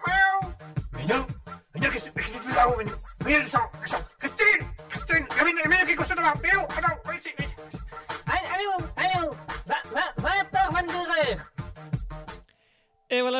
Minou 0.93 1.25
Minou, 1.75 1.91
qu'est-ce 1.91 2.11
que 2.11 2.21
tu 2.21 2.23
fais 2.23 2.55
là-haut, 2.55 2.77
descends 3.25 3.71
Christine 4.19 4.67
Christine 4.91 5.27
qui 5.27 5.93
est 5.93 6.15
devant 6.15 6.35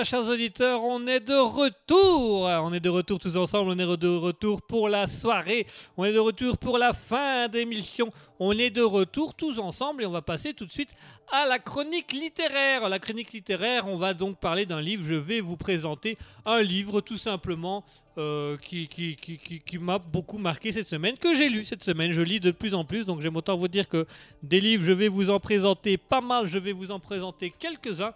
chers 0.03 0.27
auditeurs, 0.27 0.83
on 0.83 1.07
est 1.07 1.21
de 1.21 1.35
retour. 1.35 2.43
On 2.43 2.73
est 2.73 2.81
de 2.81 2.89
retour 2.89 3.21
tous 3.21 3.37
ensemble. 3.37 3.71
On 3.71 3.79
est 3.79 3.99
de 3.99 4.09
retour 4.09 4.63
pour 4.63 4.89
la 4.89 5.07
soirée. 5.07 5.67
On 5.97 6.05
est 6.05 6.13
de 6.13 6.19
retour 6.19 6.59
pour 6.59 6.79
la 6.79 6.93
fin 6.93 7.49
d'émission. 7.49 8.11
On 8.41 8.53
est 8.53 8.71
de 8.71 8.83
retour 8.83 9.35
tous 9.35 9.61
ensemble 9.61 10.03
et 10.03 10.07
on 10.07 10.11
va 10.11 10.23
passer 10.23 10.55
tout 10.55 10.67
de 10.67 10.73
suite 10.73 10.91
à 11.31 11.47
la 11.47 11.59
chronique 11.59 12.13
littéraire. 12.13 12.89
La 12.89 12.99
chronique 12.99 13.33
littéraire, 13.33 13.87
on 13.87 13.97
va 13.97 14.15
donc 14.15 14.39
parler 14.41 14.67
d'un 14.67 14.81
livre. 14.81 15.05
Je 15.07 15.15
vais 15.15 15.41
vous 15.41 15.57
présenter 15.57 16.19
un 16.45 16.63
livre 16.63 17.01
tout 17.01 17.19
simplement 17.19 17.85
euh, 18.19 18.57
qui, 18.57 18.89
qui 18.89 19.79
m'a 19.79 19.99
beaucoup 19.99 20.39
marqué 20.39 20.73
cette 20.73 20.89
semaine, 20.89 21.17
que 21.17 21.35
j'ai 21.35 21.49
lu 21.49 21.65
cette 21.65 21.85
semaine. 21.85 22.13
Je 22.13 22.23
lis 22.23 22.41
de 22.41 22.51
plus 22.51 22.75
en 22.75 22.85
plus, 22.85 23.05
donc 23.07 23.21
j'aime 23.21 23.37
autant 23.37 23.57
vous 23.57 23.69
dire 23.69 23.89
que 23.89 24.07
des 24.43 24.61
livres, 24.61 24.85
je 24.85 24.93
vais 24.93 25.09
vous 25.09 25.31
en 25.31 25.41
présenter 25.41 25.97
pas 25.97 26.21
mal. 26.21 26.47
Je 26.47 26.59
vais 26.59 26.73
vous 26.73 26.91
en 26.91 27.01
présenter 27.01 27.53
quelques-uns. 27.59 28.15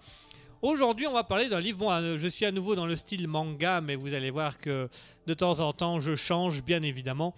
Aujourd'hui, 0.61 1.07
on 1.07 1.13
va 1.13 1.23
parler 1.25 1.49
d'un 1.49 1.61
livre. 1.61 1.79
Bon, 1.79 1.91
euh, 1.93 2.17
je 2.17 2.27
suis 2.29 2.45
à 2.45 2.51
nouveau 2.51 2.75
dans 2.75 2.87
le 2.87 2.97
style 2.97 3.29
manga, 3.29 3.81
mais 3.81 3.95
vous 3.95 4.15
allez 4.15 4.31
voir 4.31 4.59
que 4.59 4.89
de 5.27 5.35
temps 5.35 5.61
en 5.61 5.73
temps, 5.73 6.01
je 6.01 6.15
change, 6.17 6.63
bien 6.65 6.83
évidemment. 6.83 7.35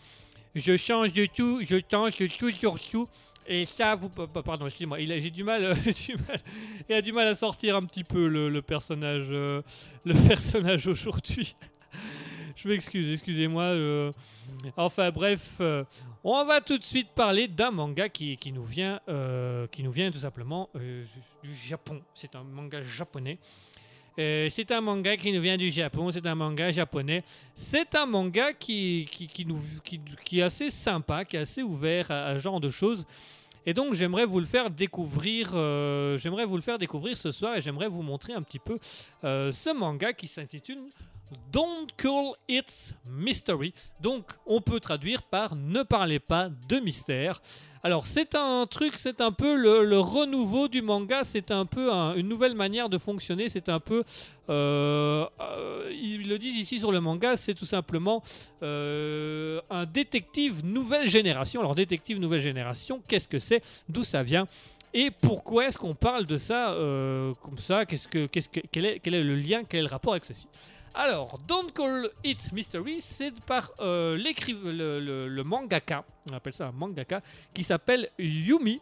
Je 0.55 0.77
change 0.77 1.13
de 1.13 1.27
tout, 1.27 1.61
je 1.63 1.77
change 1.91 2.17
de 2.17 2.27
tout 2.27 2.51
sur 2.51 2.81
tout. 2.81 3.09
Et 3.47 3.65
ça, 3.65 3.95
vous. 3.95 4.09
pa- 4.09 4.27
pa- 4.27 4.43
Pardon, 4.43 4.67
excusez-moi, 4.67 4.99
j'ai 5.01 5.31
du 5.31 5.45
mal, 5.45 5.65
euh, 6.91 7.01
du 7.03 7.13
mal- 7.13 7.29
à 7.29 7.35
sortir 7.35 7.77
un 7.77 7.85
petit 7.85 8.05
peu 8.05 8.27
le, 8.27 8.63
personnage, 8.63 9.27
euh, 9.31 9.61
le 10.05 10.15
personnage 10.29 10.87
aujourd'hui. 10.87 11.55
Je 12.63 12.69
m'excuse, 12.69 13.11
excusez-moi. 13.11 13.63
euh. 13.63 14.13
Enfin 14.77 15.11
bref, 15.11 15.57
euh, 15.61 15.83
on 16.23 16.45
va 16.45 16.61
tout 16.61 16.77
de 16.77 16.85
suite 16.85 17.09
parler 17.15 17.49
d'un 17.49 17.71
manga 17.71 18.11
qui, 18.11 18.39
nous 18.53 18.65
vient, 18.65 19.01
euh, 19.09 19.67
qui 19.69 19.83
nous 19.83 19.91
vient 19.91 20.11
tout 20.11 20.19
simplement 20.19 20.69
du 20.75 21.55
Japon. 21.67 22.03
C'est 22.15 22.35
un 22.35 22.43
manga 22.43 22.83
japonais. 22.83 23.39
C'est 24.19 24.71
un 24.73 24.83
manga 24.83 25.17
qui 25.17 25.33
nous 25.33 25.41
vient 25.41 25.57
du 25.57 25.71
Japon, 25.71 26.11
c'est 26.11 26.27
un 26.27 26.35
manga 26.35 26.71
japonais. 26.71 27.25
C'est 27.55 27.95
un 27.95 28.05
manga 28.05 28.53
qui, 28.53 29.09
est 30.33 30.43
assez 30.43 30.69
sympa, 30.69 31.25
qui 31.25 31.37
est 31.37 31.41
assez 31.41 31.63
ouvert 31.63 32.11
à, 32.11 32.27
à 32.27 32.35
ce 32.35 32.43
genre 32.43 32.61
de 32.61 32.69
choses. 32.69 33.07
Et 33.65 33.73
donc 33.73 33.95
j'aimerais 33.95 34.27
vous 34.27 34.41
le 34.41 34.45
faire 34.45 34.69
découvrir, 34.69 35.53
j'aimerais 36.19 36.45
vous 36.45 36.57
le 36.57 36.63
faire 36.63 36.77
découvrir 36.77 37.17
ce 37.17 37.31
soir 37.31 37.57
et 37.57 37.63
j'aimerais 37.63 37.89
vous 37.89 38.03
montrer 38.03 38.35
un 38.35 38.43
petit 38.43 38.59
peu 38.59 38.79
ce 39.23 39.73
manga 39.73 40.13
qui 40.13 40.27
s'intitule 40.27 40.83
Don't 41.53 41.87
Call 41.97 42.33
It 42.49 42.95
Mystery. 43.07 43.73
Donc 44.01 44.25
on 44.47 44.61
peut 44.61 44.81
traduire 44.81 45.23
par 45.23 45.57
Ne 45.57 45.83
parlez 45.83 46.19
pas 46.19 46.49
de 46.69 46.79
mystère. 46.81 47.41
Alors 47.83 48.05
c'est 48.05 48.35
un 48.35 48.67
truc, 48.67 48.95
c'est 48.99 49.23
un 49.23 49.33
peu 49.33 49.57
le, 49.57 49.99
renouveau 50.01 50.69
du 50.69 50.83
manga, 50.83 51.25
c'est 51.25 51.51
un 51.51 51.65
peu 51.65 51.91
un- 51.91 52.15
une 52.15 52.29
nouvelle 52.29 52.55
manière 52.55 52.91
de 52.91 52.99
fonctionner, 52.99 53.49
c'est 53.49 53.71
un 53.71 53.81
peu, 53.81 54.05
euh, 54.51 55.25
euh, 55.41 55.91
ils 55.91 56.29
le 56.29 56.39
disent 56.39 56.59
ici 56.59 56.79
sur 56.79 56.93
le 56.93 57.01
manga, 57.01 57.39
c'est 57.39 57.55
tout 57.55 57.65
simplement 57.65 58.23
euh, 58.63 59.63
un 59.71 59.87
détective 59.87 60.63
nouvelle 60.63 61.09
génération. 61.09 61.61
Alors 61.61 61.75
détective 61.75 62.19
nouvelle 62.19 62.41
génération, 62.41 63.03
qu'est-ce 63.09 63.29
que 63.29 63.39
c'est, 63.39 63.63
d'où 63.89 64.05
ça 64.05 64.23
vient? 64.23 64.47
Et 64.93 65.11
pourquoi 65.11 65.69
est-ce 65.69 65.79
qu'on 65.79 65.95
parle 65.95 66.27
de 66.27 66.37
ça 66.37 66.75
comme 67.41 67.57
ça? 67.59 67.87
Qu'est-ce 67.87 68.09
que, 68.09 68.27
que, 68.27 68.41
quel, 68.73 68.85
est, 68.85 68.99
quel 68.99 69.15
est 69.15 69.23
le 69.23 69.37
lien, 69.37 69.63
quel 69.67 69.81
est 69.81 69.85
le 69.85 69.89
rapport 69.89 70.13
avec 70.13 70.25
ceci? 70.25 70.49
Alors, 70.95 71.39
Don't 71.47 71.71
Call 71.73 72.11
It 72.25 72.53
Mystery, 72.53 73.01
c'est 73.01 73.39
par 73.41 73.71
euh, 73.81 74.17
le, 74.17 75.43
mangaka, 75.43 76.05
on 76.29 76.35
appelle 76.35 76.53
ça 76.53 76.69
un 76.69 76.73
mangaka, 76.73 77.23
qui 77.55 77.65
s'appelle 77.65 78.11
Yumi, 78.19 78.81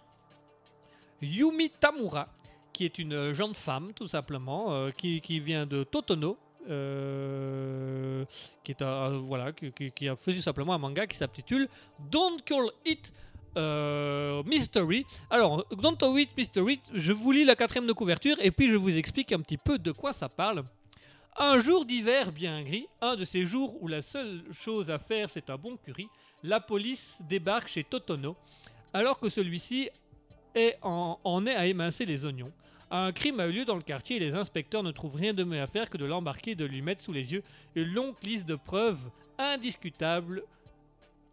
Yumi 1.21 1.71
Tamura, 1.71 2.29
qui 2.73 2.85
est 2.85 2.99
une 2.99 3.33
jeune 3.33 3.55
femme, 3.55 3.93
tout 3.95 4.09
simplement, 4.09 4.73
euh, 4.73 4.91
qui, 4.91 5.21
qui 5.21 5.41
vient 5.41 5.67
de 5.67 5.85
Totono, 5.85 6.39
euh, 6.71 8.25
qui, 8.63 8.73
est 8.73 8.83
voilà, 8.83 9.53
qui 9.53 10.09
a 10.09 10.17
fait 10.17 10.35
tout 10.35 10.41
simplement 10.41 10.75
un 10.75 10.79
manga 10.79 11.07
qui 11.07 11.17
s'intitule 11.17 11.69
Don't 12.11 12.43
Call 12.45 12.71
It 12.85 13.13
euh, 13.57 14.43
Mystery. 14.45 15.05
Alors, 15.31 15.67
Don't 15.71 15.97
Call 15.97 16.21
It 16.21 16.37
Mystery, 16.37 16.81
je 16.93 17.13
vous 17.13 17.33
lis 17.33 17.45
la 17.45 17.57
quatrième 17.57 17.87
de 17.87 17.93
couverture 17.93 18.37
et 18.41 18.51
puis 18.51 18.69
je 18.69 18.77
vous 18.77 18.97
explique 18.97 19.33
un 19.33 19.41
petit 19.41 19.57
peu 19.57 19.79
de 19.79 19.93
quoi 19.93 20.13
ça 20.13 20.29
parle. 20.29 20.63
Un 21.41 21.61
jour 21.61 21.85
d'hiver 21.85 22.33
bien 22.33 22.65
gris, 22.65 22.89
un 23.01 23.15
de 23.15 23.25
ces 23.25 23.45
jours 23.45 23.81
où 23.81 23.87
la 23.87 24.03
seule 24.03 24.43
chose 24.51 24.91
à 24.91 24.99
faire 24.99 25.31
c'est 25.31 25.51
un 25.51 25.57
bon 25.57 25.77
curry, 25.77 26.09
la 26.43 26.59
police 26.59 27.23
débarque 27.29 27.69
chez 27.69 27.85
Totono 27.85 28.37
alors 28.93 29.21
que 29.21 29.29
celui-ci 29.29 29.89
en, 30.83 31.21
en 31.23 31.47
est 31.47 31.55
à 31.55 31.67
émincer 31.67 32.05
les 32.07 32.25
oignons. 32.25 32.53
Un 32.91 33.13
crime 33.13 33.39
a 33.39 33.47
eu 33.47 33.53
lieu 33.53 33.65
dans 33.65 33.77
le 33.77 33.83
quartier 33.83 34.17
et 34.17 34.21
les 34.21 34.35
inspecteurs 34.35 34.83
ne 34.83 34.91
trouvent 34.91 35.15
rien 35.15 35.33
de 35.33 35.45
mieux 35.45 35.63
à 35.63 35.69
faire 35.69 35.89
que 35.89 35.97
de 35.97 36.07
l'embarquer 36.07 36.53
et 36.53 36.57
de 36.57 36.65
lui 36.65 36.83
mettre 36.83 37.05
sous 37.05 37.13
les 37.13 37.33
yeux 37.33 37.45
une 37.77 37.93
longue 37.93 38.17
liste 38.25 38.47
de 38.47 38.57
preuves 38.57 39.09
indiscutables 39.39 40.43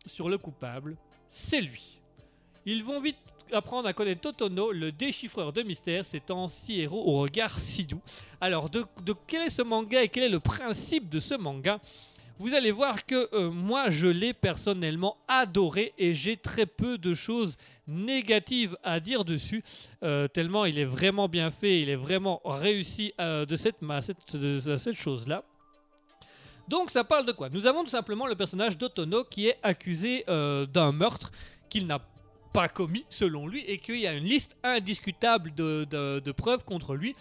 sur 0.05 0.29
le 0.29 0.37
coupable. 0.37 0.97
C'est 1.31 1.61
lui. 1.61 1.99
Ils 2.67 2.83
vont 2.83 3.01
vite 3.01 3.17
apprendre 3.51 3.87
à 3.87 3.93
connaître 3.93 4.21
Totono, 4.21 4.71
le 4.71 4.91
déchiffreur 4.91 5.53
de 5.53 5.61
mystères, 5.61 6.05
cet 6.05 6.31
ancien 6.31 6.77
héros 6.77 7.03
au 7.05 7.19
regard 7.19 7.59
si 7.59 7.83
doux. 7.83 8.01
Alors, 8.41 8.69
de, 8.69 8.83
quel 9.27 9.43
est 9.43 9.49
ce 9.49 9.61
manga 9.61 10.01
et 10.03 10.09
quel 10.09 10.23
est 10.23 10.29
le 10.29 10.39
principe 10.39 11.09
de 11.09 11.19
ce 11.19 11.35
manga? 11.35 11.79
Vous 12.37 12.53
allez 12.53 12.71
voir 12.71 13.05
que 13.05 13.29
euh, 13.33 13.49
moi, 13.49 13.89
je 13.89 14.07
l'ai 14.07 14.33
personnellement 14.33 15.15
adoré 15.27 15.93
et 15.97 16.13
j'ai 16.13 16.35
très 16.35 16.65
peu 16.65 16.97
de 16.97 17.13
choses 17.13 17.55
négatives 17.87 18.77
à 18.83 18.99
dire 18.99 19.23
dessus, 19.23 19.63
euh, 20.03 20.27
tellement 20.27 20.65
il 20.65 20.77
est 20.77 20.85
vraiment 20.85 21.29
bien 21.29 21.49
fait, 21.49 21.81
il 21.81 21.89
est 21.89 21.95
vraiment 21.95 22.41
réussi 22.43 23.13
euh, 23.21 23.45
de 23.45 23.55
cette, 23.55 23.77
cette, 24.01 24.77
cette 24.77 24.95
chose-là. 24.95 25.43
Donc 26.67 26.89
ça 26.89 27.03
parle 27.03 27.25
de 27.25 27.31
quoi? 27.31 27.47
Nous 27.49 27.67
avons 27.67 27.83
tout 27.83 27.91
simplement 27.91 28.25
le 28.25 28.35
personnage 28.35 28.77
d'Otono 28.77 29.23
qui 29.23 29.47
est 29.47 29.59
accusé 29.61 30.25
d'un 30.27 30.91
meurtre 30.91 31.31
qu'il 31.69 31.85
n'a 31.85 31.99
pas 32.55 32.69
commis 32.69 33.05
selon 33.09 33.47
lui 33.47 33.63
et 33.67 33.77
qu'il 33.77 33.99
y 33.99 34.07
a 34.07 34.13
une 34.13 34.23
liste 34.25 34.55
indiscutable 34.63 35.53
de, 35.55 35.85
de- 35.91 36.31
preuves 36.31 36.63
contre 36.65 36.95
lui. 36.95 37.15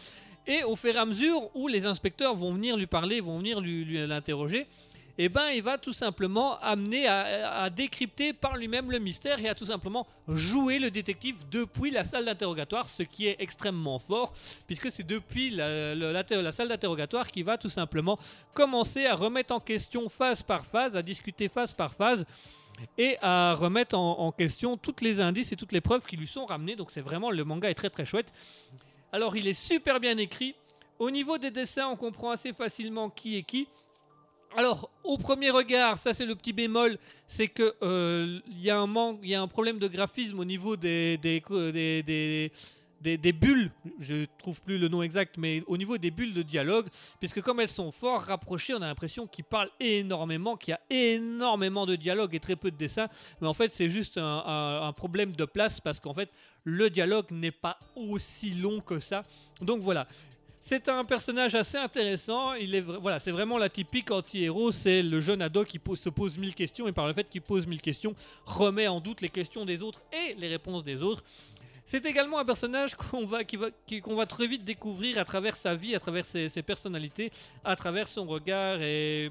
Et 0.46 0.62
au 0.64 0.76
fur 0.76 0.94
et 0.94 0.98
à 0.98 1.04
mesure 1.04 1.50
où 1.54 1.68
les 1.68 1.86
inspecteurs 1.86 2.34
vont 2.34 2.52
venir 2.52 2.76
lui 2.76 2.86
parler, 2.86 3.20
vont 3.20 3.38
venir 3.38 3.60
lui, 3.60 4.06
l'interroger, 4.06 4.66
eh 5.16 5.28
ben, 5.28 5.48
il 5.50 5.62
va 5.62 5.78
tout 5.78 5.92
simplement 5.92 6.58
amener 6.60 7.06
à, 7.06 7.70
décrypter 7.70 8.32
par 8.32 8.56
lui-même 8.56 8.90
le 8.90 8.98
mystère 8.98 9.38
et 9.38 9.48
à 9.48 9.54
tout 9.54 9.64
simplement 9.64 10.06
jouer 10.28 10.78
le 10.80 10.90
détective 10.90 11.36
depuis 11.50 11.90
la 11.92 12.02
salle 12.04 12.24
d'interrogatoire, 12.24 12.88
ce 12.88 13.04
qui 13.04 13.26
est 13.28 13.36
extrêmement 13.38 13.98
fort, 14.00 14.34
puisque 14.66 14.90
c'est 14.90 15.06
depuis 15.06 15.50
la- 15.50 15.94
la 15.94 16.52
salle 16.52 16.68
d'interrogatoire 16.68 17.30
qu'il 17.30 17.44
va 17.44 17.56
tout 17.58 17.68
simplement 17.70 18.18
commencer 18.54 19.06
à 19.06 19.14
remettre 19.14 19.54
en 19.54 19.60
question 19.60 20.08
phase 20.08 20.42
par 20.42 20.66
phase, 20.66 20.96
à 20.96 21.02
discuter 21.02 21.48
phase 21.48 21.72
par 21.74 21.94
phase, 21.94 22.26
et 22.98 23.16
à 23.20 23.54
remettre 23.54 23.96
en, 23.96 24.32
question 24.32 24.76
toutes 24.76 25.00
les 25.00 25.20
indices 25.20 25.52
et 25.52 25.56
toutes 25.56 25.72
les 25.72 25.80
preuves 25.80 26.04
qui 26.04 26.16
lui 26.16 26.26
sont 26.26 26.46
ramenées. 26.46 26.76
Donc 26.76 26.90
c'est 26.90 27.00
vraiment, 27.00 27.30
le 27.30 27.44
manga 27.44 27.70
est 27.70 27.74
très 27.74 27.90
très 27.90 28.04
chouette. 28.04 28.32
Alors 29.12 29.36
il 29.36 29.46
est 29.46 29.52
super 29.52 30.00
bien 30.00 30.16
écrit. 30.18 30.54
Au 30.98 31.10
niveau 31.10 31.38
des 31.38 31.50
dessins, 31.50 31.88
on 31.88 31.96
comprend 31.96 32.30
assez 32.30 32.52
facilement 32.52 33.10
qui 33.10 33.36
est 33.36 33.42
qui. 33.42 33.68
Alors, 34.56 34.88
au 35.02 35.18
premier 35.18 35.50
regard, 35.50 35.98
ça 35.98 36.12
c'est 36.12 36.24
le 36.24 36.36
petit 36.36 36.52
bémol, 36.52 36.98
c'est 37.26 37.48
que 37.48 37.74
euh, 37.82 38.38
il 38.46 38.62
y 38.62 38.70
a 38.70 38.78
un 38.78 38.86
manque, 38.86 39.18
il 39.22 39.30
y 39.30 39.34
a 39.34 39.42
un 39.42 39.48
problème 39.48 39.80
de 39.80 39.88
graphisme 39.88 40.38
au 40.38 40.44
niveau 40.44 40.76
des, 40.76 41.18
des- 41.18 42.52
des- 43.16 43.32
bulles. 43.32 43.70
Je 43.98 44.26
trouve 44.38 44.60
plus 44.62 44.78
le 44.78 44.88
nom 44.88 45.02
exact, 45.02 45.36
mais 45.38 45.62
au 45.66 45.76
niveau 45.76 45.98
des 45.98 46.10
bulles 46.10 46.34
de 46.34 46.42
dialogue, 46.42 46.88
puisque 47.20 47.40
comme 47.42 47.60
elles 47.60 47.68
sont 47.68 47.92
fort 47.92 48.22
rapprochées, 48.22 48.74
on 48.74 48.82
a 48.82 48.86
l'impression 48.86 49.26
qu'ils 49.26 49.44
parlent 49.44 49.70
énormément, 49.80 50.56
qu'il 50.56 50.72
y 50.72 50.74
a 50.74 50.80
énormément 50.90 51.86
de 51.86 51.96
dialogue 51.96 52.34
et 52.34 52.40
très 52.40 52.56
peu 52.56 52.70
de 52.70 52.76
dessins. 52.76 53.08
Mais 53.40 53.46
en 53.46 53.54
fait, 53.54 53.70
c'est 53.72 53.88
juste 53.88 54.18
un, 54.18 54.92
problème 54.96 55.32
de 55.32 55.44
place 55.44 55.80
parce 55.80 56.00
qu'en 56.00 56.14
fait, 56.14 56.30
le 56.64 56.88
dialogue 56.88 57.26
n'est 57.30 57.50
pas 57.50 57.78
aussi 57.94 58.50
long 58.52 58.80
que 58.80 58.98
ça. 59.00 59.24
Donc 59.60 59.80
voilà. 59.80 60.06
C'est 60.66 60.88
un 60.88 61.04
personnage 61.04 61.54
assez 61.54 61.76
intéressant. 61.76 62.54
Il 62.54 62.74
est 62.74 62.80
voilà, 62.80 63.18
c'est 63.18 63.32
vraiment 63.32 63.58
la 63.58 63.68
typique 63.68 64.10
anti-héros. 64.10 64.72
C'est 64.72 65.02
le 65.02 65.20
jeune 65.20 65.42
ado 65.42 65.62
qui 65.62 65.78
pose- 65.78 66.00
se 66.00 66.08
pose 66.08 66.38
mille 66.38 66.54
questions 66.54 66.88
et 66.88 66.92
par 66.92 67.06
le 67.06 67.12
fait 67.12 67.28
qu'il 67.28 67.42
pose 67.42 67.66
mille 67.66 67.82
questions, 67.82 68.14
remet 68.46 68.88
en 68.88 68.98
doute 69.00 69.20
les 69.20 69.28
questions 69.28 69.66
des 69.66 69.82
autres 69.82 70.00
et 70.10 70.32
les 70.34 70.48
réponses 70.48 70.82
des 70.82 71.02
autres. 71.02 71.22
C'est 71.86 72.06
également 72.06 72.38
un 72.38 72.44
personnage 72.44 72.94
qu'on 72.94 73.26
va, 73.26 73.40
va, 73.42 74.26
très 74.26 74.46
vite 74.46 74.64
découvrir 74.64 75.18
à 75.18 75.24
travers 75.24 75.54
sa 75.54 75.74
vie, 75.74 75.94
à 75.94 76.00
travers 76.00 76.24
ses, 76.24 76.48
personnalités, 76.62 77.30
à 77.62 77.76
travers 77.76 78.08
son 78.08 78.24
regard 78.24 78.80
et, 78.80 79.30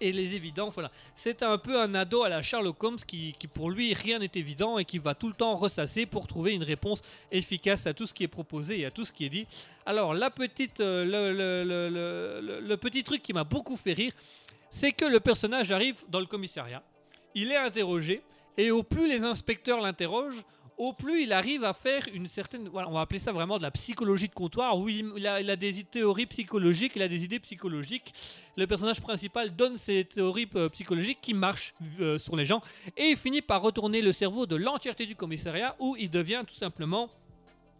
les 0.00 0.34
évidences. 0.36 0.74
Voilà. 0.74 0.92
C'est 1.16 1.42
un 1.42 1.58
peu 1.58 1.80
un 1.80 1.92
ado 1.96 2.22
à 2.22 2.28
la 2.28 2.40
Sherlock 2.40 2.82
Holmes 2.84 2.98
qui, 3.04 3.34
pour 3.52 3.70
lui, 3.70 3.92
rien 3.94 4.20
n'est 4.20 4.30
évident 4.36 4.78
et 4.78 4.84
qui 4.84 4.98
va 4.98 5.14
tout 5.14 5.26
le 5.26 5.34
temps 5.34 5.56
ressasser 5.56 6.06
pour 6.06 6.28
trouver 6.28 6.52
une 6.52 6.62
réponse 6.62 7.02
efficace 7.32 7.86
à 7.88 7.94
tout 7.94 8.06
ce 8.06 8.14
qui 8.14 8.22
est 8.22 8.28
proposé 8.28 8.78
et 8.78 8.86
à 8.86 8.92
tout 8.92 9.04
ce 9.04 9.10
qui 9.10 9.24
est 9.24 9.30
dit. 9.30 9.46
Alors, 9.84 10.14
la 10.14 10.30
petite, 10.30 10.80
euh, 10.80 11.04
le 12.62 12.76
petit 12.76 13.02
truc 13.02 13.22
qui 13.22 13.32
m'a 13.32 13.44
beaucoup 13.44 13.76
fait 13.76 13.94
rire, 13.94 14.12
c'est 14.70 14.92
que 14.92 15.04
le 15.04 15.18
personnage 15.18 15.72
arrive 15.72 16.04
dans 16.08 16.20
le 16.20 16.26
commissariat, 16.26 16.82
il 17.34 17.50
est 17.50 17.56
interrogé, 17.56 18.22
et 18.56 18.70
au 18.70 18.82
plus 18.82 19.08
les 19.08 19.22
inspecteurs 19.22 19.80
l'interrogent, 19.80 20.44
au 20.80 20.94
plus 20.94 21.24
il 21.24 21.32
arrive 21.34 21.62
à 21.62 21.74
faire 21.74 22.08
une 22.14 22.26
certaine, 22.26 22.70
on 22.72 22.92
va 22.92 23.02
appeler 23.02 23.18
ça 23.18 23.32
vraiment 23.32 23.58
de 23.58 23.62
la 23.62 23.70
psychologie 23.70 24.28
de 24.28 24.34
comptoir, 24.34 24.78
où 24.78 24.88
il, 24.88 25.12
il 25.14 25.26
a, 25.26 25.38
il 25.38 25.50
a 25.50 25.56
des 25.56 25.84
théories 25.84 26.24
psychologiques, 26.24 26.92
il 26.96 27.02
a 27.02 27.08
des 27.08 27.22
idées 27.22 27.38
psychologiques. 27.38 28.14
Le 28.56 28.66
personnage 28.66 28.98
principal 29.02 29.54
donne 29.54 29.76
ces 29.76 30.06
théories 30.06 30.48
euh, 30.56 30.70
psychologiques 30.70 31.18
qui 31.20 31.34
marchent 31.34 31.74
euh, 32.00 32.16
sur 32.16 32.34
les 32.34 32.46
gens, 32.46 32.62
et 32.96 33.10
il 33.10 33.16
finit 33.16 33.42
par 33.42 33.60
retourner 33.60 34.00
le 34.00 34.12
cerveau 34.12 34.46
de 34.46 34.56
l'entièreté 34.56 35.04
du 35.04 35.14
commissariat, 35.14 35.76
où 35.78 35.96
il 35.98 36.10
devient 36.10 36.44
tout 36.46 36.54
simplement 36.54 37.10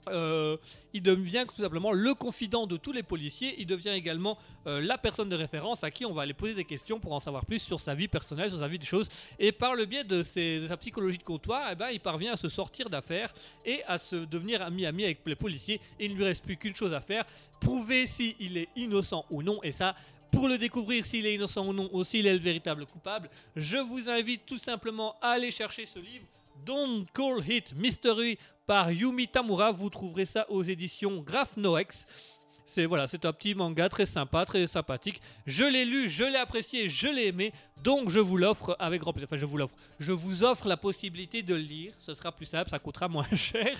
euh, 0.09 0.56
il 0.93 1.02
devient 1.02 1.44
tout 1.48 1.60
simplement 1.60 1.93
le 1.93 2.14
confident 2.14 2.66
de 2.66 2.77
tous 2.77 2.93
les 2.93 3.02
policiers. 3.02 3.55
Il 3.59 3.66
devient 3.66 3.90
également 3.90 4.39
euh, 4.66 4.81
la 4.81 4.98
personne 4.98 5.28
de 5.28 5.36
référence 5.36 5.85
à 5.85 5.90
qui 5.90 6.05
on 6.05 6.12
va 6.12 6.22
aller 6.22 6.35
poser 6.35 6.55
des 6.55 6.64
questions 6.64 6.98
pour 6.98 7.12
en 7.12 7.20
savoir 7.20 7.44
plus 7.44 7.60
sur 7.60 7.81
sa 7.81 7.94
vie 7.94 8.09
personnelle, 8.09 8.51
sur 8.51 8.59
sa 8.59 8.68
vie 8.68 8.78
des 8.78 8.86
choses. 8.86 9.09
Et 9.39 9.52
par 9.52 9.74
le 9.74 9.85
biais 9.85 10.05
de, 10.05 10.22
sa 10.22 10.77
psychologie 10.78 11.18
de 11.18 11.22
comptoir, 11.22 11.68
eh 11.72 11.74
ben, 11.74 11.90
il 11.90 12.01
parvient 12.01 12.32
à 12.32 12.36
se 12.36 12.48
sortir 12.48 12.90
d'affaires 12.90 13.32
et 13.64 13.82
à 13.85 13.98
se 13.98 14.16
devenir 14.16 14.62
ami-ami 14.62 15.05
avec 15.05 15.20
les 15.27 15.36
policiers. 15.36 15.81
Il 15.98 16.12
ne 16.12 16.16
lui 16.16 16.24
reste 16.24 16.44
plus 16.44 16.56
qu'une 16.56 16.74
chose 16.74 16.94
à 16.94 17.01
faire 17.01 17.24
prouver 17.60 18.06
s'il 18.06 18.56
est 18.56 18.68
innocent 18.77 19.24
ou 19.31 19.43
non. 19.43 19.62
Et 19.62 19.72
ça. 19.72 19.94
Pour 20.31 20.47
le 20.47 20.59
découvrir 20.59 21.05
s'il 21.05 21.27
est 21.27 21.35
innocent 21.35 21.66
ou 21.66 21.72
non, 21.72 21.90
ou 21.93 22.05
s'il 22.05 22.24
est 22.24 22.32
le 22.32 22.39
véritable 22.39 22.86
coupable, 22.86 23.28
je 23.56 23.78
vous 23.78 24.09
invite 24.09 24.47
tout 24.47 24.59
simplement 24.59 25.16
à 25.20 25.31
aller 25.31 25.51
chercher 25.51 25.86
ce 25.86 25.98
livre. 25.98 26.24
Don't 26.64 27.06
Call 27.12 27.43
It 27.48 27.74
Mystery 27.74 28.39
par 28.70 28.92
Yumi 28.92 29.26
Tamura. 29.26 29.72
Vous 29.72 29.90
trouverez 29.90 30.26
ça 30.26 30.48
aux 30.48 30.62
éditions 30.62 31.24
Graph 31.26 31.56
Noex. 31.56 32.06
C'est 32.64 32.86
voilà, 32.86 33.09
c'est 33.09 33.24
un 33.24 33.32
petit 33.32 33.52
manga 33.52 33.88
très 33.88 34.06
sympa, 34.06 34.44
très 34.44 34.64
sympathique. 34.68 35.20
Je 35.44 35.64
l'ai 35.64 35.84
lu, 35.84 36.09
je 36.09 36.22
l'ai 36.22 36.36
apprécié, 36.36 36.88
je 36.88 37.09
l'ai 37.09 37.26
aimé. 37.26 37.52
Donc 37.82 38.10
je 38.10 38.20
vous 38.20 38.36
l'offre 38.36 38.76
avec 38.78 39.01
grand 39.01 39.12
plaisir. 39.12 39.26
Enfin, 39.28 39.38
je 39.38 39.44
vous 39.44 39.56
l'offre. 39.56 39.74
Je 39.98 40.12
vous 40.12 40.44
offre 40.44 40.68
la 40.68 40.76
possibilité 40.76 41.42
de 41.42 41.56
le 41.56 41.62
lire. 41.62 41.94
Ce 41.98 42.14
sera 42.14 42.30
plus 42.30 42.47
simple, 42.47 42.70
ça 42.70 42.78
coûtera 42.78 43.09
moins 43.09 43.26
cher. 43.34 43.76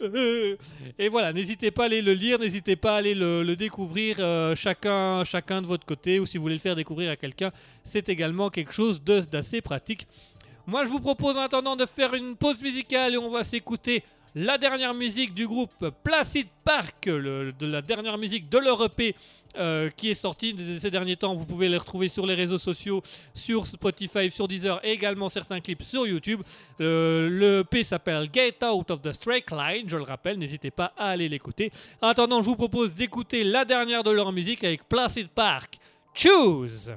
Euh, 0.00 0.56
et 0.96 1.08
voilà, 1.08 1.32
n'hésitez 1.32 1.72
pas 1.72 1.82
à 1.82 1.86
aller 1.86 2.00
le 2.00 2.12
lire, 2.12 2.38
n'hésitez 2.38 2.76
pas 2.76 2.94
à 2.94 2.98
aller 2.98 3.16
le, 3.16 3.56
découvrir 3.56 4.18
euh, 4.20 4.54
chacun, 4.54 5.24
chacun 5.24 5.60
de 5.60 5.66
votre 5.66 5.86
côté, 5.86 6.20
ou 6.20 6.26
si 6.26 6.38
vous 6.38 6.42
voulez 6.42 6.54
le 6.54 6.60
faire 6.60 6.76
découvrir 6.76 7.10
à 7.10 7.16
quelqu'un, 7.16 7.50
c'est 7.82 8.08
également 8.08 8.48
quelque 8.48 8.72
chose 8.72 9.02
d'assez 9.02 9.60
pratique. 9.60 10.06
Moi, 10.66 10.84
je 10.84 10.88
vous 10.88 11.00
propose 11.00 11.36
en 11.36 11.42
attendant 11.42 11.76
de 11.76 11.84
faire 11.84 12.14
une 12.14 12.36
pause 12.36 12.62
musicale 12.62 13.14
et 13.14 13.18
on 13.18 13.28
va 13.28 13.44
s'écouter 13.44 14.02
la 14.34 14.58
dernière 14.58 14.94
musique 14.94 15.34
du 15.34 15.46
groupe 15.46 15.90
Placid 16.02 16.46
Park, 16.64 17.06
de 17.06 17.66
la 17.66 17.82
dernière 17.82 18.18
musique 18.18 18.48
de 18.48 18.58
leur 18.58 18.82
EP 18.84 19.14
euh, 19.56 19.90
qui 19.96 20.10
est 20.10 20.14
sortie 20.14 20.56
ces 20.80 20.90
derniers 20.90 21.16
temps. 21.16 21.34
Vous 21.34 21.44
pouvez 21.44 21.68
les 21.68 21.76
retrouver 21.76 22.08
sur 22.08 22.26
les 22.26 22.34
réseaux 22.34 22.58
sociaux, 22.58 23.02
sur 23.34 23.66
Spotify, 23.66 24.30
sur 24.30 24.48
Deezer 24.48 24.80
et 24.84 24.92
également 24.92 25.28
certains 25.28 25.60
clips 25.60 25.82
sur 25.82 26.06
YouTube. 26.06 26.40
Euh, 26.80 27.28
le 27.28 27.60
EP 27.60 27.84
s'appelle 27.84 28.28
Get 28.32 28.56
Out 28.64 28.90
of 28.90 29.02
the 29.02 29.12
Straight 29.12 29.50
Line, 29.50 29.88
je 29.88 29.96
le 29.96 30.02
rappelle, 30.02 30.38
n'hésitez 30.38 30.70
pas 30.70 30.92
à 30.96 31.10
aller 31.10 31.28
l'écouter. 31.28 31.70
En 32.00 32.08
attendant, 32.08 32.42
je 32.42 32.46
vous 32.46 32.56
propose 32.56 32.94
d'écouter 32.94 33.44
la 33.44 33.64
dernière 33.64 34.02
de 34.02 34.10
leur 34.10 34.32
musique 34.32 34.64
avec 34.64 34.88
Placid 34.88 35.28
Park. 35.28 35.78
Choose! 36.14 36.90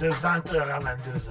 De 0.00 0.10
20h 0.10 0.60
à 0.60 0.78
22h. 0.78 1.30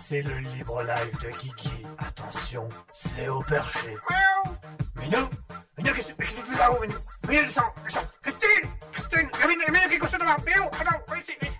C'est 0.00 0.22
le 0.22 0.36
libre 0.38 0.82
live 0.82 1.18
de 1.20 1.28
Kiki. 1.38 1.86
Attention, 1.98 2.68
c'est 2.94 3.28
au 3.28 3.40
perché. 3.40 3.96
Minou, 4.96 5.28
qu'est-ce 5.82 6.12
que 6.12 6.22
qu'est-ce 6.22 6.36
que 6.36 6.46
tu 6.46 6.52
fais 6.52 6.58
là-haut, 6.58 6.80
Minou, 6.80 6.94
descends, 7.28 7.62
descends 7.84 8.00
Christine 8.22 8.70
Christine 8.92 9.28
Minou, 9.48 10.68
attends, 10.80 11.02
viens 11.08 11.18
ici, 11.18 11.32
viens 11.40 11.50
ici. 11.50 11.53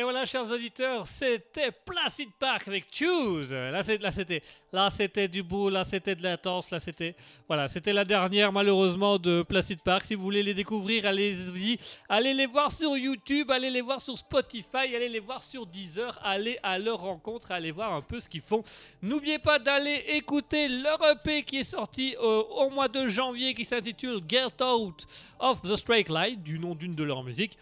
Et 0.00 0.02
voilà, 0.02 0.24
chers 0.24 0.50
auditeurs, 0.50 1.06
c'était 1.06 1.70
Placid 1.70 2.30
Park 2.38 2.66
avec 2.66 2.86
Choose. 2.90 3.52
Là, 3.52 3.82
c'était, 3.82 4.42
là, 4.72 4.88
c'était 4.88 5.28
du 5.28 5.42
beau, 5.42 5.68
là, 5.68 5.84
c'était 5.84 6.14
de 6.14 6.22
l'intense, 6.22 6.70
là, 6.70 6.80
c'était, 6.80 7.14
voilà, 7.46 7.68
c'était 7.68 7.92
la 7.92 8.06
dernière, 8.06 8.50
malheureusement, 8.50 9.18
de 9.18 9.42
Placid 9.42 9.78
Park. 9.82 10.06
Si 10.06 10.14
vous 10.14 10.22
voulez 10.22 10.42
les 10.42 10.54
découvrir, 10.54 11.04
allez-y, 11.04 11.78
allez 12.08 12.32
les 12.32 12.46
voir 12.46 12.72
sur 12.72 12.96
YouTube, 12.96 13.50
allez 13.50 13.68
les 13.68 13.82
voir 13.82 14.00
sur 14.00 14.16
Spotify, 14.16 14.96
allez 14.96 15.10
les 15.10 15.20
voir 15.20 15.44
sur 15.44 15.66
Deezer, 15.66 16.18
allez 16.24 16.58
à 16.62 16.78
leur 16.78 17.00
rencontre, 17.00 17.52
allez 17.52 17.70
voir 17.70 17.92
un 17.92 18.00
peu 18.00 18.20
ce 18.20 18.28
qu'ils 18.30 18.40
font. 18.40 18.64
N'oubliez 19.02 19.38
pas 19.38 19.58
d'aller 19.58 20.02
écouter 20.08 20.68
leur 20.68 20.98
EP 21.10 21.42
qui 21.42 21.58
est 21.58 21.62
sorti 21.62 22.16
euh, 22.18 22.42
au 22.42 22.70
mois 22.70 22.88
de 22.88 23.06
janvier, 23.06 23.52
qui 23.52 23.66
s'intitule 23.66 24.22
Get 24.26 24.62
Out 24.64 25.06
of 25.38 25.60
the 25.60 25.76
Strike 25.76 26.08
Light, 26.08 26.42
du 26.42 26.58
nom 26.58 26.74
d'une 26.74 26.94
de 26.94 27.04
leurs 27.04 27.22
musiques. 27.22 27.58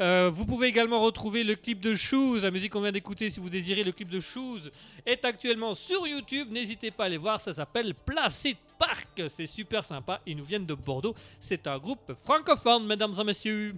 Euh, 0.00 0.30
vous 0.30 0.44
pouvez 0.44 0.68
également 0.68 1.00
retrouver 1.00 1.42
le 1.42 1.54
clip 1.54 1.80
de 1.80 1.94
Shoes, 1.94 2.40
la 2.42 2.50
musique 2.50 2.72
qu'on 2.72 2.82
vient 2.82 2.92
d'écouter 2.92 3.30
si 3.30 3.40
vous 3.40 3.48
désirez. 3.48 3.82
Le 3.82 3.92
clip 3.92 4.08
de 4.10 4.20
Shoes 4.20 4.70
est 5.06 5.24
actuellement 5.24 5.74
sur 5.74 6.06
YouTube. 6.06 6.48
N'hésitez 6.50 6.90
pas 6.90 7.04
à 7.04 7.06
aller 7.06 7.16
voir, 7.16 7.40
ça 7.40 7.54
s'appelle 7.54 7.94
Placid 7.94 8.56
Park. 8.78 9.22
C'est 9.28 9.46
super 9.46 9.84
sympa. 9.84 10.20
Ils 10.26 10.36
nous 10.36 10.44
viennent 10.44 10.66
de 10.66 10.74
Bordeaux. 10.74 11.14
C'est 11.40 11.66
un 11.66 11.78
groupe 11.78 12.12
francophone, 12.24 12.86
mesdames 12.86 13.14
et 13.18 13.24
messieurs. 13.24 13.74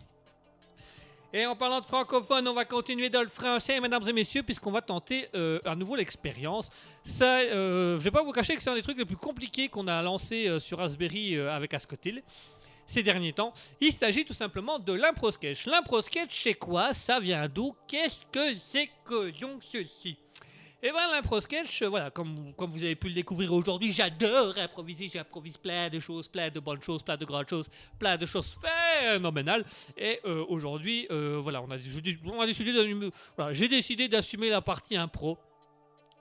Et 1.32 1.44
en 1.44 1.54
parlant 1.54 1.80
de 1.80 1.84
francophone, 1.84 2.48
on 2.48 2.54
va 2.54 2.64
continuer 2.64 3.10
dans 3.10 3.20
le 3.20 3.28
français, 3.28 3.78
mesdames 3.80 4.02
et 4.08 4.12
messieurs, 4.14 4.42
puisqu'on 4.42 4.70
va 4.70 4.80
tenter 4.80 5.28
euh, 5.34 5.60
à 5.66 5.76
nouveau 5.76 5.94
l'expérience. 5.94 6.70
Ça, 7.04 7.40
euh, 7.40 7.98
je 7.98 8.02
vais 8.02 8.10
pas 8.10 8.22
vous 8.22 8.32
cacher 8.32 8.56
que 8.56 8.62
c'est 8.62 8.70
un 8.70 8.74
des 8.74 8.82
trucs 8.82 8.96
les 8.96 9.04
plus 9.04 9.16
compliqués 9.16 9.68
qu'on 9.68 9.88
a 9.88 10.02
lancé 10.02 10.48
euh, 10.48 10.58
sur 10.58 10.78
Raspberry 10.78 11.38
avec 11.38 11.74
Ascotil 11.74 12.22
ces 12.88 13.04
derniers 13.04 13.32
temps. 13.32 13.54
Il 13.80 13.92
s'agit 13.92 14.24
tout 14.24 14.34
simplement 14.34 14.80
de 14.80 14.92
l'impro 14.92 15.30
sketch. 15.30 15.66
L'impro 15.66 16.00
sketch, 16.00 16.42
c'est 16.42 16.54
quoi? 16.54 16.92
Ça 16.92 17.20
vient 17.20 17.46
d'où? 17.46 17.76
Qu'est-ce 17.86 18.22
que 18.32 18.54
c'est 18.58 18.90
que 19.04 19.30
donc 19.38 19.62
ceci? 19.62 20.16
Et 20.80 20.92
ben 20.92 21.10
l'impro 21.10 21.40
sketch, 21.40 21.82
euh, 21.82 21.88
voilà, 21.88 22.10
comme, 22.10 22.54
comme 22.54 22.70
vous 22.70 22.84
avez 22.84 22.94
pu 22.94 23.08
le 23.08 23.14
découvrir 23.14 23.52
aujourd'hui, 23.52 23.90
j'adore 23.90 24.56
improviser, 24.56 25.10
j'improvise 25.12 25.56
plein 25.56 25.88
de 25.88 25.98
choses, 25.98 26.28
plein 26.28 26.50
de 26.50 26.60
bonnes 26.60 26.80
choses, 26.80 27.02
plein 27.02 27.16
de 27.16 27.24
grandes 27.24 27.48
choses, 27.48 27.68
plein 27.98 28.16
de 28.16 28.24
choses 28.24 28.56
phénoménales. 28.62 29.64
Et 29.96 30.20
euh, 30.24 30.44
aujourd'hui, 30.48 31.08
euh, 31.10 31.40
voilà, 31.42 31.60
on 31.62 31.70
a, 31.72 31.76
décidé 31.78 32.16
voilà, 33.36 33.52
j'ai 33.52 33.66
décidé 33.66 34.06
d'assumer 34.06 34.50
la 34.50 34.60
partie 34.60 34.96
impro. 34.96 35.36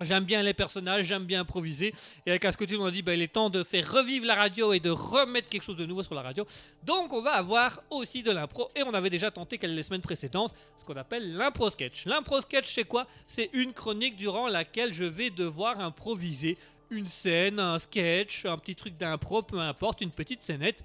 J'aime 0.02 0.26
bien 0.26 0.44
les 0.44 0.54
personnages, 0.54 1.06
j'aime 1.06 1.26
bien 1.26 1.42
improviser. 1.42 1.94
Et 2.26 2.30
avec 2.30 2.46
Ascotil, 2.46 2.78
on 2.78 2.86
a 2.86 2.92
dit 2.92 3.02
bah, 3.02 3.16
il 3.16 3.22
est 3.22 3.32
temps 3.32 3.50
de 3.50 3.64
faire 3.64 3.92
revivre 3.92 4.26
la 4.26 4.36
radio 4.36 4.74
et 4.74 4.80
de 4.80 4.90
remettre 4.90 5.50
quelque 5.50 5.64
chose 5.64 5.78
de 5.78 5.86
nouveau 5.86 6.04
sur 6.04 6.14
la 6.14 6.22
radio. 6.22 6.46
Donc 6.84 7.14
on 7.14 7.22
va 7.22 7.32
avoir 7.32 7.82
aussi 7.90 8.22
de 8.22 8.32
l'impro. 8.32 8.70
Et 8.76 8.84
on 8.84 8.94
avait 8.94 9.10
déjà 9.10 9.32
tenté 9.32 9.58
les 9.62 9.84
semaines 9.84 10.02
précédentes 10.02 10.54
ce 10.78 10.86
qu'on 10.86 10.96
appelle 10.96 11.36
l'impro 11.36 11.70
sketch. 11.70 12.06
L'impro 12.06 12.42
sketch, 12.42 12.74
c'est 12.74 12.84
quoi? 12.84 13.08
C'est 13.26 13.50
une 13.54 13.74
chronique 13.74 14.16
durant 14.16 14.48
laquelle 14.48 14.94
je 14.94 15.06
vais 15.06 15.30
devoir 15.30 15.80
improviser 15.80 16.58
une 16.90 17.08
scène, 17.08 17.60
un 17.60 17.80
sketch, 17.80 18.46
un 18.46 18.58
petit 18.58 18.76
truc 18.76 18.98
d'impro, 18.98 19.42
peu 19.42 19.60
importe, 19.60 20.02
une 20.02 20.12
petite 20.12 20.44
scénette. 20.44 20.84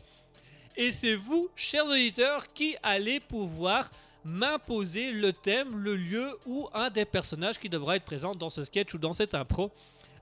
Et 0.76 0.90
c'est 0.90 1.14
vous, 1.14 1.51
chers 1.55 1.84
auditeurs, 1.84 2.52
qui 2.55 2.76
allez 2.82 3.20
pouvoir 3.20 3.90
m'imposer 4.24 5.12
le 5.12 5.32
thème, 5.32 5.77
le 5.78 5.97
lieu 5.97 6.39
ou 6.47 6.69
un 6.74 6.90
des 6.90 7.05
personnages 7.05 7.59
qui 7.59 7.69
devra 7.69 7.97
être 7.97 8.05
présent 8.05 8.35
dans 8.35 8.51
ce 8.51 8.65
sketch 8.65 8.94
ou 8.94 8.99
dans 8.99 9.12
cette 9.12 9.35
impro. 9.35 9.70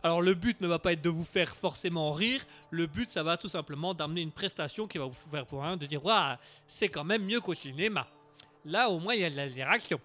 Alors 0.03 0.23
le 0.23 0.33
but 0.33 0.61
ne 0.63 0.67
va 0.67 0.79
pas 0.79 0.93
être 0.95 1.03
de 1.03 1.11
vous 1.11 1.25
faire 1.25 1.55
forcément 1.55 2.11
rire, 2.11 2.45
le 2.71 2.87
but 2.87 3.11
ça 3.11 3.23
va 3.23 3.37
tout 3.37 3.49
simplement 3.49 3.93
d'amener 3.93 4.23
une 4.23 4.33
prestation 4.33 4.87
qui 4.87 4.97
va 4.97 5.05
vous 5.05 5.13
faire 5.13 5.45
pour 5.45 5.63
un 5.63 5.77
de 5.77 5.85
dire 5.85 6.03
waouh 6.03 6.37
c'est 6.67 6.89
quand 6.89 7.05
même 7.05 7.23
mieux 7.25 7.41
qu'au 7.41 7.55
cinéma. 7.55 8.07
Là 8.65 8.89
au 8.89 8.99
moins 8.99 9.15
il 9.15 9.21
y 9.21 9.25
a 9.25 9.31
de 9.31 9.37
la 9.37 9.47
direction. 9.47 10.01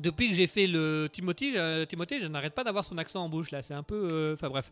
Depuis 0.00 0.30
que 0.30 0.34
j'ai 0.34 0.46
fait 0.46 0.66
le 0.66 1.08
Timothy, 1.12 1.52
je, 1.52 1.84
Timothée, 1.84 2.18
je 2.18 2.26
n'arrête 2.26 2.54
pas 2.54 2.64
d'avoir 2.64 2.82
son 2.82 2.96
accent 2.96 3.22
en 3.22 3.28
bouche 3.28 3.50
là, 3.50 3.60
c'est 3.60 3.74
un 3.74 3.82
peu... 3.82 4.08
euh, 4.10 4.32
Enfin 4.34 4.48
bref. 4.48 4.70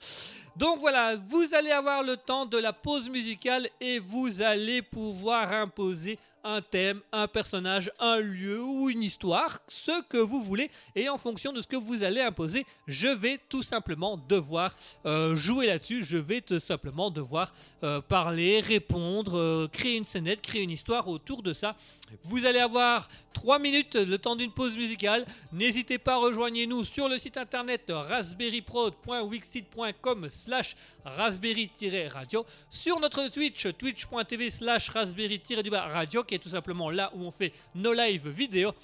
Donc 0.56 0.78
voilà, 0.78 1.16
vous 1.16 1.46
allez 1.52 1.70
avoir 1.72 2.02
le 2.02 2.16
temps 2.16 2.46
de 2.46 2.56
la 2.56 2.72
pause 2.72 3.08
musicale 3.08 3.68
et 3.80 3.98
vous 3.98 4.40
allez 4.40 4.80
pouvoir 4.80 5.52
imposer 5.52 6.18
un 6.44 6.62
thème, 6.62 7.00
un 7.12 7.28
personnage, 7.28 7.90
un 7.98 8.18
lieu 8.18 8.62
ou 8.62 8.90
une 8.90 9.02
histoire, 9.02 9.60
ce 9.68 10.02
que 10.08 10.18
vous 10.18 10.40
voulez. 10.40 10.70
Et 10.94 11.08
en 11.08 11.18
fonction 11.18 11.52
de 11.52 11.60
ce 11.60 11.66
que 11.66 11.76
vous 11.76 12.02
allez 12.02 12.20
imposer, 12.20 12.66
je 12.86 13.08
vais 13.08 13.38
tout 13.48 13.62
simplement 13.62 14.16
devoir 14.28 14.74
euh, 15.06 15.34
jouer 15.34 15.66
là-dessus. 15.66 16.02
Je 16.02 16.16
vais 16.16 16.40
tout 16.40 16.58
simplement 16.58 17.10
devoir 17.10 17.52
euh, 17.82 18.00
parler, 18.00 18.60
répondre, 18.60 19.38
euh, 19.38 19.68
créer 19.68 19.96
une 19.96 20.06
scénette, 20.06 20.42
créer 20.42 20.62
une 20.62 20.70
histoire 20.70 21.08
autour 21.08 21.42
de 21.42 21.52
ça. 21.52 21.76
Vous 22.24 22.46
allez 22.46 22.58
avoir 22.58 23.08
3 23.32 23.58
minutes 23.58 23.96
le 23.96 24.18
temps 24.18 24.36
d'une 24.36 24.52
pause 24.52 24.76
musicale. 24.76 25.24
N'hésitez 25.52 25.98
pas, 25.98 26.16
rejoignez-nous 26.16 26.84
sur 26.84 27.08
le 27.08 27.18
site 27.18 27.36
internet 27.36 27.84
raspberryprod.wixsite.com 27.88 30.28
slash 30.28 30.76
raspberry-radio 31.04 32.46
sur 32.68 33.00
notre 33.00 33.28
Twitch, 33.28 33.68
twitch.tv 33.78 34.50
slash 34.50 34.90
raspberry-radio 34.90 36.24
qui 36.24 36.34
est 36.34 36.38
tout 36.38 36.50
simplement 36.50 36.90
là 36.90 37.12
où 37.14 37.24
on 37.24 37.30
fait 37.30 37.52
nos 37.74 37.92
lives 37.92 38.28
vidéo. 38.28 38.74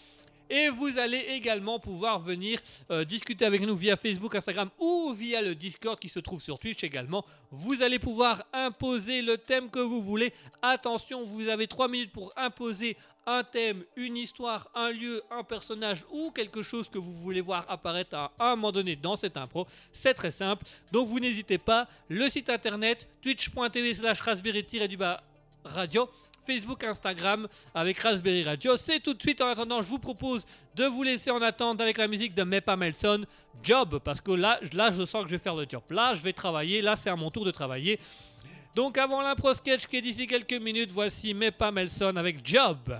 Et 0.48 0.68
vous 0.68 0.98
allez 0.98 1.18
également 1.18 1.80
pouvoir 1.80 2.20
venir 2.20 2.60
euh, 2.90 3.04
discuter 3.04 3.44
avec 3.44 3.62
nous 3.62 3.74
via 3.74 3.96
Facebook, 3.96 4.34
Instagram 4.36 4.70
ou 4.78 5.12
via 5.12 5.42
le 5.42 5.56
Discord 5.56 5.98
qui 5.98 6.08
se 6.08 6.20
trouve 6.20 6.40
sur 6.40 6.58
Twitch 6.58 6.84
également. 6.84 7.24
Vous 7.50 7.82
allez 7.82 7.98
pouvoir 7.98 8.44
imposer 8.52 9.22
le 9.22 9.38
thème 9.38 9.70
que 9.70 9.80
vous 9.80 10.00
voulez. 10.00 10.32
Attention, 10.62 11.24
vous 11.24 11.48
avez 11.48 11.66
3 11.66 11.88
minutes 11.88 12.12
pour 12.12 12.32
imposer 12.36 12.96
un 13.26 13.42
thème, 13.42 13.84
une 13.96 14.16
histoire, 14.16 14.68
un 14.74 14.90
lieu, 14.90 15.22
un 15.30 15.42
personnage 15.42 16.04
ou 16.10 16.30
quelque 16.30 16.62
chose 16.62 16.88
que 16.88 16.98
vous 16.98 17.12
voulez 17.12 17.40
voir 17.40 17.64
apparaître 17.68 18.16
à 18.16 18.32
un 18.38 18.56
moment 18.56 18.72
donné 18.72 18.96
dans 18.96 19.16
cette 19.16 19.36
impro. 19.36 19.66
C'est 19.92 20.14
très 20.14 20.30
simple. 20.30 20.64
Donc 20.92 21.08
vous 21.08 21.18
n'hésitez 21.18 21.58
pas. 21.58 21.88
Le 22.08 22.28
site 22.28 22.48
internet 22.48 23.08
twitch.tv 23.20 23.94
slash 23.94 24.20
raspberry-du-bas 24.20 25.22
radio. 25.64 26.08
Facebook, 26.46 26.84
Instagram 26.84 27.48
avec 27.74 27.98
Raspberry 27.98 28.44
Radio. 28.44 28.76
C'est 28.76 29.00
tout 29.00 29.14
de 29.14 29.20
suite. 29.20 29.40
En 29.40 29.48
attendant, 29.48 29.82
je 29.82 29.88
vous 29.88 29.98
propose 29.98 30.46
de 30.76 30.84
vous 30.84 31.02
laisser 31.02 31.30
en 31.30 31.42
attente 31.42 31.80
avec 31.80 31.98
la 31.98 32.06
musique 32.06 32.34
de 32.34 32.44
Mepa 32.44 32.76
Melson, 32.76 33.24
Job, 33.62 33.98
parce 34.04 34.20
que 34.20 34.30
là, 34.30 34.60
là, 34.72 34.90
je 34.92 35.04
sens 35.04 35.24
que 35.24 35.28
je 35.28 35.36
vais 35.36 35.42
faire 35.42 35.56
le 35.56 35.66
job. 35.68 35.82
Là, 35.90 36.14
je 36.14 36.22
vais 36.22 36.32
travailler. 36.32 36.82
Là, 36.82 36.94
c'est 36.94 37.10
à 37.10 37.16
mon 37.16 37.30
tour 37.30 37.44
de 37.44 37.50
travailler. 37.50 37.98
Donc, 38.76 38.96
avant 38.96 39.22
l'impro 39.22 39.52
sketch 39.54 39.86
qui 39.86 39.96
est 39.96 40.02
d'ici 40.02 40.26
quelques 40.26 40.52
minutes, 40.52 40.92
voici 40.92 41.34
Mepa 41.34 41.72
Melson 41.72 42.14
avec 42.16 42.46
Job. 42.46 42.96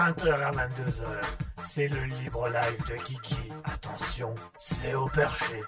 20h 0.00 0.32
à 0.32 0.50
22h. 0.50 1.02
C'est 1.66 1.88
le 1.88 2.02
libre 2.04 2.48
live 2.48 2.86
de 2.88 2.94
Kiki. 3.04 3.36
Attention, 3.64 4.34
c'est 4.58 4.94
au 4.94 5.06
perché. 5.08 5.60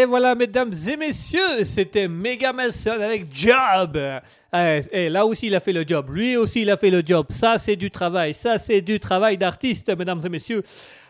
Et 0.00 0.06
voilà, 0.06 0.34
mesdames 0.34 0.72
et 0.88 0.96
messieurs, 0.96 1.62
c'était 1.62 2.08
Mega 2.08 2.54
Melson 2.54 2.92
avec 3.02 3.26
Job. 3.30 3.98
Eh, 4.50 4.80
eh, 4.92 5.10
là 5.10 5.26
aussi, 5.26 5.48
il 5.48 5.54
a 5.54 5.60
fait 5.60 5.74
le 5.74 5.84
job. 5.86 6.08
Lui 6.10 6.38
aussi, 6.38 6.62
il 6.62 6.70
a 6.70 6.78
fait 6.78 6.88
le 6.88 7.02
job. 7.04 7.26
Ça, 7.28 7.58
c'est 7.58 7.76
du 7.76 7.90
travail. 7.90 8.32
Ça, 8.32 8.56
c'est 8.56 8.80
du 8.80 8.98
travail 8.98 9.36
d'artiste, 9.36 9.94
mesdames 9.94 10.22
et 10.24 10.30
messieurs. 10.30 10.62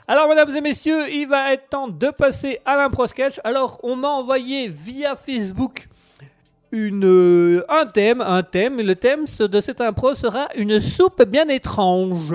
Alors, 0.08 0.28
mesdames 0.28 0.50
et 0.56 0.60
messieurs, 0.60 1.08
il 1.08 1.28
va 1.28 1.52
être 1.52 1.68
temps 1.68 1.86
de 1.86 2.08
passer 2.08 2.58
à 2.64 2.74
l'impro 2.74 3.06
sketch. 3.06 3.38
Alors, 3.44 3.78
on 3.84 3.94
m'a 3.94 4.08
envoyé 4.08 4.66
via 4.66 5.14
Facebook 5.14 5.86
une, 6.72 7.04
euh, 7.04 7.64
un 7.68 7.86
thème, 7.86 8.20
un 8.20 8.42
thème. 8.42 8.80
Et 8.80 8.82
le 8.82 8.96
thème 8.96 9.26
de 9.38 9.60
cette 9.60 9.80
impro 9.80 10.14
sera 10.14 10.48
une 10.56 10.80
soupe 10.80 11.22
bien 11.28 11.46
étrange. 11.46 12.34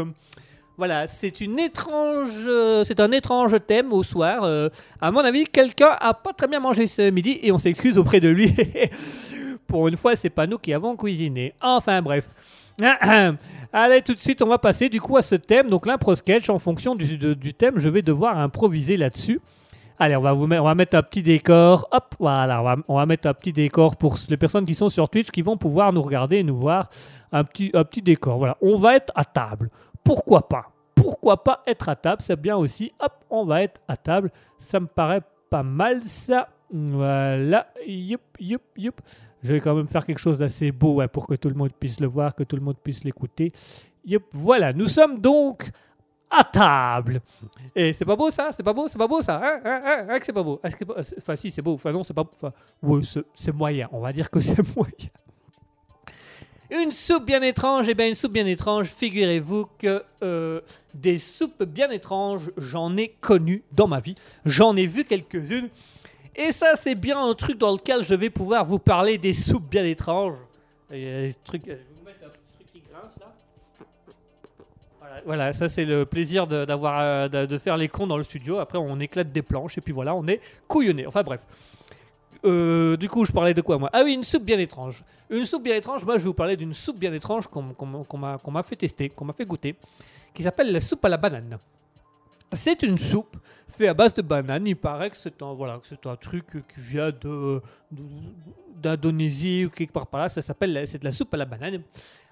Voilà, 0.78 1.06
euh, 1.06 2.84
c'est 2.84 3.00
un 3.00 3.12
étrange 3.12 3.56
thème 3.66 3.94
au 3.94 4.04
soir. 4.04 4.44
Euh, 4.44 4.70
à 5.00 5.10
mon 5.10 5.22
avis, 5.22 5.46
quelqu'un 5.46 5.96
a 6.00 6.14
pas 6.14 6.34
très 6.34 6.48
bien 6.48 6.60
mangé 6.60 6.86
ce 6.88 7.10
midi 7.10 7.40
et 7.42 7.52
on 7.54 7.58
s'excuse 7.58 7.98
auprès 7.98 8.20
de 8.20 8.28
lui. 8.28 8.54
Pour 9.68 9.88
une 9.88 9.96
fois, 9.96 10.16
c'est 10.18 10.30
pas 10.30 10.48
nous 10.48 10.58
qui 10.58 10.74
avons 10.74 10.98
cuisiné. 10.98 11.54
Enfin 11.62 12.02
bref. 12.02 12.28
Allez, 13.74 14.02
tout 14.02 14.14
de 14.14 14.20
suite, 14.20 14.42
on 14.42 14.48
va 14.48 14.58
passer 14.58 14.90
du 14.90 15.00
coup 15.00 15.16
à 15.16 15.22
ce 15.22 15.36
thème. 15.36 15.70
Donc 15.70 15.86
l'impro 15.86 16.14
sketch, 16.14 16.50
en 16.50 16.60
fonction 16.60 16.94
du, 16.94 17.54
thème, 17.54 17.80
je 17.80 17.88
vais 17.88 18.02
devoir 18.02 18.38
improviser 18.38 18.98
là-dessus. 18.98 19.40
Allez, 19.98 20.18
on 20.18 20.22
va, 20.22 20.36
on 20.36 20.46
va 20.46 20.76
mettre 20.76 20.98
un 20.98 21.04
petit 21.04 21.24
décor. 21.24 21.88
Hop, 21.94 22.16
voilà, 22.20 22.60
on 22.60 22.64
va, 22.66 22.76
on 22.90 22.96
va 22.98 23.06
mettre 23.06 23.30
un 23.30 23.34
petit 23.34 23.54
décor 23.54 23.96
pour 23.96 24.18
les 24.28 24.36
personnes 24.36 24.66
qui 24.66 24.76
sont 24.76 24.90
sur 24.90 25.08
Twitch 25.08 25.32
qui 25.32 25.42
vont 25.42 25.56
pouvoir 25.56 25.94
nous 25.94 26.02
regarder 26.02 26.38
et 26.38 26.44
nous 26.44 26.58
voir. 26.58 26.90
Un 27.32 27.46
petit, 27.46 27.72
un 27.74 27.86
petit 27.86 28.02
décor. 28.02 28.38
Voilà, 28.38 28.58
on 28.62 28.76
va 28.76 28.98
être 28.98 29.14
à 29.16 29.24
table. 29.24 29.70
Pourquoi 30.06 30.48
pas 30.48 30.72
Pourquoi 30.94 31.44
pas 31.44 31.64
être 31.66 31.90
à 31.90 31.96
table 31.96 32.22
C'est 32.22 32.40
bien 32.40 32.56
aussi. 32.56 32.94
Hop, 33.00 33.12
on 33.30 33.44
va 33.44 33.64
être 33.64 33.82
à 33.88 33.98
table. 33.98 34.32
Ça 34.60 34.80
me 34.80 34.86
paraît 34.86 35.22
pas 35.50 35.64
mal 35.64 36.04
ça. 36.04 36.48
Voilà, 36.72 37.68
youp, 37.86 38.22
youp, 38.40 38.62
youp. 38.78 39.02
Je 39.44 39.54
vais 39.54 39.60
quand 39.60 39.76
même 39.76 39.88
faire 39.88 40.06
quelque 40.06 40.20
chose 40.20 40.40
d'assez 40.40 40.72
beau 40.72 41.02
pour 41.12 41.28
que 41.28 41.36
tout 41.36 41.50
le 41.50 41.56
monde 41.56 41.72
puisse 41.74 42.00
le 42.00 42.08
voir, 42.08 42.34
que 42.36 42.44
tout 42.44 42.56
le 42.56 42.62
monde 42.62 42.78
puisse 42.78 43.04
l'écouter. 43.04 43.52
Yup, 44.06 44.24
voilà, 44.32 44.74
nous 44.74 44.88
sommes 44.88 45.20
donc 45.20 45.72
à 46.30 46.44
table. 46.44 47.22
Et 47.76 47.94
c'est 47.94 48.06
pas 48.06 48.16
beau 48.16 48.30
ça? 48.30 48.52
C'est 48.52 48.64
pas 48.64 48.74
beau 48.74 48.88
C'est 48.88 48.98
pas 48.98 49.08
beau 49.08 49.22
ça 49.22 49.42
Hein 49.44 49.60
Hein 49.64 49.82
Hein 49.86 50.06
Hein 50.10 50.18
c'est 50.22 50.34
pas 50.34 50.44
beau 50.44 50.60
Enfin, 50.64 51.36
si, 51.36 51.50
c'est 51.50 51.62
beau. 51.62 51.74
Enfin, 51.74 51.92
non, 51.92 52.04
c'est 52.04 52.14
pas. 52.14 52.24
Enfin, 52.36 52.52
ouais, 52.84 53.02
c'est 53.34 53.54
moyen. 53.54 53.90
On 53.92 54.00
va 54.00 54.14
dire 54.14 54.30
que 54.30 54.40
c'est 54.42 54.76
moyen. 54.76 55.10
Une 56.78 56.92
soupe 56.92 57.26
bien 57.26 57.42
étrange, 57.42 57.88
et 57.88 57.94
bien 57.94 58.08
une 58.08 58.16
soupe 58.16 58.34
bien 58.34 58.46
étrange, 58.46 58.88
figurez-vous 58.90 59.68
que 59.80 60.04
euh, 60.24 60.60
des 60.94 61.18
soupes 61.20 61.64
bien 61.64 61.90
étranges, 61.90 62.52
j'en 62.58 62.98
ai 62.98 63.10
connu 63.22 63.64
dans 63.72 63.88
ma 63.88 64.00
vie. 64.00 64.16
J'en 64.46 64.76
ai 64.76 64.86
vu 64.86 65.06
quelques-unes. 65.06 65.70
Et 66.36 66.52
ça, 66.52 66.76
c'est 66.76 66.96
bien 66.96 67.18
un 67.24 67.34
truc 67.34 67.58
dans 67.58 67.72
lequel 67.72 68.04
je 68.04 68.14
vais 68.14 68.30
pouvoir 68.30 68.66
vous 68.66 68.80
parler 68.80 69.18
des 69.18 69.32
soupes 69.34 69.70
bien 69.70 69.86
étranges. 69.86 70.36
A 70.90 70.96
des 70.96 71.36
trucs- 71.46 71.66
je 71.66 71.72
vais 71.72 71.80
vous 71.98 72.06
mettre 72.06 72.26
un 72.26 72.30
petit 72.30 72.54
truc 72.54 72.68
qui 72.74 72.82
grince 72.92 73.14
là. 73.22 73.34
Voilà, 75.26 75.54
ça 75.54 75.70
c'est 75.70 75.86
le 75.86 76.06
plaisir 76.06 76.46
de, 76.46 76.66
d'avoir, 76.66 77.00
euh, 77.00 77.28
de 77.30 77.58
faire 77.58 77.78
les 77.78 77.88
cons 77.88 78.06
dans 78.06 78.18
le 78.18 78.24
studio. 78.24 78.58
Après, 78.58 78.78
on 78.78 79.00
éclate 79.00 79.32
des 79.32 79.42
planches 79.42 79.78
et 79.78 79.82
puis 79.82 79.94
voilà, 79.94 80.14
on 80.14 80.28
est 80.28 80.42
couillonné. 80.68 81.08
Enfin 81.08 81.24
bref. 81.24 81.42
Euh, 82.44 82.98
du 82.98 83.10
coup, 83.10 83.26
je 83.26 83.32
parlais 83.32 83.54
de 83.54 83.62
quoi 83.62 83.78
moi? 83.78 83.90
Ah 83.94 84.02
oui, 84.04 84.14
une 84.14 84.24
soupe 84.24 84.44
bien 84.44 84.60
étrange. 84.60 85.04
Une 85.30 85.46
soupe 85.46 85.64
bien 85.64 85.76
étrange, 85.76 86.06
moi 86.06 86.18
je 86.18 86.24
vais 86.24 86.28
vous 86.28 86.34
parler 86.34 86.58
d'une 86.58 86.74
soupe 86.74 87.00
bien 87.00 87.14
étrange 87.14 87.48
qu'on, 87.48 87.64
m'a, 88.52 88.64
fait 88.64 88.76
tester, 88.76 89.10
qu'on 89.10 89.26
m'a 89.26 89.34
fait 89.34 89.46
goûter, 89.46 89.76
qui 90.34 90.44
s'appelle 90.44 90.72
la 90.72 90.80
soupe 90.80 91.04
à 91.06 91.10
la 91.10 91.18
banane. 91.18 91.58
C'est 92.52 92.84
une 92.84 92.98
soupe 92.98 93.38
faite 93.68 93.90
à 93.90 93.94
base 93.94 94.14
de 94.14 94.22
banane. 94.22 94.68
Il 94.68 94.76
paraît 94.76 95.10
que 95.10 95.18
c'est 95.18 95.42
un, 95.42 96.16
truc 96.16 96.46
qui 96.52 96.82
vient 96.82 97.12
d'Indonésie 98.82 99.66
ou 99.66 99.70
quelque 99.70 99.92
part 99.92 100.08
par 100.08 100.22
là. 100.22 100.30
Ça 100.30 100.42
s'appelle 100.42 100.88
c'est 100.88 101.00
de 101.00 101.06
la 101.06 101.12
soupe 101.12 101.34
à 101.34 101.38
la 101.38 101.46
banane. 101.46 101.82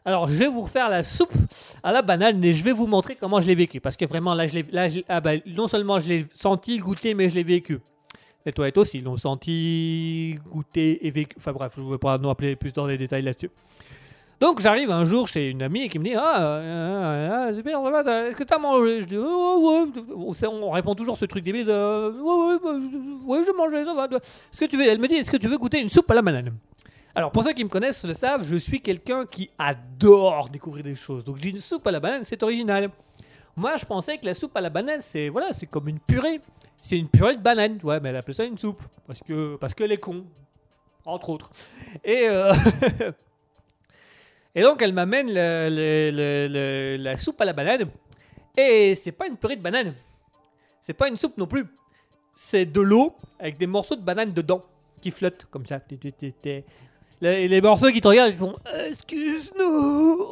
Alors, 0.05 0.27
je 0.27 0.35
vais 0.35 0.47
vous 0.47 0.61
refaire 0.61 0.89
la 0.89 1.01
soupe 1.01 1.33
à 1.81 1.91
la 1.91 2.01
banane 2.01 2.43
et 2.43 2.53
je 2.53 2.63
vais 2.63 2.73
vous 2.73 2.87
montrer 2.87 3.15
comment 3.15 3.41
je 3.41 3.47
l'ai 3.47 3.55
vécu. 3.55 3.79
Parce 3.79 3.97
que 3.97 4.05
vraiment, 4.05 4.37
ah 5.09 5.21
bah, 5.21 5.31
non 5.47 5.67
seulement 5.67 5.99
je 5.99 6.07
l'ai 6.07 6.25
senti, 6.35 6.77
goûté, 6.77 7.13
mais 7.13 7.29
je 7.29 7.35
l'ai 7.35 7.43
vécu. 7.43 7.79
Les 8.45 8.51
toilettes 8.51 8.77
aussi 8.77 8.99
l'ont 9.01 9.15
senti, 9.17 10.35
goûté 10.51 11.05
et 11.07 11.11
vécu. 11.11 11.35
Enfin 11.37 11.53
bref, 11.53 11.73
je 11.77 11.81
ne 11.81 11.91
vais 11.91 11.97
pas 11.97 12.17
non 12.17 12.29
appeler 12.29 12.55
plus 12.55 12.73
dans 12.73 12.85
les 12.85 12.97
détails 12.97 13.21
là-dessus. 13.21 13.49
Donc 14.41 14.59
j'arrive 14.59 14.91
un 14.91 15.05
jour 15.05 15.27
chez 15.29 15.47
une 15.49 15.61
amie 15.61 15.87
qui 15.87 15.97
me 15.99 16.03
dit 16.03 16.13
Ah, 16.15 16.41
euh, 16.41 17.51
c'est 17.53 17.63
bien, 17.63 17.81
ça 17.81 17.89
va, 17.89 18.03
t'as- 18.03 18.27
est-ce 18.27 18.35
que 18.35 18.43
t'as 18.43 18.57
mangé? 18.57 18.99
Je 19.01 19.05
dis 19.05 19.17
Ouais, 19.17 19.23
ouais, 19.23 20.47
On 20.51 20.71
répond 20.71 20.93
toujours 20.95 21.15
ce 21.17 21.23
truc 21.25 21.43
débile 21.45 21.65
de 21.65 21.71
Ouais, 22.21 22.53
ouais, 22.53 22.59
bah, 22.61 23.43
je- 23.45 23.51
mangé, 23.55 23.85
ça 23.85 23.93
va. 23.93 24.05
Est-ce 24.17 24.59
que 24.59 24.65
tu 24.65 24.75
veux 24.75 24.85
Elle 24.85 24.99
me 24.99 25.07
dit 25.07 25.15
Est-ce 25.15 25.31
que 25.31 25.37
tu 25.37 25.47
veux 25.47 25.57
goûter 25.57 25.79
une 25.79 25.89
soupe 25.89 26.11
à 26.11 26.15
la 26.15 26.21
banane? 26.21 26.51
Alors, 27.15 27.31
pour 27.31 27.43
ceux 27.43 27.53
qui 27.53 27.63
me 27.63 27.69
connaissent 27.69 28.03
le 28.03 28.13
savent, 28.13 28.43
je 28.43 28.57
suis 28.57 28.81
quelqu'un 28.81 29.25
qui 29.25 29.49
adore 29.57 30.49
découvrir 30.49 30.83
des 30.83 30.95
choses. 30.95 31.23
Donc, 31.23 31.37
j'ai 31.39 31.49
une 31.51 31.59
soupe 31.59 31.85
à 31.87 31.91
la 31.91 31.99
banane, 31.99 32.23
c'est 32.23 32.41
original. 32.43 32.89
Moi, 33.55 33.77
je 33.77 33.85
pensais 33.85 34.17
que 34.17 34.25
la 34.25 34.33
soupe 34.33 34.57
à 34.57 34.61
la 34.61 34.69
banane, 34.71 34.99
c'est 34.99 35.29
voilà, 35.29 35.53
c'est 35.53 35.67
comme 35.67 35.87
une 35.87 35.99
purée. 35.99 36.41
C'est 36.83 36.97
une 36.97 37.07
purée 37.07 37.33
de 37.33 37.39
banane, 37.39 37.79
ouais, 37.81 38.01
mais 38.01 38.09
elle 38.09 38.17
appelle 38.17 38.35
ça 38.35 38.43
une 38.43 38.57
soupe 38.57 38.83
parce 39.07 39.21
que 39.21 39.55
parce 39.55 39.73
qu'elle 39.73 39.93
est 39.93 39.97
con, 39.97 40.25
entre 41.05 41.29
autres. 41.29 41.49
Et 42.03 42.27
euh, 42.27 42.53
et 44.55 44.61
donc, 44.61 44.81
elle 44.81 44.91
m'amène 44.91 45.31
la 45.31 47.17
soupe 47.17 47.39
à 47.39 47.45
la 47.45 47.53
banane. 47.53 47.89
Et 48.57 48.95
c'est 48.95 49.13
pas 49.13 49.27
une 49.27 49.37
purée 49.37 49.55
de 49.55 49.61
banane. 49.61 49.93
C'est 50.81 50.93
pas 50.93 51.07
une 51.07 51.15
soupe 51.15 51.37
non 51.37 51.47
plus. 51.47 51.65
C'est 52.33 52.65
de 52.65 52.81
l'eau 52.81 53.15
avec 53.39 53.57
des 53.57 53.67
morceaux 53.67 53.95
de 53.95 54.01
banane 54.01 54.33
dedans 54.33 54.65
qui 54.99 55.09
flottent 55.09 55.45
comme 55.49 55.65
ça. 55.65 55.79
Les, 57.21 57.47
les 57.47 57.61
morceaux 57.61 57.91
qui 57.91 58.01
te 58.01 58.09
regardent, 58.09 58.33
ils 58.33 58.37
font 58.37 58.57
Excuse-nous, 58.89 60.27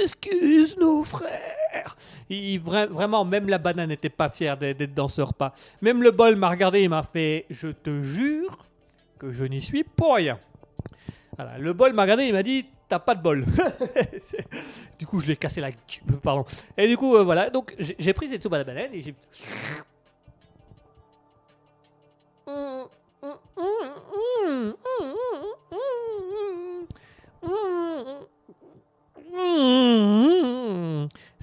excuse-nous, 0.00 1.04
frère. 1.04 1.63
Il- 2.30 2.60
vra- 2.60 2.86
vraiment, 2.88 3.24
même 3.24 3.48
la 3.48 3.58
banane 3.58 3.88
n'était 3.88 4.08
pas 4.10 4.28
fière 4.28 4.56
d'être 4.56 4.94
dans 4.94 5.08
ce 5.08 5.22
repas. 5.22 5.52
Même 5.82 6.02
le 6.02 6.10
bol 6.10 6.36
m'a 6.36 6.48
regardé 6.50 6.80
et 6.80 6.88
m'a 6.88 7.02
fait 7.02 7.46
Je 7.50 7.68
te 7.68 8.02
jure 8.02 8.58
que 9.18 9.30
je 9.30 9.44
n'y 9.44 9.62
suis 9.62 9.84
pour 9.84 10.14
rien. 10.16 10.38
Voilà, 11.36 11.58
le 11.58 11.72
bol 11.72 11.92
m'a 11.92 12.02
regardé 12.02 12.24
et 12.24 12.32
m'a 12.32 12.42
dit 12.42 12.66
T'as 12.88 12.98
pas 12.98 13.14
de 13.14 13.22
bol. 13.22 13.44
Du 14.98 15.06
coup, 15.06 15.18
je 15.20 15.26
l'ai 15.26 15.36
cassé 15.36 15.60
la 15.60 15.70
gueule. 15.70 16.18
Pardon. 16.22 16.44
Et 16.76 16.86
du 16.86 16.96
coup, 16.96 17.16
euh, 17.16 17.24
voilà. 17.24 17.50
Donc, 17.50 17.74
j'ai 17.78 18.12
pris 18.12 18.28
cette 18.28 18.42
soupe 18.42 18.52
à 18.52 18.58
la 18.58 18.64
banane 18.64 18.90
et 18.92 19.00
j'ai. 19.02 19.14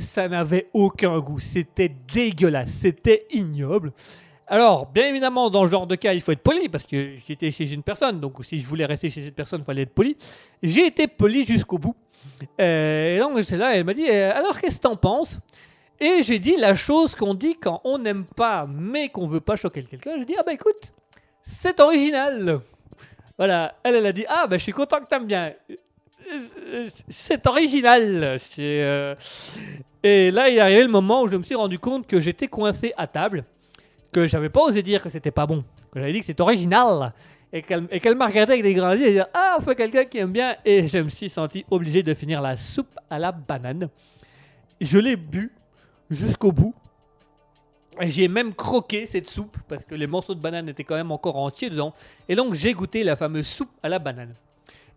Ça 0.02 0.28
n'avait 0.28 0.68
aucun 0.74 1.20
goût, 1.20 1.40
c'était 1.40 1.92
dégueulasse, 2.14 2.72
c'était 2.72 3.28
ignoble. 3.32 3.94
Alors, 4.48 4.88
bien 4.88 5.08
évidemment, 5.08 5.50
dans 5.50 5.66
ce 5.66 5.72
genre 5.72 5.88
de 5.88 5.96
cas, 5.96 6.12
il 6.12 6.20
faut 6.20 6.34
être 6.34 6.42
poli 6.44 6.68
parce 6.68 6.84
que 6.84 7.16
j'étais 7.26 7.52
chez 7.52 7.72
une 7.72 7.84
personne, 7.84 8.20
donc 8.20 8.44
si 8.44 8.60
je 8.60 8.68
voulais 8.68 8.86
rester 8.86 9.10
chez 9.10 9.22
cette 9.22 9.36
personne, 9.36 9.62
il 9.62 9.64
fallait 9.64 9.84
être 9.84 9.94
poli. 9.94 10.18
J'ai 10.62 10.88
été 10.88 11.08
poli 11.08 11.46
jusqu'au 11.46 11.78
bout. 11.78 11.96
Euh, 12.60 13.16
et 13.16 13.20
donc, 13.20 13.42
c'est 13.44 13.56
là, 13.56 13.78
elle 13.78 13.86
m'a 13.86 13.94
dit 13.94 14.10
euh, 14.10 14.34
Alors, 14.36 14.60
qu'est-ce 14.60 14.78
que 14.78 14.82
t'en 14.82 14.98
penses? 14.98 15.40
Et 16.02 16.22
j'ai 16.24 16.40
dit 16.40 16.58
la 16.58 16.74
chose 16.74 17.16
qu'on 17.16 17.34
dit 17.34 17.56
quand 17.56 17.80
on 17.86 17.98
n'aime 18.00 18.26
pas, 18.26 18.68
mais 18.68 19.08
qu'on 19.08 19.26
veut 19.26 19.40
pas 19.40 19.56
choquer 19.56 19.84
quelqu'un. 19.84 20.18
J'ai 20.18 20.26
dit 20.26 20.36
Ah, 20.38 20.44
bah 20.44 20.52
écoute, 20.52 20.92
c'est 21.44 21.80
original. 21.80 22.60
Voilà, 23.38 23.76
elle, 23.84 23.96
elle 23.96 24.06
a 24.06 24.12
dit 24.12 24.26
Ah, 24.28 24.48
bah 24.48 24.58
je 24.58 24.64
suis 24.64 24.74
content 24.74 25.00
que 25.00 25.06
t'aimes 25.06 25.28
bien. 25.28 25.54
Euh, 26.34 26.90
C'est 27.08 27.48
original. 27.48 28.36
C'est, 28.38 29.16
Et 30.04 30.32
là, 30.32 30.50
il 30.50 30.58
est 30.58 30.62
arrivé 30.62 30.82
le 30.82 30.90
moment 30.90 31.22
où 31.22 31.28
je 31.28 31.38
me 31.38 31.44
suis 31.44 31.56
rendu 31.56 31.78
compte 31.78 32.08
que 32.08 32.20
j'étais 32.20 32.48
coincé 32.48 32.94
à 32.98 33.08
table, 33.08 33.46
que 34.12 34.26
j'avais 34.26 34.50
pas 34.50 34.62
osé 34.62 34.82
dire 34.82 35.02
que 35.02 35.10
c'était 35.10 35.32
pas 35.32 35.46
bon, 35.46 35.64
que 35.92 36.00
j'avais 36.00 36.12
dit 36.12 36.20
que 36.20 36.26
c'est 36.26 36.42
original. 36.42 37.14
Et 37.54 37.62
qu'elle, 37.62 37.88
qu'elle 37.88 38.16
m'a 38.16 38.28
regardé 38.28 38.54
avec 38.54 38.64
des 38.64 38.74
grands 38.74 38.94
yeux 38.94 39.08
et 39.08 39.12
dire 39.12 39.28
Ah, 39.34 39.56
enfin 39.58 39.76
quelqu'un 39.76 40.06
qui 40.06 40.18
aime 40.20 40.32
bien. 40.32 40.56
Et 40.64 40.88
je 40.88 40.98
me 41.00 41.10
suis 41.10 41.30
senti 41.30 41.66
obligé 41.70 42.02
de 42.02 42.14
finir 42.14 42.42
la 42.42 42.56
soupe 42.56 42.98
à 43.10 43.20
la 43.20 43.34
banane. 43.34 43.90
Je 44.80 44.98
l'ai 44.98 45.18
bu 45.18 45.52
jusqu'au 46.10 46.54
bout. 46.54 46.74
J'ai 48.00 48.30
même 48.30 48.54
croqué 48.54 49.06
cette 49.06 49.30
soupe 49.30 49.58
parce 49.68 49.84
que 49.84 49.96
les 49.96 50.08
morceaux 50.08 50.34
de 50.34 50.40
banane 50.40 50.70
étaient 50.70 50.86
quand 50.86 50.96
même 50.96 51.12
encore 51.12 51.36
entiers 51.36 51.70
dedans. 51.70 51.94
Et 52.30 52.36
donc 52.36 52.54
j'ai 52.54 52.74
goûté 52.74 53.04
la 53.04 53.18
fameuse 53.18 53.48
soupe 53.48 53.72
à 53.84 53.90
la 53.90 54.00
banane. 54.00 54.34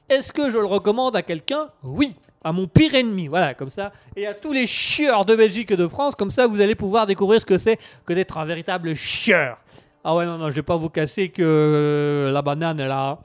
Est-ce 0.09 0.33
que 0.33 0.49
je 0.49 0.59
le 0.59 0.67
recommande 0.67 1.17
à 1.17 1.23
quelqu'un? 1.23 1.71
Oui. 1.83 2.15
À 2.45 2.53
mon 2.53 2.69
pire 2.69 2.95
ennemi, 2.95 3.27
voilà, 3.27 3.55
comme 3.55 3.71
ça, 3.71 3.91
et 4.15 4.27
à 4.27 4.35
tous 4.35 4.53
les 4.53 4.67
chieurs 4.67 5.25
de 5.25 5.35
Belgique 5.35 5.71
et 5.71 5.77
de 5.77 5.89
France, 5.89 6.15
comme 6.15 6.31
ça 6.31 6.47
vous 6.47 6.61
allez 6.61 6.75
pouvoir 6.75 7.07
découvrir 7.07 7.41
ce 7.41 7.47
que 7.47 7.59
c'est 7.59 7.79
que 8.05 8.13
d'être 8.13 8.39
un 8.39 8.45
véritable 8.45 8.95
chieur. 8.95 9.57
Ah 10.05 10.15
ouais, 10.15 10.27
non, 10.27 10.37
non, 10.37 10.51
je 10.51 10.55
vais 10.55 10.63
pas 10.63 10.77
vous 10.77 10.91
casser 10.91 11.31
que 11.31 11.43
euh, 11.43 12.31
la 12.31 12.43
banane, 12.43 12.79
elle 12.79 12.91
a... 12.91 13.19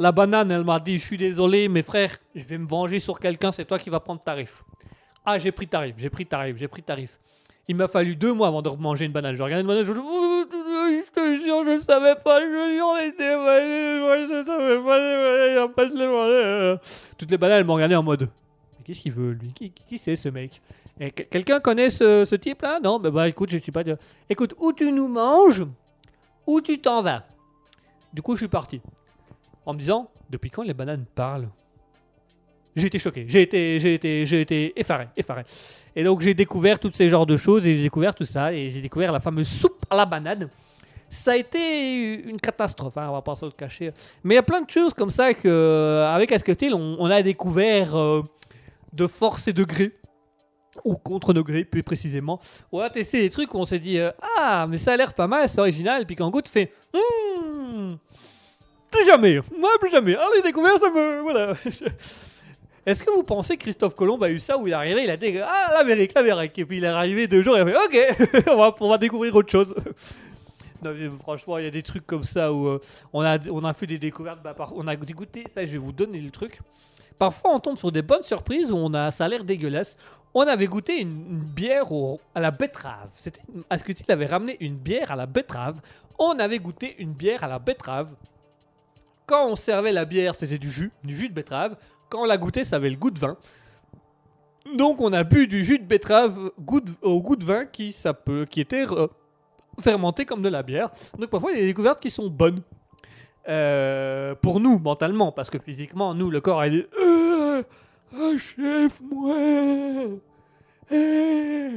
La 0.00 0.12
banane, 0.12 0.50
elle 0.52 0.64
m'a 0.64 0.78
dit, 0.78 0.98
je 0.98 1.04
suis 1.04 1.18
désolé, 1.18 1.68
mes 1.68 1.82
frères, 1.82 2.18
je 2.34 2.44
vais 2.44 2.58
me 2.58 2.66
venger 2.66 3.00
sur 3.00 3.18
quelqu'un, 3.18 3.50
c'est 3.50 3.64
toi 3.64 3.78
qui 3.78 3.90
vas 3.90 3.98
prendre 3.98 4.20
tarif. 4.20 4.62
Ah, 5.24 5.38
j'ai 5.38 5.50
pris 5.50 5.66
tarif, 5.66 5.94
j'ai 5.98 6.10
pris 6.10 6.24
tarif, 6.24 6.56
j'ai 6.56 6.68
pris 6.68 6.82
tarif. 6.82 7.18
Il 7.66 7.76
m'a 7.76 7.88
fallu 7.88 8.16
deux 8.16 8.32
mois 8.32 8.48
avant 8.48 8.62
de 8.62 8.70
manger 8.70 9.04
une 9.04 9.12
banane. 9.12 9.34
Je 9.34 9.42
regardais 9.42 9.62
une 9.62 9.66
banane, 9.66 9.84
je 9.84 9.92
je 9.92 11.10
te 11.10 11.42
jure, 11.42 11.64
je 11.64 11.78
savais 11.78 12.14
pas, 12.14 12.40
je 12.40 12.74
jure, 12.74 12.86
on 12.86 12.96
était 12.96 13.36
moi, 13.36 14.18
je 14.20 14.44
savais 14.46 14.78
pas, 14.82 14.98
y 15.52 15.58
a 15.58 15.68
pas 15.68 15.86
de 15.86 15.96
les 15.96 16.06
manger. 16.06 16.80
Toutes 17.18 17.30
les 17.30 17.36
bananes, 17.36 17.58
elles 17.58 17.66
m'ont 17.66 17.74
regardé 17.74 17.94
en 17.94 18.02
mode, 18.02 18.28
qu'est-ce 18.88 19.00
qu'il 19.00 19.12
veut, 19.12 19.32
lui? 19.32 19.52
Qui, 19.52 19.70
qui, 19.70 19.98
c'est, 19.98 20.16
ce 20.16 20.30
mec? 20.30 20.62
Quelqu'un 21.30 21.60
connaît 21.60 21.90
ce, 21.90 22.24
ce 22.24 22.34
type-là? 22.34 22.80
Non 22.82 22.98
bah, 22.98 23.10
bah 23.10 23.28
écoute, 23.28 23.50
je 23.50 23.58
sais 23.58 23.70
pas. 23.70 23.84
dire. 23.84 23.98
Écoute, 24.30 24.54
ou 24.58 24.72
tu 24.72 24.90
nous 24.90 25.08
manges, 25.08 25.64
ou 26.46 26.60
tu 26.62 26.78
t'en 26.78 27.02
vas. 27.02 27.24
Du 28.12 28.22
coup, 28.22 28.34
je 28.34 28.40
suis 28.40 28.48
parti. 28.48 28.80
En 29.66 29.74
me 29.74 29.78
disant, 29.78 30.10
depuis 30.30 30.48
quand 30.50 30.62
les 30.62 30.72
bananes 30.72 31.04
parlent? 31.14 31.50
J'ai 32.74 32.86
été 32.86 32.98
choqué, 32.98 33.26
j'ai 33.28 33.42
été, 33.42 33.80
j'ai 33.80 33.94
été, 33.94 34.24
j'ai 34.24 34.40
été 34.40 34.72
effaré, 34.78 35.08
effaré. 35.16 35.42
Et 35.96 36.04
donc 36.04 36.20
j'ai 36.20 36.32
découvert 36.32 36.78
tous 36.78 36.92
ces 36.92 37.08
genres 37.08 37.26
de 37.26 37.36
choses 37.36 37.66
et 37.66 37.74
j'ai 37.74 37.82
découvert 37.82 38.14
tout 38.14 38.24
ça 38.24 38.52
et 38.52 38.70
j'ai 38.70 38.80
découvert 38.80 39.10
la 39.10 39.18
fameuse 39.18 39.48
soupe 39.48 39.84
à 39.90 39.96
la 39.96 40.06
banane. 40.06 40.48
Ça 41.10 41.32
a 41.32 41.36
été 41.36 42.22
une 42.22 42.36
catastrophe, 42.36 42.96
hein, 42.98 43.08
on 43.08 43.14
va 43.14 43.22
pas 43.22 43.34
se 43.34 43.46
le 43.46 43.50
cacher. 43.50 43.90
Mais 44.22 44.34
il 44.34 44.36
y 44.36 44.38
a 44.38 44.44
plein 44.44 44.60
de 44.60 44.70
choses 44.70 44.94
comme 44.94 45.10
ça 45.10 45.34
que, 45.34 45.48
euh, 45.48 46.14
avec 46.14 46.30
Asketil, 46.30 46.72
on, 46.72 46.96
on 47.00 47.06
a 47.06 47.20
découvert 47.20 47.96
euh, 47.96 48.22
de 48.92 49.06
force 49.06 49.48
et 49.48 49.52
de 49.52 49.64
gré 49.64 49.94
ou 50.84 50.94
contre 50.94 51.32
degré 51.32 51.64
plus 51.64 51.82
précisément. 51.82 52.38
On 52.72 52.80
a 52.80 52.90
testé 52.90 53.20
des 53.20 53.30
trucs 53.30 53.52
où 53.54 53.58
on 53.58 53.64
s'est 53.64 53.78
dit 53.78 53.98
euh, 53.98 54.10
ah 54.38 54.66
mais 54.68 54.76
ça 54.76 54.92
a 54.92 54.96
l'air 54.96 55.14
pas 55.14 55.26
mal, 55.26 55.48
c'est 55.48 55.60
original, 55.60 56.06
puis 56.06 56.16
quand 56.16 56.30
goûte 56.30 56.48
fait 56.48 56.72
Hmm, 56.94 57.94
plus 58.90 59.04
jamais, 59.06 59.40
moi 59.58 59.70
plus 59.80 59.90
jamais. 59.90 60.16
Ah 60.18 60.28
les 60.36 60.42
découvertes 60.42 60.80
ça 60.80 60.90
me 60.90 61.20
voilà. 61.22 61.54
Est-ce 62.86 63.02
que 63.04 63.10
vous 63.10 63.22
pensez 63.22 63.56
que 63.56 63.62
Christophe 63.62 63.94
Colomb 63.94 64.22
a 64.22 64.30
eu 64.30 64.38
ça 64.38 64.56
où 64.56 64.66
il 64.66 64.70
est 64.70 64.74
arrivé, 64.74 65.04
il 65.04 65.10
a 65.10 65.16
dit 65.16 65.38
ah 65.38 65.70
l'Amérique, 65.72 66.14
l'Amérique, 66.14 66.58
et 66.58 66.64
puis 66.64 66.78
il 66.78 66.84
est 66.84 66.88
arrivé 66.88 67.26
deux 67.26 67.42
jours 67.42 67.56
il 67.56 67.60
a 67.60 67.66
fait 67.66 67.76
ok, 67.76 68.46
on, 68.50 68.56
va, 68.56 68.74
on 68.80 68.88
va 68.88 68.98
découvrir 68.98 69.34
autre 69.34 69.50
chose. 69.50 69.74
Non, 70.80 70.94
franchement, 71.18 71.58
il 71.58 71.64
y 71.64 71.66
a 71.66 71.72
des 71.72 71.82
trucs 71.82 72.06
comme 72.06 72.22
ça 72.22 72.52
où 72.52 72.68
euh, 72.68 72.80
on, 73.12 73.22
a, 73.22 73.36
on 73.50 73.64
a 73.64 73.72
fait 73.74 73.86
des 73.86 73.98
découvertes. 73.98 74.40
Bah, 74.44 74.54
on 74.76 74.86
a 74.86 74.94
goûté, 74.94 75.44
ça, 75.52 75.64
je 75.64 75.72
vais 75.72 75.78
vous 75.78 75.90
donner 75.90 76.20
le 76.20 76.30
truc. 76.30 76.60
Parfois, 77.18 77.54
on 77.54 77.60
tombe 77.60 77.76
sur 77.76 77.90
des 77.90 78.02
bonnes 78.02 78.22
surprises 78.22 78.70
où 78.70 78.76
on 78.76 78.94
a, 78.94 79.10
ça 79.10 79.24
a 79.24 79.28
l'air 79.28 79.44
dégueulasse. 79.44 79.96
On 80.34 80.42
avait 80.42 80.66
goûté 80.66 81.00
une, 81.00 81.40
bière 81.40 81.86
à 82.34 82.40
la 82.40 82.50
betterave. 82.50 83.10
C'était, 83.16 83.40
Asketil 83.70 84.10
avait 84.12 84.26
ramené 84.26 84.56
une 84.60 84.76
bière 84.76 85.10
à 85.10 85.16
la 85.16 85.26
betterave? 85.26 85.80
On 86.18 86.38
avait 86.38 86.58
goûté 86.58 86.94
une 86.98 87.12
bière 87.12 87.42
à 87.42 87.48
la 87.48 87.58
betterave. 87.58 88.14
Quand 89.26 89.48
on 89.48 89.56
servait 89.56 89.92
la 89.92 90.04
bière, 90.04 90.34
c'était 90.34 90.58
du 90.58 90.70
jus, 90.70 90.92
du 91.02 91.16
jus 91.16 91.28
de 91.28 91.34
betterave. 91.34 91.76
Quand 92.08 92.22
on 92.22 92.24
l'a 92.24 92.38
goûté, 92.38 92.64
ça 92.64 92.76
avait 92.76 92.90
le 92.90 92.96
goût 92.96 93.10
de 93.10 93.18
vin. 93.18 93.36
Donc, 94.76 95.00
on 95.00 95.12
a 95.12 95.24
bu 95.24 95.46
du 95.46 95.64
jus 95.64 95.78
de 95.78 95.84
betterave 95.84 96.50
au 97.02 97.22
goût 97.22 97.36
de 97.36 97.44
vin 97.44 97.64
qui, 97.64 97.92
ça 97.92 98.12
peut, 98.14 98.46
qui 98.48 98.60
était 98.60 98.84
euh, 98.90 99.08
fermenté 99.80 100.24
comme 100.24 100.42
de 100.42 100.48
la 100.48 100.62
bière. 100.62 100.90
Donc, 101.18 101.30
parfois, 101.30 101.52
il 101.52 101.56
y 101.56 101.58
a 101.58 101.62
des 101.62 101.68
découvertes 101.68 102.00
qui 102.00 102.10
sont 102.10 102.28
bonnes. 102.28 102.62
Euh, 103.48 104.34
pour 104.34 104.60
nous, 104.60 104.78
mentalement, 104.78 105.32
parce 105.32 105.48
que 105.50 105.58
physiquement, 105.58 106.14
nous, 106.14 106.30
le 106.30 106.40
corps 106.40 106.60
a 106.60 106.68
dit 106.68 106.84
Euh, 107.02 107.62
Ah, 108.14 108.32
chef, 108.38 109.00
moi 109.10 109.34
Euh, 110.92 111.70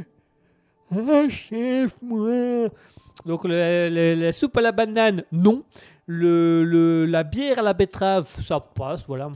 Ah, 0.93 1.29
chef, 1.29 1.95
moi 2.01 2.67
Donc, 3.25 3.41
la 3.45 4.31
soupe 4.31 4.57
à 4.57 4.61
la 4.61 4.71
banane, 4.71 5.23
non. 5.31 5.63
Le- 6.07 7.05
la 7.05 7.23
bière 7.23 7.59
à 7.59 7.61
la 7.61 7.73
betterave, 7.73 8.27
ça 8.27 8.59
passe, 8.59 9.05
voilà. 9.07 9.29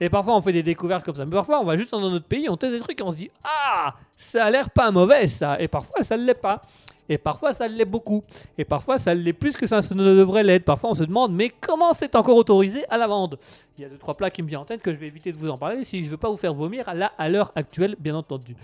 Et 0.00 0.10
parfois, 0.10 0.34
on 0.36 0.40
fait 0.40 0.52
des 0.52 0.62
découvertes 0.64 1.04
comme 1.04 1.14
ça. 1.14 1.24
Mais 1.24 1.34
parfois, 1.36 1.60
on 1.60 1.64
va 1.64 1.76
juste 1.76 1.92
dans 1.92 2.04
un 2.04 2.12
autre 2.12 2.26
pays, 2.26 2.48
on 2.48 2.56
teste 2.56 2.72
des 2.74 2.80
trucs 2.80 3.00
et 3.00 3.02
on 3.04 3.10
se 3.10 3.16
dit 3.16 3.30
Ah, 3.44 3.94
ça 4.16 4.44
a 4.46 4.50
l'air 4.50 4.70
pas 4.70 4.90
mauvais, 4.90 5.26
ça. 5.28 5.60
Et 5.60 5.68
parfois, 5.68 6.02
ça 6.02 6.16
ne 6.16 6.24
l'est 6.24 6.34
pas. 6.34 6.62
Et 7.08 7.18
parfois, 7.18 7.52
ça 7.52 7.68
l'est 7.68 7.84
beaucoup. 7.84 8.24
Et 8.58 8.64
parfois, 8.64 8.98
ça 8.98 9.14
l'est 9.14 9.32
plus 9.32 9.56
que 9.56 9.66
ça 9.66 9.80
ne 9.94 10.02
devrait 10.16 10.42
l'être. 10.42 10.64
Parfois, 10.64 10.90
on 10.90 10.94
se 10.94 11.04
demande, 11.04 11.32
mais 11.32 11.50
comment 11.60 11.92
c'est 11.92 12.16
encore 12.16 12.36
autorisé 12.36 12.84
à 12.90 12.96
la 12.96 13.06
vente? 13.06 13.36
Il 13.78 13.82
y 13.82 13.84
a 13.84 13.88
deux, 13.88 13.98
trois 13.98 14.14
plats 14.14 14.30
qui 14.30 14.42
me 14.42 14.48
viennent 14.48 14.62
en 14.62 14.64
tête 14.64 14.82
que 14.82 14.92
je 14.92 14.96
vais 14.98 15.06
éviter 15.06 15.30
de 15.30 15.36
vous 15.36 15.48
en 15.50 15.58
parler 15.58 15.84
si 15.84 16.04
je 16.04 16.10
veux 16.10 16.16
pas 16.16 16.28
vous 16.30 16.36
faire 16.36 16.54
vomir 16.54 16.92
là, 16.94 17.12
à 17.18 17.28
l'heure 17.28 17.52
actuelle, 17.54 17.94
bien 17.98 18.16
entendu. 18.16 18.56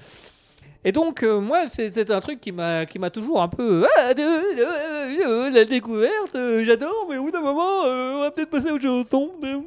Et 0.84 0.90
donc, 0.90 1.22
euh, 1.22 1.38
moi, 1.40 1.68
c'était 1.68 2.10
un 2.10 2.18
truc 2.18 2.40
qui 2.40 2.50
m'a 2.50 2.86
toujours 3.12 3.40
un 3.40 3.46
peu. 3.48 3.86
Ah, 3.98 4.12
de- 4.14 4.20
de- 4.20 5.54
la 5.54 5.64
découverte, 5.64 6.34
euh, 6.34 6.64
j'adore, 6.64 7.06
mais 7.08 7.18
au 7.18 7.22
bout 7.24 7.30
d'un 7.30 7.40
moment, 7.40 7.84
euh, 7.84 8.14
on 8.16 8.20
va 8.22 8.30
peut-être 8.32 8.50
passer 8.50 8.68
à 8.70 8.72
autre 8.74 8.82
chose. 8.82 9.04
Euh, 9.44 9.58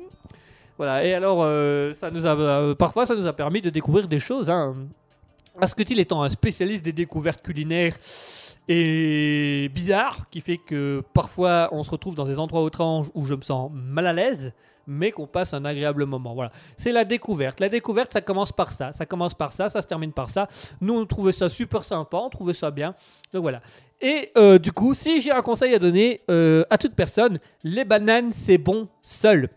Voilà, 0.77 1.06
et 1.06 1.14
alors, 1.14 1.39
euh, 1.41 1.93
ça 1.93 2.11
nous 2.11 2.27
a, 2.27 2.35
euh, 2.38 2.76
parfois, 2.76 3.06
ça 3.06 3.15
nous 3.15 3.27
a 3.27 3.31
permis 3.31 3.61
de 3.61 3.69
découvrir 3.69 4.07
des 4.10 4.19
choses. 4.19 4.49
Hein. 4.49 4.76
Asketil 5.61 6.02
étant 6.02 6.22
un 6.22 6.30
spécialiste 6.30 6.84
des 6.84 6.91
découvertes 6.91 7.41
culinaires 7.41 7.95
et 8.67 9.69
bizarres, 9.73 10.29
qui 10.29 10.41
fait 10.41 10.57
que 10.57 11.03
parfois 11.13 11.69
on 11.71 11.83
se 11.83 11.91
retrouve 11.91 12.15
dans 12.15 12.25
des 12.25 12.39
endroits 12.39 12.65
étranges 12.67 13.07
où 13.13 13.25
je 13.25 13.35
me 13.35 13.41
sens 13.41 13.71
mal 13.73 14.07
à 14.07 14.13
l'aise, 14.13 14.53
mais 14.87 15.11
qu'on 15.11 15.27
passe 15.27 15.53
un 15.53 15.65
agréable 15.65 16.05
moment. 16.05 16.33
Voilà, 16.33 16.51
c'est 16.77 16.91
la 16.91 17.05
découverte. 17.05 17.59
La 17.59 17.69
découverte, 17.69 18.13
ça 18.13 18.21
commence 18.21 18.51
par 18.51 18.71
ça, 18.71 18.91
ça 18.91 19.05
commence 19.05 19.33
par 19.33 19.51
ça, 19.51 19.69
ça 19.69 19.81
se 19.81 19.87
termine 19.87 20.11
par 20.11 20.29
ça. 20.29 20.47
Nous, 20.81 20.95
on 20.95 21.05
trouvait 21.05 21.31
ça 21.31 21.49
super 21.49 21.83
sympa, 21.83 22.17
on 22.17 22.29
trouvait 22.29 22.53
ça 22.53 22.71
bien. 22.71 22.95
Donc 23.33 23.43
voilà. 23.43 23.61
Et 24.01 24.31
euh, 24.37 24.59
du 24.59 24.71
coup, 24.71 24.93
si 24.93 25.21
j'ai 25.21 25.31
un 25.31 25.41
conseil 25.41 25.73
à 25.73 25.79
donner 25.79 26.21
euh, 26.29 26.63
à 26.69 26.77
toute 26.77 26.93
personne, 26.93 27.39
les 27.63 27.85
bananes, 27.85 28.31
c'est 28.31 28.57
bon 28.57 28.87
seul 29.01 29.49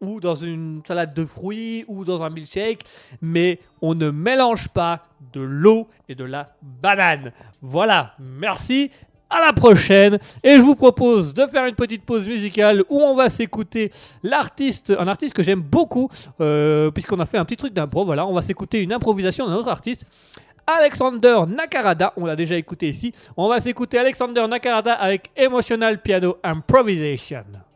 ou 0.00 0.20
dans 0.20 0.34
une 0.34 0.82
salade 0.86 1.14
de 1.14 1.24
fruits 1.24 1.84
ou 1.88 2.04
dans 2.04 2.22
un 2.22 2.30
milkshake, 2.30 2.84
mais 3.20 3.58
on 3.82 3.94
ne 3.94 4.10
mélange 4.10 4.68
pas 4.68 5.06
de 5.32 5.40
l'eau 5.40 5.88
et 6.08 6.14
de 6.14 6.24
la 6.24 6.54
banane. 6.62 7.32
Voilà, 7.60 8.14
merci. 8.18 8.90
À 9.30 9.40
la 9.40 9.52
prochaine 9.52 10.18
et 10.42 10.54
je 10.54 10.62
vous 10.62 10.74
propose 10.74 11.34
de 11.34 11.46
faire 11.46 11.66
une 11.66 11.74
petite 11.74 12.02
pause 12.02 12.26
musicale 12.26 12.82
où 12.88 12.98
on 12.98 13.14
va 13.14 13.28
s'écouter 13.28 13.90
l'artiste, 14.22 14.90
un 14.98 15.06
artiste 15.06 15.34
que 15.34 15.42
j'aime 15.42 15.60
beaucoup 15.60 16.08
euh, 16.40 16.90
puisqu'on 16.90 17.20
a 17.20 17.26
fait 17.26 17.36
un 17.36 17.44
petit 17.44 17.58
truc 17.58 17.74
d'impro. 17.74 18.06
Voilà, 18.06 18.26
on 18.26 18.32
va 18.32 18.40
s'écouter 18.40 18.80
une 18.80 18.90
improvisation 18.90 19.46
d'un 19.46 19.56
autre 19.56 19.68
artiste. 19.68 20.06
Alexander 20.66 21.40
Nakarada, 21.46 22.14
on 22.16 22.24
l'a 22.24 22.36
déjà 22.36 22.56
écouté 22.56 22.88
ici. 22.88 23.12
On 23.36 23.48
va 23.48 23.60
s'écouter 23.60 23.98
Alexander 23.98 24.46
Nakarada 24.48 24.94
avec 24.94 25.30
Emotional 25.36 26.00
Piano 26.00 26.38
Improvisation. 26.42 27.67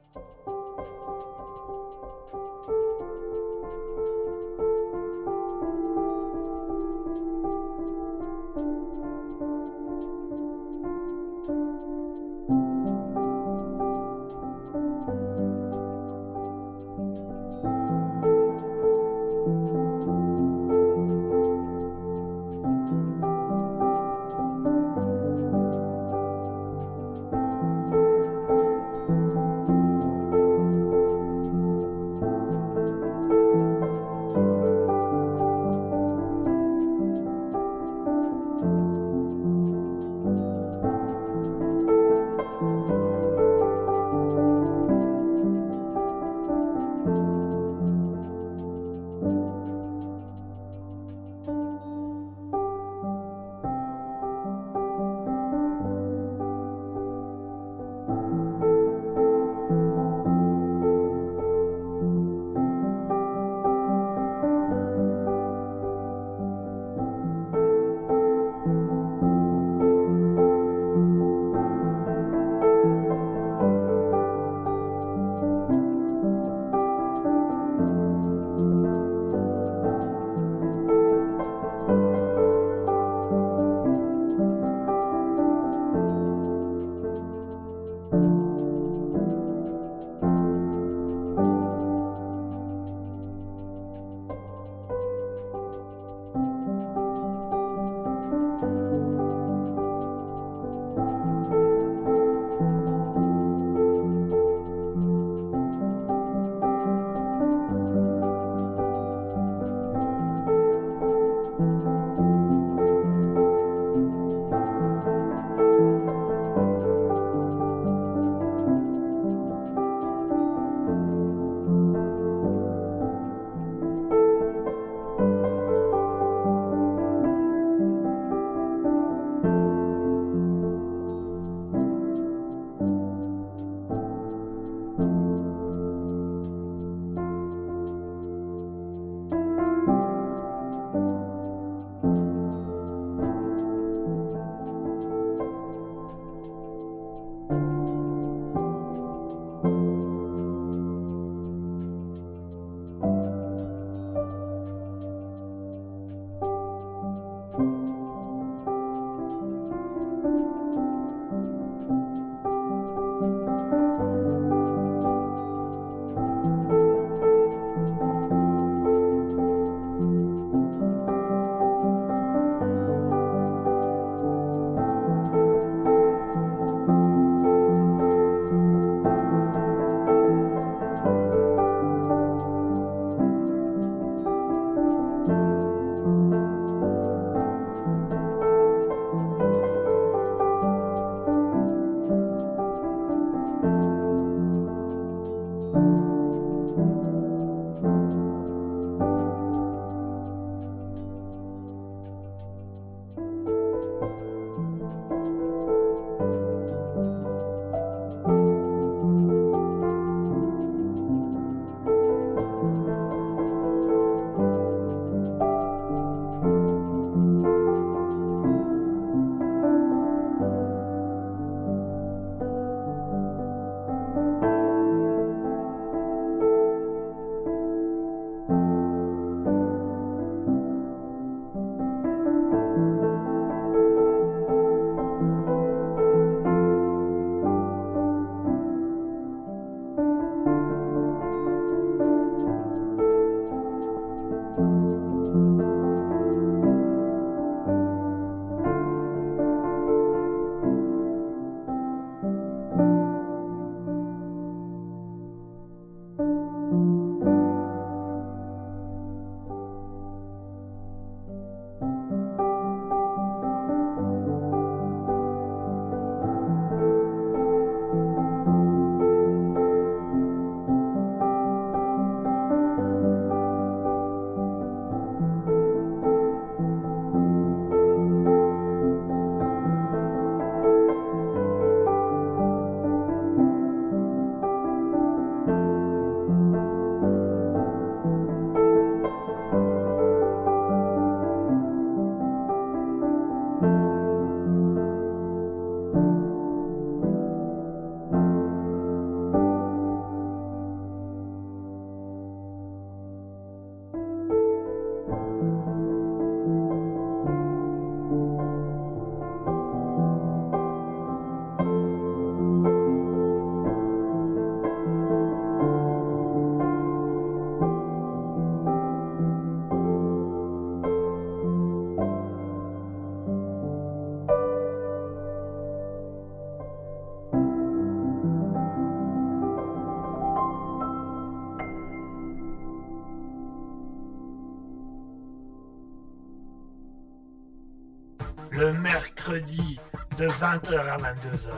Mercredi 339.23 339.79
de 340.19 340.27
20h 340.27 340.79
à 340.79 340.97
22h. 340.99 341.51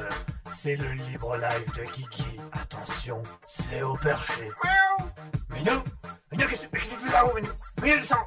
C'est 0.54 0.76
le 0.76 0.90
libre 0.92 1.36
live 1.36 1.72
de 1.76 1.82
Kiki. 1.90 2.24
Attention, 2.52 3.22
c'est 3.48 3.82
au 3.82 3.94
perché. 3.94 4.50
Minou 5.50 5.82
Minou, 6.32 6.46
qu'est-ce 6.48 6.66
que 6.66 6.76
tu 6.76 7.06
fais 7.06 7.12
là-haut, 7.12 7.34
Minou? 7.34 7.48
Minou, 7.82 7.96
descends, 7.96 8.23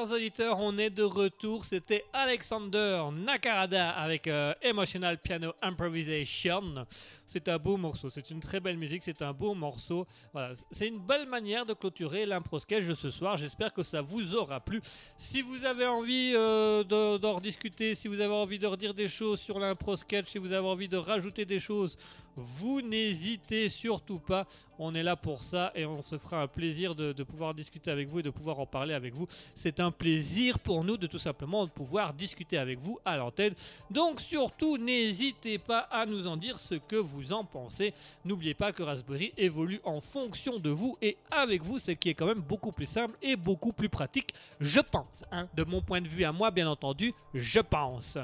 chers 0.00 0.12
auditeurs, 0.12 0.60
on 0.60 0.78
est 0.78 0.88
de 0.90 1.02
retour. 1.02 1.64
C'était 1.64 2.04
Alexander 2.12 3.02
Nakarada 3.12 3.90
avec 3.90 4.26
euh, 4.28 4.54
Emotional 4.62 5.18
Piano 5.18 5.52
Improvisation. 5.60 6.86
C'est 7.26 7.48
un 7.48 7.58
beau 7.58 7.76
morceau, 7.76 8.10
c'est 8.10 8.28
une 8.30 8.40
très 8.40 8.58
belle 8.58 8.76
musique, 8.76 9.02
c'est 9.04 9.22
un 9.22 9.32
beau 9.32 9.54
morceau. 9.54 10.04
Voilà, 10.32 10.54
c'est 10.72 10.88
une 10.88 10.98
belle 10.98 11.28
manière 11.28 11.64
de 11.64 11.74
clôturer 11.74 12.26
l'impro 12.26 12.58
sketch 12.58 12.84
de 12.86 12.94
ce 12.94 13.10
soir. 13.10 13.36
J'espère 13.36 13.72
que 13.72 13.84
ça 13.84 14.00
vous 14.00 14.34
aura 14.34 14.58
plu. 14.58 14.80
Si 15.16 15.40
vous 15.42 15.64
avez 15.64 15.86
envie 15.86 16.32
euh, 16.34 16.82
de- 16.82 17.18
d'en 17.18 17.34
rediscuter, 17.34 17.94
si 17.94 18.08
vous 18.08 18.20
avez 18.20 18.34
envie 18.34 18.58
de 18.58 18.66
redire 18.66 18.94
des 18.94 19.06
choses 19.06 19.38
sur 19.40 19.60
l'impro 19.60 19.94
sketch, 19.94 20.26
si 20.28 20.38
vous 20.38 20.50
avez 20.52 20.66
envie 20.66 20.88
de 20.88 20.96
rajouter 20.96 21.44
des 21.44 21.60
choses, 21.60 21.96
vous 22.34 22.80
n'hésitez 22.80 23.68
surtout 23.68 24.18
pas. 24.18 24.46
On 24.78 24.94
est 24.94 25.02
là 25.04 25.14
pour 25.14 25.44
ça 25.44 25.70
et 25.76 25.84
on 25.86 26.02
se 26.02 26.18
fera 26.18 26.42
un 26.42 26.46
plaisir 26.48 26.94
de 26.96 27.22
pouvoir 27.22 27.54
discuter 27.54 27.90
avec 27.92 28.08
vous 28.08 28.20
et 28.20 28.22
de 28.24 28.30
pouvoir 28.30 28.58
en 28.58 28.66
parler 28.66 28.94
avec 28.94 29.14
vous. 29.14 29.28
C'est 29.54 29.78
un 29.78 29.89
plaisir 29.90 30.58
pour 30.58 30.84
nous 30.84 30.96
de 30.96 31.06
tout 31.06 31.18
simplement 31.18 31.66
pouvoir 31.68 32.12
discuter 32.14 32.58
avec 32.58 32.78
vous 32.78 32.98
à 33.04 33.16
l'antenne. 33.16 33.54
Donc 33.90 34.20
surtout, 34.20 34.78
n'hésitez 34.78 35.58
pas 35.58 35.80
à 35.90 36.06
nous 36.06 36.26
en 36.26 36.36
dire 36.36 36.58
ce 36.58 36.74
que 36.74 36.96
vous 36.96 37.32
en 37.32 37.44
pensez. 37.44 37.92
N'oubliez 38.24 38.54
pas 38.54 38.72
que 38.72 38.82
Raspberry 38.82 39.32
évolue 39.36 39.80
en 39.84 40.00
fonction 40.00 40.58
de 40.58 40.70
vous 40.70 40.96
et 41.02 41.16
avec 41.30 41.62
vous, 41.62 41.78
ce 41.78 41.92
qui 41.92 42.10
est 42.10 42.14
quand 42.14 42.26
même 42.26 42.40
beaucoup 42.40 42.72
plus 42.72 42.86
simple 42.86 43.16
et 43.22 43.36
beaucoup 43.36 43.72
plus 43.72 43.88
pratique, 43.88 44.34
je 44.60 44.80
pense. 44.80 45.24
hein. 45.32 45.48
De 45.54 45.64
mon 45.64 45.82
point 45.82 46.00
de 46.00 46.08
vue 46.08 46.24
à 46.24 46.32
moi, 46.32 46.50
bien 46.50 46.68
entendu, 46.68 47.14
je 47.34 47.60
pense. 47.60 48.18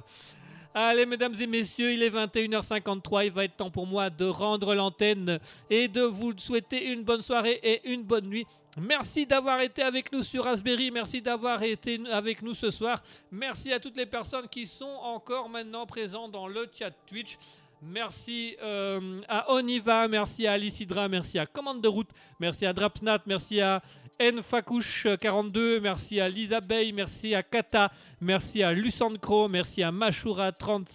Allez, 0.79 1.07
mesdames 1.07 1.35
et 1.41 1.47
messieurs, 1.47 1.95
il 1.95 2.03
est 2.03 2.11
21h53. 2.11 3.25
Il 3.25 3.33
va 3.33 3.45
être 3.45 3.57
temps 3.57 3.71
pour 3.71 3.87
moi 3.87 4.11
de 4.11 4.27
rendre 4.27 4.75
l'antenne 4.75 5.41
et 5.71 5.89
de 5.89 6.03
vous 6.03 6.37
souhaiter 6.37 6.89
une 6.93 7.03
bonne 7.03 7.23
soirée 7.23 7.59
et 7.63 7.89
une 7.91 8.03
bonne 8.03 8.27
nuit. 8.27 8.47
Merci 8.79 9.25
d'avoir 9.25 9.63
été 9.63 9.81
avec 9.81 10.13
nous 10.13 10.23
sur 10.23 10.45
Raspberry. 10.45 10.91
Merci 10.91 11.23
d'avoir 11.23 11.63
été 11.63 11.99
avec 12.13 12.43
nous 12.43 12.53
ce 12.53 12.69
soir. 12.69 13.03
Merci 13.31 13.73
à 13.73 13.81
toutes 13.81 13.97
les 13.97 14.05
personnes 14.05 14.49
qui 14.51 14.67
sont 14.67 14.85
encore 14.85 15.49
maintenant 15.49 15.87
présentes 15.87 16.33
dans 16.33 16.47
le 16.47 16.69
chat 16.79 16.91
Twitch. 17.07 17.39
Merci 17.81 18.57
euh, 18.63 19.23
à 19.29 19.51
Oniva, 19.53 20.09
merci 20.09 20.47
à 20.47 20.53
Alicidra, 20.53 21.09
merci 21.09 21.39
à 21.39 21.47
Commande 21.47 21.81
de 21.81 21.89
route, 21.89 22.09
merci 22.41 22.67
à 22.67 22.73
Drapsnat, 22.73 23.21
merci 23.27 23.61
à 23.61 23.83
Nfakouche42, 24.19 25.81
merci 25.81 26.21
à 26.21 26.29
Lisa 26.29 26.61
Bay, 26.61 26.91
merci 26.93 27.35
à 27.35 27.43
Kata, 27.43 27.91
merci 28.21 28.63
à 28.63 28.73
Lucancro, 28.73 29.49
merci 29.49 29.83
à 29.83 29.93
Mashura 29.93 30.53
30 30.53 30.89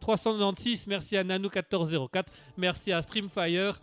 396, 0.00 0.86
merci 0.86 1.16
à 1.16 1.24
Nano1404, 1.24 2.26
merci 2.56 2.92
à 2.92 3.02
Streamfire. 3.02 3.80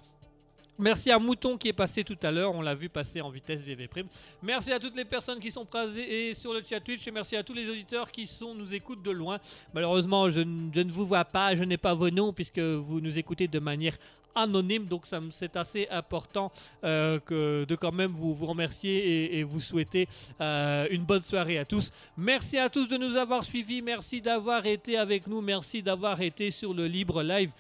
Merci 0.79 1.09
à 1.09 1.17
Mouton 1.17 1.57
qui 1.57 1.69
est 1.69 1.73
passé 1.73 2.03
tout 2.03 2.17
à 2.21 2.29
l'heure, 2.29 2.53
on 2.53 2.61
l'a 2.61 2.75
vu 2.75 2.87
passer 2.87 3.19
en 3.19 3.29
vitesse 3.31 3.61
VV 3.61 3.87
Prime. 3.87 4.05
Merci 4.43 4.71
à 4.71 4.79
toutes 4.79 4.95
les 4.95 5.05
personnes 5.05 5.39
qui 5.39 5.51
sont 5.51 5.65
présées 5.65 6.35
sur 6.35 6.53
le 6.53 6.61
chat 6.61 6.79
Twitch 6.79 7.07
et 7.07 7.09
merci 7.09 7.35
à 7.35 7.41
tous 7.41 7.53
les 7.53 7.67
auditeurs 7.67 8.11
qui 8.11 8.27
sont, 8.27 8.53
nous 8.53 8.75
écoutent 8.75 9.01
de 9.01 9.09
loin. 9.09 9.39
Malheureusement, 9.73 10.29
je 10.29 10.41
ne 10.41 10.91
vous 10.91 11.05
vois 11.05 11.25
pas, 11.25 11.55
je 11.55 11.63
n'ai 11.63 11.77
pas 11.77 11.95
vos 11.95 12.11
noms 12.11 12.31
puisque 12.31 12.59
vous 12.59 13.01
nous 13.01 13.17
écoutez 13.17 13.47
de 13.47 13.57
manière 13.57 13.97
anonyme, 14.37 14.85
donc 14.85 15.05
c'est 15.31 15.55
assez 15.55 15.87
important 15.89 16.51
euh, 16.83 17.19
de 17.29 17.75
quand 17.75 17.91
même 17.91 18.11
vous, 18.11 18.33
remercier 18.45 19.37
et, 19.37 19.43
vous 19.43 19.59
souhaiter 19.59 20.07
euh, 20.39 20.87
une 20.91 21.03
bonne 21.03 21.23
soirée 21.23 21.57
à 21.57 21.65
tous. 21.65 21.91
Merci 22.17 22.57
à 22.57 22.69
tous 22.69 22.87
de 22.87 22.97
nous 22.97 23.17
avoir 23.17 23.43
suivis, 23.43 23.81
merci 23.81 24.21
d'avoir 24.21 24.65
été 24.65 24.97
avec 24.97 25.27
nous, 25.27 25.41
merci 25.41 25.81
d'avoir 25.81 26.21
été 26.21 26.51
sur 26.51 26.73
le 26.73 26.87
Libre 26.87 27.23
Live. 27.23 27.51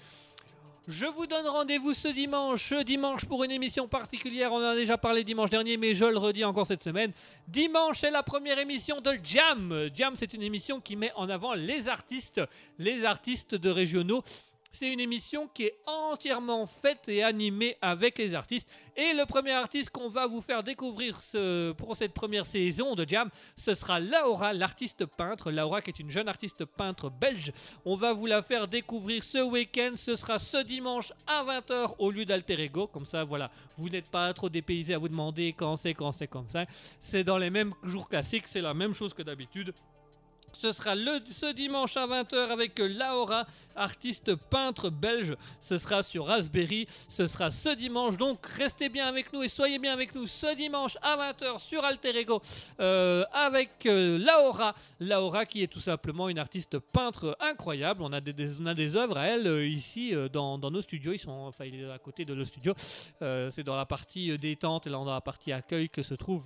Je 0.87 1.05
vous 1.05 1.27
donne 1.27 1.45
rendez-vous 1.45 1.93
ce 1.93 2.07
dimanche, 2.07 2.71
dimanche 2.85 3.25
pour 3.25 3.43
une 3.43 3.51
émission 3.51 3.89
particulière. 3.89 4.53
On 4.53 4.59
en 4.59 4.69
a 4.69 4.75
déjà 4.75 4.97
parlé 4.97 5.25
dimanche 5.25 5.49
dernier, 5.49 5.75
mais 5.75 5.93
je 5.93 6.05
le 6.05 6.17
redis 6.17 6.45
encore 6.45 6.65
cette 6.65 6.81
semaine. 6.81 7.11
Dimanche, 7.45 7.99
c'est 7.99 8.09
la 8.09 8.23
première 8.23 8.57
émission 8.57 9.01
de 9.01 9.19
Jam. 9.21 9.89
Jam, 9.93 10.13
c'est 10.15 10.33
une 10.33 10.43
émission 10.43 10.79
qui 10.79 10.95
met 10.95 11.11
en 11.17 11.27
avant 11.27 11.53
les 11.55 11.89
artistes, 11.89 12.39
les 12.79 13.03
artistes 13.03 13.53
de 13.53 13.69
régionaux. 13.69 14.23
C'est 14.71 14.91
une 14.91 14.99
émission 14.99 15.47
qui 15.53 15.63
est 15.63 15.77
entièrement 15.85 16.65
faite 16.65 17.07
et 17.09 17.23
animée 17.23 17.77
avec 17.81 18.17
les 18.17 18.35
artistes. 18.35 18.67
Et 18.95 19.13
le 19.13 19.25
premier 19.25 19.51
artiste 19.51 19.89
qu'on 19.91 20.09
va 20.09 20.25
vous 20.27 20.41
faire 20.41 20.63
découvrir 20.63 21.21
ce- 21.21 21.71
pour 21.73 21.95
cette 21.95 22.13
première 22.13 22.45
saison 22.45 22.95
de 22.95 23.05
Jam, 23.07 23.29
ce 23.55 23.73
sera 23.75 23.99
Laura, 23.99 24.53
l'artiste 24.53 25.05
peintre. 25.05 25.51
Laura 25.51 25.81
qui 25.81 25.91
est 25.91 25.99
une 25.99 26.09
jeune 26.09 26.27
artiste 26.27 26.65
peintre 26.65 27.09
belge. 27.09 27.51
On 27.85 27.95
va 27.95 28.13
vous 28.13 28.25
la 28.25 28.41
faire 28.41 28.67
découvrir 28.67 29.23
ce 29.23 29.37
week-end. 29.43 29.91
Ce 29.95 30.15
sera 30.15 30.39
ce 30.39 30.57
dimanche 30.63 31.13
à 31.27 31.43
20h 31.43 31.95
au 31.99 32.09
lieu 32.11 32.25
d'Alter 32.25 32.59
Ego. 32.59 32.87
Comme 32.87 33.05
ça, 33.05 33.23
voilà, 33.23 33.51
vous 33.77 33.89
n'êtes 33.89 34.09
pas 34.09 34.33
trop 34.33 34.49
dépaysé 34.49 34.93
à 34.93 34.97
vous 34.97 35.09
demander 35.09 35.53
quand 35.53 35.75
c'est, 35.75 35.93
quand 35.93 36.11
c'est 36.11 36.27
comme 36.27 36.49
ça. 36.49 36.65
C'est 36.99 37.23
dans 37.23 37.37
les 37.37 37.49
mêmes 37.51 37.73
jours 37.83 38.09
classiques, 38.09 38.47
c'est 38.47 38.61
la 38.61 38.73
même 38.73 38.93
chose 38.93 39.13
que 39.13 39.21
d'habitude. 39.21 39.73
Ce 40.59 40.71
sera 40.71 40.95
ce 40.95 41.53
dimanche 41.53 41.95
à 41.97 42.07
20h 42.07 42.49
avec 42.49 42.79
Laura, 42.79 43.45
artiste 43.75 44.33
peintre 44.33 44.89
belge. 44.89 45.35
Ce 45.61 45.77
sera 45.77 46.01
sur 46.01 46.25
Raspberry. 46.25 46.87
Ce 47.07 47.27
sera 47.27 47.51
ce 47.51 47.75
dimanche. 47.75 48.17
Donc 48.17 48.43
restez 48.47 48.89
bien 48.89 49.07
avec 49.07 49.31
nous 49.31 49.43
et 49.43 49.49
soyez 49.49 49.77
bien 49.77 49.93
avec 49.93 50.15
nous 50.15 50.25
ce 50.25 50.55
dimanche 50.55 50.97
à 51.03 51.15
20h 51.15 51.59
sur 51.59 51.85
Alter 51.85 52.17
Ego 52.17 52.41
euh, 52.79 53.23
avec 53.33 53.85
euh, 53.85 54.17
Laura. 54.17 54.73
Laura 54.99 55.45
qui 55.45 55.61
est 55.61 55.67
tout 55.67 55.79
simplement 55.79 56.27
une 56.27 56.39
artiste 56.39 56.79
peintre 56.79 57.37
incroyable. 57.39 58.01
On 58.01 58.11
a 58.11 58.19
des, 58.19 58.95
œuvres 58.95 59.17
à 59.17 59.27
elle 59.27 59.45
euh, 59.45 59.67
ici 59.67 60.11
dans, 60.33 60.57
nos 60.57 60.81
studios. 60.81 61.13
Ils 61.13 61.19
sont, 61.19 61.51
est 61.59 61.91
à 61.91 61.99
côté 61.99 62.25
de 62.25 62.33
nos 62.33 62.45
studios. 62.45 62.73
C'est 63.19 63.63
dans 63.63 63.75
la 63.75 63.85
partie 63.85 64.35
détente 64.39 64.87
et 64.87 64.89
dans 64.89 65.05
la 65.05 65.21
partie 65.21 65.51
accueil 65.51 65.87
que 65.89 66.01
se 66.01 66.15
trouve 66.15 66.45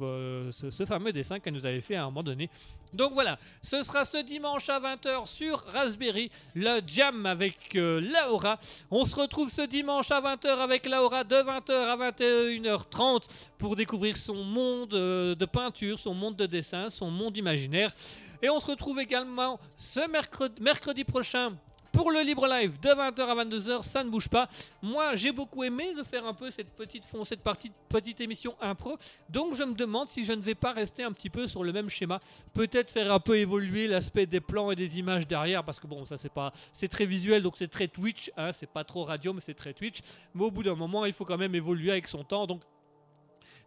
ce, 0.52 0.70
ce 0.70 0.86
fameux 0.86 1.14
dessin 1.14 1.40
qu'elle 1.40 1.54
nous 1.54 1.66
avait 1.66 1.80
fait 1.80 1.96
à 1.96 2.02
un 2.02 2.06
moment 2.06 2.24
donné. 2.24 2.50
Donc 2.94 3.14
voilà, 3.14 3.40
ce 3.62 3.82
sera 3.84 4.01
ce 4.06 4.18
dimanche 4.18 4.70
à 4.70 4.80
20h 4.80 5.28
sur 5.28 5.64
Raspberry, 5.66 6.32
le 6.56 6.82
jam 6.86 7.26
avec 7.26 7.76
euh, 7.76 8.02
Laura. 8.02 8.58
On 8.90 9.06
se 9.06 9.16
retrouve 9.16 9.50
ce 9.50 9.62
dimanche 9.62 10.12
à 10.12 10.22
20h 10.22 10.48
avec 10.48 10.86
Laura 10.86 11.24
de 11.24 11.36
20h 11.36 11.72
à 11.72 12.12
21h30 12.12 13.24
pour 13.58 13.76
découvrir 13.76 14.18
son 14.18 14.44
monde 14.44 14.94
euh, 14.94 15.36
de 15.36 15.46
peinture, 15.46 16.00
son 16.00 16.14
monde 16.14 16.36
de 16.36 16.46
dessin, 16.46 16.90
son 16.90 17.12
monde 17.12 17.38
imaginaire. 17.38 17.94
Et 18.42 18.50
on 18.50 18.60
se 18.60 18.68
retrouve 18.68 19.00
également 19.00 19.60
ce 19.78 20.08
mercredi, 20.10 20.62
mercredi 20.62 21.04
prochain 21.04 21.54
pour 21.92 22.12
le 22.12 22.22
libre 22.22 22.48
live 22.48 22.80
de 22.80 22.90
20h 22.90 23.22
à 23.22 23.46
22h, 23.46 23.82
ça 23.82 24.04
ne 24.04 24.10
bouge 24.10 24.30
pas. 24.30 24.48
Moi, 24.82 25.16
j'ai 25.16 25.32
beaucoup 25.32 25.64
aimé 25.64 25.94
de 25.94 26.04
faire 26.04 26.26
un 26.26 26.34
peu 26.34 26.50
cette 26.50 26.70
petite 26.70 27.04
cette 27.26 27.42
partie, 27.42 27.72
petite 27.90 28.22
émission 28.22 28.56
impro. 28.62 28.98
Donc, 29.30 29.56
je 29.56 29.64
me 29.64 29.74
demande 29.74 30.10
si 30.10 30.24
je 30.24 30.34
ne 30.34 30.42
vais 30.42 30.56
pas 30.56 30.72
rester 30.72 31.04
un 31.04 31.12
petit 31.12 31.30
peu 31.30 31.48
sur 31.48 31.64
le 31.64 31.72
même 31.72 31.90
schéma. 31.90 32.20
Peut-être 32.54 32.92
faire 32.92 33.12
un 33.12 33.20
peu 33.20 33.38
évoluer 33.38 33.88
l'aspect 33.88 34.26
des 34.26 34.40
plans 34.40 34.72
et 34.72 34.76
des 34.76 35.00
images 35.00 35.28
derrière, 35.28 35.64
parce 35.64 35.80
que 35.80 35.88
bon, 35.88 36.06
ça 36.06 36.18
c'est 36.18 36.32
pas, 36.32 36.54
c'est 36.72 36.88
très 36.88 37.06
visuel, 37.06 37.44
donc 37.44 37.56
c'est 37.58 37.68
très 37.68 37.88
Twitch. 37.88 38.32
Hein, 38.38 38.52
c'est 38.54 38.70
pas 38.70 38.84
trop 38.84 39.04
radio, 39.04 39.34
mais 39.34 39.42
c'est 39.42 39.54
très 39.54 39.74
Twitch. 39.74 40.00
Mais 40.34 40.46
au 40.46 40.52
bout 40.52 40.64
d'un 40.64 40.76
moment, 40.76 41.06
il 41.06 41.14
faut 41.14 41.26
quand 41.26 41.38
même 41.38 41.56
évoluer 41.56 41.92
avec 41.92 42.08
son 42.08 42.24
temps. 42.24 42.48
Donc 42.48 42.62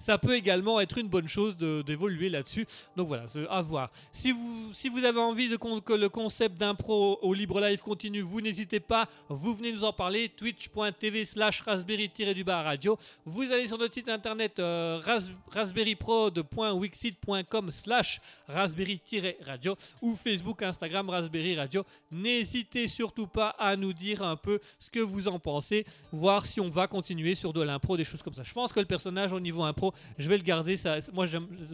ça 0.04 0.18
peut 0.18 0.34
également 0.34 0.80
être 0.80 0.98
une 0.98 1.08
bonne 1.08 1.28
chose 1.28 1.56
d'évoluer 1.56 2.28
là-dessus. 2.28 2.66
Donc 2.94 3.08
voilà, 3.08 3.24
à 3.48 3.62
voir. 3.62 3.90
Si 4.12 4.32
vous, 4.32 4.68
si 4.74 4.90
vous 4.90 5.02
avez 5.02 5.18
envie 5.18 5.48
de 5.48 5.56
que 5.56 5.94
le 5.94 6.10
concept 6.10 6.58
d'impro 6.58 7.18
au 7.22 7.32
Libre 7.32 7.58
Live 7.58 7.80
continue, 7.80 8.20
vous 8.20 8.42
n'hésitez 8.42 8.80
pas, 8.80 9.08
vous 9.30 9.54
venez 9.54 9.72
nous 9.72 9.82
en 9.82 9.94
parler, 9.94 10.28
twitch.tv 10.28 11.24
slash 11.24 11.62
raspberry-du-bas 11.62 12.62
radio. 12.62 12.98
Vous 13.24 13.50
allez 13.50 13.66
sur 13.66 13.78
notre 13.78 13.94
site 13.94 14.10
internet 14.10 14.58
euh, 14.58 15.00
ras- 15.02 15.30
raspberryprod.wixit.com 15.50 17.70
slash 17.70 18.20
raspberry-radio 18.48 19.74
ou 20.02 20.16
Facebook, 20.16 20.62
Instagram, 20.62 21.08
Raspberry 21.08 21.56
Radio. 21.56 21.82
N'hésitez 22.10 22.88
surtout 22.88 23.26
pas 23.26 23.48
à 23.58 23.74
nous 23.74 23.94
dire 23.94 24.22
un 24.22 24.36
peu 24.36 24.60
ce 24.78 24.90
que 24.90 25.00
vous 25.00 25.28
en 25.28 25.38
pensez, 25.38 25.86
voir 26.12 26.44
si 26.44 26.60
on 26.60 26.66
va 26.66 26.88
continuer 26.88 27.34
sur 27.34 27.54
de 27.54 27.62
l'impro, 27.62 27.96
des 27.96 28.04
choses 28.04 28.20
comme 28.22 28.34
ça. 28.34 28.42
Je 28.42 28.52
pense 28.52 28.70
que 28.70 28.80
le 28.80 28.86
personnage 28.86 29.32
au 29.32 29.40
niveau 29.40 29.62
impro, 29.62 29.93
je 30.18 30.28
vais 30.28 30.36
le 30.36 30.42
garder. 30.42 30.76
Moi, 31.12 31.26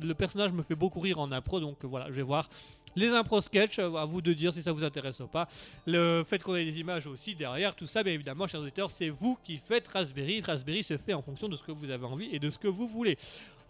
le 0.03 0.15
personnage 0.15 0.53
me 0.53 0.63
fait 0.63 0.75
beaucoup 0.75 1.01
rire 1.01 1.19
en 1.19 1.31
impro, 1.33 1.61
donc 1.61 1.85
voilà, 1.85 2.07
je 2.09 2.15
vais 2.15 2.23
voir 2.23 2.49
Les 2.97 3.11
impro 3.11 3.41
sketch, 3.41 3.79
euh, 3.79 3.95
à 3.95 4.05
vous 4.05 4.21
de 4.21 4.33
dire 4.33 4.53
si 4.53 4.63
ça 4.63 4.73
vous 4.73 4.85
intéresse 4.85 5.21
ou 5.21 5.27
pas. 5.27 5.49
Le 5.87 6.23
fait 6.25 6.43
qu'on 6.43 6.57
ait 6.57 6.65
des 6.65 6.79
images 6.79 7.07
aussi 7.07 7.35
derrière, 7.35 7.75
tout 7.75 7.87
ça, 7.87 8.03
bien 8.03 8.13
évidemment, 8.13 8.47
chers 8.47 8.61
auditeurs, 8.61 8.91
c'est 8.91 9.11
vous 9.11 9.39
qui 9.45 9.59
faites 9.59 9.87
Raspberry. 9.89 10.41
Raspberry 10.41 10.83
se 10.83 10.97
fait 10.97 11.15
en 11.15 11.23
fonction 11.23 11.49
de 11.49 11.57
ce 11.57 11.63
que 11.63 11.73
vous 11.73 11.91
avez 11.91 12.05
envie 12.05 12.29
et 12.33 12.39
de 12.39 12.51
ce 12.51 12.59
que 12.59 12.69
vous 12.69 12.89
voulez. 12.89 13.17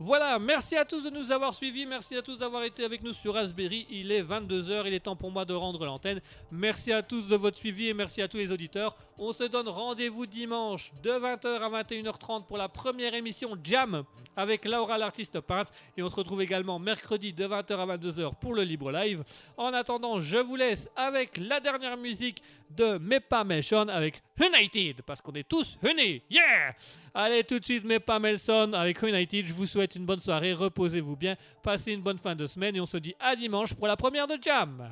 Voilà, 0.02 0.38
merci 0.38 0.76
à 0.76 0.86
tous 0.86 1.04
de 1.04 1.10
nous 1.10 1.30
avoir 1.30 1.54
suivis, 1.54 1.84
merci 1.84 2.16
à 2.16 2.22
tous 2.22 2.38
d'avoir 2.38 2.62
été 2.62 2.84
avec 2.84 3.02
nous 3.02 3.12
sur 3.12 3.34
Raspberry. 3.34 3.86
Il 3.90 4.10
est 4.10 4.22
22h, 4.22 4.84
il 4.86 4.94
est 4.94 5.00
temps 5.00 5.14
pour 5.14 5.30
moi 5.30 5.44
de 5.44 5.52
rendre 5.52 5.84
l'antenne. 5.84 6.22
Merci 6.50 6.90
à 6.90 7.02
tous 7.02 7.28
de 7.28 7.36
votre 7.36 7.58
suivi 7.58 7.88
et 7.88 7.92
merci 7.92 8.22
à 8.22 8.26
tous 8.28 8.38
les 8.38 8.50
auditeurs. 8.50 8.96
On 9.18 9.30
se 9.32 9.44
donne 9.44 9.68
rendez-vous 9.68 10.24
dimanche 10.24 10.90
de 11.02 11.10
20h 11.10 11.48
à 11.48 11.82
21h30 11.82 12.46
pour 12.46 12.56
la 12.56 12.70
première 12.70 13.12
émission 13.12 13.58
Jam 13.62 14.04
avec 14.36 14.64
Laura 14.64 14.96
l'artiste 14.96 15.38
peintre 15.40 15.70
et 15.98 16.02
on 16.02 16.08
se 16.08 16.16
retrouve 16.16 16.40
également 16.40 16.78
mercredi 16.78 17.34
de 17.34 17.46
20h 17.46 17.74
à 17.74 17.98
22h 17.98 18.36
pour 18.40 18.54
le 18.54 18.62
libre 18.62 18.90
live. 18.90 19.22
En 19.58 19.74
attendant, 19.74 20.18
je 20.18 20.38
vous 20.38 20.56
laisse 20.56 20.88
avec 20.96 21.36
la 21.36 21.60
dernière 21.60 21.98
musique 21.98 22.42
de 22.70 22.98
Mepa 22.98 23.44
Melson 23.44 23.88
avec 23.88 24.22
United 24.40 25.02
parce 25.02 25.20
qu'on 25.20 25.32
est 25.32 25.48
tous 25.48 25.78
unis. 25.82 26.22
Yeah! 26.30 26.74
Allez 27.14 27.44
tout 27.44 27.58
de 27.58 27.64
suite 27.64 27.84
Mepa 27.84 28.18
Melson 28.18 28.72
avec 28.72 29.02
United. 29.02 29.44
Je 29.44 29.52
vous 29.52 29.66
souhaite 29.66 29.96
une 29.96 30.06
bonne 30.06 30.20
soirée, 30.20 30.52
reposez-vous 30.52 31.16
bien, 31.16 31.36
passez 31.62 31.92
une 31.92 32.02
bonne 32.02 32.18
fin 32.18 32.34
de 32.34 32.46
semaine 32.46 32.76
et 32.76 32.80
on 32.80 32.86
se 32.86 32.98
dit 32.98 33.14
à 33.18 33.34
dimanche 33.36 33.74
pour 33.74 33.86
la 33.86 33.96
première 33.96 34.26
de 34.26 34.38
Jam. 34.40 34.88